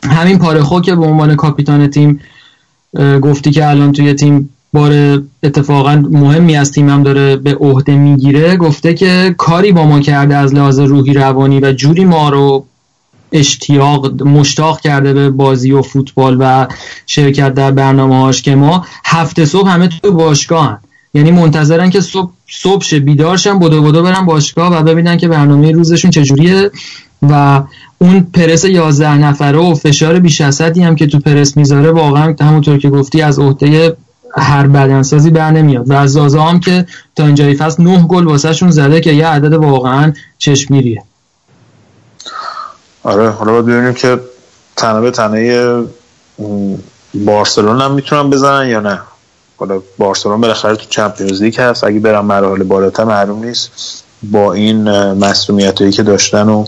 همین 0.10 0.40
پارخو 0.40 0.82
که 0.82 0.96
به 0.96 1.06
عنوان 1.06 1.36
کاپیتان 1.36 1.88
تیم 1.88 2.20
گفتی 3.22 3.52
که 3.52 3.68
الان 3.68 3.92
توی 3.92 4.14
تیم 4.14 4.50
بار 4.74 5.22
اتفاقا 5.44 5.96
مهمی 5.96 6.56
از 6.56 6.72
تیمم 6.72 7.04
داره 7.04 7.36
به 7.36 7.56
عهده 7.56 7.96
می‌گیره 7.96 8.58
گفته 8.58 8.94
که 8.94 9.36
کاری 9.38 9.72
با 9.72 9.86
ما 9.86 10.00
کرده 10.00 10.36
از 10.36 10.54
لحاظ 10.54 10.80
روحی 10.80 11.14
روانی 11.14 11.60
و 11.60 11.72
جوری 11.72 12.06
ما 12.06 12.30
رو 12.30 12.66
اشتیاق 13.32 14.24
مشتاق 14.24 14.80
کرده 14.80 15.14
به 15.14 15.30
بازی 15.30 15.72
و 15.72 15.82
فوتبال 15.82 16.38
و 16.40 16.68
شرکت 17.06 17.54
در 17.54 17.72
برنامه 17.72 18.16
هاش 18.16 18.42
که 18.42 18.56
ما 18.56 18.86
هفته 19.06 19.46
صبح 19.46 19.70
همه 19.70 19.88
تو 19.88 20.12
باشگاه 20.12 20.80
یعنی 21.14 21.32
منتظرن 21.32 21.90
که 21.90 22.02
صبح 22.02 22.32
صبح 22.50 22.84
شه 22.84 23.00
بیدار 23.00 23.38
شن 23.38 23.60
بدو 23.60 23.82
بدو 23.82 24.04
برن 24.04 24.26
باشگاه 24.26 24.76
و 24.76 24.84
ببینن 24.84 25.18
که 25.18 25.28
برنامه 25.28 25.72
روزشون 25.72 26.12
چجوریه 26.12 26.72
و 27.22 27.62
اون 27.98 28.28
پرس 28.34 28.66
11 28.66 29.18
نفره 29.18 29.58
و 29.58 29.76
فشار 29.76 30.20
بیش 30.20 30.42
از 30.42 30.62
حدی 30.62 30.84
هم 30.84 30.96
که 30.96 31.08
تو 31.08 31.20
پرس 31.20 31.58
می‌ذاره 31.58 31.92
واقعا 31.92 32.36
همونطور 32.42 32.78
که 32.78 32.90
گفتی 32.90 33.22
از 33.22 33.40
عهده 33.40 33.98
هر 34.38 34.68
بدنسازی 34.68 35.30
بر 35.30 35.52
نمیاد. 35.52 35.90
و 35.90 35.94
از 35.94 36.12
زازا 36.12 36.44
هم 36.44 36.60
که 36.60 36.86
تا 37.16 37.26
اینجای 37.26 37.56
فصل 37.56 37.84
9 37.84 38.08
گل 38.08 38.26
واسهشون 38.26 38.72
زده 38.72 39.02
که 39.02 39.12
یه 39.12 39.28
عدد 39.28 39.54
واقعا 39.54 40.14
چشمیریه 40.38 41.04
آره 43.04 43.30
حالا 43.30 43.52
باید 43.52 43.66
ببینیم 43.66 43.94
که 43.94 44.20
تنه 44.76 45.02
به 45.02 45.12
تنه 45.12 45.84
بارسلون 47.14 47.82
هم 47.82 47.92
می‌تونن 47.92 48.30
بزنن 48.30 48.70
یا 48.70 48.80
نه. 48.80 49.00
حالا 49.60 49.82
بارسلون 49.98 50.42
بالاخره 50.42 50.76
تو 50.76 50.86
چمپیونز 50.90 51.42
لیگ 51.42 51.62
هست. 51.62 51.84
اگه 51.84 52.00
برن 52.00 52.20
مراحل 52.20 52.64
بالاتر 52.64 53.04
معلوم 53.04 53.44
نیست. 53.44 53.70
با 54.24 54.54
این 54.54 54.90
مسئولیت 55.14 55.80
هایی 55.80 55.94
که 55.94 56.04
داشتن 56.04 56.50
و 56.50 56.66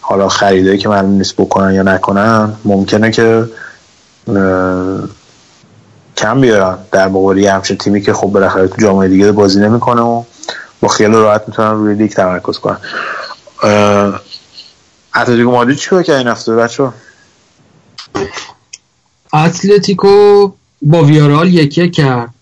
حالا 0.00 0.28
خریدایی 0.28 0.78
که 0.78 0.88
معلوم 0.88 1.10
نیست 1.10 1.36
بکنن 1.36 1.74
یا 1.74 1.82
نکنن 1.82 2.52
ممکنه 2.64 3.10
که 3.10 3.48
کم 6.16 6.40
بیارن. 6.40 6.78
در 6.92 7.08
مقابل 7.08 7.38
یه 7.38 7.52
همچین 7.52 7.78
تیمی 7.78 8.02
که 8.02 8.12
خب 8.12 8.26
بالاخره 8.26 8.68
تو 8.68 8.82
جامعه 8.82 9.08
دیگه 9.08 9.32
بازی 9.32 9.60
نمی‌کنه 9.60 10.00
و 10.00 10.22
با 10.80 10.88
خیال 10.88 11.12
راحت 11.12 11.42
می‌تونن 11.48 11.70
روی 11.70 11.94
لیگ 11.94 12.10
تمرکز 12.10 12.58
کنن. 12.58 12.78
اتلتیکو 15.14 15.50
مادرید 15.50 15.76
چیکار 15.76 16.02
کرد 16.02 16.16
این 16.16 16.28
هفته 16.28 16.56
بچه 16.56 16.88
اتلتیکو 19.32 20.50
با 20.82 21.04
ویارال 21.04 21.54
یکی 21.54 21.90
کرد. 21.90 22.34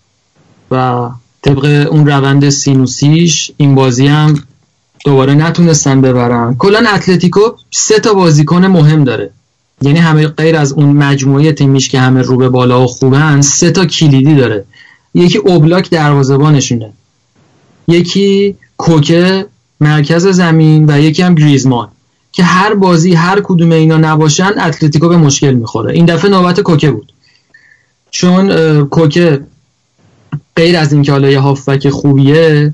و 0.71 1.09
طبق 1.41 1.87
اون 1.91 2.07
روند 2.07 2.49
سینوسیش 2.49 3.51
این 3.57 3.75
بازی 3.75 4.07
هم 4.07 4.43
دوباره 5.05 5.33
نتونستن 5.33 6.01
ببرن. 6.01 6.55
کلا 6.55 6.83
اتلتیکو 6.93 7.41
سه 7.71 7.99
تا 7.99 8.13
بازیکن 8.13 8.65
مهم 8.65 9.03
داره. 9.03 9.31
یعنی 9.81 9.99
همه 9.99 10.27
غیر 10.27 10.55
از 10.55 10.73
اون 10.73 10.89
مجموعه 10.89 11.51
تیمیش 11.51 11.89
که 11.89 11.99
همه 11.99 12.21
رو 12.21 12.37
به 12.37 12.49
بالا 12.49 12.83
و 12.83 12.87
خوبن 12.87 13.41
سه 13.41 13.71
تا 13.71 13.85
کلیدی 13.85 14.35
داره. 14.35 14.65
یکی 15.13 15.37
اوبلاک 15.37 15.89
دروازه‌بانشونه. 15.89 16.93
یکی 17.87 18.55
کوکه 18.77 19.45
مرکز 19.81 20.27
زمین 20.27 20.85
و 20.87 20.99
یکی 20.99 21.21
هم 21.21 21.35
گریزمان. 21.35 21.87
که 22.31 22.43
هر 22.43 22.73
بازی 22.73 23.13
هر 23.13 23.41
کدوم 23.41 23.71
اینا 23.71 23.97
نباشن 23.97 24.51
اتلتیکو 24.59 25.09
به 25.09 25.17
مشکل 25.17 25.53
می‌خوره. 25.53 25.93
این 25.93 26.05
دفعه 26.05 26.31
نوبت 26.31 26.59
کوکه 26.59 26.91
بود. 26.91 27.11
چون 28.11 28.51
کوکه 28.85 29.39
غیر 30.55 30.77
از 30.77 30.93
اینکه 30.93 31.11
حالا 31.11 31.29
یه 31.29 31.39
هافبک 31.39 31.89
خوبیه 31.89 32.73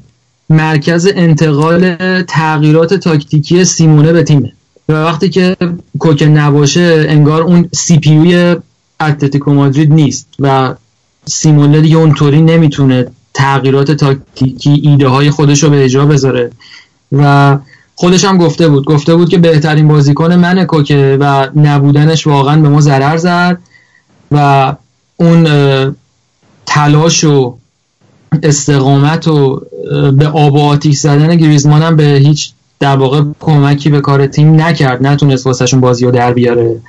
مرکز 0.49 1.09
انتقال 1.15 1.95
تغییرات 2.23 2.93
تاکتیکی 2.93 3.65
سیمونه 3.65 4.13
به 4.13 4.23
تیمه. 4.23 4.51
و 4.89 4.93
وقتی 4.93 5.29
که 5.29 5.57
کوکه 5.99 6.25
نباشه 6.27 7.05
انگار 7.09 7.41
اون 7.41 7.69
سی 7.73 7.99
پی 7.99 8.11
یوی 8.11 8.55
اتلتیکو 8.99 9.53
مادرید 9.53 9.93
نیست 9.93 10.27
و 10.39 10.75
سیمونه 11.25 11.81
دیگه 11.81 11.97
اونطوری 11.97 12.41
نمی‌تونه 12.41 13.07
تغییرات 13.33 13.91
تاکتیکی 13.91 14.81
ایده 14.83 15.07
های 15.07 15.29
خودش 15.29 15.63
رو 15.63 15.69
به 15.69 15.83
اجرا 15.83 16.05
بذاره. 16.05 16.51
و 17.11 17.57
خودش 17.95 18.25
هم 18.25 18.37
گفته 18.37 18.67
بود. 18.67 18.85
گفته 18.85 19.15
بود 19.15 19.29
که 19.29 19.37
بهترین 19.37 19.87
بازیکن 19.87 20.35
منه 20.35 20.65
کوکه 20.65 21.17
و 21.19 21.47
نبودنش 21.55 22.27
واقعا 22.27 22.61
به 22.61 22.69
ما 22.69 22.81
ضرر 22.81 23.17
زد 23.17 23.57
و 24.31 24.75
اون 25.17 25.95
تلاش 26.65 27.23
و 27.23 27.57
استقامت 28.43 29.27
و 29.27 29.61
به 30.11 30.27
آب 30.27 30.53
و 30.53 30.59
آتیش 30.59 30.97
زدن 30.97 31.35
گریزمان 31.35 31.81
هم 31.81 31.95
به 31.95 32.03
هیچ 32.03 32.51
در 32.79 32.95
واقع 32.95 33.21
کمکی 33.39 33.89
به 33.89 34.01
کار 34.01 34.27
تیم 34.27 34.61
نکرد. 34.61 35.07
نتونست 35.07 35.47
واسهشون 35.47 35.81
بازی 35.81 36.05
رو 36.05 36.11
در 36.11 36.33
بیاره. 36.33 36.81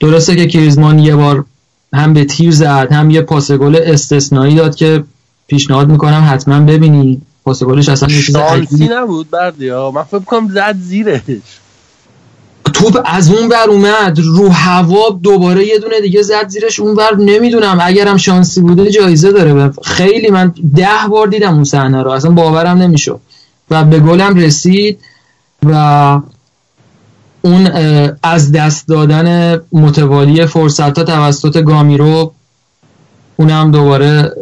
درسته 0.00 0.36
که 0.36 0.44
گریزمان 0.44 0.98
یه 0.98 1.16
بار 1.16 1.44
هم 1.94 2.14
به 2.14 2.24
تیر 2.24 2.50
زد 2.50 2.92
هم 2.92 3.10
یه 3.10 3.20
پاس 3.20 3.52
گل 3.52 3.80
استثنایی 3.84 4.54
داد 4.54 4.74
که 4.74 5.04
پیشنهاد 5.46 5.88
می‌کنم 5.88 6.28
حتما 6.30 6.60
ببینی. 6.60 7.22
پاس 7.44 7.62
گلش 7.62 7.88
اصلا 7.88 8.08
یه 8.08 8.22
چیز 8.22 8.36
شانسی 8.36 8.88
نبود 8.88 9.30
بردیا؟ 9.30 9.90
من 9.90 10.02
فکر 10.02 10.18
کنم 10.18 10.48
زد 10.48 10.76
زیرش. 10.78 11.20
توپ 12.74 13.02
از 13.04 13.30
اون 13.30 13.48
بر 13.48 13.68
اومد 13.68 14.18
رو 14.18 14.48
هوا 14.48 15.18
دوباره 15.22 15.66
یه 15.66 15.78
دونه 15.78 16.00
دیگه 16.00 16.22
زد 16.22 16.48
زیرش 16.48 16.80
اون 16.80 16.94
بر 16.94 17.14
نمی‌دونم 17.18 17.78
اگرم 17.82 18.16
شانسی 18.16 18.60
بوده 18.60 18.90
جایزه 18.90 19.32
داره. 19.32 19.72
خیلی 19.84 20.30
من 20.30 20.54
ده 20.76 21.08
بار 21.10 21.26
دیدم 21.26 21.54
اون 21.54 21.64
صحنه 21.64 22.02
رو 22.02 22.10
اصلا 22.10 22.30
باورم 22.30 22.78
نمی‌شد. 22.78 23.20
و 23.70 23.84
به 23.84 24.00
گلم 24.00 24.34
رسید 24.34 24.98
و 25.66 26.20
اون 27.42 27.66
از 28.22 28.52
دست 28.52 28.88
دادن 28.88 29.60
متوالی 29.72 30.46
فرصت 30.46 30.98
ها 30.98 31.04
توسط 31.04 31.62
گامیرو 31.62 32.32
اونم 33.36 33.70
دوباره 33.70 34.32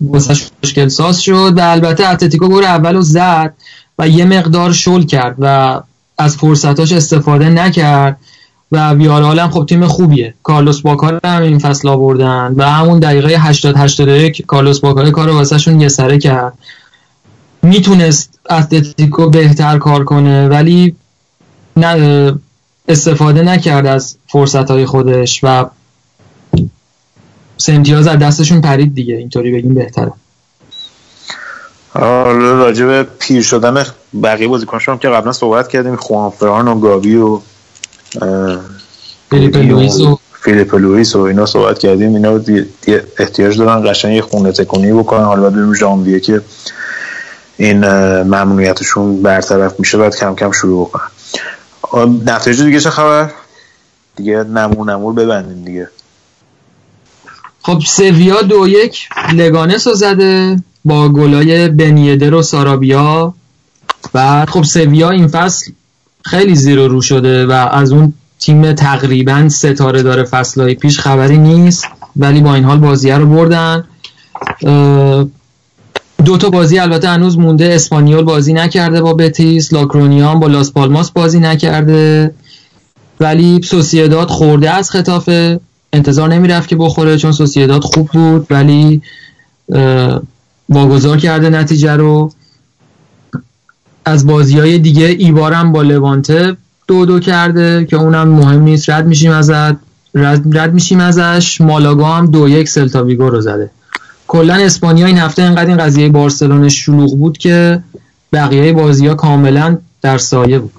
واسه 0.00 0.36
مشکل 0.62 0.88
ساز 0.88 1.22
شد. 1.22 1.52
و 1.56 1.60
البته 1.60 2.08
اتلتیکو 2.08 2.48
گل 2.48 2.64
اول 2.64 2.94
رو 2.94 3.02
زد 3.02 3.54
و 3.98 4.08
یه 4.08 4.24
مقدار 4.24 4.72
شل 4.72 5.02
کرد 5.02 5.36
و 5.38 5.80
از 6.18 6.36
فرصتاش 6.36 6.92
استفاده 6.92 7.48
نکرد 7.48 8.16
و 8.72 8.92
ویارال 8.92 9.38
هم 9.38 9.50
خب 9.50 9.66
تیم 9.68 9.86
خوبیه. 9.86 10.34
کارلوس 10.42 10.80
باکار 10.80 11.20
هم 11.24 11.42
این 11.42 11.58
فصل 11.58 11.88
آوردن 11.88 12.54
و 12.56 12.70
همون 12.70 12.98
دقیقه 12.98 13.28
80 13.28 13.76
81 13.76 14.46
کارلوس 14.46 14.80
باکار 14.80 15.10
کار 15.10 15.30
واسهشون 15.30 15.80
یه 15.80 15.88
سره 15.88 16.18
کرد. 16.18 16.52
می‌تونست 17.62 18.38
اتلتیکو 18.50 19.30
بهتر 19.30 19.78
کار 19.78 20.04
کنه 20.04 20.48
ولی 20.48 20.96
نه 21.76 22.34
استفاده 22.88 23.42
نکرد 23.42 23.86
از 23.86 24.16
فرصت 24.26 24.70
های 24.70 24.86
خودش 24.86 25.40
و 25.42 25.66
سه 27.56 27.82
از 27.96 28.06
دستشون 28.06 28.60
پرید 28.60 28.94
دیگه. 28.94 29.16
اینطوری 29.16 29.52
بگیم 29.52 29.74
بهتره. 29.74 30.12
حالا 31.88 32.52
راجع 32.52 32.86
به 32.86 33.02
پیر 33.18 33.42
شدن 33.42 33.84
بقیه 34.22 34.48
بازیکنش 34.48 34.88
هم 34.88 34.98
که 34.98 35.08
قبلا 35.08 35.32
صحبت 35.32 35.68
کردیم 35.68 35.96
خوان 35.96 36.30
فران 36.30 36.68
و 36.68 36.80
گابی 36.80 37.16
و 37.16 37.40
فیلیپ 39.30 39.56
گودین 39.56 39.58
و 39.58 39.62
لوئیس 39.62 40.00
و- 40.00 40.18
فیلیپ 40.42 40.74
لوئیس 40.74 41.16
و 41.16 41.20
اینا 41.20 41.46
صحبت 41.46 41.78
کردیم. 41.78 42.14
اینا 42.14 42.40
احتیاج 43.18 43.58
دارن 43.58 43.90
قشنگ 43.90 44.14
یه 44.14 44.22
خونه 44.22 44.52
تکونی 44.52 44.92
بکنن. 44.92 45.24
حالا 45.24 45.40
باید 45.40 45.54
بریم 45.54 45.74
ژانویه 45.74 46.20
که 46.20 46.40
این 47.56 47.84
ممنوعیتشون 48.22 49.22
برطرف 49.22 49.80
میشه 49.80 49.98
باید 49.98 50.16
کم 50.16 50.34
کم 50.34 50.52
شروع 50.52 50.88
بکنن. 50.88 51.08
نتایج 52.26 52.62
دیگه 52.62 52.80
چه 52.80 52.90
خبر؟ 52.90 53.30
دیگه 54.16 54.44
نمور 54.44 54.92
نمور 54.92 55.12
ببندیم 55.14 55.64
دیگه. 55.64 55.88
خب 57.62 57.80
سویا 57.86 58.42
دو 58.42 58.68
یک 58.68 59.08
لگانس 59.34 59.86
رو 59.86 59.94
زده 59.94 60.62
با 60.84 61.08
گلای 61.08 61.68
بنیدر 61.68 62.34
و 62.34 62.42
سارابیا. 62.42 63.34
بعد 64.12 64.50
خب 64.50 64.62
سویا 64.62 65.10
این 65.10 65.28
فصل 65.28 65.72
خیلی 66.22 66.54
زیر 66.54 66.78
و 66.78 66.88
رو 66.88 67.02
شده 67.02 67.46
و 67.46 67.52
از 67.52 67.92
اون 67.92 68.12
تیم 68.38 68.72
تقریبا 68.72 69.48
ستاره 69.48 70.02
داره 70.02 70.24
فصلهای 70.24 70.74
پیش 70.74 71.00
خبری 71.00 71.38
نیست 71.38 71.84
ولی 72.16 72.40
با 72.40 72.54
این 72.54 72.64
حال 72.64 72.78
بازیه 72.78 73.16
رو 73.16 73.26
بردن. 73.26 73.84
دو 76.24 76.36
تا 76.36 76.50
بازی 76.50 76.78
البته 76.78 77.08
هنوز 77.08 77.38
مونده. 77.38 77.64
اسپانیول 77.74 78.22
بازی 78.22 78.52
نکرده 78.52 79.00
با 79.00 79.14
بتیس 79.14 79.72
لاکرونیان 79.72 80.40
با 80.40 80.46
لاس 80.46 80.72
پالماس 80.72 81.10
بازی 81.10 81.40
نکرده. 81.40 82.34
ولی 83.20 83.60
سوسیداد 83.62 84.28
خورده 84.28 84.70
از 84.70 84.90
خطافه. 84.90 85.60
انتظار 85.92 86.28
نمی‌رفت 86.28 86.68
که 86.68 86.76
بخوره 86.76 87.16
چون 87.16 87.32
سوسیداد 87.32 87.84
خوب 87.84 88.08
بود 88.08 88.46
ولی 88.50 89.02
واگذار 90.68 91.16
کرده 91.18 91.50
نتیجه 91.50 91.92
رو. 91.92 92.32
از 94.06 94.26
بازی 94.26 94.58
های 94.58 94.78
دیگه 94.78 95.06
ایبارم 95.06 95.72
با 95.72 95.82
لوانته 95.82 96.56
دو 96.86 97.06
دو 97.06 97.20
کرده 97.20 97.84
که 97.84 97.96
اونم 97.96 98.28
مهم 98.28 98.62
نیست. 98.62 98.90
رد 98.90 99.06
میشیم 99.06 99.32
ازت. 99.32 99.76
رد, 100.14 100.58
رد 100.58 100.74
میشیم 100.74 101.00
ازش. 101.00 101.60
مالاگا 101.60 102.04
هم 102.04 102.26
دو 102.26 102.48
یک 102.48 102.68
سلتاویگو 102.68 103.30
رو 103.30 103.40
زده. 103.40 103.70
کلا 104.28 104.54
اسپانیا 104.54 105.06
این 105.06 105.18
هفته 105.18 105.42
انقدر 105.42 105.66
این 105.66 105.76
قضیه 105.76 106.08
بارسلون 106.08 106.68
شلوغ 106.68 107.18
بود 107.18 107.38
که 107.38 107.82
بقیه 108.32 108.72
بازی 108.72 109.06
ها 109.06 109.14
کاملا 109.14 109.78
در 110.02 110.18
سایه 110.18 110.58
بود. 110.58 110.72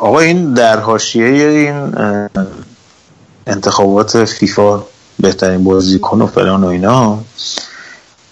آقا 0.00 0.20
این 0.20 0.54
در 0.54 0.80
حاشیه 0.80 1.26
این 1.26 1.90
انتخابات 3.46 4.24
فیفا 4.24 4.82
بهترین 5.20 5.64
بازیکن 5.64 6.22
و 6.22 6.26
فلان 6.26 6.64
و 6.64 6.66
اینا 6.66 7.18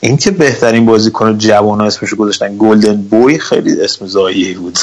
این 0.01 0.17
که 0.17 0.31
بهترین 0.31 0.87
بازیکن 0.87 1.39
جوان 1.39 1.81
ها 1.81 1.87
اسمشو 1.87 2.17
گذاشتن 2.17 2.57
گلدن 2.59 3.03
بوی 3.03 3.39
خیلی 3.39 3.81
اسم 3.81 4.07
زاییه 4.07 4.59
بود. 4.59 4.79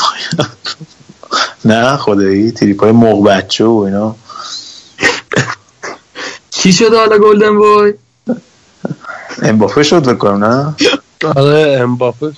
نه 1.66 1.98
خدایی 1.98 2.52
تریپ 2.52 2.84
های 2.84 2.92
موق 2.92 3.28
بچه 3.28 3.66
و 3.66 3.78
اینا. 3.78 4.16
چی 6.52 6.74
شده 6.74 6.98
حالا 6.98 7.18
گلدن 7.18 7.58
بوی؟ 7.58 7.94
امبافه 9.42 9.84
شد 9.84 10.04
بکنم 10.04 10.46
نه؟ 10.46 10.76
آره 11.36 11.80
امباپه 11.82 12.32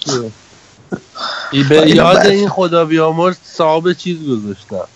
ای 1.51 1.64
به 1.64 1.90
یاد 1.95 2.17
این 2.17 2.49
خدا 2.49 2.85
بیامرز 2.85 3.35
صاحب 3.43 3.93
چیز 3.93 4.17
گذاشتم. 4.27 4.88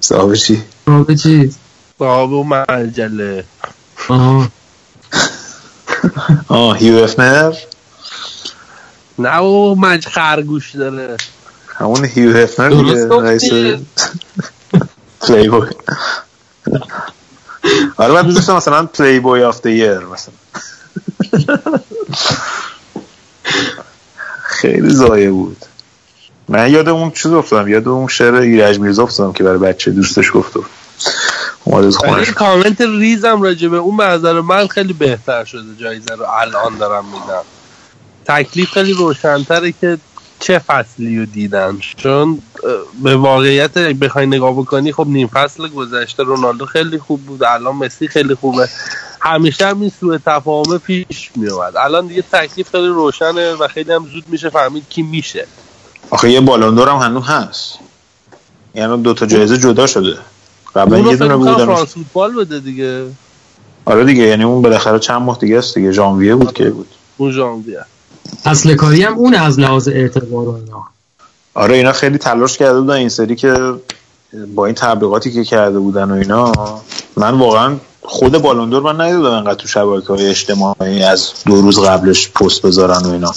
صاحب 0.00 0.34
چی؟ 0.34 0.62
رابطه 0.86 1.16
چیز؟ 1.16 1.56
صاحب 1.98 2.44
مجله 2.44 3.44
آها. 4.08 4.48
آه 6.48 6.76
هیو 6.78 7.04
هفنر 7.04 7.54
نه 9.18 9.38
و 9.38 9.74
مج 9.74 10.06
خرگوش 10.06 10.74
داره. 10.74 11.16
همون 11.76 12.04
هیو 12.04 12.36
هفنر 12.36 12.68
دیگه. 12.68 13.08
رئیس 13.08 13.44
پلی 15.20 15.48
بوی 15.48 15.68
آره 17.96 18.12
باید 18.12 18.26
میذاشتم 18.26 18.56
مثلا 18.56 18.86
Playboy 18.86 19.42
of 19.42 19.62
the 19.62 19.80
year 19.80 20.02
مثلا. 20.02 20.34
خیلی 24.42 24.90
ضایع 24.90 25.30
بود. 25.30 25.64
من 26.48 26.70
یاد 26.70 26.88
اون 26.88 27.10
چیز 27.10 27.32
افتادم 27.32 27.68
یاد 27.68 27.88
اون 27.88 28.08
شعر 28.08 28.34
ایرج 28.34 28.78
میرزا 28.78 29.02
افتادم 29.02 29.32
که 29.32 29.44
برای 29.44 29.58
بچه 29.58 29.90
دوستش 29.90 30.30
گفت 30.34 30.52
و 31.66 31.70
اومد 31.70 31.84
از 31.84 31.98
ولی 32.02 32.14
خونش 32.14 32.30
کامنت 32.30 32.80
ریزم 32.80 33.42
راجع 33.42 33.68
به 33.68 33.76
اون 33.76 33.96
به 33.96 34.04
نظر 34.04 34.40
من 34.40 34.66
خیلی 34.66 34.92
بهتر 34.92 35.44
شده 35.44 35.76
جایزه 35.80 36.14
رو 36.14 36.24
الان 36.24 36.78
دارم 36.78 37.04
میدم. 37.04 37.42
تکلیف 38.24 38.70
خیلی 38.70 38.92
روشنتره 38.92 39.72
که 39.80 39.98
چه 40.40 40.58
فصلی 40.58 41.18
رو 41.18 41.26
دیدن 41.26 41.78
چون 41.96 42.42
به 43.02 43.16
واقعیت 43.16 43.78
بخوای 43.78 44.26
نگاه 44.26 44.52
بکنی 44.52 44.92
خب 44.92 45.06
نیم 45.06 45.28
فصل 45.28 45.68
گذشته 45.68 46.22
رونالدو 46.22 46.66
خیلی 46.66 46.98
خوب 46.98 47.26
بود 47.26 47.44
الان 47.44 47.76
مسی 47.76 48.08
خیلی 48.08 48.34
خوبه. 48.34 48.68
همیشه 49.20 49.66
هم 49.66 49.80
این 49.80 49.92
سوء 50.00 50.18
تفاهمه 50.26 50.78
پیش 50.78 51.30
میومد 51.36 51.76
الان 51.76 52.06
دیگه 52.06 52.24
تکلیف 52.32 52.70
خیلی 52.70 52.86
روشنه 52.86 53.54
و 53.54 53.68
خیلی 53.68 53.92
هم 53.92 54.06
زود 54.12 54.24
میشه 54.28 54.50
فهمید 54.50 54.84
کی 54.88 55.02
میشه. 55.02 55.46
آخه 56.10 56.30
یه 56.30 56.40
بالوندور 56.40 56.88
هم 56.88 56.96
هنوز 56.96 57.24
هست. 57.24 57.78
یعنی 58.74 59.02
دو 59.02 59.14
تا 59.14 59.26
جایزه 59.26 59.58
جدا 59.58 59.86
شده. 59.86 60.18
قبلا 60.76 60.98
یه 60.98 61.16
دونه 61.16 61.36
بودن 61.36 61.56
فرانس 61.56 61.88
فوتبال 61.94 62.32
بده 62.34 62.60
دیگه. 62.60 63.04
آره 63.84 64.04
دیگه 64.04 64.22
یعنی 64.22 64.44
اون 64.44 64.62
بالاخره 64.62 64.98
چند 64.98 65.22
ماه 65.22 65.38
دیگه 65.38 65.58
است 65.58 65.74
دیگه. 65.74 65.92
ژانویه 65.92 66.34
بود 66.34 66.52
که 66.52 66.70
بود. 66.70 66.88
اون 67.16 67.32
ژانویه. 67.32 67.84
اصل 68.44 68.74
کاری 68.74 69.02
هم 69.02 69.14
اون 69.14 69.34
از 69.34 69.60
لحاظ 69.60 69.88
اعتبار 69.88 70.48
و 70.48 70.54
اینا. 70.54 70.84
آره 71.54 71.76
اینا 71.76 71.92
خیلی 71.92 72.18
تلاش 72.18 72.58
کرده 72.58 72.80
بودن 72.80 72.94
این 72.94 73.08
سری 73.08 73.36
که 73.36 73.74
با 74.54 74.66
این 74.66 74.74
تبلیغاتی 74.74 75.32
که 75.32 75.44
کرده 75.44 75.78
بودن 75.78 76.10
و 76.10 76.14
اینا. 76.14 76.52
من 77.16 77.38
واقعا 77.38 77.76
خود 78.02 78.32
بالوندور 78.32 78.82
من 78.82 79.00
ندیدم 79.00 79.24
انقدر 79.24 79.54
تو 79.54 79.68
شبکه 79.68 80.12
های 80.12 80.26
اجتماعی 80.26 81.02
از 81.02 81.32
دو 81.46 81.62
روز 81.62 81.80
قبلش 81.80 82.30
پست 82.30 82.62
بذارن 82.62 83.06
و 83.06 83.12
اینا. 83.12 83.32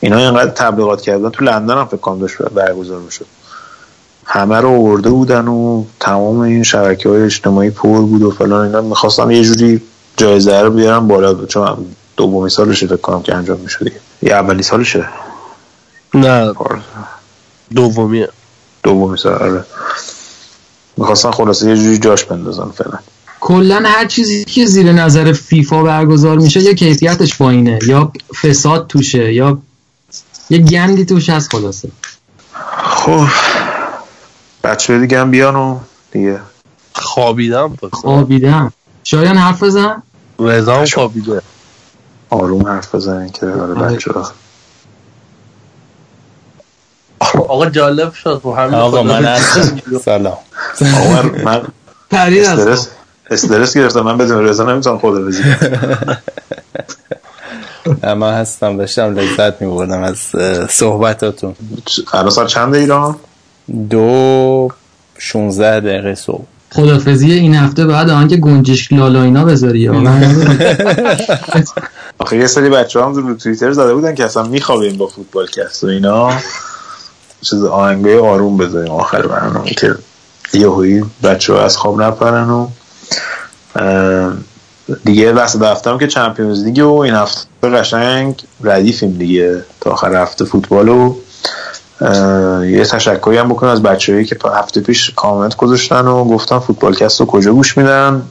اینا 0.00 0.18
اینقدر 0.18 0.50
تبلیغات 0.50 1.02
کردن. 1.02 1.30
تو 1.30 1.44
لندن 1.44 1.78
هم 1.78 1.86
فکر 1.86 1.96
کنم 1.96 2.18
داشت 2.18 2.36
برگزار 2.42 3.00
می‌شد. 3.00 3.26
همه 4.26 4.60
رو 4.60 4.68
آورده 4.68 5.10
بودن 5.10 5.48
و 5.48 5.84
تمام 6.00 6.38
این 6.38 6.62
شبکه 6.62 7.08
های 7.08 7.22
اجتماعی 7.22 7.70
پر 7.70 8.00
بود 8.00 8.22
و 8.22 8.30
فلان 8.30 8.66
اینا. 8.66 8.80
می‌خواستم 8.80 9.30
یه 9.30 9.42
جوری 9.42 9.80
جایزه 10.16 10.60
رو 10.60 10.70
بیارم 10.70 11.08
بالا 11.08 11.46
چون 11.46 11.86
دومی 12.16 12.50
سالشه 12.50 12.86
فکر 12.86 12.96
کنم 12.96 13.22
که 13.22 13.34
انجام 13.34 13.60
میشه 13.60 13.78
دیگه. 13.78 14.00
یه 14.22 14.34
اولی 14.34 14.62
سالشه؟ 14.62 15.08
نه. 16.14 16.52
دومیه. 17.74 18.28
دومی 18.82 19.18
سال 19.18 19.32
آره. 19.32 19.64
می‌خواستن 20.96 21.30
خلاصه 21.30 21.68
یه 21.68 21.76
جوری 21.76 21.98
جاش 21.98 22.24
بندازن 22.24 22.70
فعلا. 22.70 22.98
کلا 23.40 23.82
هر 23.84 24.06
چیزی 24.06 24.44
که 24.44 24.66
زیر 24.66 24.92
نظر 24.92 25.32
فیفا 25.32 25.82
برگزار 25.82 26.38
میشه 26.38 26.60
یا 26.60 26.72
کیفیتش 26.72 27.38
پایینه. 27.38 27.78
یا 27.86 28.12
فساد 28.42 28.86
توشه 28.86 29.32
یا 29.32 29.58
یه 30.50 30.58
گندی 30.58 31.04
توش 31.04 31.30
هست 31.30 31.52
خلاصه. 31.52 31.88
خب. 32.84 33.26
بچه 34.66 34.98
دیگه 34.98 35.20
هم 35.20 35.30
بیان 35.30 35.56
و 35.56 35.78
دیگه. 36.12 36.40
خوابیدم. 36.92 37.76
خوابیدم. 37.92 38.72
شایان 39.04 39.36
حرف 39.36 39.62
بزن. 39.62 40.02
رضا 40.38 40.76
هم 40.76 40.84
خوابیده. 40.86 41.42
آروم 42.30 42.66
حرف 42.66 42.94
بزنین 42.94 43.28
که 43.30 43.46
آره. 43.46 43.74
بچه 43.74 44.12
ها 44.12 44.30
آقا 47.48 47.66
جالب 47.70 48.12
شد. 48.12 48.40
خب 48.42 48.54
همین 48.58 48.74
آقا 48.74 49.02
من 49.02 49.38
سلام. 50.04 50.38
آقا 50.96 51.22
من- 51.44 51.66
استرس 52.12 52.88
استرس 53.30 53.76
گرفتم. 53.76 54.00
من 54.00 54.18
بدون 54.18 54.44
رضا 54.44 54.64
نمی‌تونم 54.72 54.98
خدا 54.98 55.20
بزی 55.20 55.42
نه، 58.02 58.14
من 58.20 58.34
هستم 58.34 58.76
داشتم 58.76 59.14
لذت 59.18 59.62
میبردم 59.62 60.02
از 60.02 60.18
صحبتاتون. 60.70 61.56
الان 62.12 62.30
ساعت 62.30 62.48
چند 62.48 62.74
ایران؟ 62.74 63.16
دو 63.90 64.68
16 65.18 65.80
دقیقه 65.80 66.14
صبح. 66.14 66.44
خدافزی 66.72 67.32
این 67.32 67.54
هفته 67.54 67.86
بعد 67.86 68.10
آنکه 68.10 68.36
گنجشک 68.36 68.92
لالا 68.92 69.22
اینا 69.22 69.44
بذاری 69.44 69.88
آخه 72.18 72.36
یه 72.36 72.46
سری 72.46 72.70
بچه 72.70 73.02
هم 73.02 73.14
رو 73.14 73.34
توییتر 73.34 73.72
زده 73.72 73.94
بودن 73.94 74.14
که 74.14 74.24
اصلا 74.24 74.42
میخوابیم 74.42 74.96
با 74.96 75.06
فوتبال 75.06 75.46
کست 75.46 75.84
و 75.84 75.86
اینا. 75.86 76.30
چیز 77.40 77.64
آهنگای 77.64 78.18
آروم 78.18 78.56
بذاریم 78.56 78.92
آخر 78.92 79.26
برنامه 79.26 79.70
که 79.70 79.94
یه 80.54 80.68
هایی 80.68 81.04
بچه 81.22 81.52
ها 81.52 81.64
از 81.64 81.76
خواب 81.76 82.02
نپرن 82.02 82.50
و 82.50 82.68
دیگه 85.04 85.32
وسط 85.32 85.62
هفتم 85.62 85.98
که 85.98 86.06
چمپیونز 86.06 86.64
لیگ 86.64 86.78
و 86.78 86.98
این 86.98 87.14
هفته 87.14 87.68
قشنگ 87.70 88.42
ردیفیم 88.62 89.12
دیگه 89.12 89.64
تا 89.80 89.90
آخر 89.90 90.22
هفته 90.22 90.44
فوتبال 90.44 90.88
و 90.88 91.16
یه 92.00 92.84
تشکری 92.84 93.36
هم 93.36 93.48
بکنم 93.48 93.70
از 93.70 93.82
بچه‌ای 93.82 94.24
که 94.24 94.36
هفته 94.54 94.80
پیش 94.80 95.10
کامنت 95.10 95.56
گذاشتن 95.56 96.06
و 96.06 96.24
گفتن 96.24 96.58
فوتبالکست 96.58 97.20
رو 97.20 97.26
کجا 97.26 97.52
گوش 97.52 97.78
میدن. 97.78 98.22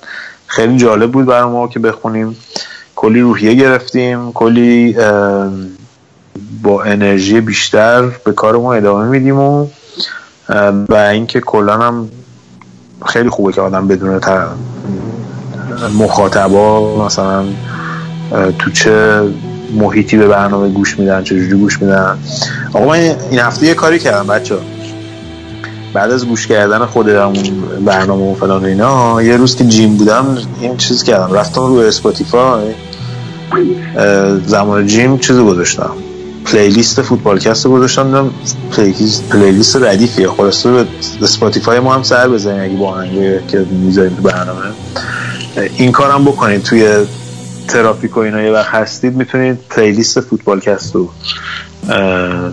خیلی 0.48 0.77
جالب 0.77 1.11
بود 1.11 1.26
برای 1.26 1.50
ما 1.50 1.68
که 1.68 1.80
بخونیم. 1.80 2.38
کلی 2.95 3.22
روحیه 3.22 3.53
گرفتیم 3.53 4.32
کلی 4.32 4.98
با 6.64 6.84
انرژی 6.84 7.42
بیشتر 7.42 8.02
به 8.02 8.32
کارمون 8.32 8.77
ادامه 8.77 9.06
میدیم 9.06 9.40
و 9.40 9.68
و 10.90 10.95
اینکه 10.95 11.40
کلا 11.40 11.77
هم 11.77 12.10
خیلی 13.06 13.30
خوبه 13.30 13.53
که 13.53 13.61
آدم 13.61 13.88
بدون 13.88 14.22
مخاطبا 16.00 17.06
مثلا 17.06 17.45
تو 18.60 18.72
چه 18.72 19.22
محیطی 19.74 20.18
به 20.18 20.27
برنامه 20.27 20.69
گوش 20.69 21.00
میدن 21.00 21.24
چجوری 21.24 21.58
گوش 21.58 21.82
میدن. 21.82 22.18
آقا 22.74 22.85
من 22.85 23.00
این 23.32 23.40
هفته 23.40 23.66
یه 23.66 23.74
کاری 23.74 24.00
کردم 24.00 24.27
بچه 24.27 24.56
بعد 25.94 26.11
از 26.11 26.26
گوش 26.26 26.48
کردن 26.48 26.85
خود 26.85 27.06
برنامه 27.85 28.32
و 28.32 28.35
فلان 28.35 28.66
اینا 28.66 29.22
یه 29.22 29.38
روز 29.38 29.56
که 29.56 29.64
gym 29.64 29.98
بودم 29.98 30.38
این 30.61 30.77
چیز 30.77 31.03
کردم. 31.03 31.34
رفتم 31.34 31.61
رو 31.61 31.76
اسپاتیفای 31.76 32.74
زمان 34.45 34.88
gym 34.88 35.18
چیز 35.18 35.38
گذاشتم. 35.38 35.92
playlist 36.45 37.02
فوتبالکست 37.02 37.66
رو 37.66 37.72
گذاشتم 37.72 38.03
دیدم 38.03 38.32
playlist, 38.72 39.30
playlist 39.30 39.76
ردیفیه 39.76 40.27
خلاصه 40.27 40.72
به 40.72 40.85
اسپاتیفای 41.22 41.80
ما 41.80 41.94
هم 41.94 42.03
سر 42.03 42.27
بزنید 42.27 42.61
اگه 42.61 42.76
با 42.76 42.88
آهنگی 42.88 43.40
که 43.48 43.66
می‌ذاریم 43.72 44.16
تو 44.16 44.22
برنامه. 44.22 44.61
این 45.77 45.92
کارم 45.92 46.26
بکنید 46.26 46.64
توی 46.64 47.06
ترافیک 47.68 48.18
و 48.18 48.19
اینا 48.19 48.42
یه 48.42 48.52
وقت 48.52 48.69
هستید 48.69 49.16
می‌تونید 49.16 49.60
playlist 49.69 50.22
فوتبالکست 50.22 50.95
رو 50.95 51.10
اه، 51.90 52.52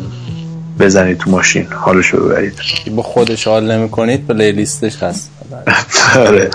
بزنید 0.81 1.19
تو 1.19 1.31
ماشین 1.31 1.67
حالشو 1.73 2.25
ببرید. 2.25 2.55
با 2.97 3.03
خودش 3.03 3.49
حال 3.49 3.71
نمی 3.71 3.89
کنید 3.89 4.27
playlist 4.27 4.53
ش 4.53 5.03
هست. 5.03 5.31
آره. 6.17 6.51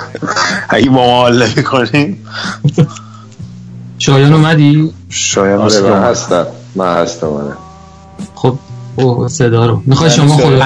اگه 0.69 0.90
با 0.90 0.95
ما 0.95 1.22
حال 1.22 1.44
نمی‌کنید 1.48 2.18
شایان 4.00 4.34
اومدی؟ 4.34 4.94
شاید 5.10 5.60
آره 5.60 5.95
هستم. 5.95 6.48
من 6.76 6.95
هستم 6.95 7.27
آره. 7.27 7.53
خب 8.36 8.58
اوه 8.95 9.27
صدا 9.27 9.66
رو. 9.66 9.82
می‌خوای 9.86 10.10
شما 10.10 10.38
خود 10.38 10.60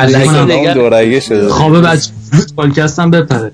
دورگه 0.74 1.20
شده. 1.20 1.50
خواب 1.50 1.82
بچه 1.82 2.10
پادکست 2.58 3.00
هم 3.00 3.12
بپره. 3.12 3.52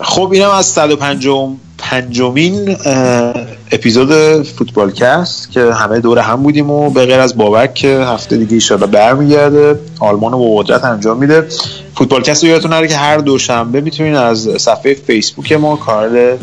خب 0.00 0.30
اینم 0.32 0.50
از 0.50 0.66
105 0.66 1.28
پنجمین 1.90 2.76
اپیزود 3.72 4.42
فوتبالکست 4.42 5.50
که 5.50 5.72
همه 5.72 6.00
دور 6.00 6.18
هم 6.18 6.42
بودیم 6.42 6.70
و 6.70 6.90
به 6.90 7.06
غیر 7.06 7.20
از 7.20 7.36
بابک 7.36 7.84
هفته 7.84 8.36
دیگه 8.36 8.54
ایشالا 8.54 8.86
برمیگرده 8.86 9.78
آلمان 10.00 10.32
رو 10.32 10.38
با 10.38 10.62
قدرت 10.62 10.84
انجام 10.84 11.18
میده. 11.18 11.46
فوتبالکست 11.94 12.44
رو 12.44 12.50
یادتون 12.50 12.72
نره 12.72 12.88
که 12.88 12.96
هر 12.96 13.18
دوشنبه 13.18 13.80
می‌تونین 13.80 14.14
از 14.14 14.48
صفحه 14.58 14.94
فیسبوک 14.94 15.52
ما 15.52 15.76
کانال 15.76 16.36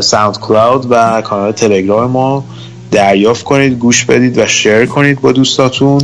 ساوند 0.00 0.38
کلاود 0.38 0.86
و 0.90 1.22
کانال 1.22 1.52
تلگرام 1.52 2.10
ما 2.10 2.44
دریافت 2.90 3.44
کنید 3.44 3.78
گوش 3.78 4.04
بدید 4.04 4.38
و 4.38 4.46
share 4.46 4.86
کنید 4.86 5.20
با 5.20 5.32
دوستاتون. 5.32 6.00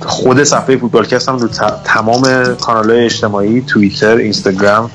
خود 0.00 0.44
صفحه 0.44 0.76
فوتبالکست 0.76 1.28
هم 1.28 1.38
رو 1.38 1.48
تمام 1.84 2.54
کانال 2.54 2.90
های 2.90 3.04
اجتماعی 3.04 3.60
توییتر 3.60 4.16
اینستاگرام 4.16 4.84
ام، 4.84 4.90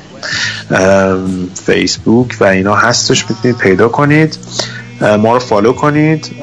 فیسبوک 1.65 2.37
و 2.39 2.43
اینا 2.43 2.75
هستش 2.75 3.25
می‌تونید 3.29 3.57
پیدا 3.57 3.89
کنید. 3.89 4.37
ما 5.19 5.33
رو 5.33 5.39
follow 5.39 5.73
کنید. 5.73 6.35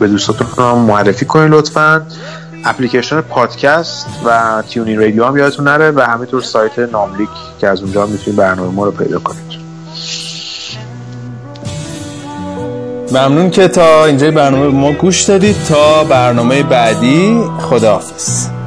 به 0.00 0.08
دوستاتون 0.08 0.46
هم 0.58 0.78
معرفی 0.78 1.24
کنید 1.26 1.50
لطفا. 1.50 2.06
اپلیکیشن 2.64 3.20
پادکست 3.20 4.06
و 4.24 4.62
تیون‌این 4.70 4.96
رادیو 4.96 5.24
هم 5.24 5.36
یادتون 5.36 5.68
نره 5.68 5.90
و 5.90 6.00
همینطور 6.00 6.42
سایت 6.42 6.78
ناملیک 6.78 7.28
که 7.60 7.68
از 7.68 7.82
اونجا 7.82 8.02
هم 8.02 8.08
می‌تونید 8.08 8.38
برنامه 8.38 8.74
ما 8.74 8.84
رو 8.84 8.90
پیدا 8.90 9.18
کنید. 9.18 9.58
ممنون 13.12 13.50
که 13.50 13.68
تا 13.68 14.04
اینجای 14.04 14.30
برنامه 14.30 14.68
ما 14.68 14.92
گوش 14.92 15.22
دادید. 15.22 15.56
تا 15.68 16.04
برنامه 16.04 16.62
بعدی 16.62 17.44
خداحافظ. 17.60 18.57